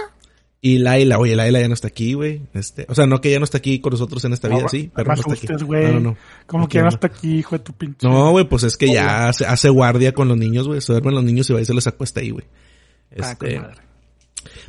Y 0.62 0.80
Laila, 0.80 1.20
oye, 1.20 1.36
Laila 1.38 1.62
ya 1.62 1.68
no 1.70 1.74
está 1.74 1.88
aquí, 1.88 2.14
güey. 2.14 2.42
Este, 2.54 2.86
o 2.90 2.96
sea, 2.96 3.06
no 3.06 3.22
que 3.22 3.32
ya 3.32 3.40
no 3.40 3.46
está 3.46 3.60
aquí 3.60 3.80
con 3.80 3.92
nosotros 3.92 4.24
en 4.26 4.34
esta 4.34 4.50
vida, 4.50 4.68
sí, 4.68 4.92
pero 4.94 5.08
no 5.08 5.14
está 5.14 5.34
aquí. 5.34 5.48
No, 5.48 5.92
no, 5.94 6.00
no. 6.02 6.18
Como 6.48 6.68
que 6.68 6.80
ya 6.80 6.84
no 6.84 6.90
está 6.90 7.08
aquí, 7.08 7.38
hijo 7.40 7.58
de 7.58 7.64
tu 7.64 7.72
pinche. 7.74 8.06
No, 8.06 8.32
güey, 8.32 8.44
pues 8.48 8.64
es 8.64 8.76
que 8.76 8.92
ya 8.92 9.30
hace, 9.30 9.46
hace 9.46 9.70
guardia 9.70 10.14
con 10.14 10.28
los 10.28 10.38
niños, 10.38 10.68
güey. 10.68 10.82
Se 10.82 10.92
duermen 10.92 11.16
los 11.16 11.24
niños 11.24 11.50
y 11.50 11.54
va 11.54 11.62
y 11.62 11.66
se 11.66 11.74
les 11.74 11.88
acuesta 11.88 12.20
ahí, 12.20 12.32
güey. 12.32 12.46
Ah, 13.22 13.32
Este, 13.32 13.60
madre. 13.60 13.76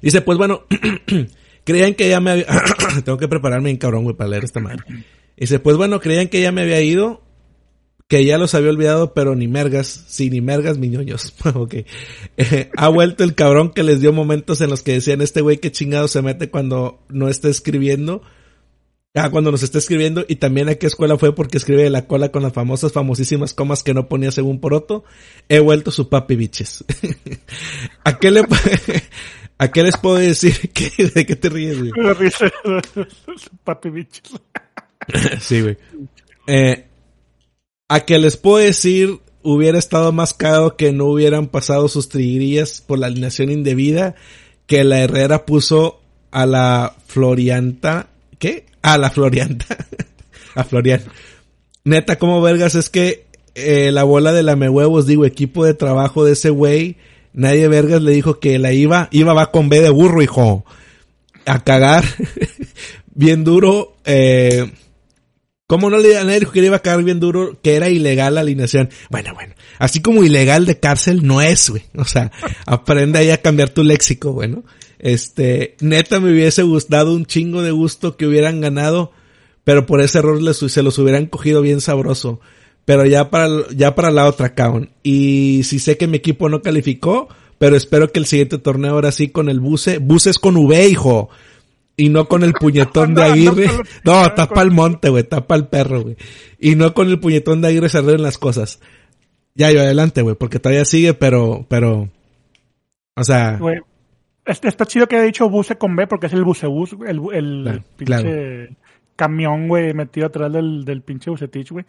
dice, 0.01 0.21
pues 0.23 0.39
bueno, 0.39 0.63
creían 1.65 1.95
que 1.95 2.09
ya 2.09 2.21
me 2.21 2.31
había... 2.31 2.47
Tengo 3.05 3.19
que 3.19 3.27
prepararme 3.29 3.67
bien 3.67 3.77
cabrón, 3.77 4.05
güey, 4.05 4.17
para 4.17 4.31
leer 4.31 4.45
esta 4.45 4.61
madre. 4.61 4.85
Dice, 5.37 5.59
pues 5.59 5.77
bueno, 5.77 5.99
creían 6.01 6.29
que 6.29 6.41
ya 6.41 6.53
me 6.53 6.63
había 6.63 6.81
ido, 6.83 7.23
que 8.11 8.25
ya 8.25 8.39
los 8.39 8.57
había 8.57 8.71
olvidado, 8.71 9.15
pero 9.15 9.37
ni 9.37 9.47
mergas, 9.47 10.05
sí, 10.09 10.31
ni 10.31 10.41
mergas, 10.41 10.79
mi 10.79 10.89
ñoños. 10.89 11.33
ok. 11.55 11.75
Eh, 12.37 12.69
ha 12.77 12.89
vuelto 12.89 13.23
el 13.23 13.37
cabrón 13.37 13.71
que 13.71 13.85
les 13.85 14.01
dio 14.01 14.13
momentos 14.13 14.61
en 14.61 14.69
los 14.69 14.83
que 14.83 14.95
decían, 14.95 15.21
este 15.21 15.43
güey 15.43 15.59
qué 15.59 15.71
chingado 15.71 16.09
se 16.09 16.21
mete 16.21 16.51
cuando 16.51 17.05
no 17.09 17.29
está 17.29 17.49
escribiendo. 17.49 18.23
Ah, 19.15 19.31
cuando 19.31 19.53
nos 19.53 19.63
está 19.63 19.79
escribiendo 19.79 20.25
y 20.27 20.37
también 20.37 20.69
a 20.69 20.75
qué 20.75 20.89
escuela 20.89 21.19
fue 21.19 21.37
porque 21.37 21.59
escribe 21.59 21.85
de 21.85 21.91
la 21.91 22.09
cola 22.09 22.33
con 22.33 22.43
las 22.43 22.53
famosas, 22.53 22.93
famosísimas 22.93 23.55
comas 23.55 23.85
que 23.85 23.95
no 23.95 24.09
ponía 24.09 24.33
según 24.33 24.59
Poroto. 24.59 25.05
He 25.49 25.61
vuelto 25.61 25.93
su 25.93 26.09
papi 26.09 26.35
biches. 26.35 26.85
¿A 28.05 28.19
qué 28.19 28.33
le, 28.33 28.43
a 29.59 29.71
qué 29.71 29.85
les 29.85 29.97
puedo 29.97 30.17
decir? 30.17 30.73
¿Qué, 30.75 31.07
¿De 31.15 31.25
qué 31.25 31.37
te 31.37 31.49
ríes, 31.49 31.79
güey? 31.79 31.93
Papi 33.63 33.91
bichos. 33.91 34.33
Sí, 35.41 35.61
güey. 35.61 35.77
Eh, 36.49 36.90
a 37.91 38.05
que 38.05 38.21
les 38.21 38.37
puedo 38.37 38.65
decir, 38.65 39.19
hubiera 39.43 39.77
estado 39.77 40.13
más 40.13 40.33
cagado 40.33 40.77
que 40.77 40.93
no 40.93 41.07
hubieran 41.07 41.49
pasado 41.49 41.89
sus 41.89 42.09
triguillas 42.09 42.85
por 42.87 43.01
la 43.01 43.09
alineación 43.09 43.51
indebida 43.51 44.15
que 44.69 44.85
la 44.85 45.01
Herrera 45.01 45.45
puso 45.45 46.01
a 46.31 46.47
la 46.47 46.95
Florianta. 47.09 48.07
¿Qué? 48.39 48.67
A 48.81 48.97
la 48.97 49.11
Florianta. 49.11 49.77
a 50.55 50.63
Florian. 50.63 51.03
Neta, 51.83 52.17
como 52.17 52.41
vergas 52.41 52.77
es 52.77 52.91
que 52.91 53.27
eh, 53.57 53.91
la 53.91 54.05
bola 54.05 54.33
de 54.33 54.45
lame 54.45 54.69
huevos, 54.69 55.09
digo, 55.09 55.25
equipo 55.25 55.65
de 55.65 55.75
trabajo 55.75 56.25
de 56.25 56.35
ese 56.35 56.51
güey, 56.51 56.97
nadie 57.33 57.67
vergas 57.67 58.03
le 58.03 58.13
dijo 58.13 58.39
que 58.39 58.61
la 58.61 58.73
iba, 58.73 59.09
iba 59.11 59.33
va 59.33 59.51
con 59.51 59.69
B 59.69 59.81
de 59.81 59.91
burro, 59.91 60.23
hijo. 60.23 60.65
A 61.45 61.65
cagar. 61.65 62.05
bien 63.17 63.43
duro, 63.43 63.97
eh, 64.05 64.71
¿Cómo 65.71 65.89
no 65.89 65.99
le 65.99 66.13
nadie 66.15 66.41
dijo 66.41 66.51
que 66.51 66.63
le 66.63 66.67
iba 66.67 66.79
a 66.79 66.83
caer 66.83 67.05
bien 67.05 67.21
duro 67.21 67.57
que 67.63 67.77
era 67.77 67.89
ilegal 67.89 68.35
la 68.35 68.41
alineación? 68.41 68.91
Bueno, 69.09 69.35
bueno. 69.35 69.55
Así 69.79 70.03
como 70.03 70.25
ilegal 70.25 70.67
de 70.67 70.81
cárcel 70.81 71.25
no 71.25 71.41
es, 71.41 71.71
güey. 71.71 71.85
O 71.95 72.05
sea, 72.05 72.33
aprende 72.67 73.21
ahí 73.21 73.31
a 73.31 73.41
cambiar 73.41 73.69
tu 73.69 73.85
léxico, 73.85 74.33
bueno. 74.33 74.65
Este, 74.99 75.77
neta 75.79 76.19
me 76.19 76.33
hubiese 76.33 76.65
gustado 76.65 77.15
un 77.15 77.25
chingo 77.25 77.63
de 77.63 77.71
gusto 77.71 78.17
que 78.17 78.27
hubieran 78.27 78.61
ganado, 78.61 79.13
pero 79.63 79.87
por 79.87 80.01
ese 80.01 80.19
error 80.19 80.43
se 80.57 80.83
los 80.83 80.99
hubieran 80.99 81.27
cogido 81.27 81.63
bien 81.63 81.81
sabroso. 81.81 82.41
Pero 82.85 83.07
ya 83.07 83.31
para, 83.31 83.49
ya 83.71 83.95
para 83.95 84.11
la 84.11 84.27
otra, 84.27 84.57
cabrón. 84.57 84.91
Y 85.05 85.61
si 85.63 85.79
sé 85.79 85.97
que 85.97 86.09
mi 86.09 86.17
equipo 86.17 86.49
no 86.49 86.63
calificó, 86.63 87.29
pero 87.59 87.77
espero 87.77 88.11
que 88.11 88.19
el 88.19 88.27
siguiente 88.27 88.59
torneo 88.59 88.95
ahora 88.95 89.13
sí 89.13 89.29
con 89.29 89.49
el 89.49 89.61
buce, 89.61 89.99
buces 89.99 90.41
con 90.41 90.57
V, 90.57 90.89
hijo. 90.89 91.31
Y 92.01 92.09
no 92.09 92.27
con 92.27 92.45
el 92.45 92.53
puñetón 92.53 93.15
de 93.15 93.23
Aguirre. 93.25 93.67
no, 94.05 94.33
tapa 94.35 94.63
el 94.63 94.71
monte, 94.71 95.11
güey, 95.11 95.25
tapa 95.25 95.55
el 95.55 95.67
perro, 95.67 96.03
güey. 96.03 96.17
Y 96.59 96.75
no 96.75 96.95
con 96.95 97.09
el 97.09 97.21
puñetón 97.21 97.61
de 97.61 97.69
Aguirre 97.69 97.89
se 97.89 97.99
arreglen 97.99 98.23
las 98.23 98.39
cosas. 98.39 98.81
Ya, 99.55 99.71
yo 99.71 99.81
adelante, 99.81 100.23
güey, 100.23 100.37
porque 100.37 100.59
todavía 100.59 100.85
sigue, 100.85 101.13
pero, 101.15 101.67
pero, 101.69 102.09
o 103.17 103.25
sea, 103.25 103.59
Güey, 103.59 103.81
Está, 104.45 104.69
está 104.69 104.87
chido 104.87 105.07
que 105.07 105.17
haya 105.17 105.27
dicho 105.27 105.49
buce 105.49 105.77
con 105.77 105.95
B 105.95 106.07
porque 106.07 106.27
es 106.27 106.33
el 106.33 106.45
bucebús, 106.45 106.95
güey, 106.95 107.11
el, 107.11 107.21
el 107.33 107.83
Claro, 107.99 108.23
pinche 108.23 108.77
camión, 109.15 109.69
güey, 109.69 109.93
metido 109.93 110.29
atrás 110.29 110.51
del, 110.53 110.85
del 110.85 111.03
pinche 111.03 111.31
bucetich, 111.31 111.71
güey. 111.71 111.85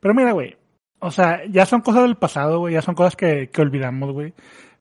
Pero 0.00 0.14
mira, 0.14 0.32
güey, 0.32 0.56
o 0.98 1.10
sea, 1.10 1.40
ya 1.50 1.64
son 1.64 1.80
cosas 1.80 2.02
del 2.02 2.16
pasado, 2.16 2.58
güey, 2.58 2.74
ya 2.74 2.82
son 2.82 2.94
cosas 2.94 3.16
que, 3.16 3.48
que 3.50 3.62
olvidamos, 3.62 4.12
güey. 4.12 4.34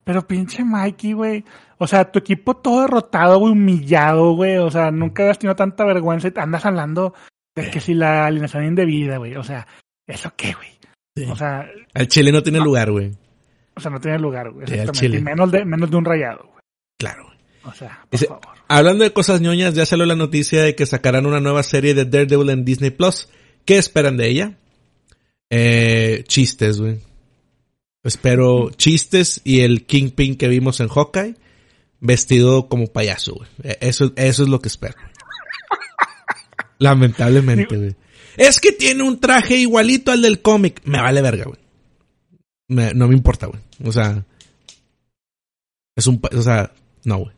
Pero 0.03 0.27
pinche 0.27 0.65
Mikey, 0.65 1.13
güey, 1.13 1.45
o 1.84 1.88
sea, 1.88 2.09
tu 2.11 2.19
equipo 2.19 2.55
todo 2.55 2.81
derrotado, 2.84 3.39
güey, 3.39 3.51
humillado, 3.51 4.31
güey, 4.36 4.57
o 4.57 4.71
sea, 4.71 4.89
nunca 4.89 5.23
habías 5.23 5.38
tenido 5.39 5.55
tanta 5.55 5.84
vergüenza 5.84 6.29
y 6.29 6.31
te 6.31 6.39
andas 6.39 6.65
hablando 6.65 7.13
de 7.55 7.69
que 7.69 7.81
si 7.81 7.93
la 7.93 8.25
alineación 8.25 8.63
indebida, 8.65 9.17
güey, 9.17 9.36
o 9.36 9.43
sea, 9.43 9.67
¿eso 10.07 10.31
qué, 10.38 10.53
güey? 10.53 10.69
Sí. 11.15 11.25
O 11.29 11.36
sea, 11.36 11.69
el 11.93 12.07
Chile 12.07 12.31
no 12.31 12.41
tiene 12.41 12.59
lugar, 12.59 12.89
güey. 12.89 13.11
o 13.75 13.81
sea, 13.81 13.91
no 13.91 13.99
tiene 13.99 14.17
lugar, 14.17 14.49
güey, 14.51 14.65
al 14.65 14.71
exactamente. 14.71 14.99
chile. 14.99 15.17
Y 15.17 15.21
menos 15.21 15.51
de, 15.51 15.65
menos 15.65 15.91
de 15.91 15.97
un 15.97 16.05
rayado, 16.05 16.43
güey. 16.43 16.61
Claro. 16.97 17.25
güey. 17.25 17.38
O 17.65 17.73
sea, 17.73 17.99
por 18.09 18.11
Dice- 18.11 18.27
favor. 18.27 18.47
Hablando 18.69 19.03
de 19.03 19.11
cosas 19.11 19.41
ñoñas, 19.41 19.73
ya 19.75 19.86
salió 19.86 20.05
la 20.05 20.15
noticia 20.15 20.63
de 20.63 20.75
que 20.75 20.86
sacarán 20.86 21.25
una 21.25 21.41
nueva 21.41 21.63
serie 21.63 21.93
de 21.93 22.05
Daredevil 22.05 22.49
en 22.49 22.63
Disney 22.65 22.91
Plus. 22.91 23.27
¿Qué 23.65 23.77
esperan 23.77 24.15
de 24.17 24.27
ella? 24.29 24.53
Eh, 25.49 26.23
chistes, 26.27 26.79
güey. 26.79 26.99
Espero 28.03 28.69
chistes 28.71 29.41
y 29.43 29.61
el 29.61 29.86
Kingpin 29.86 30.36
que 30.38 30.47
vimos 30.47 30.79
en 30.79 30.88
Hawkeye 30.89 31.36
vestido 32.04 32.68
como 32.68 32.88
payaso, 32.88 33.34
güey. 33.34 33.49
E, 33.64 33.78
eso, 33.82 34.12
eso 34.16 34.43
es 34.43 34.49
lo 34.49 34.60
que 34.60 34.68
espero. 34.68 34.95
Lamentablemente, 36.78 37.78
güey. 37.78 37.95
Es 38.38 38.60
que 38.60 38.72
tiene 38.72 39.04
un 39.04 39.20
traje 39.20 39.56
igualito 39.56 40.12
al 40.12 40.22
del 40.22 40.41
cómic. 40.41 40.82
Me 40.86 41.01
vale 41.01 41.22
verga, 41.22 41.45
güey. 41.45 41.60
no 42.93 43.08
me 43.08 43.16
importa, 43.16 43.47
güey. 43.47 43.62
O 43.84 43.91
sea. 43.91 44.24
Es 45.95 46.08
un. 46.08 46.22
O 46.36 46.41
sea, 46.41 46.72
no, 47.06 47.20
güey. 47.20 47.32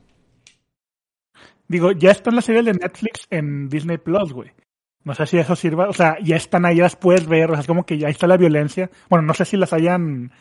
Digo, 1.68 1.92
ya 1.92 2.12
está 2.12 2.30
en 2.30 2.36
la 2.36 2.42
serie 2.42 2.64
de 2.64 2.74
Netflix 2.74 3.28
en 3.30 3.70
Disney 3.70 3.98
Plus, 3.98 4.34
güey. 4.34 4.52
No 5.04 5.14
sé 5.14 5.26
si 5.28 5.38
eso 5.38 5.56
sirva. 5.56 5.90
O 5.90 5.94
sea, 5.94 6.18
ya 6.24 6.36
están 6.36 6.66
ahí, 6.66 6.78
las 6.78 6.96
puedes 6.96 7.28
ver. 7.28 7.52
O 7.52 7.54
sea, 7.54 7.62
es 7.62 7.68
como 7.68 7.86
que 7.86 7.98
ya 7.98 8.10
está 8.10 8.26
la 8.28 8.38
violencia. 8.38 8.90
Bueno, 9.10 9.26
no 9.26 9.34
sé 9.34 9.46
si 9.46 9.58
las 9.58 9.74
hayan. 9.74 10.32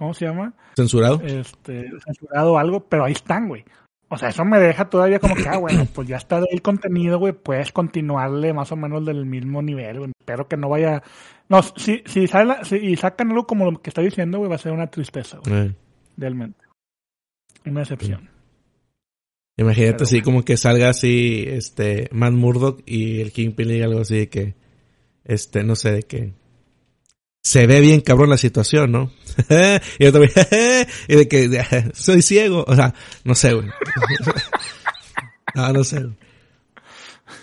¿Cómo 0.00 0.14
se 0.14 0.24
llama? 0.24 0.54
Censurado. 0.76 1.20
Este, 1.22 1.90
censurado 2.02 2.54
o 2.54 2.58
algo, 2.58 2.80
pero 2.88 3.04
ahí 3.04 3.12
están, 3.12 3.48
güey. 3.48 3.66
O 4.08 4.16
sea, 4.16 4.30
eso 4.30 4.46
me 4.46 4.58
deja 4.58 4.88
todavía 4.88 5.18
como 5.18 5.34
que, 5.34 5.46
ah, 5.46 5.58
bueno, 5.58 5.86
pues 5.94 6.08
ya 6.08 6.16
está 6.16 6.40
el 6.50 6.62
contenido, 6.62 7.18
güey, 7.18 7.34
puedes 7.34 7.70
continuarle 7.70 8.54
más 8.54 8.72
o 8.72 8.76
menos 8.76 9.04
del 9.04 9.26
mismo 9.26 9.60
nivel, 9.60 9.98
güey. 9.98 10.12
Espero 10.18 10.48
que 10.48 10.56
no 10.56 10.70
vaya... 10.70 11.02
No, 11.50 11.62
si, 11.62 12.02
si, 12.06 12.26
sale, 12.28 12.64
si 12.64 12.96
sacan 12.96 13.28
algo 13.28 13.46
como 13.46 13.70
lo 13.70 13.82
que 13.82 13.90
está 13.90 14.00
diciendo, 14.00 14.38
güey, 14.38 14.48
va 14.48 14.54
a 14.54 14.58
ser 14.58 14.72
una 14.72 14.86
tristeza, 14.86 15.38
güey. 15.44 15.66
Eh. 15.66 15.74
Realmente. 16.16 16.64
Una 17.66 17.82
excepción. 17.82 18.30
Imagínate 19.58 20.04
así 20.04 20.22
como 20.22 20.46
que 20.46 20.56
salga 20.56 20.88
así, 20.88 21.44
este, 21.46 22.08
Man 22.10 22.36
Murdock 22.36 22.80
y 22.86 23.20
el 23.20 23.32
Kingpin 23.32 23.70
y 23.70 23.82
algo 23.82 24.00
así 24.00 24.16
de 24.16 24.28
que, 24.30 24.54
este, 25.24 25.62
no 25.62 25.76
sé, 25.76 25.92
de 25.92 26.02
que 26.04 26.39
se 27.42 27.66
ve 27.66 27.80
bien 27.80 28.00
cabrón 28.00 28.30
la 28.30 28.36
situación, 28.36 28.92
¿no? 28.92 29.12
y 29.98 30.04
yo 30.04 30.12
también, 30.12 30.32
y 31.08 31.16
de 31.16 31.28
que 31.28 31.90
soy 31.94 32.22
ciego, 32.22 32.64
o 32.66 32.74
sea, 32.74 32.94
no 33.24 33.34
sé, 33.34 33.54
güey. 33.54 33.68
no, 35.54 35.72
no 35.72 35.84
sé. 35.84 36.06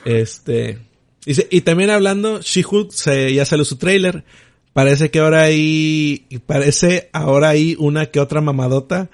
Este, 0.06 0.80
y 1.26 1.62
también 1.62 1.89
hablando, 1.89 2.41
She-Hulk 2.41 2.91
ya 3.34 3.45
salió 3.45 3.66
su 3.66 3.78
trailer. 3.78 4.24
Parece 4.72 5.10
que 5.10 5.20
ahora 5.20 5.41
hay, 5.41 6.28
parece 6.45 7.10
ahora 7.12 7.50
hay 7.50 7.76
una 7.80 8.06
que 8.06 8.20
otra 8.20 8.41
mamadota 8.41 9.10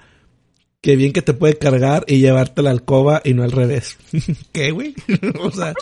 que 0.80 0.94
bien 0.94 1.12
que 1.12 1.22
te 1.22 1.32
puede 1.32 1.56
cargar 1.56 2.04
y 2.06 2.18
llevarte 2.18 2.60
la 2.60 2.70
alcoba 2.70 3.22
y 3.24 3.32
no 3.32 3.42
al 3.42 3.50
revés. 3.50 3.96
¿Qué, 4.52 4.70
güey? 4.70 4.94
o 5.40 5.50
sea, 5.50 5.72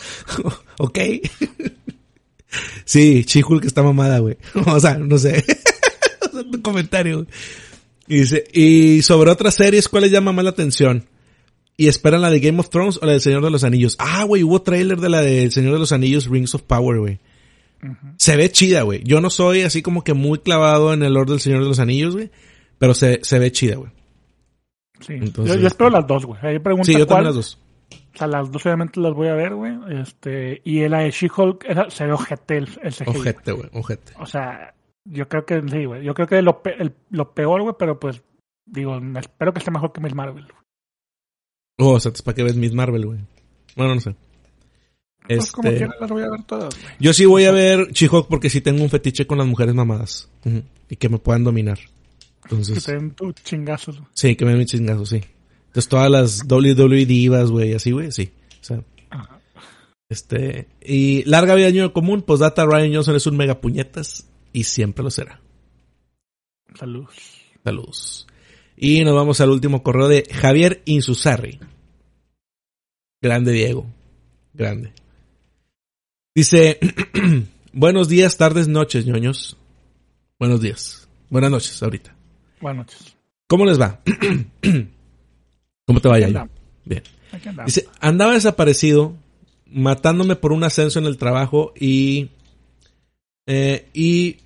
ok. 0.79 0.99
Sí, 2.85 3.25
que 3.25 3.67
está 3.67 3.83
mamada, 3.83 4.19
güey. 4.19 4.37
O 4.65 4.79
sea, 4.79 4.97
no 4.97 5.17
sé. 5.17 5.43
un 6.33 6.61
comentario. 6.61 7.25
Y 8.07 8.17
dice, 8.17 8.43
y 8.53 9.01
sobre 9.01 9.31
otras 9.31 9.55
series, 9.55 9.87
¿cuál 9.87 10.03
les 10.03 10.11
llama 10.11 10.31
más 10.31 10.43
la 10.43 10.51
atención? 10.51 11.05
¿Y 11.77 11.87
esperan 11.87 12.21
la 12.21 12.29
de 12.29 12.39
Game 12.39 12.59
of 12.59 12.69
Thrones 12.69 12.99
o 13.01 13.05
la 13.05 13.13
del 13.13 13.21
Señor 13.21 13.43
de 13.43 13.49
los 13.49 13.63
Anillos? 13.63 13.95
Ah, 13.99 14.23
güey, 14.23 14.43
hubo 14.43 14.61
trailer 14.61 14.99
de 14.99 15.09
la 15.09 15.21
del 15.21 15.51
Señor 15.51 15.73
de 15.73 15.79
los 15.79 15.91
Anillos, 15.91 16.27
Rings 16.27 16.53
of 16.53 16.63
Power, 16.63 16.99
güey. 16.99 17.19
Se 18.17 18.37
ve 18.37 18.49
chida, 18.51 18.83
güey. 18.83 19.01
Yo 19.03 19.19
no 19.19 19.29
soy 19.29 19.61
así 19.63 19.81
como 19.81 20.03
que 20.03 20.13
muy 20.13 20.39
clavado 20.39 20.93
en 20.93 21.03
el 21.03 21.13
Lord 21.13 21.29
del 21.29 21.39
Señor 21.39 21.63
de 21.63 21.69
los 21.69 21.79
Anillos, 21.79 22.15
güey. 22.15 22.31
Pero 22.77 22.93
se, 22.93 23.19
se 23.23 23.39
ve 23.39 23.51
chida, 23.51 23.75
güey. 23.75 23.91
Sí. 25.01 25.15
yo, 25.35 25.67
espero 25.67 25.89
las 25.89 26.07
dos, 26.07 26.25
güey. 26.25 26.39
Ahí 26.43 26.59
pregunta 26.59 26.85
sí, 26.85 26.93
yo 26.97 27.05
también 27.05 27.25
las 27.25 27.35
dos. 27.35 27.59
O 28.13 28.17
sea, 28.17 28.27
las 28.27 28.51
dos 28.51 28.65
obviamente 28.65 28.99
las 28.99 29.13
voy 29.13 29.27
a 29.27 29.33
ver, 29.33 29.55
güey. 29.55 29.73
Este, 29.89 30.61
y 30.63 30.87
la 30.87 30.99
de 30.99 31.11
She-Hulk 31.11 31.65
se 31.89 32.05
ve 32.05 32.11
ojete 32.11 32.57
el, 32.57 32.69
el 32.81 32.93
Ojete, 33.07 33.51
güey, 33.51 33.69
ojete. 33.73 34.13
O 34.19 34.25
sea, 34.25 34.75
yo 35.05 35.27
creo 35.27 35.45
que 35.45 35.61
sí, 35.61 35.85
güey. 35.85 36.03
Yo 36.03 36.13
creo 36.13 36.27
que 36.27 36.41
lo, 36.41 36.61
lo 37.09 37.33
peor, 37.33 37.63
güey, 37.63 37.75
pero 37.77 37.99
pues, 37.99 38.21
digo, 38.65 38.99
espero 39.19 39.51
que 39.51 39.59
esté 39.59 39.71
mejor 39.71 39.91
que 39.91 40.01
Miss 40.01 40.13
Marvel. 40.13 40.47
Oh, 41.79 41.93
o 41.93 41.99
sea, 41.99 42.11
para 42.23 42.35
que 42.35 42.43
ves 42.43 42.55
Miss 42.55 42.73
Marvel, 42.73 43.05
güey. 43.05 43.19
Bueno, 43.75 43.95
no 43.95 44.01
sé. 44.01 44.15
Pues 45.27 45.51
como 45.51 45.69
este... 45.69 45.87
las 45.99 46.09
voy 46.09 46.21
a 46.21 46.29
ver 46.29 46.43
todas. 46.43 46.77
Yo 46.99 47.13
sí 47.13 47.25
voy 47.25 47.45
a 47.45 47.51
ver 47.51 47.91
She-Hulk 47.93 48.27
porque 48.27 48.49
sí 48.49 48.61
tengo 48.61 48.83
un 48.83 48.89
fetiche 48.89 49.25
con 49.25 49.39
las 49.39 49.47
mujeres 49.47 49.73
mamadas. 49.73 50.29
Y 50.89 50.97
que 50.97 51.09
me 51.09 51.17
puedan 51.17 51.43
dominar. 51.43 51.79
Entonces... 52.43 52.75
Que 52.75 52.91
te 52.91 52.97
den 52.97 53.11
tu 53.11 53.31
chingazo. 53.31 53.93
Sí, 54.13 54.35
que 54.35 54.45
me 54.45 54.51
den 54.51 54.59
mi 54.59 54.65
chingazo, 54.65 55.05
sí. 55.05 55.21
Entonces 55.73 55.89
todas 55.89 56.11
las 56.11 56.43
WWE 56.47 57.07
divas, 57.07 57.49
güey, 57.49 57.73
así, 57.73 57.89
güey, 57.89 58.11
sí. 58.11 58.31
O 58.61 58.63
sea, 58.63 58.83
este, 60.07 60.67
y 60.83 61.23
larga 61.23 61.55
vida 61.55 61.65
año 61.65 61.91
común, 61.93 62.21
pues 62.21 62.41
data 62.41 62.63
Ryan 62.63 62.93
Johnson 62.93 63.15
es 63.15 63.25
un 63.25 63.35
mega 63.35 63.59
puñetas 63.59 64.29
y 64.51 64.65
siempre 64.65 65.03
lo 65.03 65.09
será. 65.09 65.41
Salud. 66.75 67.07
Saludos. 67.63 68.27
Y 68.77 69.03
nos 69.03 69.15
vamos 69.15 69.41
al 69.41 69.49
último 69.49 69.81
correo 69.81 70.07
de 70.07 70.27
Javier 70.31 70.83
Insusarri. 70.85 71.59
Grande 73.19 73.51
Diego. 73.51 73.87
Grande. 74.53 74.93
Dice, 76.35 76.77
buenos 77.73 78.09
días, 78.09 78.37
tardes, 78.37 78.67
noches, 78.67 79.07
ñoños. 79.07 79.57
Buenos 80.37 80.61
días. 80.61 81.09
Buenas 81.31 81.49
noches, 81.49 81.81
ahorita. 81.81 82.15
Buenas 82.61 82.85
noches. 82.85 83.17
¿Cómo 83.47 83.65
les 83.65 83.81
va? 83.81 83.99
¿Cómo 85.85 85.99
te 85.99 86.07
vaya 86.07 86.29
ya? 86.29 86.49
Bien. 86.85 87.03
Dice, 87.65 87.87
andaba 87.99 88.33
desaparecido, 88.33 89.15
matándome 89.65 90.35
por 90.35 90.51
un 90.51 90.63
ascenso 90.63 90.99
en 90.99 91.05
el 91.05 91.17
trabajo 91.17 91.73
y, 91.79 92.29
eh, 93.47 93.89
y 93.93 94.37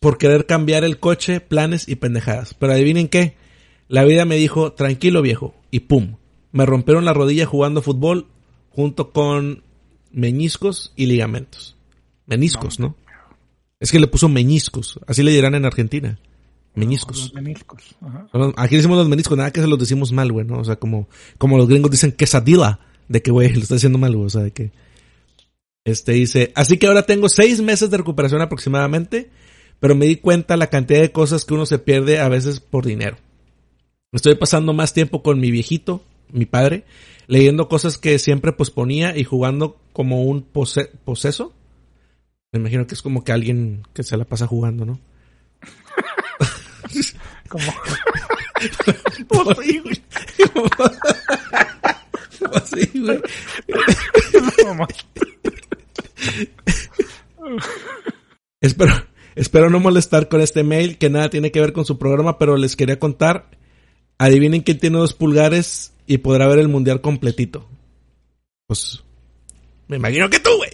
por 0.00 0.18
querer 0.18 0.46
cambiar 0.46 0.84
el 0.84 0.98
coche, 0.98 1.40
planes 1.40 1.88
y 1.88 1.96
pendejadas. 1.96 2.54
Pero 2.54 2.72
adivinen 2.72 3.08
qué, 3.08 3.36
la 3.88 4.04
vida 4.04 4.24
me 4.24 4.36
dijo, 4.36 4.72
tranquilo 4.72 5.22
viejo, 5.22 5.54
y 5.70 5.80
pum, 5.80 6.16
me 6.52 6.66
rompieron 6.66 7.04
la 7.04 7.12
rodilla 7.14 7.46
jugando 7.46 7.82
fútbol 7.82 8.26
junto 8.70 9.12
con 9.12 9.62
meñiscos 10.12 10.92
y 10.96 11.06
ligamentos. 11.06 11.76
Meniscos, 12.26 12.78
¿no? 12.78 12.96
Es 13.80 13.92
que 13.92 14.00
le 14.00 14.08
puso 14.08 14.28
meñiscos, 14.28 15.00
así 15.06 15.22
le 15.22 15.30
dirán 15.30 15.54
en 15.54 15.64
Argentina. 15.64 16.18
Meniscos. 16.78 17.18
Los 17.18 17.34
meniscos. 17.34 17.96
Aquí 18.56 18.76
decimos 18.76 18.98
los 18.98 19.08
meniscos, 19.08 19.36
nada 19.36 19.50
que 19.50 19.60
se 19.60 19.66
los 19.66 19.78
decimos 19.78 20.12
mal, 20.12 20.30
güey, 20.30 20.46
¿no? 20.46 20.58
O 20.60 20.64
sea, 20.64 20.76
como, 20.76 21.08
como 21.36 21.58
los 21.58 21.68
gringos 21.68 21.90
dicen 21.90 22.12
quesadilla, 22.12 22.78
de 23.08 23.20
que, 23.20 23.30
güey, 23.30 23.52
lo 23.54 23.60
está 23.60 23.74
diciendo 23.74 23.98
mal, 23.98 24.14
güey, 24.14 24.26
o 24.26 24.30
sea, 24.30 24.42
de 24.42 24.52
que... 24.52 24.70
Este 25.84 26.12
dice, 26.12 26.52
así 26.54 26.76
que 26.76 26.86
ahora 26.86 27.04
tengo 27.04 27.30
seis 27.30 27.62
meses 27.62 27.90
de 27.90 27.96
recuperación 27.96 28.42
aproximadamente, 28.42 29.30
pero 29.80 29.94
me 29.94 30.06
di 30.06 30.16
cuenta 30.16 30.56
la 30.58 30.66
cantidad 30.66 31.00
de 31.00 31.12
cosas 31.12 31.46
que 31.46 31.54
uno 31.54 31.64
se 31.64 31.78
pierde 31.78 32.20
a 32.20 32.28
veces 32.28 32.60
por 32.60 32.84
dinero. 32.84 33.16
Estoy 34.12 34.34
pasando 34.34 34.74
más 34.74 34.92
tiempo 34.92 35.22
con 35.22 35.40
mi 35.40 35.50
viejito, 35.50 36.04
mi 36.30 36.44
padre, 36.44 36.84
leyendo 37.26 37.68
cosas 37.68 37.96
que 37.96 38.18
siempre 38.18 38.52
posponía 38.52 39.16
y 39.16 39.24
jugando 39.24 39.80
como 39.94 40.24
un 40.24 40.42
poseso. 40.42 41.54
Me 42.52 42.60
imagino 42.60 42.86
que 42.86 42.94
es 42.94 43.00
como 43.00 43.24
que 43.24 43.32
alguien 43.32 43.82
que 43.94 44.02
se 44.02 44.16
la 44.18 44.26
pasa 44.26 44.46
jugando, 44.46 44.84
¿no? 44.84 45.00
Como. 47.48 47.64
así, 49.50 49.78
güey. 49.78 50.02
así, 52.54 52.90
güey. 52.94 53.20
espero, 58.60 58.94
espero 59.34 59.70
no 59.70 59.80
molestar 59.80 60.28
con 60.28 60.40
este 60.40 60.62
mail 60.62 60.98
que 60.98 61.10
nada 61.10 61.30
tiene 61.30 61.50
que 61.50 61.60
ver 61.60 61.72
con 61.72 61.84
su 61.84 61.98
programa, 61.98 62.38
pero 62.38 62.56
les 62.56 62.76
quería 62.76 62.98
contar. 62.98 63.50
Adivinen 64.18 64.62
quién 64.62 64.78
tiene 64.78 64.98
dos 64.98 65.14
pulgares 65.14 65.92
y 66.06 66.18
podrá 66.18 66.48
ver 66.48 66.58
el 66.58 66.68
mundial 66.68 67.00
completito. 67.00 67.68
Pues, 68.66 69.02
me 69.86 69.96
imagino 69.96 70.28
que 70.28 70.40
tú, 70.40 70.50
güey. 70.56 70.70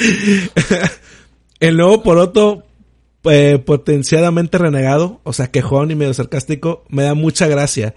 El 1.60 1.76
nuevo 1.76 2.02
poroto 2.02 2.64
eh, 3.24 3.58
potenciadamente 3.58 4.58
renegado, 4.58 5.20
o 5.24 5.32
sea, 5.32 5.50
quejón 5.50 5.90
y 5.90 5.94
medio 5.94 6.14
sarcástico, 6.14 6.84
me 6.88 7.02
da 7.02 7.14
mucha 7.14 7.46
gracia. 7.46 7.94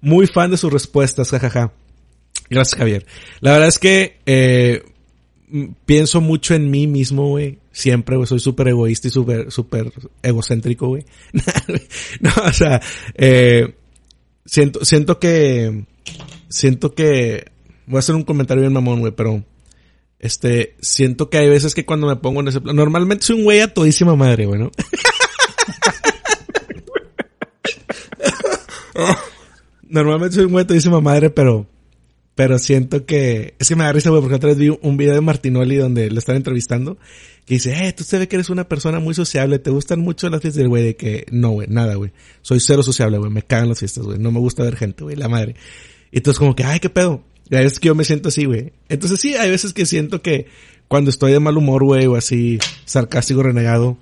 Muy 0.00 0.26
fan 0.26 0.50
de 0.50 0.56
sus 0.56 0.72
respuestas, 0.72 1.30
jajaja. 1.30 1.72
Gracias, 2.50 2.78
Javier. 2.78 3.06
La 3.40 3.52
verdad 3.52 3.68
es 3.68 3.78
que 3.78 4.18
eh, 4.26 4.84
pienso 5.84 6.20
mucho 6.20 6.54
en 6.54 6.70
mí 6.70 6.86
mismo, 6.86 7.28
güey. 7.28 7.58
Siempre, 7.72 8.16
güey. 8.16 8.26
Soy 8.26 8.40
súper 8.40 8.68
egoísta 8.68 9.08
y 9.08 9.10
súper, 9.10 9.50
súper 9.50 9.92
egocéntrico, 10.22 10.88
güey. 10.88 11.04
no, 12.20 12.30
o 12.44 12.52
sea, 12.52 12.80
eh, 13.14 13.74
siento, 14.44 14.84
siento 14.84 15.18
que, 15.18 15.84
siento 16.48 16.94
que, 16.94 17.46
voy 17.86 17.96
a 17.96 17.98
hacer 18.00 18.14
un 18.14 18.24
comentario 18.24 18.62
bien 18.62 18.72
mamón, 18.72 19.00
güey, 19.00 19.12
pero 19.12 19.42
este, 20.26 20.76
siento 20.80 21.30
que 21.30 21.38
hay 21.38 21.48
veces 21.48 21.74
que 21.74 21.86
cuando 21.86 22.06
me 22.06 22.16
pongo 22.16 22.40
en 22.40 22.48
ese 22.48 22.60
plan, 22.60 22.76
normalmente 22.76 23.24
soy 23.24 23.36
un 23.36 23.44
güey 23.44 23.60
a 23.60 23.72
todísima 23.72 24.16
madre, 24.16 24.44
güey, 24.46 24.60
¿no? 24.60 24.70
normalmente 29.88 30.36
soy 30.36 30.44
un 30.44 30.52
güey 30.52 30.64
a 30.64 30.66
todísima 30.66 31.00
madre, 31.00 31.30
pero 31.30 31.66
pero 32.36 32.58
siento 32.58 33.06
que, 33.06 33.54
es 33.58 33.66
que 33.66 33.76
me 33.76 33.84
da 33.84 33.94
risa, 33.94 34.10
güey, 34.10 34.20
porque 34.20 34.36
otra 34.36 34.50
vez 34.50 34.58
vi 34.58 34.68
un 34.68 34.98
video 34.98 35.14
de 35.14 35.22
Martinoli 35.22 35.76
donde 35.76 36.10
le 36.10 36.18
están 36.18 36.36
entrevistando, 36.36 36.98
que 37.46 37.54
dice, 37.54 37.88
eh, 37.88 37.94
tú 37.94 38.04
se 38.04 38.18
ve 38.18 38.28
que 38.28 38.36
eres 38.36 38.50
una 38.50 38.68
persona 38.68 39.00
muy 39.00 39.14
sociable, 39.14 39.58
te 39.58 39.70
gustan 39.70 40.00
mucho 40.00 40.28
las 40.28 40.42
fiestas, 40.42 40.66
güey, 40.66 40.84
de 40.84 40.96
que, 40.96 41.24
no, 41.30 41.52
güey, 41.52 41.66
nada, 41.70 41.94
güey, 41.94 42.12
soy 42.42 42.60
cero 42.60 42.82
sociable, 42.82 43.16
güey, 43.16 43.30
me 43.30 43.40
cagan 43.40 43.70
las 43.70 43.78
fiestas, 43.78 44.04
güey, 44.04 44.18
no 44.18 44.32
me 44.32 44.38
gusta 44.38 44.64
ver 44.64 44.76
gente, 44.76 45.02
güey, 45.02 45.16
la 45.16 45.30
madre. 45.30 45.56
Y 46.12 46.18
entonces 46.18 46.38
como 46.38 46.54
que, 46.54 46.64
ay, 46.64 46.78
qué 46.78 46.90
pedo. 46.90 47.24
Y 47.48 47.54
veces 47.54 47.78
que 47.78 47.88
yo 47.88 47.94
me 47.94 48.04
siento 48.04 48.28
así, 48.28 48.44
güey. 48.44 48.72
Entonces 48.88 49.20
sí, 49.20 49.34
hay 49.34 49.50
veces 49.50 49.72
que 49.72 49.86
siento 49.86 50.20
que 50.20 50.46
cuando 50.88 51.10
estoy 51.10 51.32
de 51.32 51.40
mal 51.40 51.56
humor, 51.56 51.84
güey, 51.84 52.06
o 52.06 52.16
así, 52.16 52.58
sarcástico, 52.84 53.42
renegado, 53.42 53.96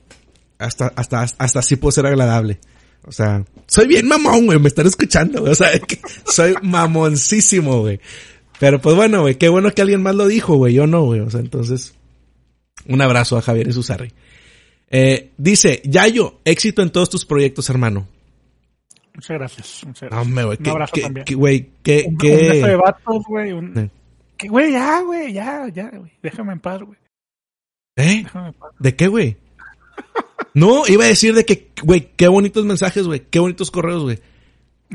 hasta, 0.58 0.92
hasta, 0.96 1.22
hasta 1.22 1.58
así 1.58 1.76
puedo 1.76 1.92
ser 1.92 2.06
agradable. 2.06 2.58
O 3.06 3.12
sea, 3.12 3.44
soy 3.66 3.86
bien 3.86 4.08
mamón, 4.08 4.46
güey, 4.46 4.58
me 4.58 4.68
están 4.68 4.86
escuchando, 4.86 5.40
güey. 5.40 5.52
O 5.52 5.54
sea, 5.54 5.70
soy 6.26 6.54
mamoncísimo, 6.62 7.80
güey. 7.80 8.00
Pero 8.58 8.80
pues 8.80 8.96
bueno, 8.96 9.22
güey, 9.22 9.36
qué 9.36 9.48
bueno 9.48 9.72
que 9.72 9.82
alguien 9.82 10.02
más 10.02 10.14
lo 10.14 10.26
dijo, 10.26 10.56
güey, 10.56 10.74
yo 10.74 10.86
no, 10.86 11.02
güey. 11.02 11.20
O 11.20 11.30
sea, 11.30 11.40
entonces, 11.40 11.94
un 12.86 13.00
abrazo 13.02 13.36
a 13.36 13.42
Javier 13.42 13.68
y 13.68 13.72
Susarri. 13.72 14.12
Eh, 14.90 15.32
dice, 15.36 15.82
Yayo, 15.84 16.40
éxito 16.44 16.82
en 16.82 16.90
todos 16.90 17.10
tus 17.10 17.26
proyectos, 17.26 17.68
hermano. 17.68 18.08
Muchas 19.14 19.38
gracias. 19.38 19.82
Muchas 19.86 20.10
gracias. 20.10 20.44
güey, 20.44 20.58
un 20.58 20.68
abrazo 20.68 20.96
también. 21.00 21.26
Güey, 21.36 21.70
qué, 21.82 22.04
un, 22.06 22.18
qué... 22.18 22.60
Un 22.62 22.66
de 22.68 22.76
vatos, 22.76 23.24
güey. 23.28 23.52
Un... 23.52 23.90
¿Qué, 24.36 24.48
güey? 24.48 24.72
Ya, 24.72 25.00
güey, 25.02 25.32
ya, 25.32 25.68
ya, 25.68 25.90
güey. 25.90 26.12
Déjame 26.22 26.52
en 26.52 26.60
paz, 26.60 26.82
güey. 26.82 26.98
¿Eh? 27.96 28.22
Déjame 28.24 28.48
en 28.48 28.54
paz. 28.54 28.72
¿De 28.78 28.96
qué, 28.96 29.08
güey? 29.08 29.36
No, 30.56 30.86
iba 30.86 31.02
a 31.02 31.08
decir 31.08 31.34
de 31.34 31.44
que, 31.44 31.72
güey, 31.82 32.12
qué 32.14 32.28
bonitos 32.28 32.64
mensajes, 32.64 33.08
güey, 33.08 33.26
qué 33.28 33.40
bonitos 33.40 33.72
correos, 33.72 34.04
güey. 34.04 34.20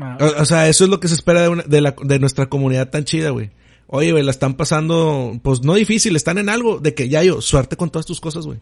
Ah, 0.00 0.16
o, 0.38 0.44
sea, 0.46 0.68
eso 0.68 0.84
es 0.84 0.90
lo 0.90 1.00
que 1.00 1.08
se 1.08 1.12
espera 1.12 1.42
de, 1.42 1.48
una, 1.50 1.62
de, 1.64 1.82
la, 1.82 1.94
de 2.02 2.18
nuestra 2.18 2.46
comunidad 2.46 2.88
tan 2.88 3.04
chida, 3.04 3.28
güey. 3.28 3.50
Oye, 3.86 4.10
güey, 4.12 4.24
la 4.24 4.30
están 4.30 4.54
pasando, 4.54 5.38
pues 5.42 5.62
no 5.62 5.74
difícil, 5.74 6.16
están 6.16 6.38
en 6.38 6.48
algo 6.48 6.78
de 6.78 6.94
que 6.94 7.10
ya 7.10 7.22
yo, 7.22 7.42
suerte 7.42 7.76
con 7.76 7.90
todas 7.90 8.06
tus 8.06 8.22
cosas, 8.22 8.46
güey. 8.46 8.58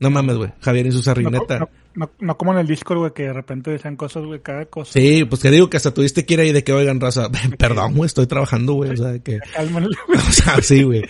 No 0.00 0.08
mames, 0.08 0.36
güey. 0.36 0.52
Javier 0.60 0.86
y 0.86 0.92
su 0.92 1.02
sarrineta. 1.02 1.58
No, 1.58 1.66
no, 1.66 1.70
no, 1.94 2.38
como 2.38 2.52
en 2.52 2.58
el 2.58 2.66
Discord, 2.66 2.98
güey, 2.98 3.12
que 3.12 3.24
de 3.24 3.32
repente 3.32 3.70
decían 3.70 3.96
cosas, 3.96 4.24
güey, 4.24 4.40
cada 4.40 4.66
cosa. 4.66 4.92
Sí, 4.92 5.24
pues 5.24 5.42
que 5.42 5.50
digo 5.50 5.68
que 5.70 5.76
hasta 5.76 5.92
tuviste 5.92 6.24
que 6.24 6.34
ir 6.34 6.40
ahí 6.40 6.52
de 6.52 6.64
que 6.64 6.72
oigan, 6.72 7.00
raza. 7.00 7.28
Perdón, 7.58 7.94
güey, 7.94 8.06
estoy 8.06 8.26
trabajando, 8.26 8.74
güey. 8.74 8.90
O 8.90 8.96
sea, 8.96 9.18
que. 9.18 9.38
o 9.58 10.32
sea, 10.32 10.60
sí, 10.62 10.82
güey. 10.82 11.02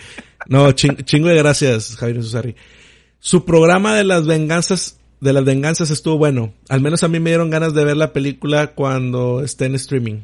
No, 0.47 0.71
chingo 0.71 1.29
de 1.29 1.35
gracias, 1.35 1.95
Javier 1.95 2.17
y 2.17 2.23
Susarri. 2.23 2.55
Su 3.19 3.45
programa 3.45 3.95
de 3.95 4.03
las 4.03 4.25
venganzas 4.25 4.99
de 5.23 5.31
las 5.31 5.45
venganzas 5.45 5.89
estuvo 5.89 6.17
bueno. 6.17 6.53
Al 6.67 6.81
menos 6.81 7.03
a 7.03 7.07
mí 7.07 7.19
me 7.19 7.29
dieron 7.29 7.49
ganas 7.49 7.73
de 7.73 7.85
ver 7.85 7.95
la 7.95 8.11
película 8.11 8.67
cuando 8.67 9.41
esté 9.41 9.65
en 9.65 9.75
streaming. 9.75 10.19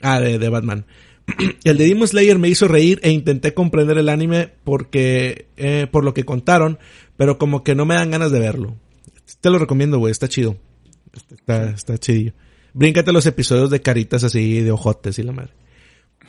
Ah, 0.00 0.18
de, 0.18 0.40
de 0.40 0.48
Batman. 0.48 0.84
el 1.64 1.78
de 1.78 1.86
Demon 1.86 2.08
Slayer 2.08 2.40
me 2.40 2.48
hizo 2.48 2.66
reír 2.66 2.98
e 3.04 3.10
intenté 3.10 3.54
comprender 3.54 3.98
el 3.98 4.08
anime 4.08 4.50
porque, 4.64 5.46
eh, 5.56 5.86
por 5.90 6.02
lo 6.02 6.12
que 6.12 6.24
contaron, 6.24 6.80
pero 7.16 7.38
como 7.38 7.62
que 7.62 7.76
no 7.76 7.86
me 7.86 7.94
dan 7.94 8.10
ganas 8.10 8.32
de 8.32 8.40
verlo. 8.40 8.74
Te 9.40 9.50
lo 9.50 9.58
recomiendo, 9.58 9.98
güey, 9.98 10.10
está 10.10 10.28
chido. 10.28 10.56
Está, 11.30 11.70
está 11.70 11.98
chidillo. 11.98 12.32
Bríncate 12.74 13.12
los 13.12 13.26
episodios 13.26 13.70
de 13.70 13.82
caritas 13.82 14.24
así, 14.24 14.60
de 14.60 14.70
ojotes 14.70 15.18
y 15.18 15.22
la 15.22 15.32
madre. 15.32 15.52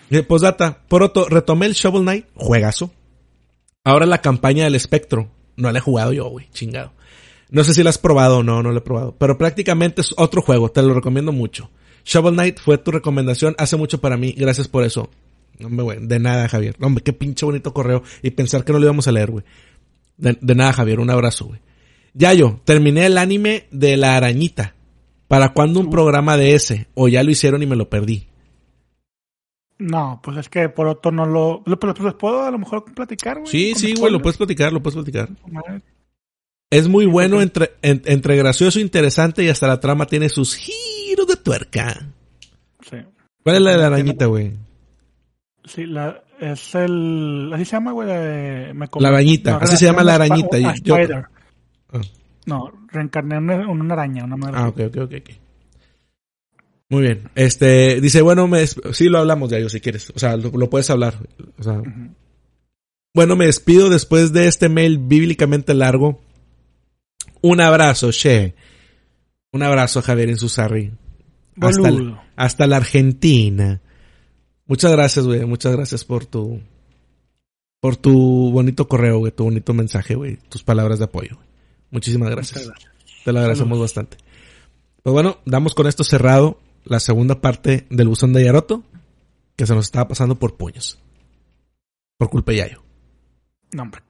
Eh, 0.09 0.23
postdata, 0.23 0.84
por 0.88 1.03
otro, 1.03 1.27
retomé 1.30 1.65
el 1.65 1.73
Shovel 1.73 2.03
Knight, 2.03 2.25
juegazo. 2.35 2.91
Ahora 3.84 4.05
la 4.05 4.21
campaña 4.21 4.65
del 4.65 4.75
espectro. 4.75 5.30
No 5.55 5.71
la 5.71 5.80
he 5.80 5.81
jugado 5.81 6.13
yo, 6.13 6.27
güey, 6.30 6.49
chingado. 6.51 6.93
No 7.49 7.63
sé 7.63 7.73
si 7.73 7.84
la 7.84 7.91
has 7.91 7.97
probado 7.97 8.39
o 8.39 8.43
no, 8.43 8.63
no 8.63 8.71
la 8.71 8.80
he 8.80 8.81
probado. 8.81 9.15
Pero 9.17 9.38
prácticamente 9.38 10.01
es 10.01 10.13
otro 10.17 10.41
juego, 10.41 10.69
te 10.71 10.81
lo 10.81 10.93
recomiendo 10.93 11.31
mucho. 11.31 11.69
Shovel 12.03 12.34
Knight 12.34 12.59
fue 12.59 12.77
tu 12.77 12.91
recomendación 12.91 13.55
hace 13.57 13.77
mucho 13.77 14.01
para 14.01 14.17
mí, 14.17 14.34
gracias 14.38 14.67
por 14.67 14.84
eso. 14.84 15.09
Hombre, 15.63 15.84
güey, 15.84 15.99
de 16.01 16.19
nada, 16.19 16.47
Javier. 16.47 16.75
Hombre, 16.81 17.03
qué 17.03 17.13
pinche 17.13 17.45
bonito 17.45 17.73
correo. 17.73 18.03
Y 18.21 18.31
pensar 18.31 18.63
que 18.63 18.73
no 18.73 18.80
lo 18.80 18.85
íbamos 18.85 19.07
a 19.07 19.11
leer, 19.11 19.31
güey. 19.31 19.43
De, 20.17 20.55
nada, 20.55 20.73
Javier, 20.73 20.99
un 20.99 21.09
abrazo, 21.09 21.45
güey. 21.45 21.59
Ya 22.14 22.34
yo, 22.34 22.60
terminé 22.64 23.06
el 23.06 23.18
anime 23.18 23.68
de 23.72 23.98
la 23.98 24.15
arañita. 24.15 24.76
¿Para 25.27 25.53
cuándo 25.53 25.80
un 25.80 25.90
programa 25.90 26.38
de 26.38 26.53
ese? 26.53 26.88
O 26.94 27.07
ya 27.07 27.23
lo 27.23 27.31
hicieron 27.31 27.64
y 27.64 27.65
me 27.65 27.76
lo 27.76 27.90
perdí. 27.90 28.27
No, 29.80 30.22
pues 30.23 30.38
es 30.38 30.48
que 30.48 30.69
por 30.69 30.88
otro 30.88 31.11
no 31.11 31.26
lo... 31.26 31.64
Pues, 31.64 31.94
pues 31.98 32.14
puedo 32.14 32.44
a 32.44 32.52
lo 32.52 32.60
mejor 32.60 32.85
platicar, 32.94 33.40
güey. 33.40 33.48
Sí, 33.48 33.73
sí, 33.76 33.95
güey, 33.95 34.11
lo 34.11 34.22
puedes 34.22 34.38
platicar, 34.38 34.72
lo 34.72 34.84
puedes 34.84 34.95
platicar. 34.95 35.30
Es 36.69 36.88
muy 36.88 37.06
bueno, 37.06 37.41
entre, 37.41 37.72
entre 37.81 38.38
gracioso, 38.38 38.80
interesante 38.80 39.44
y 39.44 39.49
hasta 39.49 39.68
la 39.68 39.80
trama 39.80 40.06
tiene 40.06 40.30
sus 40.30 40.56
giros 40.56 41.27
de 41.27 41.35
tuerca. 41.35 42.07
Sí. 42.90 42.98
¿Cuál 43.44 43.56
es 43.56 43.61
la 43.61 43.72
de 43.72 43.77
la 43.77 43.88
arañita, 43.88 44.27
güey? 44.27 44.53
Sí, 45.65 45.85
la, 45.85 46.23
es 46.40 46.76
el... 46.76 47.52
Así 47.53 47.65
se 47.65 47.72
llama, 47.72 47.91
güey. 47.91 48.07
La 48.07 49.10
arañita, 49.10 49.57
así 49.57 49.77
se 49.77 49.85
llama 49.85 50.03
la 50.03 50.15
arañita. 50.15 50.57
Yo, 50.84 50.95
ah. 51.93 52.01
No, 52.45 52.71
reencarné 52.87 53.37
en 53.37 53.69
una, 53.69 53.93
araña, 53.93 54.25
una 54.25 54.35
madre. 54.35 54.55
Ah, 54.57 54.67
ok, 54.67 54.79
ok, 54.87 54.97
ok. 55.01 55.29
Muy 56.89 57.01
bien. 57.01 57.29
Este, 57.35 58.01
dice, 58.01 58.21
bueno, 58.21 58.47
me 58.47 58.67
sí 58.67 59.09
lo 59.09 59.19
hablamos 59.19 59.49
de 59.49 59.59
ello 59.59 59.69
si 59.69 59.79
quieres. 59.79 60.11
O 60.15 60.19
sea, 60.19 60.35
lo, 60.37 60.69
puedes 60.69 60.89
hablar. 60.89 61.15
O 61.57 61.63
sea, 61.63 61.81
Bueno, 63.15 63.35
me 63.35 63.45
despido 63.45 63.89
después 63.89 64.33
de 64.33 64.47
este 64.47 64.69
mail 64.69 64.99
bíblicamente 64.99 65.73
largo. 65.73 66.21
Un 67.41 67.61
abrazo, 67.61 68.11
Che. 68.11 68.53
Un 69.51 69.63
abrazo, 69.63 70.01
Javier 70.01 70.29
Insusarri. 70.29 70.91
Hasta, 71.61 71.89
hasta 72.35 72.67
la 72.67 72.77
Argentina. 72.77 73.81
Muchas 74.65 74.91
gracias, 74.91 75.25
güey. 75.25 75.45
Muchas 75.45 75.73
gracias 75.73 76.03
por 76.05 76.25
tu. 76.25 76.59
Por 77.79 77.97
tu 77.97 78.51
bonito 78.51 78.87
correo, 78.87 79.19
güey. 79.19 79.31
Tu 79.31 79.43
bonito 79.43 79.73
mensaje, 79.73 80.15
güey. 80.15 80.37
Tus 80.49 80.63
palabras 80.63 80.99
de 80.99 81.05
apoyo. 81.05 81.37
Muchísimas 81.93 82.31
gracias. 82.31 82.71
Te 83.23 83.31
lo 83.31 83.39
agradecemos 83.39 83.79
bastante. 83.79 84.17
Pues 85.03 85.13
bueno, 85.13 85.37
damos 85.45 85.75
con 85.75 85.85
esto 85.85 86.03
cerrado 86.03 86.59
la 86.85 86.99
segunda 86.99 87.39
parte 87.39 87.85
del 87.91 88.07
buzón 88.07 88.33
de 88.33 88.43
Yaroto. 88.43 88.83
Que 89.55 89.67
se 89.67 89.75
nos 89.75 89.85
estaba 89.85 90.07
pasando 90.07 90.39
por 90.39 90.57
puños. 90.57 90.97
Por 92.17 92.31
culpa 92.31 92.51
de 92.51 92.57
Yayo. 92.57 92.83
No, 93.73 93.83
hombre, 93.83 94.01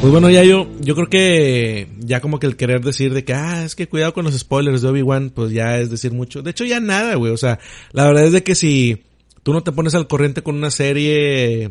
Pues 0.00 0.10
bueno, 0.10 0.28
ya 0.30 0.42
yo, 0.42 0.66
yo 0.80 0.96
creo 0.96 1.08
que 1.08 1.88
ya 2.00 2.20
como 2.20 2.40
que 2.40 2.48
el 2.48 2.56
querer 2.56 2.80
decir 2.80 3.14
de 3.14 3.24
que, 3.24 3.34
ah, 3.34 3.64
es 3.64 3.76
que 3.76 3.88
cuidado 3.88 4.12
con 4.12 4.24
los 4.24 4.36
spoilers 4.36 4.82
de 4.82 4.88
Obi-Wan, 4.88 5.30
pues 5.30 5.52
ya 5.52 5.78
es 5.78 5.90
decir 5.90 6.12
mucho. 6.12 6.42
De 6.42 6.50
hecho, 6.50 6.64
ya 6.64 6.80
nada, 6.80 7.14
güey. 7.14 7.30
O 7.30 7.36
sea, 7.36 7.60
la 7.92 8.06
verdad 8.06 8.24
es 8.24 8.32
de 8.32 8.42
que 8.42 8.56
si 8.56 9.04
tú 9.44 9.52
no 9.52 9.62
te 9.62 9.70
pones 9.70 9.94
al 9.94 10.08
corriente 10.08 10.42
con 10.42 10.56
una 10.56 10.72
serie 10.72 11.70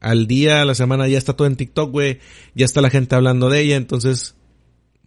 al 0.00 0.26
día, 0.26 0.62
a 0.62 0.64
la 0.64 0.74
semana, 0.74 1.08
ya 1.08 1.18
está 1.18 1.34
todo 1.34 1.46
en 1.46 1.56
TikTok, 1.56 1.90
güey. 1.90 2.18
Ya 2.54 2.64
está 2.64 2.80
la 2.80 2.90
gente 2.90 3.14
hablando 3.14 3.48
de 3.48 3.60
ella, 3.60 3.76
entonces, 3.76 4.34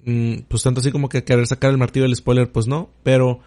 mm, 0.06 0.41
pues 0.48 0.64
tanto 0.64 0.80
así 0.80 0.91
como 0.91 1.10
que 1.10 1.24
querer 1.24 1.48
sacar 1.48 1.72
el 1.72 1.78
martillo 1.78 2.03
del 2.03 2.15
spoiler, 2.15 2.52
pues 2.52 2.68
no. 2.68 2.90
Pero 3.03 3.41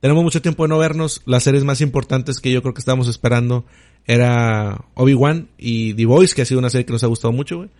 tenemos 0.00 0.22
mucho 0.24 0.42
tiempo 0.42 0.64
de 0.64 0.68
no 0.68 0.78
vernos. 0.78 1.22
Las 1.26 1.44
series 1.44 1.64
más 1.64 1.80
importantes 1.80 2.40
que 2.40 2.50
yo 2.50 2.62
creo 2.62 2.74
que 2.74 2.80
estábamos 2.80 3.08
esperando 3.08 3.66
era 4.06 4.86
Obi-Wan 4.94 5.48
y 5.58 5.94
The 5.94 6.06
Voice, 6.06 6.34
que 6.34 6.42
ha 6.42 6.46
sido 6.46 6.60
una 6.60 6.70
serie 6.70 6.86
que 6.86 6.92
nos 6.92 7.04
ha 7.04 7.08
gustado 7.08 7.32
mucho, 7.32 7.58
güey. 7.58 7.70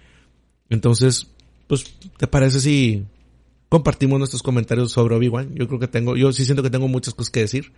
Entonces, 0.68 1.28
pues, 1.66 1.96
¿te 2.18 2.26
parece 2.26 2.60
si 2.60 3.06
compartimos 3.70 4.18
nuestros 4.18 4.42
comentarios 4.42 4.92
sobre 4.92 5.14
Obi-Wan? 5.14 5.54
Yo 5.54 5.66
creo 5.66 5.80
que 5.80 5.88
tengo, 5.88 6.16
yo 6.16 6.32
sí 6.32 6.44
siento 6.44 6.62
que 6.62 6.70
tengo 6.70 6.88
muchas 6.88 7.14
cosas 7.14 7.30
que 7.30 7.40
decir. 7.40 7.72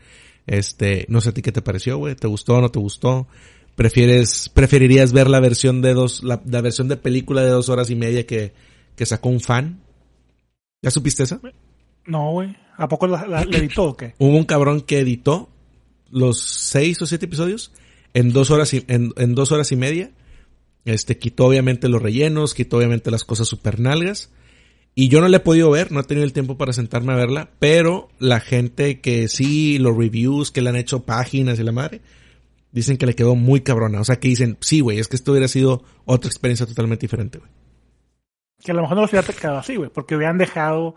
Este, 0.46 1.04
no 1.08 1.20
sé 1.20 1.28
a 1.28 1.32
ti 1.32 1.42
qué 1.42 1.52
te 1.52 1.62
pareció, 1.62 1.98
güey. 1.98 2.16
¿Te 2.16 2.26
gustó 2.26 2.56
o 2.56 2.60
no 2.60 2.70
te 2.70 2.80
gustó? 2.80 3.28
¿Prefieres, 3.76 4.48
preferirías 4.48 5.12
ver 5.12 5.28
la 5.28 5.40
versión 5.40 5.80
de 5.82 5.94
dos, 5.94 6.22
la, 6.22 6.36
versión 6.60 6.88
de 6.88 6.96
película 6.96 7.42
de 7.42 7.50
dos 7.50 7.68
horas 7.68 7.90
y 7.90 7.94
media 7.94 8.26
que, 8.26 8.52
que 8.96 9.06
sacó 9.06 9.28
un 9.28 9.40
fan? 9.40 9.80
¿Ya 10.82 10.90
supiste 10.90 11.22
esa? 11.22 11.40
No, 12.06 12.32
güey. 12.32 12.56
¿A 12.76 12.88
poco 12.88 13.06
la, 13.06 13.42
editó 13.42 13.84
o 13.84 13.96
qué? 13.96 14.14
Hubo 14.18 14.36
un 14.36 14.44
cabrón 14.44 14.82
que 14.82 15.00
editó 15.00 15.50
los 16.10 16.40
seis 16.40 17.00
o 17.02 17.06
siete 17.06 17.26
episodios 17.26 17.72
en 18.14 18.32
dos 18.32 18.50
horas 18.50 18.74
y, 18.74 18.84
en, 18.88 19.12
en 19.16 19.34
dos 19.34 19.52
horas 19.52 19.70
y 19.72 19.76
media 19.76 20.10
este, 20.84 21.18
quitó 21.18 21.46
obviamente 21.46 21.88
los 21.88 22.02
rellenos, 22.02 22.54
quitó 22.54 22.78
obviamente 22.78 23.10
las 23.10 23.24
cosas 23.24 23.48
super 23.48 23.80
nalgas. 23.80 24.30
Y 24.94 25.08
yo 25.08 25.20
no 25.20 25.28
la 25.28 25.38
he 25.38 25.40
podido 25.40 25.70
ver, 25.70 25.92
no 25.92 26.00
he 26.00 26.04
tenido 26.04 26.24
el 26.24 26.32
tiempo 26.32 26.58
para 26.58 26.72
sentarme 26.72 27.12
a 27.12 27.16
verla, 27.16 27.50
pero 27.58 28.08
la 28.18 28.40
gente 28.40 29.00
que 29.00 29.28
sí, 29.28 29.78
los 29.78 29.96
reviews 29.96 30.50
que 30.50 30.62
le 30.62 30.70
han 30.70 30.76
hecho 30.76 31.04
páginas 31.04 31.60
y 31.60 31.62
la 31.62 31.72
madre, 31.72 32.00
dicen 32.72 32.96
que 32.96 33.06
le 33.06 33.14
quedó 33.14 33.34
muy 33.34 33.60
cabrona. 33.60 34.00
O 34.00 34.04
sea, 34.04 34.16
que 34.16 34.28
dicen, 34.28 34.58
sí, 34.60 34.80
güey, 34.80 34.98
es 34.98 35.08
que 35.08 35.16
esto 35.16 35.32
hubiera 35.32 35.48
sido 35.48 35.82
otra 36.04 36.28
experiencia 36.28 36.66
totalmente 36.66 37.02
diferente, 37.02 37.38
güey. 37.38 37.50
Que 38.62 38.72
a 38.72 38.74
lo 38.74 38.82
mejor 38.82 38.96
no 38.96 39.02
los 39.02 39.12
hubiera 39.12 39.26
quedado 39.26 39.58
así, 39.58 39.76
güey, 39.76 39.90
porque 39.90 40.16
hubieran 40.16 40.38
dejado 40.38 40.94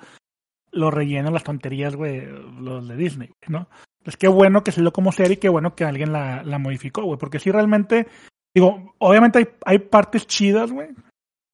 los 0.72 0.94
rellenos, 0.94 1.32
las 1.32 1.44
tonterías, 1.44 1.96
güey, 1.96 2.26
los 2.60 2.88
de 2.88 2.96
Disney, 2.98 3.30
¿no? 3.48 3.70
Pues 4.04 4.18
qué 4.18 4.28
bueno 4.28 4.64
que 4.64 4.74
lo 4.82 4.92
como 4.92 5.14
serie 5.14 5.36
y 5.36 5.38
qué 5.38 5.48
bueno 5.48 5.76
que 5.76 5.86
alguien 5.86 6.12
la, 6.12 6.44
la 6.44 6.60
modificó, 6.60 7.04
güey, 7.04 7.18
porque 7.18 7.40
si 7.40 7.52
realmente 7.52 8.08
Digo, 8.54 8.94
obviamente 9.00 9.40
hay, 9.40 9.48
hay 9.66 9.80
partes 9.80 10.28
chidas, 10.28 10.72
güey. 10.72 10.90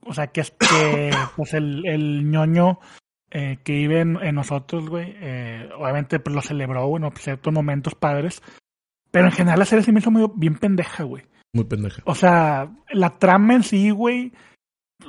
O 0.01 0.13
sea, 0.13 0.27
que 0.27 0.41
es 0.41 0.51
que 0.51 1.11
pues 1.35 1.53
el, 1.53 1.85
el 1.85 2.29
ñoño 2.29 2.79
eh, 3.31 3.59
que 3.63 3.73
vive 3.73 4.01
en, 4.01 4.17
en 4.21 4.35
nosotros, 4.35 4.89
güey. 4.89 5.15
Eh, 5.17 5.69
obviamente 5.77 6.19
pues, 6.19 6.35
lo 6.35 6.41
celebró, 6.41 6.95
en 6.97 7.11
ciertos 7.13 7.53
momentos 7.53 7.95
padres. 7.95 8.41
Pero 9.11 9.25
en 9.25 9.31
general 9.31 9.59
la 9.59 9.65
serie 9.65 9.83
se 9.83 9.91
me 9.91 9.99
hizo 9.99 10.11
muy, 10.11 10.29
bien 10.35 10.55
pendeja, 10.55 11.03
güey. 11.03 11.23
Muy 11.53 11.63
pendeja. 11.63 12.01
O 12.05 12.13
sea, 12.15 12.69
la 12.91 13.17
trama 13.17 13.55
en 13.55 13.63
sí, 13.63 13.89
güey. 13.89 14.31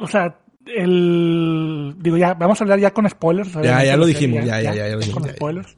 O 0.01 0.07
sea, 0.07 0.39
el. 0.67 1.95
Digo, 1.99 2.17
ya, 2.17 2.35
vamos 2.35 2.61
a 2.61 2.65
hablar 2.65 2.79
ya 2.79 2.93
con 2.93 3.09
spoilers. 3.09 3.53
Ya, 3.63 3.85
ya 3.85 3.97
lo 3.97 4.07
dijimos, 4.07 4.45
ya, 4.45 4.61
ya, 4.61 4.75
ya, 4.75 4.89
ya, 4.89 4.95
lo 4.95 5.01
dijimos. 5.01 5.23
Con 5.23 5.31
spoilers. 5.31 5.77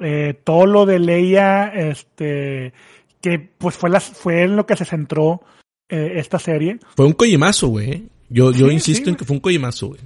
Eh, 0.00 0.40
todo 0.44 0.66
lo 0.66 0.86
de 0.86 0.98
Leia, 0.98 1.68
este. 1.74 2.72
Que 3.20 3.38
pues 3.38 3.76
fue, 3.76 3.90
las, 3.90 4.04
fue 4.04 4.42
en 4.42 4.56
lo 4.56 4.66
que 4.66 4.76
se 4.76 4.84
centró 4.84 5.42
eh, 5.88 6.12
esta 6.16 6.38
serie. 6.38 6.78
Fue 6.94 7.06
un 7.06 7.12
coyimazo, 7.12 7.68
güey. 7.68 8.08
Yo, 8.28 8.52
yo 8.52 8.68
Sí, 8.68 8.74
insisto 8.74 9.04
sí, 9.04 9.10
en 9.10 9.16
que 9.16 9.24
fue 9.24 9.34
un 9.34 9.40
coyimazo, 9.40 9.88
güey. 9.88 10.00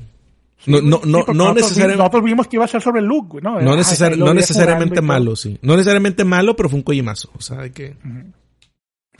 No, 0.66 0.80
no, 0.82 0.98
Sí, 1.02 1.08
no, 1.10 1.24
no 1.32 1.54
necesariamente. 1.54 1.98
nosotros 1.98 2.24
vimos 2.24 2.46
que 2.48 2.56
iba 2.56 2.64
a 2.64 2.68
ser 2.68 2.82
sobre 2.82 3.00
Luke, 3.02 3.28
güey, 3.30 3.42
¿no? 3.44 3.60
No, 3.60 3.76
no 3.76 4.34
necesariamente 4.34 5.00
malo, 5.00 5.34
sí. 5.36 5.58
No 5.62 5.74
necesariamente 5.76 6.24
malo, 6.24 6.54
pero 6.56 6.68
fue 6.68 6.78
un 6.78 6.82
coyimazo. 6.82 7.30
O 7.36 7.40
sea, 7.40 7.68
que. 7.70 7.96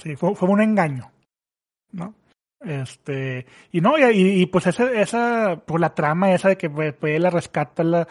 Sí, 0.03 0.17
fue, 0.17 0.35
fue 0.35 0.49
un 0.49 0.63
engaño, 0.63 1.11
¿no? 1.93 2.15
Este, 2.63 3.47
y 3.73 3.81
no, 3.81 3.99
y, 3.99 4.03
y- 4.17 4.43
y, 4.43 4.47
pues 4.47 4.67
esa, 4.67 4.91
esa, 4.93 5.63
pues 5.67 5.81
la 5.81 5.95
trama 5.95 6.33
esa 6.35 6.51
de 6.51 6.57
que 6.59 6.69
pues, 6.69 6.95
pues, 6.99 7.19
la 7.19 7.31
rescata 7.31 7.83
la, 7.83 8.07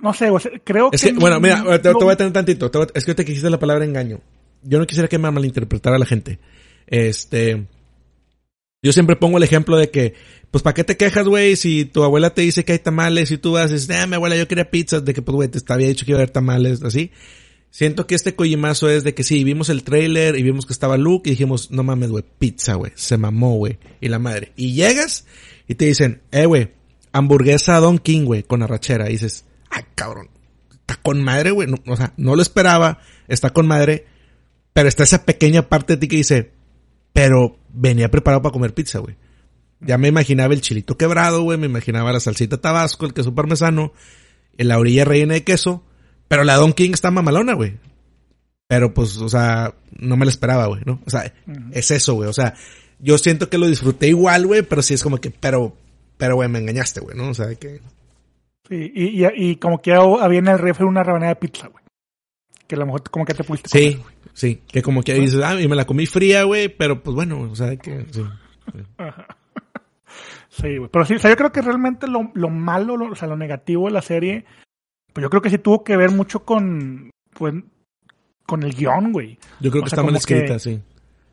no 0.00 0.12
sé, 0.14 0.30
o 0.30 0.38
sea, 0.38 0.52
creo 0.62 0.90
Es 0.92 1.02
que... 1.02 1.12
que, 1.12 1.18
bueno, 1.18 1.40
mira, 1.40 1.62
te, 1.82 1.92
voy 1.92 2.12
a 2.12 2.16
tener 2.16 2.32
tantito. 2.32 2.70
te 2.70 2.78
voy 2.78 2.86
a- 2.86 2.98
es 2.98 3.04
que 3.04 3.14
te 3.14 3.24
quisiste 3.24 3.50
la 3.50 3.58
palabra 3.58 3.84
engaño. 3.84 4.20
Yo 4.62 4.78
no 4.78 4.86
quisiera 4.86 5.08
que 5.08 5.18
me 5.18 5.30
malinterpretara 5.30 5.98
la 5.98 6.06
gente. 6.06 6.38
Este. 6.86 7.66
Yo 8.82 8.92
siempre 8.92 9.16
pongo 9.16 9.36
el 9.36 9.42
ejemplo 9.42 9.76
de 9.76 9.90
que, 9.90 10.14
pues, 10.50 10.62
¿para 10.62 10.72
qué 10.72 10.84
te 10.84 10.96
quejas, 10.96 11.26
güey? 11.28 11.54
Si 11.56 11.84
tu 11.84 12.02
abuela 12.02 12.32
te 12.32 12.42
dice 12.42 12.64
que 12.64 12.72
hay 12.72 12.78
tamales 12.78 13.30
y 13.30 13.36
tú 13.36 13.52
vas 13.52 13.70
y 13.70 13.74
dices, 13.74 13.90
ah, 13.90 14.06
mi 14.06 14.14
abuela, 14.14 14.36
yo 14.36 14.48
quería 14.48 14.70
pizzas, 14.70 15.04
de 15.04 15.12
que, 15.12 15.20
pues, 15.20 15.34
güey, 15.34 15.48
te 15.48 15.60
había 15.72 15.88
dicho 15.88 16.06
que 16.06 16.12
iba 16.12 16.18
a 16.18 16.22
haber 16.22 16.30
tamales, 16.30 16.82
así. 16.82 17.10
Siento 17.70 18.06
que 18.06 18.14
este 18.14 18.34
coyimazo 18.34 18.88
es 18.88 19.04
de 19.04 19.14
que 19.14 19.22
sí, 19.22 19.44
vimos 19.44 19.68
el 19.68 19.84
trailer 19.84 20.36
y 20.36 20.42
vimos 20.42 20.66
que 20.66 20.72
estaba 20.72 20.96
Luke 20.96 21.28
y 21.28 21.32
dijimos, 21.32 21.70
no 21.70 21.82
mames, 21.82 22.10
güey, 22.10 22.24
pizza, 22.38 22.74
güey, 22.74 22.92
se 22.96 23.16
mamó, 23.16 23.56
güey, 23.56 23.78
y 24.00 24.08
la 24.08 24.18
madre. 24.18 24.52
Y 24.56 24.72
llegas 24.72 25.26
y 25.68 25.74
te 25.74 25.84
dicen, 25.84 26.22
eh, 26.32 26.46
güey, 26.46 26.72
hamburguesa 27.12 27.78
Don 27.78 27.98
King, 27.98 28.24
güey, 28.24 28.42
con 28.42 28.62
arrachera. 28.62 29.08
Y 29.08 29.12
dices, 29.12 29.44
ay, 29.68 29.84
cabrón, 29.94 30.30
está 30.70 30.96
con 30.96 31.22
madre, 31.22 31.50
güey. 31.50 31.68
No, 31.68 31.76
o 31.86 31.96
sea, 31.96 32.12
no 32.16 32.34
lo 32.34 32.42
esperaba, 32.42 32.98
está 33.28 33.50
con 33.50 33.68
madre, 33.68 34.06
pero 34.72 34.88
está 34.88 35.04
esa 35.04 35.24
pequeña 35.24 35.68
parte 35.68 35.92
de 35.92 35.96
ti 35.98 36.08
que 36.08 36.16
dice, 36.16 36.50
pero 37.12 37.56
venía 37.72 38.10
preparado 38.10 38.42
para 38.42 38.52
comer 38.52 38.74
pizza, 38.74 38.98
güey. 38.98 39.16
Ya 39.80 39.96
me 39.98 40.08
imaginaba 40.08 40.52
el 40.52 40.60
chilito 40.60 40.96
quebrado, 40.96 41.42
güey, 41.42 41.58
me 41.58 41.66
imaginaba 41.66 42.12
la 42.12 42.20
salsita 42.20 42.60
tabasco, 42.60 43.06
el 43.06 43.14
queso 43.14 43.34
parmesano, 43.34 43.92
en 44.58 44.68
la 44.68 44.78
orilla 44.78 45.04
rellena 45.04 45.34
de 45.34 45.44
queso, 45.44 45.82
pero 46.28 46.44
la 46.44 46.56
Don 46.56 46.72
King 46.72 46.90
está 46.92 47.10
mamalona, 47.10 47.54
güey. 47.54 47.78
Pero 48.68 48.94
pues, 48.94 49.16
o 49.16 49.28
sea, 49.28 49.74
no 49.98 50.16
me 50.16 50.26
la 50.26 50.30
esperaba, 50.30 50.66
güey, 50.66 50.82
¿no? 50.84 51.00
O 51.06 51.10
sea, 51.10 51.32
es 51.72 51.90
eso, 51.90 52.14
güey. 52.14 52.28
O 52.28 52.32
sea, 52.32 52.54
yo 52.98 53.18
siento 53.18 53.48
que 53.48 53.58
lo 53.58 53.66
disfruté 53.66 54.08
igual, 54.08 54.46
güey, 54.46 54.62
pero 54.62 54.82
sí 54.82 54.94
es 54.94 55.02
como 55.02 55.18
que, 55.18 55.30
pero, 55.30 55.74
pero, 56.16 56.36
güey, 56.36 56.48
me 56.48 56.58
engañaste, 56.58 57.00
güey, 57.00 57.16
¿no? 57.16 57.30
O 57.30 57.34
sea, 57.34 57.52
que... 57.54 57.80
Sí, 58.68 58.92
y, 58.94 59.24
y, 59.24 59.28
y 59.34 59.56
como 59.56 59.80
que 59.82 59.92
había 59.92 60.38
en 60.38 60.46
el 60.46 60.58
refri 60.58 60.84
una 60.84 61.02
rebanada 61.02 61.30
de 61.30 61.40
pizza, 61.40 61.66
güey. 61.68 61.79
Que 62.70 62.76
a 62.76 62.78
lo 62.78 62.86
mejor 62.86 63.02
como 63.10 63.24
que 63.24 63.34
te 63.34 63.42
pudiste 63.42 63.68
Sí, 63.68 63.96
comer, 63.96 64.14
sí. 64.32 64.62
Que 64.70 64.80
como 64.80 65.02
que 65.02 65.14
dices, 65.14 65.42
ah, 65.42 65.60
y 65.60 65.66
me 65.66 65.74
la 65.74 65.86
comí 65.86 66.06
fría, 66.06 66.44
güey, 66.44 66.68
pero 66.68 67.02
pues 67.02 67.16
bueno, 67.16 67.40
o 67.50 67.56
sea, 67.56 67.74
que... 67.76 68.06
Sí. 68.12 68.22
Sí, 70.48 70.76
güey. 70.78 70.90
Pero 70.92 71.04
sí, 71.04 71.14
o 71.14 71.18
sea, 71.18 71.30
yo 71.30 71.36
creo 71.36 71.52
que 71.52 71.62
realmente 71.62 72.06
lo, 72.08 72.30
lo 72.34 72.48
malo, 72.50 72.96
lo- 72.96 73.12
o 73.12 73.14
sea, 73.14 73.28
lo 73.28 73.36
negativo 73.36 73.86
de 73.86 73.92
la 73.92 74.02
serie, 74.02 74.44
pues 75.12 75.22
yo 75.22 75.30
creo 75.30 75.40
que 75.42 75.50
sí 75.50 75.58
tuvo 75.58 75.84
que 75.84 75.96
ver 75.96 76.10
mucho 76.10 76.44
con, 76.44 77.10
pues, 77.32 77.54
con 78.46 78.62
el 78.64 78.74
guion, 78.74 79.12
güey. 79.12 79.38
Yo 79.60 79.70
creo 79.70 79.82
O 79.82 79.84
que 79.84 79.90
sea, 79.90 79.96
está 79.98 80.02
mal 80.06 80.16
escrita, 80.16 80.54
que- 80.54 80.58
sí. 80.58 80.82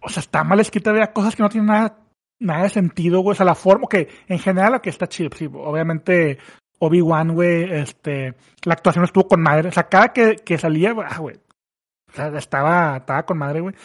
O 0.02 0.10
sea, 0.10 0.22
está 0.22 0.44
mal 0.44 0.60
escrita, 0.60 0.92
había 0.92 1.12
cosas 1.14 1.36
que 1.36 1.42
no 1.44 1.50
tienen 1.50 1.68
nada, 1.68 1.98
nada 2.40 2.64
de 2.64 2.70
sentido, 2.70 3.22
güey. 3.22 3.34
O 3.34 3.36
sea, 3.36 3.46
la 3.46 3.56
forma, 3.56 3.88
que 3.90 4.08
en 4.28 4.40
general 4.40 4.74
lo 4.74 4.82
que 4.82 4.90
está 4.92 5.08
chido, 5.08 5.30
sí, 5.36 5.50
obviamente 5.52 6.38
Obi-Wan, 6.80 7.34
güey, 7.34 7.64
este, 7.74 8.36
la 8.64 8.74
actuación 8.74 9.06
estuvo 9.06 9.28
con 9.28 9.42
madre. 9.42 9.70
O 9.70 9.72
sea, 9.72 9.84
cada 9.90 10.10
que, 10.14 10.36
que 10.36 10.58
salía, 10.58 10.94
ah, 11.08 11.18
güey, 11.20 11.36
o 11.36 12.14
sea, 12.16 12.28
estaba, 12.38 12.98
estaba 12.98 13.24
con 13.26 13.38
madre, 13.38 13.62
güey. 13.62 13.76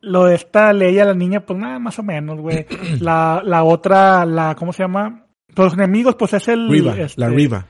Lo 0.00 0.24
de 0.24 0.34
esta 0.34 0.72
Leia, 0.72 1.04
la 1.04 1.14
niña, 1.14 1.40
pues 1.46 1.58
nada, 1.58 1.78
más 1.78 1.98
o 1.98 2.02
menos, 2.02 2.40
güey. 2.40 2.66
La, 3.00 3.40
la 3.44 3.62
otra, 3.64 4.24
la, 4.26 4.54
¿cómo 4.56 4.72
se 4.72 4.82
llama? 4.82 5.26
Los 5.54 5.74
enemigos, 5.74 6.16
pues 6.16 6.32
es 6.34 6.48
el... 6.48 6.68
Riva, 6.68 6.96
este, 6.96 7.20
la 7.20 7.28
Riva. 7.28 7.66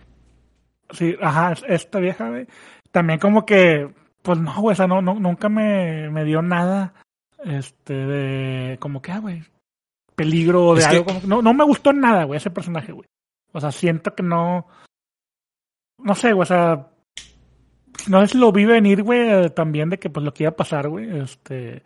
Sí, 0.91 1.17
ajá, 1.21 1.53
es- 1.53 1.65
esta 1.69 1.99
vieja, 1.99 2.29
güey. 2.29 2.47
También 2.91 3.19
como 3.19 3.45
que, 3.45 3.91
pues 4.23 4.39
no, 4.39 4.55
güey, 4.61 4.73
o 4.73 4.77
sea, 4.77 4.87
no, 4.87 5.03
no, 5.03 5.15
nunca 5.15 5.49
me, 5.49 6.09
me 6.11 6.25
dio 6.25 6.41
nada, 6.43 6.95
este, 7.45 7.95
de, 7.95 8.79
como 8.79 9.03
que, 9.03 9.13
ah, 9.13 9.19
güey, 9.19 9.43
peligro 10.15 10.75
de 10.75 10.81
Es 10.81 10.87
que- 10.89 10.97
algo. 10.97 11.07
como 11.07 11.21
no, 11.27 11.43
no 11.43 11.53
me 11.55 11.65
gustó 11.65 11.93
nada, 11.93 12.25
güey, 12.25 12.37
ese 12.39 12.51
personaje, 12.51 12.93
güey. 12.93 13.07
O 13.53 13.61
sea, 13.61 13.71
siento 13.73 14.15
que 14.15 14.23
no, 14.23 14.67
no 15.99 16.15
sé, 16.15 16.33
o 16.33 16.45
sea, 16.45 16.89
no 18.09 18.27
si 18.27 18.39
lo 18.39 18.51
vi 18.53 18.65
venir, 18.65 19.03
güey, 19.03 19.21
eh, 19.21 19.51
también 19.51 19.91
de 19.91 19.99
que, 19.99 20.11
pues, 20.11 20.25
lo 20.25 20.33
que 20.35 20.45
iba 20.45 20.51
a 20.51 20.57
pasar, 20.57 20.89
güey, 20.89 21.19
este, 21.21 21.83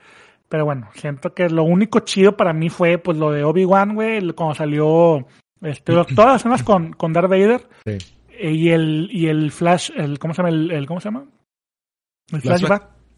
pero 0.48 0.64
bueno, 0.64 0.88
siento 0.94 1.34
que 1.34 1.48
lo 1.48 1.64
único 1.64 2.00
chido 2.00 2.36
para 2.36 2.52
mí 2.52 2.68
fue, 2.70 2.98
pues, 2.98 3.18
lo 3.18 3.30
de 3.32 3.44
Obi-Wan, 3.44 3.94
güey, 3.94 4.32
cuando 4.32 4.54
salió, 4.54 5.26
este, 5.60 5.92
todas 5.92 6.14
las 6.16 6.36
escenas 6.42 6.62
con, 6.62 6.92
con 6.92 7.12
Darth 7.12 7.30
Vader. 7.30 7.68
Sí. 7.84 7.98
Eh, 8.38 8.52
y 8.52 8.68
el 8.68 9.08
y 9.10 9.28
el 9.28 9.50
flash 9.50 9.90
el 9.96 10.18
cómo 10.18 10.34
se 10.34 10.42
llama 10.42 10.50
el, 10.50 10.70
el- 10.70 10.86
cómo 10.86 11.00
se 11.00 11.06
llama 11.08 11.24
el 12.32 12.42
Flashback. 12.42 12.68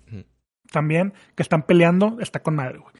flashback 0.04 0.26
también 0.70 1.12
que 1.34 1.42
están 1.42 1.62
peleando 1.64 2.18
está 2.20 2.40
con 2.40 2.54
madre 2.54 2.78
güey 2.78 2.94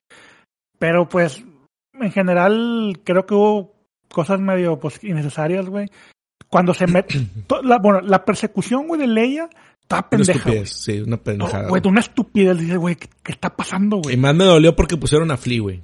pero 0.81 1.09
pues 1.09 1.45
en 1.93 2.11
general 2.11 3.01
creo 3.05 3.25
que 3.25 3.35
hubo 3.35 3.77
cosas 4.13 4.41
medio 4.41 4.79
pues 4.79 5.03
innecesarias 5.05 5.67
güey 5.67 5.89
cuando 6.49 6.75
se 6.75 6.87
mete 6.87 7.27
la, 7.63 7.79
bueno 7.79 8.01
la 8.01 8.25
persecución 8.25 8.87
güey 8.87 9.01
de 9.01 9.07
Leia 9.07 9.49
está 9.81 9.97
Una 9.99 10.09
pendeja 10.11 10.33
estupidez, 10.39 10.71
sí, 10.71 11.01
una 11.01 11.17
pendejada. 11.17 11.69
güey, 11.69 11.81
güey. 11.83 11.91
una 11.93 12.01
estupidez 12.01 12.59
dices 12.59 12.77
güey 12.79 12.97
¿qué, 12.97 13.09
qué 13.23 13.33
está 13.33 13.55
pasando 13.55 13.99
y 13.99 14.01
güey 14.03 14.17
más 14.17 14.35
me 14.35 14.45
dolió 14.45 14.75
porque 14.77 14.97
pusieron 14.97 15.31
a 15.31 15.37
Flea, 15.37 15.61
güey. 15.61 15.83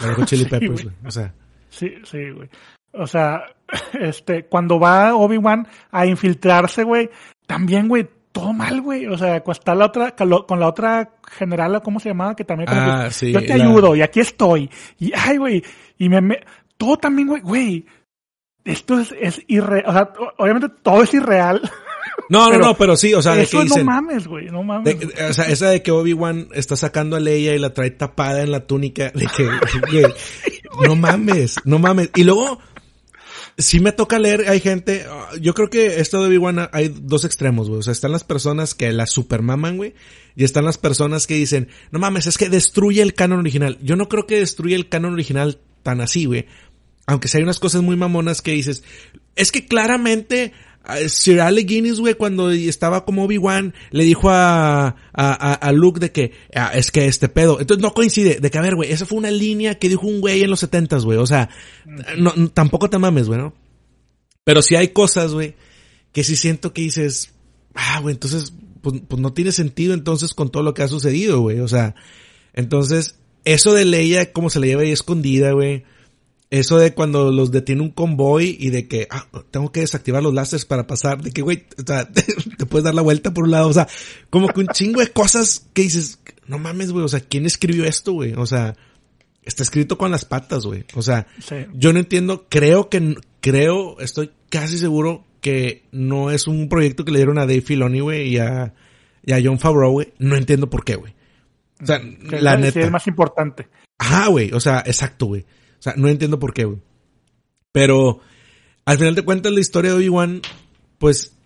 Dejó 0.00 0.24
Chili 0.26 0.44
Sí, 0.44 0.48
Peppers, 0.50 0.84
güey. 0.84 0.94
O 1.04 1.10
sea, 1.10 1.34
Sí, 1.68 1.90
sí, 2.04 2.18
güey. 2.30 2.48
O 2.94 3.06
sea, 3.06 3.42
este, 4.00 4.44
cuando 4.44 4.78
va 4.78 5.14
Obi-Wan 5.14 5.66
a 5.90 6.04
infiltrarse, 6.06 6.84
güey, 6.84 7.08
también, 7.46 7.88
güey, 7.88 8.06
todo 8.30 8.52
mal, 8.52 8.80
güey. 8.82 9.06
O 9.06 9.16
sea, 9.16 9.40
cuando 9.42 9.58
está 9.58 9.74
la 9.74 9.86
otra, 9.86 10.14
con 10.14 10.30
con 10.46 10.60
la 10.60 10.68
otra 10.68 11.12
general, 11.30 11.80
¿cómo 11.82 11.98
se 12.00 12.10
llamaba? 12.10 12.34
Que 12.36 12.44
también 12.44 12.68
Ah, 12.70 13.04
que, 13.08 13.10
sí, 13.14 13.32
yo 13.32 13.40
te 13.40 13.56
la- 13.56 13.64
ayudo 13.64 13.96
y 13.96 14.02
aquí 14.02 14.20
estoy. 14.20 14.70
Y, 14.98 15.12
ay, 15.14 15.38
güey, 15.38 15.62
y 15.98 16.08
me, 16.10 16.20
me- 16.20 16.40
todo 16.76 16.96
también, 16.98 17.28
güey, 17.28 17.42
güey. 17.42 17.86
Esto 18.64 18.98
es, 19.00 19.14
es 19.20 19.42
irreal. 19.48 19.84
O 19.86 19.92
sea, 19.92 20.12
obviamente 20.38 20.68
todo 20.82 21.02
es 21.02 21.12
irreal. 21.14 21.60
No, 22.28 22.46
Pero 22.46 22.58
no, 22.60 22.66
no, 22.68 22.76
pero 22.76 22.96
sí, 22.96 23.12
o 23.14 23.20
sea, 23.20 23.34
de 23.34 23.42
Eso 23.42 23.58
que 23.58 23.64
no 23.64 23.74
dicen... 23.74 23.86
mames, 23.86 24.26
güey, 24.26 24.46
no 24.46 24.62
mames. 24.62 24.98
de- 24.98 25.24
o 25.24 25.32
sea, 25.34 25.44
esa 25.46 25.68
de 25.70 25.82
que 25.82 25.90
Obi-Wan 25.90 26.48
está 26.54 26.76
sacando 26.76 27.16
a 27.16 27.20
Leia 27.20 27.54
y 27.54 27.58
la 27.58 27.74
trae 27.74 27.90
tapada 27.90 28.42
en 28.42 28.50
la 28.52 28.66
túnica. 28.66 29.10
De 29.10 29.26
que, 29.26 29.44
güey, 29.90 30.06
no 30.86 30.94
mames, 30.94 31.56
no 31.64 31.78
mames. 31.78 32.10
Y 32.14 32.24
luego, 32.24 32.58
sí 33.58 33.80
me 33.80 33.92
toca 33.92 34.18
leer, 34.18 34.48
hay 34.48 34.60
gente, 34.60 35.04
yo 35.40 35.52
creo 35.54 35.68
que 35.68 36.00
esto 36.00 36.20
de 36.20 36.28
Obi-Wan 36.28 36.68
hay 36.72 36.88
dos 36.88 37.24
extremos, 37.24 37.68
güey. 37.68 37.80
O 37.80 37.82
sea, 37.82 37.92
están 37.92 38.12
las 38.12 38.24
personas 38.24 38.74
que 38.74 38.92
la 38.92 39.06
supermaman, 39.06 39.76
güey. 39.76 39.94
Y 40.34 40.44
están 40.44 40.64
las 40.64 40.78
personas 40.78 41.26
que 41.26 41.34
dicen, 41.34 41.68
no 41.90 41.98
mames, 41.98 42.26
es 42.26 42.38
que 42.38 42.48
destruye 42.48 43.02
el 43.02 43.14
canon 43.14 43.40
original. 43.40 43.78
Yo 43.82 43.96
no 43.96 44.08
creo 44.08 44.26
que 44.26 44.38
destruya 44.38 44.76
el 44.76 44.88
canon 44.88 45.12
original 45.14 45.60
tan 45.82 46.00
así, 46.00 46.24
güey. 46.24 46.46
Aunque 47.06 47.28
si 47.28 47.36
hay 47.36 47.42
unas 47.42 47.58
cosas 47.58 47.82
muy 47.82 47.96
mamonas 47.96 48.42
que 48.42 48.52
dices, 48.52 48.84
es 49.34 49.50
que 49.52 49.66
claramente 49.66 50.52
ah, 50.84 50.98
Sir 51.08 51.40
Alec 51.40 51.66
Guinness, 51.66 52.00
güey, 52.00 52.14
cuando 52.14 52.50
estaba 52.50 53.04
como 53.04 53.24
Obi-Wan, 53.24 53.74
le 53.90 54.04
dijo 54.04 54.30
a, 54.30 54.86
a, 54.86 54.94
a, 55.12 55.52
a 55.54 55.72
Luke 55.72 56.00
de 56.00 56.12
que, 56.12 56.32
ah, 56.54 56.72
es 56.74 56.90
que 56.90 57.06
este 57.06 57.28
pedo. 57.28 57.60
Entonces 57.60 57.82
no 57.82 57.92
coincide, 57.92 58.38
de 58.40 58.50
que, 58.50 58.58
a 58.58 58.62
ver, 58.62 58.76
güey, 58.76 58.92
esa 58.92 59.06
fue 59.06 59.18
una 59.18 59.30
línea 59.30 59.78
que 59.78 59.88
dijo 59.88 60.06
un 60.06 60.20
güey 60.20 60.42
en 60.42 60.50
los 60.50 60.60
setentas, 60.60 61.04
güey. 61.04 61.18
O 61.18 61.26
sea, 61.26 61.48
no, 62.16 62.32
no, 62.36 62.48
tampoco 62.50 62.88
te 62.88 62.98
mames, 62.98 63.26
güey, 63.26 63.40
¿no? 63.40 63.54
Pero 64.44 64.62
sí 64.62 64.76
hay 64.76 64.88
cosas, 64.88 65.32
güey, 65.32 65.54
que 66.12 66.24
sí 66.24 66.36
siento 66.36 66.72
que 66.72 66.82
dices, 66.82 67.32
ah, 67.74 68.00
güey, 68.00 68.14
entonces, 68.14 68.52
pues, 68.80 69.02
pues 69.08 69.20
no 69.20 69.32
tiene 69.32 69.52
sentido 69.52 69.94
entonces 69.94 70.34
con 70.34 70.50
todo 70.50 70.62
lo 70.62 70.74
que 70.74 70.82
ha 70.82 70.88
sucedido, 70.88 71.40
güey. 71.40 71.60
O 71.60 71.68
sea, 71.68 71.94
entonces, 72.52 73.16
eso 73.44 73.72
de 73.74 73.84
Leia, 73.84 74.32
como 74.32 74.50
se 74.50 74.60
la 74.60 74.66
lleva 74.66 74.82
ahí 74.82 74.90
escondida, 74.92 75.52
güey. 75.52 75.84
Eso 76.50 76.76
de 76.76 76.92
cuando 76.92 77.30
los 77.32 77.50
detiene 77.50 77.80
un 77.80 77.90
convoy 77.90 78.56
y 78.60 78.68
de 78.70 78.86
que, 78.86 79.08
ah, 79.10 79.26
tengo 79.50 79.72
que 79.72 79.80
desactivar 79.80 80.22
los 80.22 80.34
láseres 80.34 80.66
para 80.66 80.86
pasar, 80.86 81.22
de 81.22 81.30
que, 81.30 81.40
güey, 81.40 81.64
o 81.78 81.86
sea, 81.86 82.06
te 82.12 82.66
puedes 82.66 82.84
dar 82.84 82.94
la 82.94 83.00
vuelta 83.00 83.32
por 83.32 83.44
un 83.44 83.52
lado, 83.52 83.68
o 83.68 83.72
sea, 83.72 83.88
como 84.28 84.48
que 84.48 84.60
un 84.60 84.66
chingo 84.68 85.00
de 85.00 85.06
cosas 85.08 85.66
que 85.72 85.82
dices, 85.82 86.18
no 86.46 86.58
mames, 86.58 86.92
güey, 86.92 87.04
o 87.04 87.08
sea, 87.08 87.20
¿quién 87.20 87.46
escribió 87.46 87.86
esto, 87.86 88.12
güey? 88.12 88.34
O 88.34 88.44
sea, 88.44 88.76
está 89.44 89.62
escrito 89.62 89.96
con 89.96 90.10
las 90.10 90.26
patas, 90.26 90.66
güey. 90.66 90.84
O 90.94 91.00
sea, 91.00 91.26
Sí. 91.40 91.56
yo 91.72 91.94
no 91.94 92.00
entiendo, 92.00 92.46
creo 92.50 92.90
que, 92.90 93.16
creo, 93.40 93.98
estoy 94.00 94.30
casi 94.50 94.76
seguro 94.76 95.24
que 95.40 95.84
no 95.90 96.30
es 96.30 96.46
un 96.46 96.68
proyecto 96.68 97.04
que 97.06 97.12
le 97.12 97.18
dieron 97.18 97.38
a 97.38 97.46
Dave 97.46 97.62
Filoni, 97.62 98.00
güey, 98.00 98.28
y 98.28 98.38
a, 98.38 98.74
y 99.24 99.32
a 99.32 99.40
John 99.42 99.58
Favreau, 99.58 99.90
güey. 99.92 100.12
No 100.18 100.36
entiendo 100.36 100.68
por 100.68 100.84
qué, 100.84 100.96
güey. 100.96 101.14
O 101.82 101.86
sea, 101.86 102.00
la 102.40 102.56
neta. 102.56 102.80
es 102.80 102.90
más 102.90 103.06
importante. 103.06 103.68
Ajá, 103.98 104.28
güey. 104.28 104.52
O 104.52 104.60
sea, 104.60 104.82
exacto, 104.86 105.26
güey. 105.26 105.42
O 105.42 105.82
sea, 105.82 105.94
no 105.96 106.08
entiendo 106.08 106.38
por 106.38 106.54
qué, 106.54 106.64
güey. 106.64 106.78
Pero, 107.72 108.20
al 108.84 108.98
final 108.98 109.14
de 109.14 109.24
cuentas, 109.24 109.52
la 109.52 109.60
historia 109.60 109.90
de 109.90 109.96
Obi-Wan, 109.96 110.42
pues, 110.98 111.36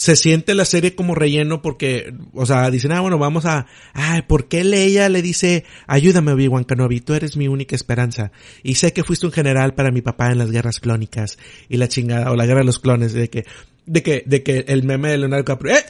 se 0.00 0.16
siente 0.16 0.54
la 0.54 0.64
serie 0.64 0.94
como 0.94 1.14
relleno 1.14 1.60
porque, 1.60 2.14
o 2.32 2.46
sea, 2.46 2.70
dicen, 2.70 2.92
ah, 2.92 3.02
bueno, 3.02 3.18
vamos 3.18 3.44
a, 3.44 3.66
ay, 3.92 4.22
¿por 4.22 4.48
qué 4.48 4.64
Leia 4.64 5.10
le 5.10 5.20
dice, 5.20 5.64
ayúdame 5.86 6.32
Obi-Wan 6.32 6.64
Kenobi, 6.64 7.00
tú 7.00 7.12
eres 7.12 7.36
mi 7.36 7.48
única 7.48 7.76
esperanza? 7.76 8.32
Y 8.62 8.76
sé 8.76 8.94
que 8.94 9.04
fuiste 9.04 9.26
un 9.26 9.32
general 9.32 9.74
para 9.74 9.90
mi 9.90 10.00
papá 10.00 10.32
en 10.32 10.38
las 10.38 10.50
guerras 10.50 10.80
clónicas 10.80 11.38
y 11.68 11.76
la 11.76 11.88
chingada, 11.88 12.30
o 12.30 12.36
la 12.36 12.46
guerra 12.46 12.60
de 12.60 12.66
los 12.66 12.78
clones, 12.78 13.12
de 13.12 13.28
que, 13.28 13.44
de 13.90 14.04
que, 14.04 14.22
de 14.24 14.44
que 14.44 14.64
el 14.68 14.84
meme 14.84 15.10
de 15.10 15.18
Leonardo 15.18 15.42
DiCaprio, 15.42 15.74
eh, 15.74 15.84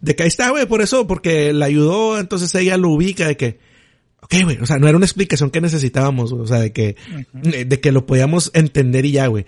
de 0.00 0.16
que 0.16 0.24
ahí 0.24 0.28
está, 0.28 0.50
güey, 0.50 0.66
por 0.66 0.82
eso, 0.82 1.06
porque 1.06 1.52
la 1.52 1.66
ayudó, 1.66 2.18
entonces 2.18 2.52
ella 2.56 2.76
lo 2.76 2.90
ubica, 2.90 3.28
de 3.28 3.36
que, 3.36 3.60
ok, 4.20 4.34
güey, 4.42 4.58
o 4.58 4.66
sea, 4.66 4.78
no 4.78 4.88
era 4.88 4.96
una 4.96 5.06
explicación 5.06 5.50
que 5.50 5.60
necesitábamos, 5.60 6.32
o 6.32 6.44
sea, 6.44 6.58
de 6.58 6.72
que, 6.72 6.96
de 7.32 7.80
que 7.80 7.92
lo 7.92 8.04
podíamos 8.04 8.50
entender 8.52 9.06
y 9.06 9.12
ya, 9.12 9.28
güey. 9.28 9.46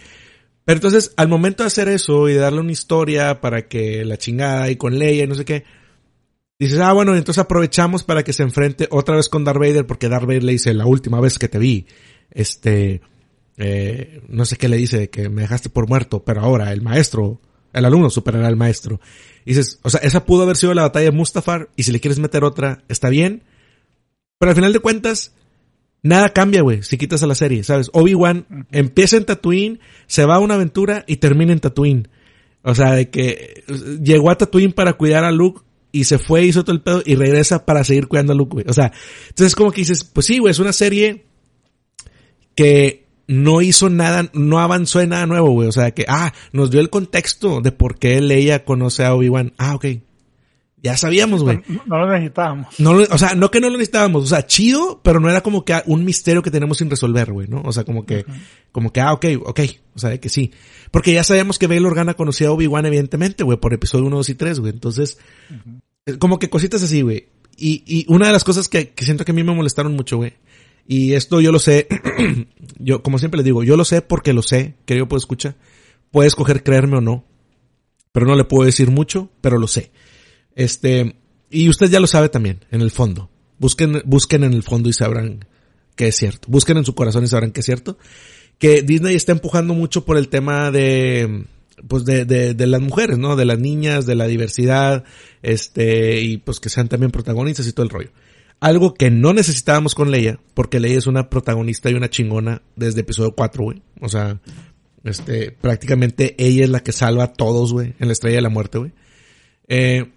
Pero 0.64 0.76
entonces, 0.76 1.12
al 1.16 1.28
momento 1.28 1.64
de 1.64 1.66
hacer 1.66 1.88
eso 1.88 2.28
y 2.28 2.34
de 2.34 2.38
darle 2.38 2.60
una 2.60 2.70
historia 2.70 3.40
para 3.40 3.66
que 3.66 4.04
la 4.04 4.16
chingada 4.16 4.70
y 4.70 4.76
con 4.76 4.96
Leia 4.96 5.24
y 5.24 5.26
no 5.26 5.34
sé 5.34 5.44
qué, 5.44 5.64
dices, 6.56 6.78
ah, 6.78 6.92
bueno, 6.92 7.16
entonces 7.16 7.42
aprovechamos 7.42 8.04
para 8.04 8.22
que 8.22 8.32
se 8.32 8.44
enfrente 8.44 8.86
otra 8.92 9.16
vez 9.16 9.28
con 9.28 9.42
Darth 9.42 9.58
Vader, 9.58 9.86
porque 9.86 10.08
Darth 10.08 10.26
Vader 10.26 10.44
le 10.44 10.52
dice, 10.52 10.72
la 10.72 10.86
última 10.86 11.20
vez 11.20 11.36
que 11.36 11.48
te 11.48 11.58
vi, 11.58 11.86
este, 12.30 13.00
eh, 13.56 14.22
no 14.28 14.44
sé 14.44 14.56
qué 14.56 14.68
le 14.68 14.76
dice, 14.76 15.10
que 15.10 15.28
me 15.28 15.42
dejaste 15.42 15.68
por 15.68 15.88
muerto, 15.88 16.22
pero 16.22 16.42
ahora 16.42 16.72
el 16.72 16.80
maestro, 16.80 17.40
el 17.72 17.84
alumno 17.84 18.10
superará 18.10 18.46
al 18.48 18.56
maestro. 18.56 19.00
Dices, 19.44 19.78
o 19.82 19.90
sea, 19.90 20.00
esa 20.00 20.24
pudo 20.24 20.42
haber 20.42 20.56
sido 20.56 20.74
la 20.74 20.82
batalla 20.82 21.06
de 21.06 21.16
Mustafar, 21.16 21.68
y 21.76 21.84
si 21.84 21.92
le 21.92 22.00
quieres 22.00 22.18
meter 22.18 22.44
otra, 22.44 22.82
está 22.88 23.08
bien. 23.08 23.42
Pero 24.38 24.50
al 24.50 24.56
final 24.56 24.72
de 24.72 24.80
cuentas, 24.80 25.32
Nada 26.02 26.28
cambia, 26.30 26.62
güey, 26.62 26.82
si 26.82 26.96
quitas 26.96 27.22
a 27.22 27.26
la 27.26 27.34
serie, 27.34 27.64
¿sabes? 27.64 27.90
Obi-Wan 27.92 28.66
empieza 28.70 29.16
en 29.16 29.24
Tatooine, 29.24 29.80
se 30.06 30.24
va 30.24 30.36
a 30.36 30.40
una 30.40 30.54
aventura 30.54 31.04
y 31.08 31.16
termina 31.16 31.52
en 31.52 31.58
Tatooine. 31.58 32.08
O 32.62 32.74
sea, 32.74 32.92
de 32.92 33.10
que 33.10 33.64
llegó 34.02 34.30
a 34.30 34.38
Tatooine 34.38 34.72
para 34.72 34.92
cuidar 34.92 35.24
a 35.24 35.32
Luke 35.32 35.62
y 35.90 36.04
se 36.04 36.18
fue, 36.18 36.44
hizo 36.44 36.62
todo 36.64 36.76
el 36.76 36.82
pedo 36.82 37.02
y 37.04 37.16
regresa 37.16 37.64
para 37.64 37.82
seguir 37.82 38.06
cuidando 38.06 38.32
a 38.32 38.36
Luke, 38.36 38.54
güey. 38.54 38.66
O 38.68 38.72
sea, 38.72 38.92
entonces 39.28 39.56
como 39.56 39.72
que 39.72 39.80
dices, 39.80 40.04
pues 40.04 40.26
sí, 40.26 40.38
güey, 40.38 40.52
es 40.52 40.60
una 40.60 40.72
serie 40.72 41.24
que 42.54 42.97
no 43.28 43.60
hizo 43.60 43.90
nada, 43.90 44.30
no 44.32 44.58
avanzó 44.58 45.00
en 45.00 45.10
nada 45.10 45.26
nuevo, 45.26 45.50
güey. 45.50 45.68
O 45.68 45.72
sea, 45.72 45.92
que, 45.92 46.06
ah, 46.08 46.32
nos 46.52 46.70
dio 46.70 46.80
el 46.80 46.90
contexto 46.90 47.60
de 47.60 47.70
por 47.70 47.98
qué 47.98 48.20
Leia 48.20 48.64
conoce 48.64 49.04
a 49.04 49.14
Obi-Wan. 49.14 49.52
Ah, 49.58 49.76
ok. 49.76 49.84
Ya 50.82 50.96
sabíamos, 50.96 51.42
güey. 51.42 51.60
No, 51.86 51.98
lo 51.98 52.12
necesitábamos. 52.12 52.78
No, 52.78 52.92
o 52.92 53.18
sea, 53.18 53.34
no 53.34 53.50
que 53.50 53.60
no 53.60 53.68
lo 53.68 53.74
necesitábamos. 53.74 54.24
O 54.24 54.26
sea, 54.26 54.46
chido, 54.46 55.00
pero 55.02 55.20
no 55.20 55.28
era 55.28 55.42
como 55.42 55.64
que 55.64 55.74
un 55.86 56.04
misterio 56.04 56.42
que 56.42 56.50
tenemos 56.50 56.78
sin 56.78 56.88
resolver, 56.88 57.32
güey, 57.32 57.48
¿no? 57.48 57.60
O 57.64 57.72
sea, 57.72 57.84
como 57.84 58.06
que, 58.06 58.24
como 58.72 58.92
que, 58.92 59.00
ah, 59.00 59.12
ok, 59.12 59.26
ok. 59.44 59.60
O 59.94 59.98
sea, 59.98 60.18
que 60.18 60.28
sí. 60.28 60.52
Porque 60.90 61.12
ya 61.12 61.24
sabíamos 61.24 61.58
que 61.58 61.66
Bail 61.66 61.84
Organa 61.84 62.14
conocía 62.14 62.48
a 62.48 62.52
Obi-Wan, 62.52 62.86
evidentemente, 62.86 63.44
güey, 63.44 63.58
por 63.58 63.74
episodio 63.74 64.06
1, 64.06 64.16
2 64.16 64.28
y 64.28 64.34
3, 64.36 64.60
güey. 64.60 64.72
Entonces, 64.72 65.18
como 66.18 66.38
que 66.38 66.48
cositas 66.48 66.82
así, 66.82 67.02
güey. 67.02 67.28
Y, 67.56 67.82
y 67.84 68.06
una 68.08 68.28
de 68.28 68.32
las 68.32 68.44
cosas 68.44 68.68
que, 68.68 68.90
que 68.90 69.04
siento 69.04 69.24
que 69.24 69.32
a 69.32 69.34
mí 69.34 69.42
me 69.42 69.52
molestaron 69.52 69.94
mucho, 69.94 70.16
güey. 70.16 70.34
Y 70.90 71.12
esto 71.12 71.42
yo 71.42 71.52
lo 71.52 71.58
sé, 71.58 71.86
yo, 72.78 73.02
como 73.02 73.18
siempre 73.18 73.36
les 73.36 73.44
digo, 73.44 73.62
yo 73.62 73.76
lo 73.76 73.84
sé 73.84 74.00
porque 74.00 74.32
lo 74.32 74.40
sé, 74.40 74.74
querido 74.86 75.06
puedo 75.06 75.18
escuchar. 75.18 75.54
Puede 76.10 76.28
escoger 76.28 76.62
creerme 76.62 76.96
o 76.96 77.00
no. 77.02 77.26
Pero 78.10 78.24
no 78.24 78.34
le 78.34 78.44
puedo 78.44 78.64
decir 78.64 78.90
mucho, 78.90 79.30
pero 79.42 79.58
lo 79.58 79.68
sé. 79.68 79.92
Este, 80.54 81.16
y 81.50 81.68
usted 81.68 81.90
ya 81.90 82.00
lo 82.00 82.06
sabe 82.06 82.30
también, 82.30 82.64
en 82.70 82.80
el 82.80 82.90
fondo. 82.90 83.28
Busquen, 83.58 84.00
busquen 84.06 84.44
en 84.44 84.54
el 84.54 84.62
fondo 84.62 84.88
y 84.88 84.94
sabrán 84.94 85.44
que 85.94 86.08
es 86.08 86.16
cierto. 86.16 86.48
Busquen 86.50 86.78
en 86.78 86.86
su 86.86 86.94
corazón 86.94 87.22
y 87.22 87.26
sabrán 87.26 87.50
que 87.52 87.60
es 87.60 87.66
cierto. 87.66 87.98
Que 88.58 88.80
Disney 88.80 89.14
está 89.14 89.32
empujando 89.32 89.74
mucho 89.74 90.06
por 90.06 90.16
el 90.16 90.30
tema 90.30 90.70
de, 90.70 91.44
pues 91.86 92.06
de, 92.06 92.24
de, 92.24 92.54
de 92.54 92.66
las 92.66 92.80
mujeres, 92.80 93.18
¿no? 93.18 93.36
De 93.36 93.44
las 93.44 93.58
niñas, 93.58 94.06
de 94.06 94.14
la 94.14 94.26
diversidad, 94.26 95.04
este, 95.42 96.22
y 96.22 96.38
pues 96.38 96.60
que 96.60 96.70
sean 96.70 96.88
también 96.88 97.10
protagonistas 97.10 97.66
y 97.66 97.74
todo 97.74 97.84
el 97.84 97.90
rollo. 97.90 98.10
Algo 98.60 98.94
que 98.94 99.10
no 99.10 99.32
necesitábamos 99.32 99.94
con 99.94 100.10
Leia, 100.10 100.40
porque 100.54 100.80
Leia 100.80 100.98
es 100.98 101.06
una 101.06 101.30
protagonista 101.30 101.90
y 101.90 101.94
una 101.94 102.10
chingona 102.10 102.62
desde 102.74 103.02
episodio 103.02 103.32
4, 103.32 103.62
güey. 103.62 103.82
O 104.00 104.08
sea, 104.08 104.40
este, 105.04 105.52
prácticamente 105.52 106.34
ella 106.38 106.64
es 106.64 106.70
la 106.70 106.80
que 106.80 106.92
salva 106.92 107.24
a 107.24 107.32
todos, 107.32 107.72
güey, 107.72 107.94
en 107.98 108.08
la 108.08 108.12
estrella 108.12 108.36
de 108.36 108.42
la 108.42 108.48
muerte, 108.48 108.78
güey. 108.78 108.92
Eh, 109.68 110.10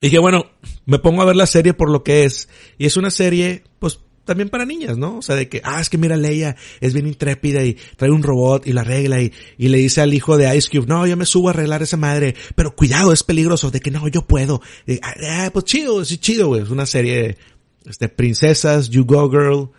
y 0.00 0.06
dije, 0.06 0.18
bueno, 0.18 0.46
me 0.84 0.98
pongo 0.98 1.22
a 1.22 1.26
ver 1.26 1.36
la 1.36 1.46
serie 1.46 1.74
por 1.74 1.88
lo 1.88 2.02
que 2.02 2.24
es. 2.24 2.48
Y 2.78 2.86
es 2.86 2.96
una 2.96 3.10
serie, 3.10 3.62
pues, 3.78 4.00
también 4.24 4.48
para 4.48 4.64
niñas, 4.64 4.98
¿no? 4.98 5.18
O 5.18 5.22
sea, 5.22 5.36
de 5.36 5.48
que, 5.48 5.60
ah, 5.64 5.80
es 5.80 5.90
que 5.90 5.98
mira, 5.98 6.16
Leia 6.16 6.56
es 6.80 6.94
bien 6.94 7.06
intrépida 7.06 7.64
y 7.64 7.76
trae 7.96 8.10
un 8.10 8.22
robot 8.22 8.66
y 8.66 8.72
la 8.72 8.82
arregla 8.82 9.20
y, 9.20 9.32
y 9.58 9.68
le 9.68 9.78
dice 9.78 10.00
al 10.00 10.14
hijo 10.14 10.36
de 10.36 10.56
Ice 10.56 10.68
Cube, 10.70 10.86
no, 10.86 11.06
yo 11.06 11.16
me 11.16 11.26
subo 11.26 11.48
a 11.48 11.52
arreglar 11.52 11.82
esa 11.82 11.96
madre, 11.96 12.34
pero 12.54 12.74
cuidado, 12.74 13.12
es 13.12 13.22
peligroso, 13.22 13.70
de 13.70 13.80
que 13.80 13.90
no, 13.90 14.06
yo 14.08 14.26
puedo. 14.26 14.60
Ah, 15.02 15.14
ah, 15.28 15.50
pues 15.52 15.64
chido, 15.64 16.04
sí, 16.04 16.18
chido, 16.18 16.48
güey. 16.48 16.62
Es 16.62 16.70
una 16.70 16.86
serie, 16.86 17.36
este, 17.86 18.08
princesas, 18.08 18.90
You 18.90 19.04
Go 19.04 19.30
Girl, 19.30 19.70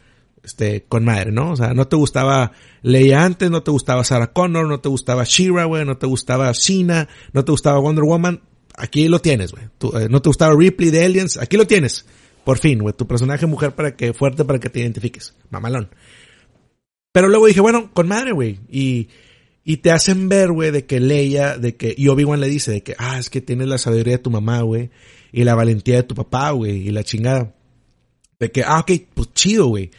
este, 0.44 0.84
con 0.84 1.06
madre, 1.06 1.32
¿no? 1.32 1.52
O 1.52 1.56
sea, 1.56 1.74
no 1.74 1.88
te 1.88 1.96
gustaba 1.96 2.52
Leia 2.82 3.24
antes, 3.24 3.50
no 3.50 3.64
te 3.64 3.72
gustaba 3.72 4.04
Sarah 4.04 4.34
Connor, 4.34 4.68
no 4.68 4.80
te 4.80 4.90
gustaba 4.90 5.24
Shira, 5.24 5.66
güey, 5.66 5.86
no 5.86 5.98
te 5.98 6.06
gustaba 6.06 6.54
Cena, 6.54 7.08
no 7.32 7.46
te 7.46 7.52
gustaba 7.52 7.80
Wonder 7.80 8.04
Woman, 8.04 8.42
aquí 8.76 9.08
lo 9.08 9.20
tienes, 9.20 9.52
güey. 9.52 9.66
Eh, 10.02 10.08
no 10.10 10.22
te 10.22 10.30
gustaba 10.30 10.56
Ripley 10.56 10.90
de 10.90 11.06
Aliens, 11.06 11.38
aquí 11.38 11.58
lo 11.58 11.66
tienes. 11.66 12.06
Por 12.44 12.58
fin, 12.58 12.80
güey. 12.80 12.94
Tu 12.94 13.08
personaje 13.08 13.46
mujer 13.46 13.74
para 13.74 13.96
que, 13.96 14.14
fuerte 14.14 14.44
para 14.44 14.60
que 14.60 14.70
te 14.70 14.82
identifiques. 14.82 15.34
Mamalón. 15.50 15.90
Pero 17.12 17.30
luego 17.30 17.46
dije, 17.46 17.62
bueno, 17.62 17.92
con 17.94 18.08
madre, 18.08 18.32
güey. 18.34 18.60
Y, 18.70 19.08
y 19.64 19.78
te 19.78 19.92
hacen 19.92 20.28
ver, 20.28 20.52
güey, 20.52 20.72
de 20.72 20.86
que 20.86 21.00
Leia, 21.00 21.58
de 21.58 21.76
que, 21.76 21.94
y 21.96 22.08
Obi-Wan 22.10 22.40
le 22.40 22.50
dice, 22.50 22.72
de 22.72 22.84
que, 22.84 22.96
ah, 22.98 23.18
es 23.20 23.30
que 23.30 23.40
tienes 23.40 23.68
la 23.68 23.78
sabiduría 23.78 24.18
de 24.18 24.24
tu 24.24 24.32
mamá, 24.32 24.62
güey. 24.62 24.90
Y 25.32 25.44
la 25.46 25.56
valentía 25.56 25.96
de 25.96 26.04
tu 26.04 26.16
papá, 26.16 26.52
güey. 26.52 26.88
Y 26.88 26.92
la 26.92 27.04
chingada. 27.04 27.56
De 28.44 28.52
que, 28.52 28.64
ah, 28.64 28.80
ok, 28.80 28.92
pues 29.14 29.34
chido, 29.34 29.68
güey. 29.68 29.92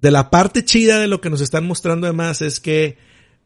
De 0.00 0.10
la 0.10 0.28
parte 0.28 0.64
chida 0.64 0.98
de 0.98 1.06
lo 1.06 1.20
que 1.20 1.30
nos 1.30 1.40
están 1.40 1.66
mostrando 1.66 2.08
además 2.08 2.42
es 2.42 2.58
que, 2.58 2.98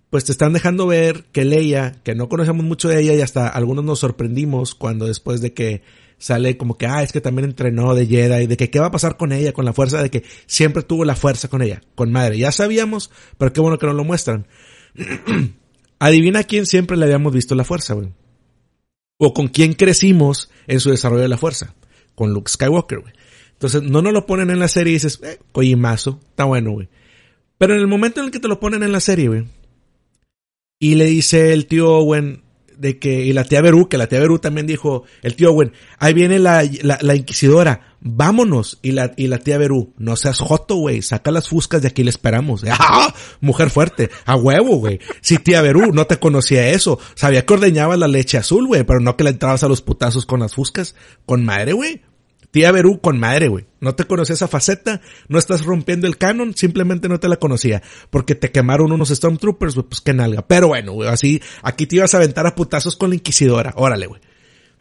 pues 0.08 0.24
te 0.24 0.32
están 0.32 0.54
dejando 0.54 0.86
ver 0.86 1.24
que 1.30 1.44
Leia, 1.44 1.96
que 2.04 2.14
no 2.14 2.28
conocemos 2.30 2.64
mucho 2.64 2.88
de 2.88 3.02
ella 3.02 3.14
y 3.14 3.20
hasta 3.20 3.48
algunos 3.48 3.84
nos 3.84 3.98
sorprendimos 3.98 4.74
cuando 4.74 5.06
después 5.06 5.40
de 5.40 5.52
que 5.52 5.82
sale 6.18 6.56
como 6.56 6.78
que, 6.78 6.86
ah, 6.86 7.02
es 7.02 7.12
que 7.12 7.20
también 7.20 7.50
entrenó 7.50 7.94
de 7.94 8.06
Jedi, 8.06 8.46
de 8.46 8.56
que 8.56 8.70
qué 8.70 8.80
va 8.80 8.86
a 8.86 8.90
pasar 8.90 9.18
con 9.18 9.32
ella, 9.32 9.52
con 9.52 9.66
la 9.66 9.74
fuerza, 9.74 10.02
de 10.02 10.10
que 10.10 10.24
siempre 10.46 10.82
tuvo 10.82 11.04
la 11.04 11.16
fuerza 11.16 11.48
con 11.48 11.60
ella, 11.60 11.82
con 11.94 12.10
madre. 12.10 12.38
Ya 12.38 12.50
sabíamos, 12.50 13.10
pero 13.36 13.52
qué 13.52 13.60
bueno 13.60 13.78
que 13.78 13.86
nos 13.86 13.94
lo 13.94 14.04
muestran. 14.04 14.46
Adivina 15.98 16.44
quién 16.44 16.64
siempre 16.64 16.96
le 16.96 17.04
habíamos 17.04 17.32
visto 17.32 17.54
la 17.54 17.64
fuerza, 17.64 17.94
güey. 17.94 18.08
O 19.18 19.34
con 19.34 19.48
quién 19.48 19.74
crecimos 19.74 20.50
en 20.66 20.80
su 20.80 20.90
desarrollo 20.90 21.22
de 21.22 21.28
la 21.28 21.38
fuerza. 21.38 21.74
Con 22.14 22.32
Luke 22.32 22.50
Skywalker, 22.50 23.00
güey. 23.00 23.12
Entonces, 23.64 23.90
no 23.90 24.02
nos 24.02 24.12
lo 24.12 24.26
ponen 24.26 24.50
en 24.50 24.58
la 24.58 24.68
serie 24.68 24.90
y 24.90 24.96
dices, 24.96 25.20
eh, 25.22 25.76
mazo, 25.76 26.20
está 26.28 26.44
bueno, 26.44 26.72
güey. 26.72 26.90
Pero 27.56 27.72
en 27.72 27.80
el 27.80 27.86
momento 27.86 28.20
en 28.20 28.26
el 28.26 28.30
que 28.30 28.38
te 28.38 28.48
lo 28.48 28.60
ponen 28.60 28.82
en 28.82 28.92
la 28.92 29.00
serie, 29.00 29.28
güey, 29.28 29.44
y 30.78 30.96
le 30.96 31.06
dice 31.06 31.54
el 31.54 31.64
tío 31.64 31.88
Owen 31.90 32.42
de 32.76 32.98
que, 32.98 33.24
y 33.24 33.32
la 33.32 33.44
tía 33.44 33.62
Berú, 33.62 33.88
que 33.88 33.96
la 33.96 34.06
tía 34.06 34.20
Berú 34.20 34.38
también 34.38 34.66
dijo, 34.66 35.04
el 35.22 35.34
tío 35.34 35.50
Owen, 35.50 35.72
ahí 35.98 36.12
viene 36.12 36.38
la, 36.38 36.62
la, 36.82 37.14
inquisidora, 37.16 37.96
vámonos. 38.00 38.80
Y 38.82 38.92
la, 38.92 39.14
y 39.16 39.28
la 39.28 39.38
tía 39.38 39.56
Berú, 39.56 39.94
no 39.96 40.14
seas 40.16 40.40
joto, 40.40 40.74
güey, 40.74 41.00
saca 41.00 41.30
las 41.30 41.48
fuscas 41.48 41.80
de 41.80 41.88
aquí 41.88 42.04
le 42.04 42.10
esperamos. 42.10 42.64
¡Ah! 42.68 43.14
Mujer 43.40 43.70
fuerte, 43.70 44.10
a 44.26 44.36
huevo, 44.36 44.76
güey. 44.76 45.00
Sí, 45.22 45.38
tía 45.38 45.62
Berú, 45.62 45.94
no 45.94 46.06
te 46.06 46.18
conocía 46.18 46.68
eso. 46.68 46.98
Sabía 47.14 47.46
que 47.46 47.54
ordeñaba 47.54 47.96
la 47.96 48.08
leche 48.08 48.36
azul, 48.36 48.66
güey, 48.66 48.84
pero 48.84 49.00
no 49.00 49.16
que 49.16 49.24
le 49.24 49.30
entrabas 49.30 49.64
a 49.64 49.68
los 49.68 49.80
putazos 49.80 50.26
con 50.26 50.40
las 50.40 50.54
fuscas. 50.54 50.94
Con 51.24 51.46
madre, 51.46 51.72
güey. 51.72 52.02
Tía 52.54 52.70
Berú 52.70 53.00
con 53.00 53.18
madre, 53.18 53.48
güey. 53.48 53.64
No 53.80 53.96
te 53.96 54.04
conocía 54.04 54.34
esa 54.34 54.46
faceta, 54.46 55.00
no 55.26 55.40
estás 55.40 55.64
rompiendo 55.64 56.06
el 56.06 56.18
canon, 56.18 56.54
simplemente 56.54 57.08
no 57.08 57.18
te 57.18 57.26
la 57.26 57.34
conocía. 57.34 57.82
Porque 58.10 58.36
te 58.36 58.52
quemaron 58.52 58.92
unos 58.92 59.08
Stormtroopers, 59.08 59.74
güey, 59.74 59.88
pues 59.88 60.00
qué 60.00 60.14
nalga. 60.14 60.46
Pero 60.46 60.68
bueno, 60.68 60.92
güey, 60.92 61.08
así, 61.08 61.42
aquí 61.64 61.88
te 61.88 61.96
ibas 61.96 62.14
a 62.14 62.18
aventar 62.18 62.46
a 62.46 62.54
putazos 62.54 62.94
con 62.94 63.10
la 63.10 63.16
Inquisidora. 63.16 63.72
Órale, 63.74 64.06
güey. 64.06 64.20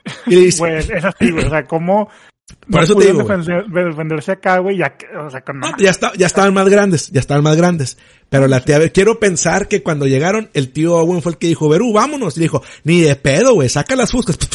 pues 0.60 0.88
es 0.88 1.04
así, 1.04 1.32
güey. 1.32 1.46
O 1.46 1.50
sea, 1.50 1.64
¿cómo 1.64 2.10
por 2.70 2.84
eso 2.84 2.96
te 2.96 3.06
digo. 3.08 3.24
defenderse 3.24 4.34
acá, 4.34 4.60
güey, 4.60 4.78
ya, 4.78 4.96
o 5.26 5.30
sea, 5.32 5.42
con... 5.42 5.60
ya, 5.80 5.90
está, 5.90 6.14
ya 6.14 6.28
estaban 6.28 6.54
más 6.54 6.70
grandes, 6.70 7.10
ya 7.10 7.22
estaban 7.22 7.44
más 7.44 7.58
grandes. 7.58 7.98
Pero 8.30 8.48
la 8.48 8.62
tía, 8.62 8.90
quiero 8.90 9.20
pensar 9.20 9.68
que 9.68 9.84
cuando 9.84 10.08
llegaron, 10.08 10.50
el 10.54 10.72
tío 10.72 10.96
Owen 10.96 11.22
fue 11.22 11.34
el 11.34 11.38
que 11.38 11.48
dijo, 11.48 11.70
Verú, 11.70 11.94
vámonos. 11.94 12.36
Y 12.38 12.42
dijo, 12.42 12.64
ni 12.84 13.00
de 13.00 13.16
pedo, 13.16 13.54
güey, 13.54 13.70
saca 13.70 13.96
las 13.96 14.12
fuscas. 14.12 14.38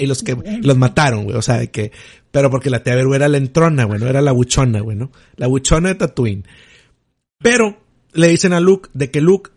Y 0.00 0.06
los 0.06 0.22
que, 0.22 0.36
los 0.62 0.76
mataron, 0.76 1.24
güey. 1.24 1.36
O 1.36 1.42
sea, 1.42 1.66
que, 1.66 1.90
pero 2.30 2.50
porque 2.50 2.70
la 2.70 2.82
tía 2.82 2.94
Verú 2.94 3.14
era 3.14 3.28
la 3.28 3.38
entrona, 3.38 3.84
güey, 3.84 4.00
no 4.00 4.06
era 4.06 4.20
la 4.20 4.32
buchona, 4.32 4.80
güey, 4.80 4.96
¿no? 4.96 5.10
La 5.36 5.46
buchona 5.46 5.90
de 5.90 5.94
Tatooine. 5.96 6.44
Pero, 7.38 7.80
le 8.12 8.28
dicen 8.28 8.52
a 8.52 8.60
Luke 8.60 8.90
de 8.94 9.10
que 9.10 9.20
Luke 9.20 9.50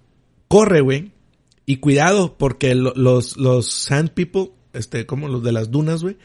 corre, 0.48 0.82
güey, 0.82 1.12
y 1.66 1.78
cuidado, 1.78 2.38
porque 2.38 2.76
los, 2.76 3.38
los 3.38 3.72
Sand 3.72 4.12
People, 4.12 4.52
este, 4.74 5.06
como 5.06 5.28
los 5.28 5.44
de 5.44 5.52
las 5.52 5.72
dunas, 5.72 6.02
güey, 6.02 6.18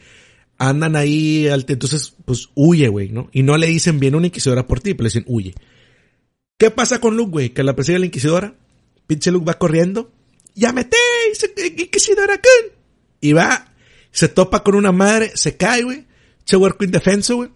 andan 0.57 0.95
ahí, 0.95 1.47
entonces, 1.47 2.15
pues 2.25 2.49
huye, 2.55 2.89
güey, 2.89 3.09
¿no? 3.09 3.29
Y 3.31 3.43
no 3.43 3.57
le 3.57 3.67
dicen 3.67 3.99
bien 3.99 4.15
una 4.15 4.27
inquisidora 4.27 4.67
por 4.67 4.81
ti, 4.81 4.93
pero 4.93 5.05
le 5.05 5.09
dicen 5.09 5.25
huye. 5.27 5.55
¿Qué 6.57 6.69
pasa 6.71 6.99
con 6.99 7.15
Luke, 7.15 7.31
güey? 7.31 7.49
Que 7.51 7.63
la 7.63 7.75
persigue 7.75 7.99
la 7.99 8.05
inquisidora. 8.05 8.53
Pinche 9.07 9.31
Luke 9.31 9.45
va 9.45 9.57
corriendo. 9.57 10.11
¡Ya 10.55 10.73
mete! 10.73 10.97
¡Inquisidora 11.77 12.35
Kun! 12.35 12.73
Y 13.21 13.31
va, 13.31 13.73
se 14.11 14.27
topa 14.27 14.61
con 14.61 14.75
una 14.75 14.91
madre, 14.91 15.31
se 15.35 15.55
cae, 15.55 15.83
güey. 15.83 16.05
Huerco 16.57 16.83
indefenso, 16.83 17.37
güey. 17.37 17.49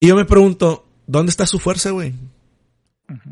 Y 0.00 0.08
yo 0.08 0.16
me 0.16 0.24
pregunto, 0.24 0.88
¿dónde 1.06 1.30
está 1.30 1.46
su 1.46 1.58
fuerza, 1.58 1.90
güey? 1.90 2.14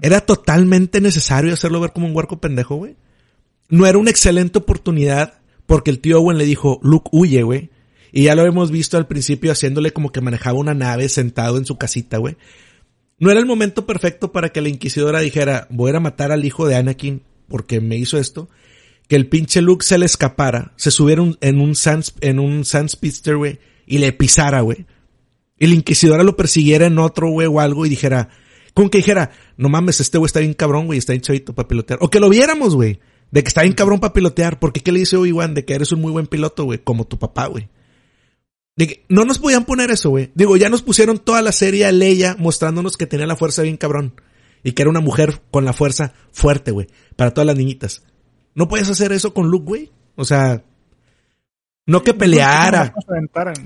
Era 0.02 0.20
totalmente 0.20 1.00
necesario 1.00 1.52
hacerlo 1.52 1.80
ver 1.80 1.92
como 1.92 2.06
un 2.06 2.16
huerco 2.16 2.40
pendejo, 2.40 2.76
güey. 2.76 2.96
No 3.68 3.86
era 3.86 3.98
una 3.98 4.10
excelente 4.10 4.58
oportunidad 4.58 5.40
porque 5.66 5.90
el 5.90 6.00
tío 6.00 6.20
Owen 6.20 6.38
le 6.38 6.44
dijo, 6.44 6.80
Luke, 6.82 7.08
huye, 7.12 7.42
güey. 7.42 7.70
Y 8.12 8.24
ya 8.24 8.34
lo 8.34 8.44
hemos 8.44 8.70
visto 8.70 8.96
al 8.96 9.08
principio 9.08 9.50
haciéndole 9.50 9.92
como 9.92 10.12
que 10.12 10.20
manejaba 10.20 10.58
una 10.58 10.74
nave 10.74 11.08
sentado 11.08 11.58
en 11.58 11.66
su 11.66 11.76
casita, 11.76 12.18
güey. 12.18 12.36
No 13.18 13.30
era 13.30 13.40
el 13.40 13.46
momento 13.46 13.86
perfecto 13.86 14.32
para 14.32 14.50
que 14.50 14.60
la 14.60 14.68
inquisidora 14.68 15.20
dijera, 15.20 15.66
voy 15.70 15.88
a 15.88 15.90
ir 15.90 15.96
a 15.96 16.00
matar 16.00 16.30
al 16.30 16.44
hijo 16.44 16.66
de 16.66 16.76
Anakin 16.76 17.22
porque 17.48 17.80
me 17.80 17.96
hizo 17.96 18.18
esto. 18.18 18.48
Que 19.08 19.16
el 19.16 19.28
pinche 19.28 19.62
Luke 19.62 19.84
se 19.84 19.98
le 19.98 20.06
escapara, 20.06 20.72
se 20.76 20.90
subiera 20.90 21.22
en 21.40 21.60
un 21.60 21.74
Sans, 21.74 22.14
en 22.20 22.38
un 22.38 22.64
Speedster, 22.64 23.36
güey, 23.36 23.58
y 23.86 23.98
le 23.98 24.12
pisara, 24.12 24.60
güey. 24.60 24.86
Y 25.58 25.66
la 25.66 25.74
inquisidora 25.74 26.24
lo 26.24 26.36
persiguiera 26.36 26.86
en 26.86 26.98
otro, 26.98 27.28
güey, 27.28 27.46
o 27.46 27.60
algo 27.60 27.86
y 27.86 27.88
dijera, 27.88 28.28
como 28.74 28.90
que 28.90 28.98
dijera, 28.98 29.30
no 29.56 29.68
mames, 29.68 30.00
este 30.00 30.18
güey 30.18 30.26
está 30.26 30.40
bien 30.40 30.54
cabrón, 30.54 30.86
güey, 30.86 30.98
está 30.98 31.12
bien 31.12 31.22
chavito 31.22 31.54
para 31.54 31.68
pilotear. 31.68 32.00
O 32.02 32.10
que 32.10 32.18
lo 32.20 32.28
viéramos, 32.28 32.74
güey, 32.74 32.98
de 33.30 33.42
que 33.42 33.48
está 33.48 33.62
bien 33.62 33.74
cabrón 33.74 34.00
para 34.00 34.12
pilotear. 34.12 34.58
Porque 34.58 34.80
qué 34.80 34.92
le 34.92 34.98
dice 34.98 35.16
Obi-Wan? 35.16 35.54
De 35.54 35.64
que 35.64 35.74
eres 35.74 35.92
un 35.92 36.00
muy 36.00 36.10
buen 36.10 36.26
piloto, 36.26 36.64
güey, 36.64 36.78
como 36.82 37.06
tu 37.06 37.18
papá, 37.18 37.46
güey. 37.46 37.68
De 38.76 38.88
que 38.88 39.04
no 39.08 39.24
nos 39.24 39.38
podían 39.38 39.64
poner 39.64 39.92
eso, 39.92 40.10
güey. 40.10 40.32
Digo, 40.34 40.56
ya 40.56 40.68
nos 40.68 40.82
pusieron 40.82 41.18
toda 41.18 41.40
la 41.40 41.52
serie 41.52 41.84
a 41.84 41.92
Leia 41.92 42.36
mostrándonos 42.38 42.96
que 42.96 43.06
tenía 43.06 43.26
la 43.26 43.36
fuerza 43.36 43.62
bien 43.62 43.76
cabrón. 43.76 44.20
Y 44.64 44.72
que 44.72 44.82
era 44.82 44.90
una 44.90 45.00
mujer 45.00 45.42
con 45.50 45.64
la 45.64 45.72
fuerza 45.72 46.14
fuerte, 46.32 46.72
güey. 46.72 46.88
Para 47.14 47.32
todas 47.32 47.46
las 47.46 47.56
niñitas. 47.56 48.02
No 48.54 48.66
puedes 48.66 48.88
hacer 48.88 49.12
eso 49.12 49.34
con 49.34 49.48
Luke, 49.48 49.66
güey. 49.66 49.90
O 50.16 50.24
sea, 50.24 50.64
no 51.86 52.02
que 52.02 52.14
peleara. 52.14 52.94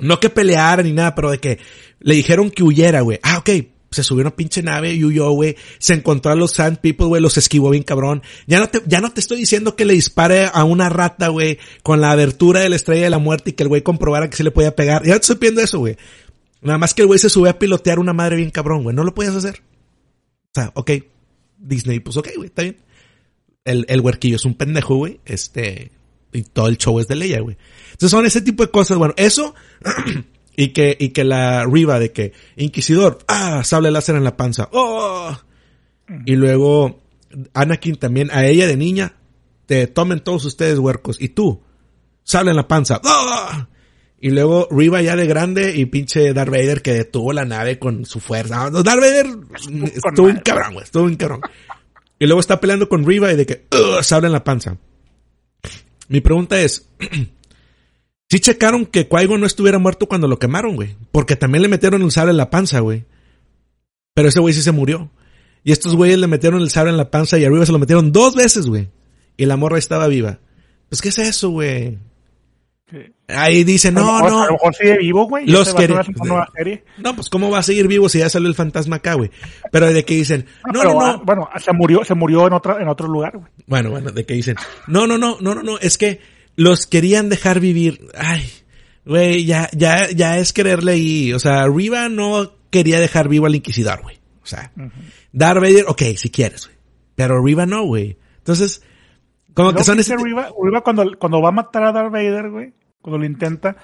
No 0.01 0.21
que 0.21 0.31
peleara 0.31 0.83
ni 0.83 0.93
nada, 0.93 1.15
pero 1.15 1.31
de 1.31 1.39
que 1.39 1.59
le 2.01 2.15
dijeron 2.15 2.51
que 2.51 2.63
huyera, 2.63 3.01
güey. 3.01 3.19
Ah, 3.23 3.39
ok 3.39 3.51
se 3.91 4.03
subió 4.03 4.23
una 4.23 4.37
pinche 4.37 4.63
nave 4.63 4.93
y 4.93 5.05
huyó, 5.05 5.31
güey. 5.31 5.57
Se 5.79 5.95
encontró 5.95 6.33
a 6.33 6.35
los 6.35 6.53
Sand 6.53 6.79
People, 6.79 7.07
güey, 7.07 7.23
los 7.23 7.37
esquivó 7.37 7.71
bien 7.71 7.83
cabrón. 7.83 8.23
Ya 8.47 8.61
no 8.61 8.69
te, 8.69 8.83
ya 8.87 9.01
no 9.01 9.11
te 9.13 9.21
estoy 9.21 9.39
diciendo 9.39 9.77
que 9.77 9.85
le 9.85 9.95
dispare 9.95 10.51
a 10.53 10.65
una 10.65 10.89
rata, 10.89 11.29
güey, 11.29 11.59
con 11.83 12.01
la 12.01 12.11
abertura 12.11 12.61
de 12.61 12.69
la 12.69 12.77
estrella 12.77 13.05
de 13.05 13.11
la 13.11 13.19
muerte 13.19 13.51
y 13.51 13.53
que 13.55 13.63
el 13.63 13.69
güey 13.69 13.83
comprobara 13.83 14.29
que 14.29 14.37
se 14.37 14.45
le 14.45 14.51
podía 14.51 14.77
pegar. 14.77 15.03
Ya 15.05 15.15
no 15.15 15.21
te 15.21 15.23
estoy 15.23 15.37
pidiendo 15.37 15.63
eso, 15.63 15.79
güey. 15.79 15.97
Nada 16.61 16.79
más 16.79 16.93
que 16.93 17.03
el 17.03 17.09
güey 17.09 17.19
se 17.19 17.31
sube 17.31 17.49
a 17.49 17.59
pilotear 17.59 17.99
una 17.99 18.13
madre 18.13 18.37
bien 18.37 18.51
cabrón, 18.51 18.83
güey. 18.83 18.95
No 18.95 19.05
lo 19.05 19.15
podías 19.15 19.37
hacer. 19.37 19.63
O 20.51 20.61
sea, 20.61 20.73
ok. 20.75 20.91
Disney, 21.59 22.01
pues 22.01 22.17
ok, 22.17 22.29
güey, 22.37 22.49
está 22.49 22.63
bien. 22.63 22.77
El, 23.65 23.85
el 23.89 24.01
huerquillo 24.01 24.37
es 24.37 24.45
un 24.45 24.55
pendejo, 24.55 24.97
güey. 24.97 25.21
Este, 25.25 25.93
y 26.33 26.43
todo 26.43 26.69
el 26.69 26.79
show 26.79 26.99
es 27.01 27.09
de 27.09 27.17
Leia, 27.17 27.41
güey. 27.41 27.57
Entonces 27.93 28.11
son 28.11 28.27
ese 28.27 28.41
tipo 28.41 28.65
de 28.65 28.71
cosas. 28.71 28.99
Bueno, 28.99 29.15
eso 29.17 29.55
Y 30.61 30.71
que, 30.71 30.97
y 30.99 31.11
que 31.11 31.23
la 31.23 31.65
Riva 31.67 32.01
de 32.01 32.11
que, 32.11 32.33
Inquisidor, 32.57 33.19
ah, 33.29 33.63
sable 33.63 33.93
láser 33.93 34.17
en 34.17 34.25
la 34.25 34.37
panza, 34.37 34.69
oh. 34.73 35.33
Y 36.27 36.35
luego, 36.35 37.01
Anakin 37.55 37.95
también, 37.95 38.29
a 38.33 38.45
ella 38.45 38.67
de 38.67 38.77
niña, 38.77 39.15
te 39.67 39.87
tomen 39.87 40.19
todos 40.19 40.45
ustedes 40.45 40.81
huercos. 40.81 41.21
Y 41.21 41.29
tú, 41.29 41.63
sable 42.25 42.51
en 42.51 42.57
la 42.57 42.67
panza, 42.67 43.01
oh. 43.05 43.67
Y 44.21 44.31
luego 44.31 44.67
Riva 44.69 45.01
ya 45.01 45.15
de 45.15 45.29
grande 45.29 45.77
y 45.77 45.87
pinche 45.87 46.33
Darth 46.33 46.51
Vader 46.51 46.83
que 46.83 46.93
detuvo 46.93 47.33
la 47.33 47.45
nave 47.45 47.79
con 47.79 48.05
su 48.05 48.19
fuerza. 48.19 48.69
Darth 48.69 49.01
Vader 49.01 49.27
estuvo 49.95 50.27
un 50.27 50.41
cabrón, 50.45 50.73
güey, 50.73 50.83
estuvo 50.83 51.05
un 51.05 51.15
cabrón. 51.15 51.41
Y 52.19 52.27
luego 52.27 52.41
está 52.41 52.59
peleando 52.59 52.89
con 52.89 53.07
Riva 53.07 53.33
y 53.33 53.37
de 53.37 53.47
que, 53.47 53.69
sable 54.03 54.27
en 54.27 54.33
la 54.33 54.43
panza. 54.43 54.77
Mi 56.09 56.21
pregunta 56.21 56.61
es, 56.61 56.89
Sí 58.31 58.41
checaron 58.41 58.85
que 58.85 59.09
qui 59.09 59.27
no 59.27 59.47
estuviera 59.47 59.79
muerto 59.79 60.07
cuando 60.07 60.29
lo 60.29 60.39
quemaron, 60.39 60.77
güey. 60.77 60.97
Porque 61.13 61.35
también 61.35 61.63
le 61.63 61.69
metieron 61.69 62.03
el 62.03 62.11
sable 62.11 62.33
en 62.33 62.37
la 62.37 62.51
panza, 62.51 62.81
güey. 62.81 63.05
Pero 64.15 64.29
ese 64.29 64.41
güey 64.41 64.53
sí 64.53 64.61
se 64.61 64.73
murió. 64.73 65.11
Y 65.65 65.73
estos 65.73 65.97
güeyes 65.97 66.19
le 66.19 66.27
metieron 66.27 66.61
el 66.61 66.71
sable 66.71 66.91
en 66.91 66.99
la 66.99 67.11
panza 67.11 67.39
y 67.39 67.45
arriba 67.45 67.65
se 67.65 67.73
lo 67.73 67.79
metieron 67.79 68.13
dos 68.13 68.35
veces, 68.35 68.67
güey. 68.67 68.91
Y 69.39 69.47
la 69.47 69.57
morra 69.57 69.79
estaba 69.79 70.09
viva. 70.09 70.41
Pues, 70.91 71.01
¿qué 71.01 71.09
es 71.09 71.19
eso, 71.19 71.51
güey? 71.51 71.99
Ahí 73.29 73.63
dice, 73.63 73.93
no, 73.93 74.21
no. 74.21 74.43
A 74.43 74.47
lo 74.47 74.53
mejor 74.53 74.75
sigue 74.75 74.97
vivo, 74.99 75.29
güey. 75.29 75.47
Los 75.47 75.75
que... 75.75 75.87
No, 76.97 77.15
pues 77.15 77.29
cómo 77.29 77.51
va 77.51 77.59
a 77.59 77.63
seguir 77.63 77.87
vivo 77.87 78.09
si 78.09 78.19
ya 78.19 78.31
salió 78.31 78.49
el 78.49 78.55
fantasma 78.55 78.97
acá, 78.97 79.15
güey. 79.15 79.31
Pero 79.71 79.93
de 79.93 80.05
que 80.05 80.15
dicen, 80.15 80.47
no, 80.73 80.83
no, 80.83 80.95
no. 80.95 81.23
Bueno, 81.25 81.49
se 81.59 81.73
murió, 81.75 82.05
se 82.05 82.15
murió 82.15 82.47
en 82.47 82.55
otro, 82.55 82.81
en 82.81 82.89
otro 82.89 83.07
lugar, 83.07 83.37
güey. 83.37 83.51
Bueno, 83.67 83.91
bueno, 83.91 84.13
de 84.13 84.25
que 84.25 84.33
dicen, 84.33 84.57
no, 84.87 85.07
no, 85.07 85.19
no, 85.19 85.37
no, 85.41 85.55
no, 85.55 85.63
no, 85.63 85.79
es 85.79 85.99
que 85.99 86.21
los 86.57 86.87
querían 86.87 87.29
dejar 87.29 87.61
vivir. 87.61 88.01
Ay, 88.17 88.51
güey, 89.05 89.45
ya, 89.45 89.69
ya, 89.73 90.09
ya 90.09 90.39
es 90.39 90.55
quererle 90.55 90.97
y, 90.97 91.35
o 91.35 91.39
sea, 91.39 91.67
Riva 91.67 92.09
no 92.09 92.53
quería 92.71 92.99
dejar 92.99 93.29
vivo 93.29 93.45
al 93.45 93.55
Inquisidor, 93.55 94.01
güey. 94.03 94.17
O 94.43 94.47
sea, 94.47 94.73
Darth 95.33 95.61
Vader, 95.61 95.85
ok, 95.89 96.03
si 96.17 96.31
quieres, 96.31 96.67
güey. 96.67 96.79
Pero 97.15 97.45
Riva 97.45 97.67
no, 97.67 97.85
güey. 97.85 98.17
Entonces, 98.39 98.83
como 99.53 99.75
que 99.75 99.85
son 99.85 100.01
ese... 100.01 100.17
Riva, 100.17 100.49
Riva 100.63 100.83
cuando, 100.83 101.05
cuando 101.19 101.43
va 101.43 101.51
a 101.51 101.53
matar 101.53 101.85
a 101.85 101.93
Darth 101.93 102.11
Vader, 102.11 102.49
güey, 102.49 102.73
cuando 103.09 103.19
lo 103.19 103.27
intenta, 103.27 103.77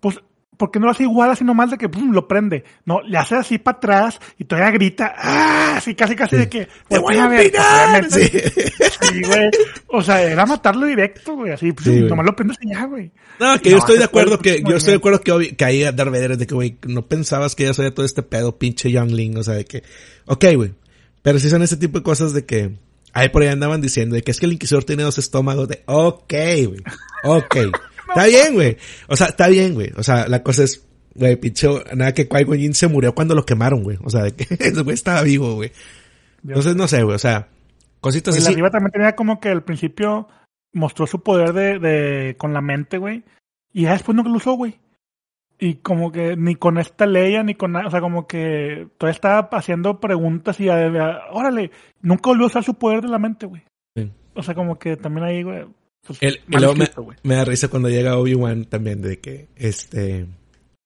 pues 0.00 0.20
porque 0.60 0.78
no 0.78 0.84
lo 0.84 0.92
hace 0.92 1.04
igual 1.04 1.30
así 1.30 1.42
nomás 1.42 1.70
de 1.70 1.78
que 1.78 1.88
lo 1.88 2.28
prende. 2.28 2.64
No, 2.84 3.00
le 3.00 3.16
hace 3.16 3.34
así 3.34 3.56
para 3.56 3.78
atrás 3.78 4.20
y 4.38 4.44
todavía 4.44 4.70
grita, 4.70 5.14
¡ah! 5.16 5.76
Así 5.78 5.94
casi 5.94 6.14
casi 6.14 6.36
de 6.36 6.50
que. 6.50 6.68
¡Te 6.86 6.98
voy 6.98 7.16
a 7.16 7.30
pinar! 7.30 8.10
Sí. 8.10 8.28
sí, 8.28 9.22
güey. 9.26 9.50
O 9.86 10.02
sea, 10.02 10.20
era 10.22 10.44
matarlo 10.44 10.84
directo, 10.84 11.34
güey. 11.34 11.52
Así, 11.52 11.72
pues, 11.72 11.86
nomás 11.86 12.26
lo 12.26 12.36
prendes 12.36 12.58
y 12.60 12.68
ya, 12.68 12.84
güey. 12.84 13.10
No, 13.38 13.58
que 13.58 13.70
yo 13.70 13.78
estoy 13.78 13.96
de 13.96 14.04
acuerdo 14.04 14.38
que, 14.38 14.62
yo 14.62 14.76
estoy 14.76 14.92
de 14.92 14.98
acuerdo 14.98 15.22
que, 15.22 15.56
que 15.56 15.64
ahí 15.64 15.80
Darth 15.80 16.10
Vader 16.10 16.32
es 16.32 16.38
de 16.38 16.46
que, 16.46 16.54
güey, 16.54 16.76
no 16.86 17.08
pensabas 17.08 17.54
que 17.54 17.64
ya 17.64 17.72
sabía 17.72 17.94
todo 17.94 18.04
este 18.04 18.22
pedo, 18.22 18.58
pinche 18.58 18.92
Youngling, 18.92 19.38
o 19.38 19.42
sea, 19.42 19.54
de 19.54 19.64
que, 19.64 19.82
ok, 20.26 20.44
güey. 20.56 20.74
Pero 21.22 21.38
si 21.38 21.48
son 21.48 21.62
ese 21.62 21.78
tipo 21.78 22.00
de 22.00 22.04
cosas 22.04 22.34
de 22.34 22.44
que, 22.44 22.76
ahí 23.14 23.30
por 23.30 23.40
ahí 23.40 23.48
andaban 23.48 23.80
diciendo 23.80 24.14
de 24.14 24.20
que 24.22 24.30
es 24.30 24.38
que 24.38 24.44
el 24.44 24.52
Inquisidor 24.52 24.84
tiene 24.84 25.04
dos 25.04 25.16
estómagos 25.16 25.68
de, 25.68 25.82
ok, 25.86 26.34
güey, 26.66 26.82
ok. 27.24 27.56
Está 28.10 28.26
bien, 28.26 28.54
güey. 28.54 28.76
O 29.08 29.16
sea, 29.16 29.28
está 29.28 29.48
bien, 29.48 29.74
güey. 29.74 29.90
O 29.96 30.02
sea, 30.02 30.28
la 30.28 30.42
cosa 30.42 30.64
es, 30.64 30.86
güey, 31.14 31.36
pinche, 31.36 31.68
nada 31.94 32.12
que 32.12 32.28
Qui-Gon 32.28 32.74
se 32.74 32.88
murió 32.88 33.14
cuando 33.14 33.34
lo 33.34 33.44
quemaron, 33.44 33.82
güey. 33.82 33.98
O 34.02 34.10
sea, 34.10 34.24
de 34.24 34.32
que 34.32 34.46
ese 34.58 34.82
güey 34.82 34.94
estaba 34.94 35.22
vivo, 35.22 35.54
güey. 35.54 35.72
Entonces, 36.46 36.76
no 36.76 36.88
sé, 36.88 37.02
güey. 37.02 37.16
O 37.16 37.18
sea, 37.18 37.48
cositas 38.00 38.34
pues 38.34 38.44
así. 38.44 38.52
arriba 38.52 38.70
también 38.70 38.92
tenía 38.92 39.16
como 39.16 39.40
que 39.40 39.48
al 39.48 39.62
principio 39.62 40.28
mostró 40.72 41.06
su 41.06 41.22
poder 41.22 41.52
de, 41.52 41.78
de 41.78 42.36
con 42.36 42.52
la 42.52 42.60
mente, 42.60 42.98
güey. 42.98 43.24
Y 43.72 43.82
ya 43.82 43.92
después 43.92 44.16
no 44.16 44.22
lo 44.22 44.36
usó, 44.36 44.54
güey. 44.54 44.78
Y 45.62 45.74
como 45.74 46.10
que 46.10 46.36
ni 46.36 46.54
con 46.54 46.78
esta 46.78 47.04
Leia, 47.04 47.42
ni 47.42 47.54
con 47.54 47.72
nada, 47.72 47.86
o 47.86 47.90
sea, 47.90 48.00
como 48.00 48.26
que 48.26 48.88
todavía 48.96 49.14
estaba 49.14 49.48
haciendo 49.52 50.00
preguntas 50.00 50.58
y, 50.58 50.70
a, 50.70 51.20
órale, 51.32 51.70
nunca 52.00 52.30
volvió 52.30 52.44
a 52.44 52.46
usar 52.46 52.64
su 52.64 52.74
poder 52.74 53.02
de 53.02 53.08
la 53.08 53.18
mente, 53.18 53.44
güey. 53.44 53.62
Sí. 53.94 54.10
O 54.34 54.42
sea, 54.42 54.54
como 54.54 54.78
que 54.78 54.96
también 54.96 55.26
ahí, 55.26 55.42
güey, 55.42 55.66
pues, 56.06 56.18
el, 56.22 56.40
me, 57.22 57.34
da 57.34 57.44
risa 57.44 57.68
cuando 57.68 57.88
llega 57.88 58.18
Obi-Wan 58.18 58.64
también 58.64 59.02
de 59.02 59.20
que 59.20 59.48
este 59.56 60.26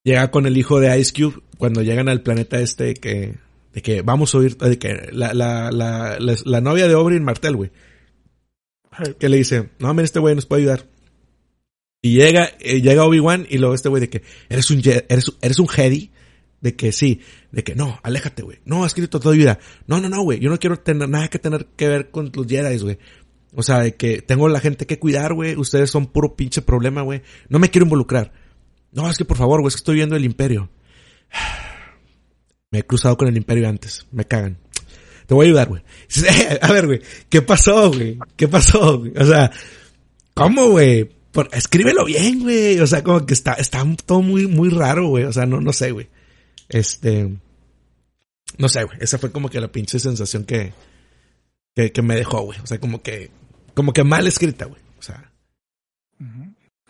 llega 0.04 0.30
con 0.30 0.46
el 0.46 0.56
hijo 0.56 0.80
de 0.80 0.98
Ice 0.98 1.12
Cube 1.12 1.42
cuando 1.56 1.82
llegan 1.82 2.08
al 2.08 2.22
planeta 2.22 2.60
este 2.60 2.94
que 2.94 3.36
de 3.72 3.82
que 3.82 4.02
vamos 4.02 4.34
a 4.34 4.38
oír 4.38 4.56
de 4.56 4.78
que 4.78 5.08
la, 5.12 5.34
la, 5.34 5.70
la, 5.70 6.18
la, 6.18 6.60
novia 6.60 6.86
de 6.86 6.94
Oberyn 6.94 7.24
Martel, 7.24 7.56
güey. 7.56 7.70
Que 9.18 9.28
le 9.28 9.38
dice, 9.38 9.70
"No, 9.80 9.92
mira 9.92 10.04
este 10.04 10.20
güey 10.20 10.36
nos 10.36 10.46
puede 10.46 10.62
ayudar." 10.62 10.86
Y 12.00 12.16
llega 12.16 12.50
eh, 12.60 12.80
llega 12.80 13.04
Obi-Wan 13.04 13.46
y 13.50 13.58
luego 13.58 13.74
este 13.74 13.88
güey 13.88 14.00
de 14.00 14.08
que 14.08 14.22
eres 14.48 14.70
un 14.70 14.80
eres 14.84 15.32
eres 15.42 15.58
un 15.58 15.68
Jedi 15.68 16.12
de 16.60 16.76
que 16.76 16.92
sí, 16.92 17.20
de 17.50 17.64
que 17.64 17.74
no, 17.74 17.98
aléjate, 18.02 18.42
güey. 18.42 18.58
No, 18.64 18.84
has 18.84 18.90
escrito 18.90 19.20
toda 19.20 19.34
vida. 19.34 19.58
No, 19.86 20.00
no, 20.00 20.08
no, 20.08 20.22
güey. 20.22 20.38
Yo 20.38 20.48
no 20.48 20.58
quiero 20.58 20.78
tener 20.78 21.08
nada 21.08 21.28
que 21.28 21.38
tener 21.38 21.66
que 21.76 21.88
ver 21.88 22.10
con 22.10 22.30
los 22.32 22.46
Jedi, 22.46 22.78
güey. 22.78 22.98
O 23.54 23.62
sea, 23.62 23.80
de 23.80 23.94
que 23.94 24.22
tengo 24.22 24.48
la 24.48 24.60
gente 24.60 24.86
que 24.86 24.98
cuidar, 24.98 25.34
güey. 25.34 25.56
Ustedes 25.56 25.90
son 25.90 26.06
puro 26.06 26.36
pinche 26.36 26.62
problema, 26.62 27.02
güey. 27.02 27.22
No 27.48 27.58
me 27.58 27.70
quiero 27.70 27.86
involucrar. 27.86 28.32
No, 28.92 29.08
es 29.10 29.18
que 29.18 29.24
por 29.24 29.36
favor, 29.36 29.60
güey, 29.60 29.68
es 29.68 29.74
que 29.74 29.80
estoy 29.80 29.96
viendo 29.96 30.16
el 30.16 30.24
imperio. 30.24 30.70
Me 32.70 32.80
he 32.80 32.86
cruzado 32.86 33.16
con 33.16 33.28
el 33.28 33.36
imperio 33.36 33.68
antes. 33.68 34.06
Me 34.10 34.24
cagan. 34.24 34.58
Te 35.26 35.34
voy 35.34 35.46
a 35.46 35.48
ayudar, 35.48 35.68
güey. 35.68 35.82
A 36.60 36.72
ver, 36.72 36.86
güey. 36.86 37.00
¿Qué 37.28 37.40
pasó, 37.40 37.90
güey? 37.90 38.18
¿Qué 38.36 38.48
pasó? 38.48 38.98
Güey? 38.98 39.12
O 39.16 39.24
sea, 39.24 39.50
¿cómo, 40.34 40.68
güey? 40.68 41.08
escríbelo 41.52 42.04
bien, 42.04 42.40
güey. 42.40 42.78
O 42.80 42.86
sea, 42.86 43.02
como 43.02 43.24
que 43.26 43.34
está, 43.34 43.54
está 43.54 43.84
todo 44.04 44.22
muy, 44.22 44.46
muy 44.46 44.70
raro, 44.70 45.08
güey. 45.08 45.24
O 45.24 45.32
sea, 45.32 45.46
no, 45.46 45.60
no 45.60 45.72
sé, 45.72 45.92
güey. 45.92 46.08
Este, 46.68 47.32
no 48.58 48.68
sé, 48.68 48.84
güey. 48.84 48.98
Esa 49.00 49.18
fue 49.18 49.32
como 49.32 49.48
que 49.48 49.60
la 49.60 49.72
pinche 49.72 49.98
sensación 49.98 50.44
que, 50.44 50.72
que, 51.74 51.92
que 51.92 52.02
me 52.02 52.16
dejó, 52.16 52.42
güey. 52.42 52.58
O 52.60 52.66
sea, 52.66 52.78
como 52.78 53.02
que 53.02 53.30
como 53.74 53.92
que 53.92 54.04
mal 54.04 54.26
escrita, 54.26 54.66
güey. 54.66 54.80
O 54.98 55.02
sea. 55.02 55.30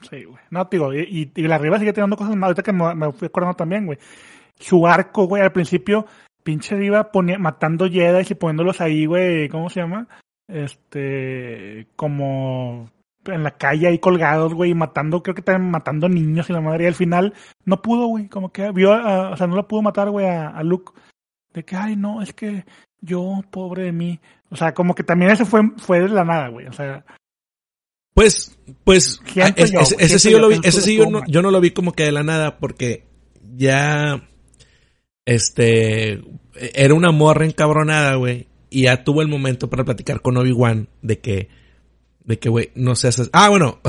Sí, 0.08 0.24
güey. 0.24 0.42
No, 0.50 0.68
digo, 0.70 0.92
y, 0.92 1.32
y, 1.34 1.42
la 1.42 1.58
Riva 1.58 1.78
sigue 1.78 1.92
teniendo 1.92 2.16
cosas 2.16 2.36
más. 2.36 2.48
Ahorita 2.48 2.62
que 2.62 2.72
me, 2.72 2.94
me 2.94 3.12
fui 3.12 3.26
acordando 3.26 3.56
también, 3.56 3.86
güey. 3.86 3.98
Su 4.58 4.86
arco, 4.86 5.26
güey, 5.26 5.42
al 5.42 5.52
principio, 5.52 6.06
pinche 6.42 6.76
Riva 6.76 7.10
ponía, 7.10 7.38
matando 7.38 7.88
Jedi 7.88 8.26
y 8.28 8.34
poniéndolos 8.34 8.80
ahí, 8.80 9.06
güey, 9.06 9.48
¿cómo 9.48 9.68
se 9.70 9.80
llama? 9.80 10.06
Este, 10.46 11.88
como 11.96 12.90
en 13.24 13.42
la 13.42 13.52
calle 13.52 13.88
ahí 13.88 13.98
colgados, 13.98 14.52
güey, 14.52 14.74
matando, 14.74 15.22
creo 15.22 15.34
que 15.34 15.42
también 15.42 15.70
matando 15.70 16.08
niños 16.08 16.50
y 16.50 16.52
la 16.52 16.60
madre. 16.60 16.84
Y 16.84 16.86
al 16.88 16.94
final 16.94 17.34
no 17.64 17.82
pudo, 17.82 18.06
güey, 18.06 18.28
como 18.28 18.52
que 18.52 18.70
vio, 18.70 18.92
a, 18.92 19.30
o 19.30 19.36
sea, 19.36 19.46
no 19.46 19.56
lo 19.56 19.66
pudo 19.66 19.82
matar, 19.82 20.10
güey, 20.10 20.26
a 20.26 20.62
Luke. 20.62 20.92
De 21.54 21.64
que, 21.64 21.76
ay, 21.76 21.96
no, 21.96 22.20
es 22.20 22.34
que 22.34 22.64
yo, 23.00 23.40
pobre 23.50 23.84
de 23.84 23.92
mí. 23.92 24.20
O 24.50 24.56
sea, 24.56 24.74
como 24.74 24.94
que 24.94 25.04
también 25.04 25.30
eso 25.30 25.46
fue, 25.46 25.62
fue 25.78 26.00
de 26.00 26.08
la 26.08 26.24
nada, 26.24 26.48
güey. 26.48 26.66
O 26.66 26.72
sea, 26.72 27.04
pues, 28.14 28.56
pues, 28.84 29.20
ese, 29.98 30.18
sí 30.20 30.30
yo 30.30 30.38
lo 30.38 30.48
vi, 30.48 30.60
ese 30.62 30.80
sí 30.80 30.96
yo 30.96 31.10
no, 31.10 31.22
yo 31.26 31.42
no 31.42 31.50
lo 31.50 31.60
vi 31.60 31.72
como 31.72 31.92
que 31.92 32.04
de 32.04 32.12
la 32.12 32.22
nada 32.22 32.58
porque 32.58 33.08
ya, 33.56 34.28
este, 35.24 36.22
era 36.54 36.94
una 36.94 37.10
morra 37.10 37.44
encabronada, 37.44 38.14
güey, 38.14 38.46
y 38.70 38.82
ya 38.84 39.02
tuvo 39.02 39.20
el 39.20 39.28
momento 39.28 39.68
para 39.68 39.84
platicar 39.84 40.22
con 40.22 40.36
Obi-Wan 40.36 40.88
de 41.02 41.18
que, 41.18 41.48
de 42.24 42.38
que, 42.38 42.48
güey, 42.48 42.70
no 42.74 42.96
seas... 42.96 43.28
Ah, 43.34 43.50
bueno. 43.50 43.80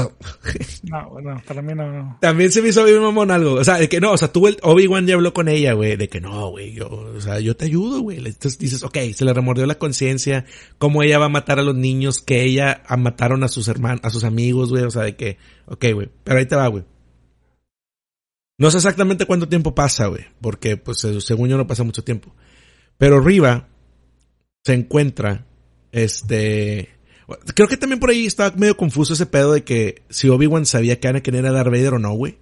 no, 0.83 1.09
bueno, 1.09 1.41
para 1.47 1.61
mí 1.61 1.73
no, 1.73 1.89
no. 1.89 2.17
También 2.19 2.51
se 2.51 2.61
me 2.61 2.67
hizo 2.67 2.83
bien 2.83 3.01
mamón 3.01 3.31
algo. 3.31 3.53
O 3.53 3.63
sea, 3.63 3.77
de 3.77 3.87
que 3.87 4.01
no, 4.01 4.11
o 4.11 4.17
sea, 4.17 4.29
el... 4.33 4.57
Obi-Wan 4.61 5.07
ya 5.07 5.15
habló 5.15 5.33
con 5.33 5.47
ella, 5.47 5.71
güey, 5.71 5.95
de 5.95 6.09
que 6.09 6.19
no, 6.19 6.49
güey, 6.49 6.73
yo, 6.73 6.89
o 6.89 7.21
sea, 7.21 7.39
yo 7.39 7.55
te 7.55 7.65
ayudo, 7.65 8.01
güey. 8.01 8.17
Entonces 8.17 8.57
dices, 8.57 8.83
ok, 8.83 8.97
se 9.13 9.23
le 9.23 9.33
remordió 9.33 9.65
la 9.65 9.79
conciencia, 9.79 10.45
cómo 10.77 11.01
ella 11.01 11.17
va 11.17 11.25
a 11.25 11.29
matar 11.29 11.59
a 11.59 11.63
los 11.63 11.75
niños, 11.75 12.19
que 12.19 12.43
ella 12.43 12.83
mataron 12.97 13.43
a 13.43 13.47
sus 13.47 13.69
hermanos, 13.69 14.01
a 14.03 14.09
sus 14.09 14.25
amigos, 14.25 14.69
güey, 14.69 14.83
o 14.83 14.91
sea, 14.91 15.03
de 15.03 15.15
que, 15.15 15.37
ok, 15.67 15.85
güey, 15.93 16.09
pero 16.25 16.39
ahí 16.39 16.45
te 16.45 16.57
va, 16.57 16.67
güey. 16.67 16.83
No 18.57 18.69
sé 18.69 18.77
exactamente 18.77 19.25
cuánto 19.25 19.47
tiempo 19.47 19.73
pasa, 19.75 20.07
güey, 20.07 20.25
porque, 20.41 20.75
pues, 20.75 21.07
según 21.19 21.47
yo 21.47 21.55
no 21.55 21.67
pasa 21.67 21.83
mucho 21.83 22.03
tiempo. 22.03 22.35
Pero 22.97 23.21
Riva 23.21 23.69
se 24.65 24.73
encuentra, 24.73 25.45
este, 25.93 26.94
Creo 27.55 27.67
que 27.67 27.77
también 27.77 27.99
por 27.99 28.09
ahí 28.09 28.25
estaba 28.25 28.55
medio 28.55 28.77
confuso 28.77 29.13
ese 29.13 29.25
pedo 29.25 29.53
de 29.53 29.63
que 29.63 30.03
si 30.09 30.29
Obi-Wan 30.29 30.65
sabía 30.65 30.99
que 30.99 31.07
Anakin 31.07 31.35
era 31.35 31.51
Darth 31.51 31.71
Vader 31.71 31.95
o 31.95 31.99
no, 31.99 32.13
güey. 32.13 32.37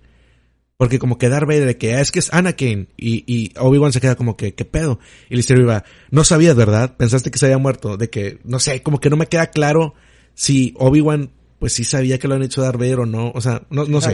Porque 0.78 1.00
como 1.00 1.18
que 1.18 1.30
Darth 1.30 1.48
Vader, 1.48 1.66
de 1.66 1.78
que 1.78 1.96
ah, 1.96 2.02
es 2.02 2.12
que 2.12 2.20
es 2.20 2.34
Anakin. 2.34 2.90
Y, 2.98 3.24
y 3.26 3.54
Obi-Wan 3.58 3.94
se 3.94 4.02
queda 4.02 4.16
como 4.16 4.36
que, 4.36 4.54
¿qué 4.54 4.66
pedo? 4.66 5.00
Y 5.30 5.36
le 5.36 5.38
dice 5.38 5.54
iba, 5.54 5.86
no 6.12 6.24
sabías, 6.24 6.56
¿verdad? 6.56 6.98
Pensaste 6.98 7.32
que 7.32 7.40
se 7.40 7.46
había 7.46 7.58
muerto. 7.58 7.96
De 7.96 8.10
que, 8.10 8.40
no 8.44 8.60
sé, 8.60 8.82
como 8.82 9.00
que 9.00 9.10
no 9.10 9.16
me 9.16 9.28
queda 9.28 9.48
claro 9.48 9.94
si 10.34 10.74
Obi-Wan, 10.78 11.32
pues 11.60 11.74
sí 11.74 11.84
sabía 11.84 12.18
que 12.20 12.28
lo 12.28 12.36
han 12.36 12.44
hecho 12.44 12.62
Darth 12.62 12.80
Vader 12.80 13.00
o 13.02 13.06
no. 13.06 13.32
O 13.34 13.40
sea, 13.40 13.64
no, 13.70 13.86
no 13.86 14.02
sé. 14.02 14.08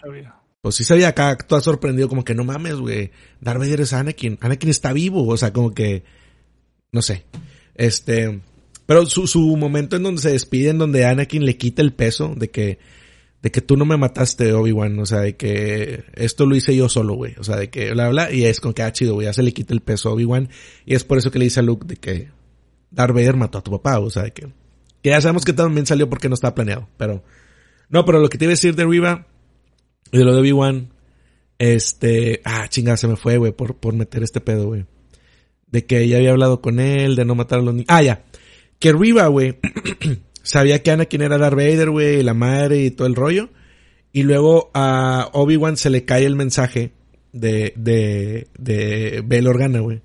Sabía. 0.00 0.34
Pues 0.60 0.74
sí 0.74 0.82
sabía 0.82 1.08
acá, 1.08 1.36
todo 1.36 1.60
sorprendido, 1.60 2.08
como 2.08 2.24
que 2.24 2.34
no 2.34 2.42
mames, 2.42 2.74
güey. 2.74 3.12
Darth 3.40 3.60
Vader 3.60 3.82
es 3.82 3.92
Anakin. 3.92 4.38
Anakin 4.40 4.70
está 4.70 4.92
vivo. 4.92 5.26
O 5.28 5.36
sea, 5.36 5.52
como 5.52 5.72
que, 5.72 6.02
no 6.90 7.02
sé. 7.02 7.24
Este, 7.76 8.40
pero 8.88 9.04
su, 9.04 9.26
su 9.26 9.54
momento 9.58 9.96
en 9.96 10.02
donde 10.02 10.22
se 10.22 10.30
despide, 10.30 10.70
en 10.70 10.78
donde 10.78 11.04
Anakin 11.04 11.44
le 11.44 11.58
quita 11.58 11.82
el 11.82 11.92
peso 11.92 12.32
de 12.34 12.48
que, 12.48 12.78
de 13.42 13.50
que 13.50 13.60
tú 13.60 13.76
no 13.76 13.84
me 13.84 13.98
mataste, 13.98 14.54
Obi-Wan, 14.54 14.98
o 14.98 15.04
sea, 15.04 15.20
de 15.20 15.36
que 15.36 16.04
esto 16.14 16.46
lo 16.46 16.56
hice 16.56 16.74
yo 16.74 16.88
solo, 16.88 17.12
güey, 17.12 17.34
o 17.38 17.44
sea, 17.44 17.56
de 17.56 17.68
que 17.68 17.92
bla, 17.92 18.08
bla, 18.08 18.32
y 18.32 18.46
es 18.46 18.60
con 18.60 18.72
que, 18.72 18.80
ah, 18.80 18.90
chido, 18.90 19.12
güey, 19.12 19.26
ya 19.26 19.34
se 19.34 19.42
le 19.42 19.52
quita 19.52 19.74
el 19.74 19.82
peso 19.82 20.08
a 20.08 20.12
Obi-Wan, 20.14 20.48
y 20.86 20.94
es 20.94 21.04
por 21.04 21.18
eso 21.18 21.30
que 21.30 21.38
le 21.38 21.44
dice 21.44 21.60
a 21.60 21.64
Luke 21.64 21.86
de 21.86 21.96
que 21.96 22.30
Darth 22.90 23.12
Vader 23.12 23.36
mató 23.36 23.58
a 23.58 23.62
tu 23.62 23.70
papá, 23.72 23.98
o 23.98 24.08
sea, 24.08 24.22
de 24.22 24.32
que, 24.32 24.46
que 25.02 25.10
ya 25.10 25.20
sabemos 25.20 25.44
que 25.44 25.52
también 25.52 25.84
salió 25.84 26.08
porque 26.08 26.30
no 26.30 26.34
estaba 26.34 26.54
planeado, 26.54 26.88
pero, 26.96 27.22
no, 27.90 28.06
pero 28.06 28.20
lo 28.20 28.30
que 28.30 28.38
te 28.38 28.46
iba 28.46 28.52
a 28.52 28.56
decir 28.56 28.74
de 28.74 28.86
Riva, 28.86 29.26
y 30.12 30.16
de 30.16 30.24
lo 30.24 30.32
de 30.32 30.40
Obi-Wan, 30.40 30.94
este, 31.58 32.40
ah, 32.42 32.68
chingada, 32.70 32.96
se 32.96 33.06
me 33.06 33.16
fue, 33.16 33.36
güey, 33.36 33.52
por, 33.52 33.76
por 33.76 33.92
meter 33.92 34.22
este 34.22 34.40
pedo, 34.40 34.68
güey. 34.68 34.86
De 35.66 35.84
que 35.84 36.00
ella 36.00 36.16
había 36.16 36.30
hablado 36.30 36.62
con 36.62 36.80
él, 36.80 37.16
de 37.16 37.26
no 37.26 37.34
matar 37.34 37.58
a 37.58 37.62
los 37.62 37.74
niños. 37.74 37.88
Ah, 37.90 38.00
ya 38.00 38.24
que 38.78 38.92
Riva, 38.92 39.26
güey, 39.26 39.58
sabía 40.42 40.82
que 40.82 40.90
Anakin 40.90 41.22
era 41.22 41.38
Darth 41.38 41.56
Vader, 41.56 41.90
güey, 41.90 42.22
la 42.22 42.34
madre 42.34 42.84
y 42.84 42.90
todo 42.90 43.06
el 43.06 43.14
rollo. 43.14 43.50
Y 44.12 44.22
luego 44.22 44.70
a 44.74 45.30
Obi-Wan 45.32 45.76
se 45.76 45.90
le 45.90 46.04
cae 46.04 46.24
el 46.24 46.36
mensaje 46.36 46.92
de, 47.32 47.72
de, 47.76 48.48
de 48.58 49.22
Bail 49.24 49.46
Organa, 49.46 49.80
güey. 49.80 50.00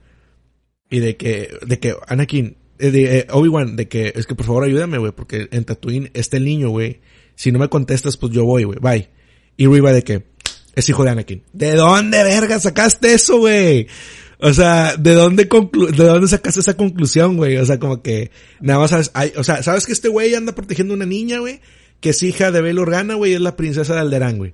Y 0.89 0.99
de 0.99 1.17
que, 1.17 1.49
de 1.65 1.79
que 1.79 1.95
Anakin, 2.07 2.57
eh, 2.79 2.91
de, 2.91 3.19
eh, 3.19 3.27
Obi-Wan, 3.31 3.75
de 3.75 3.87
que, 3.87 4.13
es 4.15 4.27
que 4.27 4.35
por 4.35 4.45
favor 4.45 4.63
ayúdame, 4.63 4.97
güey, 4.97 5.11
porque 5.11 5.47
en 5.51 5.63
Tatooine 5.63 6.11
está 6.13 6.37
el 6.37 6.45
niño, 6.45 6.69
güey. 6.69 7.01
Si 7.35 7.51
no 7.51 7.59
me 7.59 7.69
contestas, 7.69 8.17
pues 8.17 8.31
yo 8.31 8.45
voy, 8.45 8.63
güey, 8.63 8.79
bye. 8.79 9.09
Y 9.57 9.67
Riva 9.67 9.91
de 9.91 10.03
que, 10.03 10.23
es 10.75 10.89
hijo 10.89 11.03
de 11.03 11.11
Anakin. 11.11 11.43
¿De 11.53 11.73
dónde, 11.75 12.23
verga, 12.23 12.59
sacaste 12.59 13.13
eso, 13.13 13.39
güey? 13.39 13.87
O 14.45 14.51
sea, 14.51 14.97
¿de 14.97 15.13
dónde 15.13 15.45
de 15.45 16.03
dónde 16.03 16.27
sacaste 16.27 16.59
esa 16.59 16.75
conclusión, 16.75 17.37
güey? 17.37 17.55
O 17.55 17.65
sea, 17.65 17.79
como 17.79 18.01
que 18.01 18.29
nada 18.59 18.77
más 18.77 18.89
sabes, 18.89 19.13
o 19.37 19.43
sea, 19.43 19.63
¿sabes 19.63 19.85
que 19.85 19.93
este 19.93 20.09
güey 20.09 20.35
anda 20.35 20.53
protegiendo 20.53 20.93
a 20.93 20.97
una 20.97 21.05
niña, 21.05 21.39
güey? 21.39 21.61
Que 22.01 22.09
es 22.09 22.21
hija 22.23 22.51
de 22.51 22.61
Bail 22.61 22.77
Organa, 22.77 23.13
güey, 23.13 23.35
es 23.35 23.39
la 23.39 23.55
princesa 23.55 23.93
de 23.93 24.01
Alderán, 24.01 24.37
güey. 24.37 24.53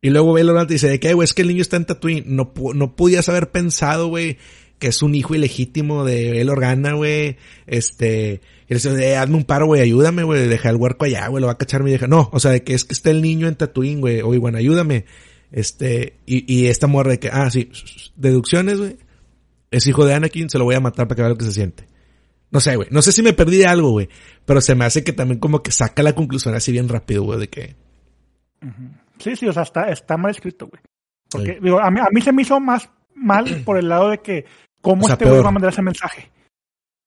Y 0.00 0.10
luego 0.10 0.32
Bail 0.32 0.48
Organa 0.48 0.66
dice, 0.66 0.88
¿de 0.88 1.00
qué, 1.00 1.12
güey? 1.14 1.24
Es 1.24 1.34
que 1.34 1.42
el 1.42 1.48
niño 1.48 1.60
está 1.60 1.76
en 1.76 1.86
Tatooine. 1.86 2.22
No, 2.24 2.52
no 2.72 2.94
podías 2.94 3.28
haber 3.28 3.50
pensado, 3.50 4.06
güey, 4.06 4.38
que 4.78 4.86
es 4.86 5.02
un 5.02 5.16
hijo 5.16 5.34
ilegítimo 5.34 6.04
de 6.04 6.30
Bail 6.30 6.48
Organa, 6.48 6.92
güey. 6.92 7.36
Este, 7.66 8.40
y 8.68 8.74
le 8.74 8.76
dice, 8.76 9.10
eh, 9.10 9.16
hazme 9.16 9.38
un 9.38 9.44
paro, 9.44 9.66
güey, 9.66 9.82
ayúdame, 9.82 10.22
güey, 10.22 10.46
deja 10.46 10.70
el 10.70 10.76
huerco 10.76 11.06
allá, 11.06 11.26
güey, 11.26 11.40
lo 11.40 11.48
va 11.48 11.54
a 11.54 11.58
cachar 11.58 11.82
mi 11.82 11.90
hija. 11.92 12.06
No, 12.06 12.30
o 12.32 12.38
sea, 12.38 12.52
de 12.52 12.62
que 12.62 12.74
es 12.74 12.84
que 12.84 12.92
está 12.92 13.10
el 13.10 13.22
niño 13.22 13.48
en 13.48 13.56
Tatooine, 13.56 14.00
güey. 14.00 14.20
Oye, 14.20 14.38
bueno, 14.38 14.58
ayúdame. 14.58 15.04
Este, 15.52 16.18
y, 16.26 16.52
y 16.52 16.66
esta 16.68 16.86
morra 16.86 17.10
de 17.10 17.18
que, 17.18 17.28
ah, 17.32 17.50
sí, 17.50 17.70
deducciones, 18.16 18.78
güey. 18.78 18.96
Es 19.70 19.86
hijo 19.86 20.04
de 20.04 20.14
Anakin, 20.14 20.50
se 20.50 20.58
lo 20.58 20.64
voy 20.64 20.74
a 20.74 20.80
matar 20.80 21.06
para 21.06 21.16
que 21.16 21.22
vea 21.22 21.28
lo 21.30 21.38
que 21.38 21.44
se 21.44 21.52
siente. 21.52 21.86
No 22.50 22.60
sé, 22.60 22.74
güey. 22.76 22.88
No 22.90 23.02
sé 23.02 23.12
si 23.12 23.22
me 23.22 23.32
perdí 23.32 23.58
de 23.58 23.66
algo, 23.66 23.90
güey. 23.90 24.08
Pero 24.44 24.60
se 24.60 24.74
me 24.74 24.84
hace 24.84 25.04
que 25.04 25.12
también 25.12 25.38
como 25.38 25.62
que 25.62 25.70
saca 25.70 26.02
la 26.02 26.14
conclusión 26.14 26.54
así 26.54 26.72
bien 26.72 26.88
rápido, 26.88 27.22
güey, 27.22 27.38
de 27.38 27.48
que... 27.48 27.76
Sí, 29.18 29.36
sí, 29.36 29.46
o 29.46 29.52
sea, 29.52 29.62
está, 29.62 29.88
está 29.90 30.16
mal 30.16 30.32
escrito, 30.32 30.66
güey. 30.66 30.82
Porque, 31.30 31.60
digo, 31.62 31.78
a 31.78 31.90
mí, 31.90 32.00
a 32.00 32.08
mí 32.10 32.20
se 32.20 32.32
me 32.32 32.42
hizo 32.42 32.58
más 32.58 32.90
mal 33.14 33.44
por 33.64 33.76
el 33.76 33.88
lado 33.88 34.10
de 34.10 34.18
que, 34.18 34.44
¿cómo 34.80 35.08
este 35.08 35.24
güey 35.24 35.42
va 35.42 35.48
a 35.48 35.52
mandar 35.52 35.72
ese 35.72 35.82
mensaje? 35.82 36.30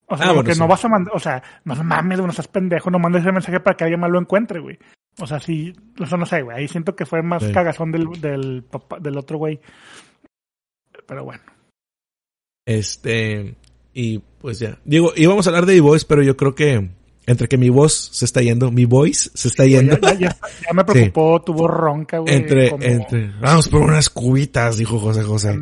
O 0.07 0.17
sea, 0.17 0.33
porque 0.33 0.51
ah, 0.51 0.55
no 0.59 0.67
vas 0.67 0.83
a 0.85 0.89
mandar, 0.89 1.15
o 1.15 1.19
sea, 1.19 1.41
no 1.63 1.75
mames, 1.83 2.19
no 2.19 2.31
seas 2.31 2.47
pendejo, 2.47 2.91
no 2.91 2.99
mandes 2.99 3.23
ese 3.23 3.31
mensaje 3.31 3.59
para 3.59 3.75
que 3.75 3.85
alguien 3.85 3.99
más 3.99 4.11
lo 4.11 4.19
encuentre, 4.19 4.59
güey. 4.59 4.77
O 5.19 5.27
sea, 5.27 5.39
sí, 5.39 5.73
eso 5.99 6.17
no 6.17 6.25
sé, 6.25 6.41
güey. 6.41 6.57
Ahí 6.57 6.67
siento 6.67 6.95
que 6.95 7.05
fue 7.05 7.21
más 7.21 7.43
cagazón 7.49 7.91
del, 7.91 8.07
del, 8.19 8.63
del 8.99 9.17
otro 9.17 9.37
güey. 9.37 9.59
Pero 11.05 11.25
bueno. 11.25 11.43
Este, 12.65 13.55
y 13.93 14.19
pues 14.39 14.59
ya. 14.59 14.79
Digo, 14.85 15.13
íbamos 15.15 15.45
a 15.45 15.49
hablar 15.49 15.65
de 15.65 15.75
mi 15.75 15.79
voice, 15.81 16.05
pero 16.07 16.23
yo 16.23 16.35
creo 16.35 16.55
que 16.55 16.89
entre 17.25 17.47
que 17.47 17.57
mi 17.57 17.69
voz 17.69 18.09
se 18.11 18.25
está 18.25 18.41
yendo, 18.41 18.71
mi 18.71 18.85
voice 18.85 19.29
se 19.33 19.47
está 19.47 19.65
yendo. 19.65 19.97
Ya, 20.19 20.35
me 20.73 20.83
preocupó, 20.85 21.41
tuvo 21.41 21.67
ronca, 21.67 22.17
güey. 22.19 22.33
Entre, 22.33 22.67
entre, 22.67 23.31
vamos 23.39 23.69
por 23.69 23.81
unas 23.81 24.09
cubitas, 24.09 24.77
dijo 24.77 24.99
José 24.99 25.23
José. 25.23 25.59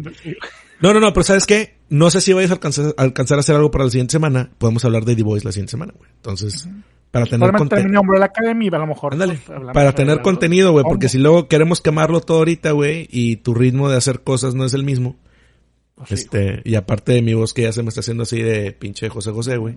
No, 0.80 0.94
no, 0.94 0.99
no, 0.99 1.14
pero 1.14 1.23
¿sabes 1.23 1.45
qué? 1.45 1.76
No 1.90 2.10
sé 2.10 2.22
si 2.22 2.34
vais 2.34 2.49
a 2.49 2.53
alcanzar, 2.53 2.95
a 2.98 3.02
alcanzar 3.03 3.38
a 3.38 3.41
hacer 3.41 3.56
algo 3.56 3.69
para 3.69 3.84
la 3.84 3.91
siguiente 3.91 4.14
semana. 4.14 4.49
Podemos 4.57 4.84
hablar 4.86 5.06
de 5.06 5.15
The 5.15 5.23
Voice 5.23 5.45
la 5.45 5.52
siguiente 5.52 5.72
semana, 5.72 5.94
güey. 5.95 6.10
Entonces, 6.15 6.68
para 7.11 7.25
tener 7.25 7.51
contenido. 7.51 8.01
la 8.17 8.25
academia, 8.25 8.69
a 8.73 8.79
lo 8.79 8.88
mejor. 8.88 9.13
Ándale. 9.13 9.38
Pues, 9.45 9.59
para 9.73 9.93
tener 9.93 10.21
contenido, 10.21 10.71
güey, 10.71 10.83
porque 10.83 11.09
si 11.09 11.17
luego 11.17 11.47
queremos 11.47 11.81
quemarlo 11.81 12.21
todo 12.21 12.39
ahorita, 12.39 12.71
güey, 12.71 13.07
y 13.11 13.38
tu 13.38 13.53
ritmo 13.53 13.89
de 13.89 13.97
hacer 13.97 14.21
cosas 14.21 14.55
no 14.55 14.65
es 14.65 14.73
el 14.73 14.83
mismo. 14.83 15.17
Pues 15.95 16.13
este, 16.13 16.61
y 16.63 16.75
aparte 16.75 17.11
de 17.11 17.21
mi 17.21 17.33
voz 17.33 17.53
que 17.53 17.63
ya 17.63 17.73
se 17.73 17.83
me 17.83 17.89
está 17.89 17.99
haciendo 17.99 18.23
así 18.23 18.41
de 18.41 18.71
pinche 18.71 19.09
José 19.09 19.31
José, 19.31 19.57
güey. 19.57 19.75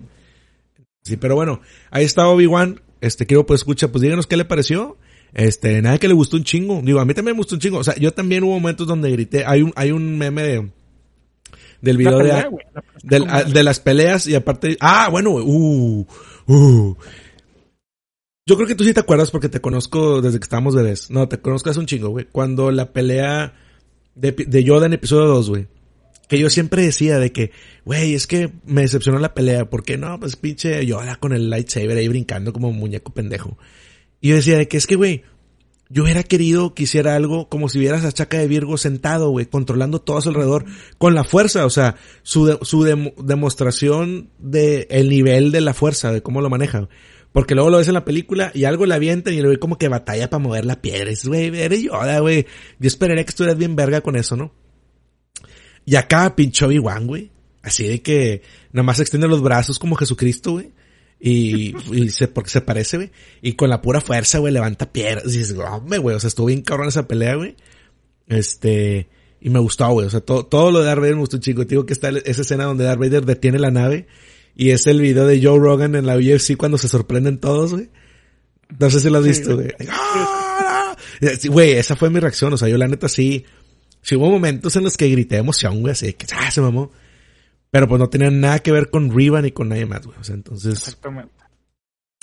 Sí, 1.03 1.17
pero 1.17 1.35
bueno, 1.35 1.61
ahí 1.91 2.05
está 2.05 2.27
Obi-Wan. 2.27 2.81
Este, 3.01 3.25
quiero 3.25 3.45
pues 3.45 3.61
escucha, 3.61 3.91
pues 3.91 4.01
díganos 4.01 4.25
qué 4.25 4.37
le 4.37 4.45
pareció. 4.45 4.97
Este, 5.33 5.81
nada 5.81 5.97
que 5.99 6.07
le 6.07 6.13
gustó 6.13 6.37
un 6.37 6.45
chingo. 6.45 6.81
Digo, 6.81 6.99
a 6.99 7.05
mí 7.05 7.13
también 7.13 7.35
me 7.35 7.41
gustó 7.41 7.55
un 7.55 7.61
chingo. 7.61 7.79
O 7.79 7.83
sea, 7.83 7.95
yo 7.95 8.11
también 8.13 8.43
hubo 8.43 8.53
momentos 8.53 8.87
donde 8.87 9.11
grité. 9.11 9.43
Hay 9.45 9.61
un, 9.61 9.73
hay 9.75 9.91
un 9.91 10.17
meme 10.17 10.41
de, 10.41 10.69
del 11.81 11.97
video 11.97 12.17
de, 13.03 13.19
de, 13.53 13.63
las 13.63 13.79
peleas 13.79 14.25
y 14.27 14.35
aparte, 14.35 14.77
ah, 14.79 15.09
bueno, 15.11 15.31
uh, 15.31 16.07
uh. 16.47 16.95
Yo 18.47 18.55
creo 18.57 18.67
que 18.67 18.75
tú 18.75 18.83
sí 18.83 18.93
te 18.93 18.99
acuerdas 18.99 19.31
porque 19.31 19.49
te 19.49 19.59
conozco 19.59 20.21
desde 20.21 20.37
que 20.37 20.43
estábamos 20.43 20.75
bebés. 20.75 21.09
No, 21.09 21.27
te 21.27 21.39
conozco 21.39 21.71
hace 21.71 21.79
un 21.79 21.87
chingo, 21.87 22.09
güey. 22.09 22.27
Cuando 22.31 22.69
la 22.69 22.93
pelea 22.93 23.55
de, 24.13 24.63
Yoda 24.63 24.85
en 24.85 24.93
episodio 24.93 25.25
2, 25.25 25.49
güey. 25.49 25.67
Que 26.27 26.37
yo 26.37 26.51
siempre 26.51 26.83
decía 26.83 27.17
de 27.17 27.31
que, 27.31 27.49
güey, 27.85 28.13
es 28.13 28.27
que 28.27 28.51
me 28.65 28.81
decepcionó 28.83 29.17
la 29.17 29.33
pelea. 29.33 29.67
porque 29.67 29.97
no? 29.97 30.19
Pues 30.19 30.35
pinche 30.35 30.85
Yoda 30.85 31.15
con 31.15 31.33
el 31.33 31.49
lightsaber 31.49 31.97
ahí 31.97 32.07
brincando 32.07 32.53
como 32.53 32.71
muñeco 32.71 33.11
pendejo. 33.11 33.57
Y 34.21 34.29
yo 34.29 34.35
decía 34.35 34.59
de 34.59 34.67
que 34.67 34.77
es 34.77 34.85
que, 34.85 34.95
güey, 34.95 35.23
yo 35.89 36.03
hubiera 36.03 36.21
querido 36.21 36.75
que 36.75 36.83
hiciera 36.83 37.15
algo 37.15 37.49
como 37.49 37.67
si 37.67 37.79
vieras 37.79 38.05
a 38.05 38.11
Chaca 38.11 38.37
de 38.37 38.47
Virgo 38.47 38.77
sentado, 38.77 39.31
güey, 39.31 39.47
controlando 39.47 40.01
todo 40.01 40.19
a 40.19 40.21
su 40.21 40.29
alrededor 40.29 40.65
con 40.99 41.15
la 41.15 41.23
fuerza, 41.23 41.65
o 41.65 41.71
sea, 41.71 41.95
su, 42.21 42.59
su 42.61 42.83
demostración 42.83 44.29
de 44.37 44.85
el 44.91 45.09
nivel 45.09 45.51
de 45.51 45.61
la 45.61 45.73
fuerza, 45.73 46.11
de 46.11 46.21
cómo 46.21 46.41
lo 46.41 46.51
maneja. 46.51 46.89
Porque 47.35 47.53
luego 47.53 47.69
lo 47.69 47.79
ves 47.79 47.89
en 47.89 47.95
la 47.95 48.05
película 48.05 48.49
y 48.53 48.63
algo 48.63 48.85
le 48.85 48.95
avientan 48.95 49.33
y 49.33 49.41
le 49.41 49.49
ve 49.49 49.59
como 49.59 49.77
que 49.77 49.89
batalla 49.89 50.29
para 50.29 50.41
mover 50.41 50.63
la 50.63 50.81
piedra. 50.81 51.07
Y 51.07 51.09
dices, 51.09 51.27
güey, 51.27 51.47
eres 51.59 51.83
Yoda, 51.83 52.21
güey. 52.21 52.45
Yo 52.79 52.87
esperaría 52.87 53.25
que 53.25 53.31
estuvieras 53.31 53.57
bien 53.57 53.75
verga 53.75 53.99
con 53.99 54.15
eso, 54.15 54.37
¿no? 54.37 54.53
Y 55.83 55.97
acá 55.97 56.33
pinchó 56.33 56.67
Obi-Wan, 56.67 57.07
güey. 57.07 57.31
Así 57.61 57.85
de 57.85 58.01
que 58.01 58.41
nada 58.71 58.83
más 58.83 59.01
extiende 59.01 59.27
los 59.27 59.41
brazos 59.41 59.79
como 59.79 59.97
Jesucristo, 59.97 60.53
güey. 60.53 60.71
Y, 61.19 61.75
y 61.93 62.09
se, 62.09 62.29
porque 62.29 62.49
se 62.49 62.61
parece, 62.61 62.95
güey. 62.95 63.11
Y 63.41 63.51
con 63.55 63.69
la 63.69 63.81
pura 63.81 63.99
fuerza, 63.99 64.39
güey, 64.39 64.53
levanta 64.53 64.93
piedras. 64.93 65.25
Y 65.35 65.39
dices, 65.39 65.57
hombre, 65.57 65.97
güey, 65.97 66.15
o 66.15 66.19
sea, 66.21 66.29
estuvo 66.29 66.47
bien 66.47 66.61
cabrón 66.61 66.87
esa 66.87 67.05
pelea, 67.05 67.35
güey. 67.35 67.57
Este, 68.27 69.09
y 69.41 69.49
me 69.49 69.59
gustó, 69.59 69.89
güey. 69.89 70.07
O 70.07 70.09
sea, 70.09 70.21
todo, 70.21 70.45
todo 70.45 70.71
lo 70.71 70.79
de 70.79 70.85
Darth 70.85 71.01
Vader 71.01 71.15
me 71.15 71.19
gustó, 71.19 71.37
chico. 71.37 71.63
Te 71.63 71.71
digo 71.71 71.85
que 71.85 71.91
está 71.91 72.07
esa 72.11 72.43
escena 72.43 72.63
donde 72.63 72.85
Darth 72.85 73.01
Vader 73.01 73.25
detiene 73.25 73.59
la 73.59 73.71
nave. 73.71 74.07
Y 74.55 74.69
es 74.71 74.87
el 74.87 75.01
video 75.01 75.27
de 75.27 75.43
Joe 75.43 75.59
Rogan 75.59 75.95
en 75.95 76.05
la 76.05 76.15
UFC 76.15 76.55
cuando 76.57 76.77
se 76.77 76.87
sorprenden 76.87 77.39
todos, 77.39 77.73
güey. 77.73 77.89
No 78.79 78.89
sé 78.89 78.99
si 79.01 79.09
lo 79.09 79.19
has 79.19 79.25
visto, 79.25 79.55
güey. 79.55 79.71
¡Ah! 79.89 80.95
Güey, 81.49 81.73
esa 81.73 81.95
fue 81.95 82.09
mi 82.09 82.19
reacción. 82.19 82.53
O 82.53 82.57
sea, 82.57 82.67
yo 82.67 82.77
la 82.77 82.87
neta 82.87 83.07
sí. 83.07 83.45
Sí 84.01 84.15
hubo 84.15 84.29
momentos 84.29 84.75
en 84.75 84.83
los 84.83 84.97
que 84.97 85.09
grité 85.09 85.37
emoción, 85.37 85.81
güey. 85.81 85.91
Así 85.91 86.13
que, 86.13 86.25
ah, 86.35 86.51
se 86.51 86.61
mamó. 86.61 86.91
Pero 87.71 87.87
pues 87.87 87.99
no 87.99 88.09
tenía 88.09 88.29
nada 88.31 88.59
que 88.59 88.71
ver 88.71 88.89
con 88.89 89.13
Riva 89.13 89.41
ni 89.41 89.51
con 89.51 89.69
nadie 89.69 89.85
más, 89.85 90.05
güey. 90.05 90.17
O 90.19 90.23
sea, 90.23 90.35
entonces. 90.35 90.73
Exactamente. 90.73 91.33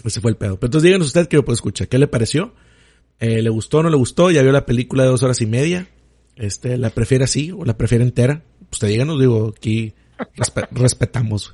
Ese 0.04 0.20
fue 0.20 0.30
el 0.30 0.36
pedo. 0.36 0.56
Pero 0.56 0.68
entonces 0.68 0.84
díganos 0.84 1.09
usted 1.09 1.28
que 1.28 1.36
yo 1.36 1.44
puedo 1.44 1.54
escuchar. 1.54 1.88
¿Qué 1.88 1.98
le 1.98 2.06
pareció? 2.06 2.54
Eh, 3.18 3.42
¿Le 3.42 3.50
gustó 3.50 3.78
o 3.78 3.82
no 3.82 3.90
le 3.90 3.96
gustó? 3.96 4.30
¿Ya 4.30 4.42
vio 4.42 4.52
la 4.52 4.66
película 4.66 5.04
de 5.04 5.10
dos 5.10 5.22
horas 5.22 5.40
y 5.40 5.46
media? 5.46 5.88
Este, 6.36 6.78
¿la 6.78 6.90
prefiere 6.90 7.24
así 7.24 7.52
o 7.52 7.64
la 7.64 7.76
prefiere 7.76 8.04
entera? 8.04 8.42
Usted 8.70 8.88
díganos, 8.88 9.20
digo, 9.20 9.52
aquí 9.56 9.94
respe 10.34 10.62
respetamos. 10.72 11.52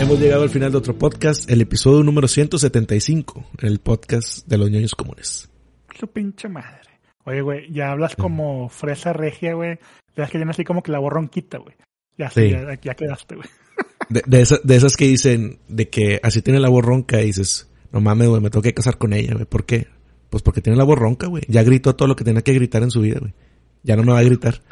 Hemos 0.00 0.20
llegado 0.20 0.44
al 0.44 0.50
final 0.50 0.70
de 0.70 0.78
otro 0.78 0.96
podcast, 0.96 1.50
el 1.50 1.60
episodio 1.60 2.04
número 2.04 2.28
175, 2.28 3.44
el 3.62 3.80
podcast 3.80 4.46
de 4.46 4.56
los 4.56 4.70
niños 4.70 4.94
comunes. 4.94 5.50
Su 5.98 6.06
pinche 6.06 6.48
madre. 6.48 6.88
Oye, 7.24 7.40
güey, 7.42 7.72
ya 7.72 7.90
hablas 7.90 8.14
como 8.14 8.68
fresa 8.68 9.12
regia, 9.12 9.54
güey. 9.54 9.78
Ya 10.16 10.28
que 10.28 10.38
ya 10.38 10.44
así 10.48 10.62
como 10.62 10.84
que 10.84 10.92
la 10.92 11.00
borronquita, 11.00 11.58
güey. 11.58 11.74
Ya, 12.16 12.30
sí. 12.30 12.48
ya, 12.48 12.78
ya, 12.80 12.94
quedaste, 12.94 13.34
güey. 13.34 13.48
De, 14.08 14.22
de, 14.26 14.40
esa, 14.40 14.56
de, 14.64 14.76
esas 14.76 14.96
que 14.96 15.06
dicen, 15.06 15.58
de 15.68 15.90
que 15.90 16.18
así 16.22 16.40
tiene 16.40 16.60
la 16.60 16.70
voz 16.70 16.82
ronca 16.82 17.20
y 17.20 17.26
dices, 17.26 17.68
no 17.92 18.00
mames, 18.00 18.28
güey, 18.28 18.40
me 18.40 18.48
tengo 18.48 18.62
que 18.62 18.72
casar 18.72 18.96
con 18.96 19.12
ella, 19.12 19.34
güey. 19.34 19.44
¿Por 19.44 19.66
qué? 19.66 19.88
Pues 20.30 20.42
porque 20.42 20.62
tiene 20.62 20.78
la 20.78 20.84
voz 20.84 20.98
ronca, 20.98 21.26
güey. 21.26 21.42
Ya 21.48 21.62
gritó 21.62 21.94
todo 21.94 22.08
lo 22.08 22.16
que 22.16 22.24
tenía 22.24 22.40
que 22.40 22.54
gritar 22.54 22.82
en 22.82 22.90
su 22.90 23.02
vida, 23.02 23.18
güey. 23.20 23.34
Ya 23.82 23.96
no 23.96 24.04
me 24.04 24.12
va 24.12 24.20
a 24.20 24.22
gritar. 24.22 24.62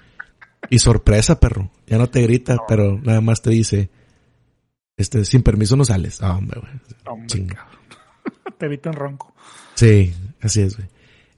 Y 0.70 0.78
sorpresa, 0.78 1.38
perro. 1.38 1.70
Ya 1.86 1.98
no 1.98 2.08
te 2.08 2.22
grita, 2.22 2.54
no. 2.54 2.62
pero 2.66 2.98
nada 3.02 3.20
más 3.20 3.42
te 3.42 3.50
dice, 3.50 3.90
este, 4.96 5.24
sin 5.24 5.42
permiso 5.42 5.76
no 5.76 5.84
sales. 5.84 6.22
Ah, 6.22 6.36
hombre, 6.36 6.60
güey. 6.60 7.26
Chinga. 7.26 7.68
te 8.58 8.66
evita 8.66 8.90
un 8.90 8.96
ronco. 8.96 9.34
Sí, 9.74 10.14
así 10.40 10.62
es, 10.62 10.76
güey. 10.76 10.88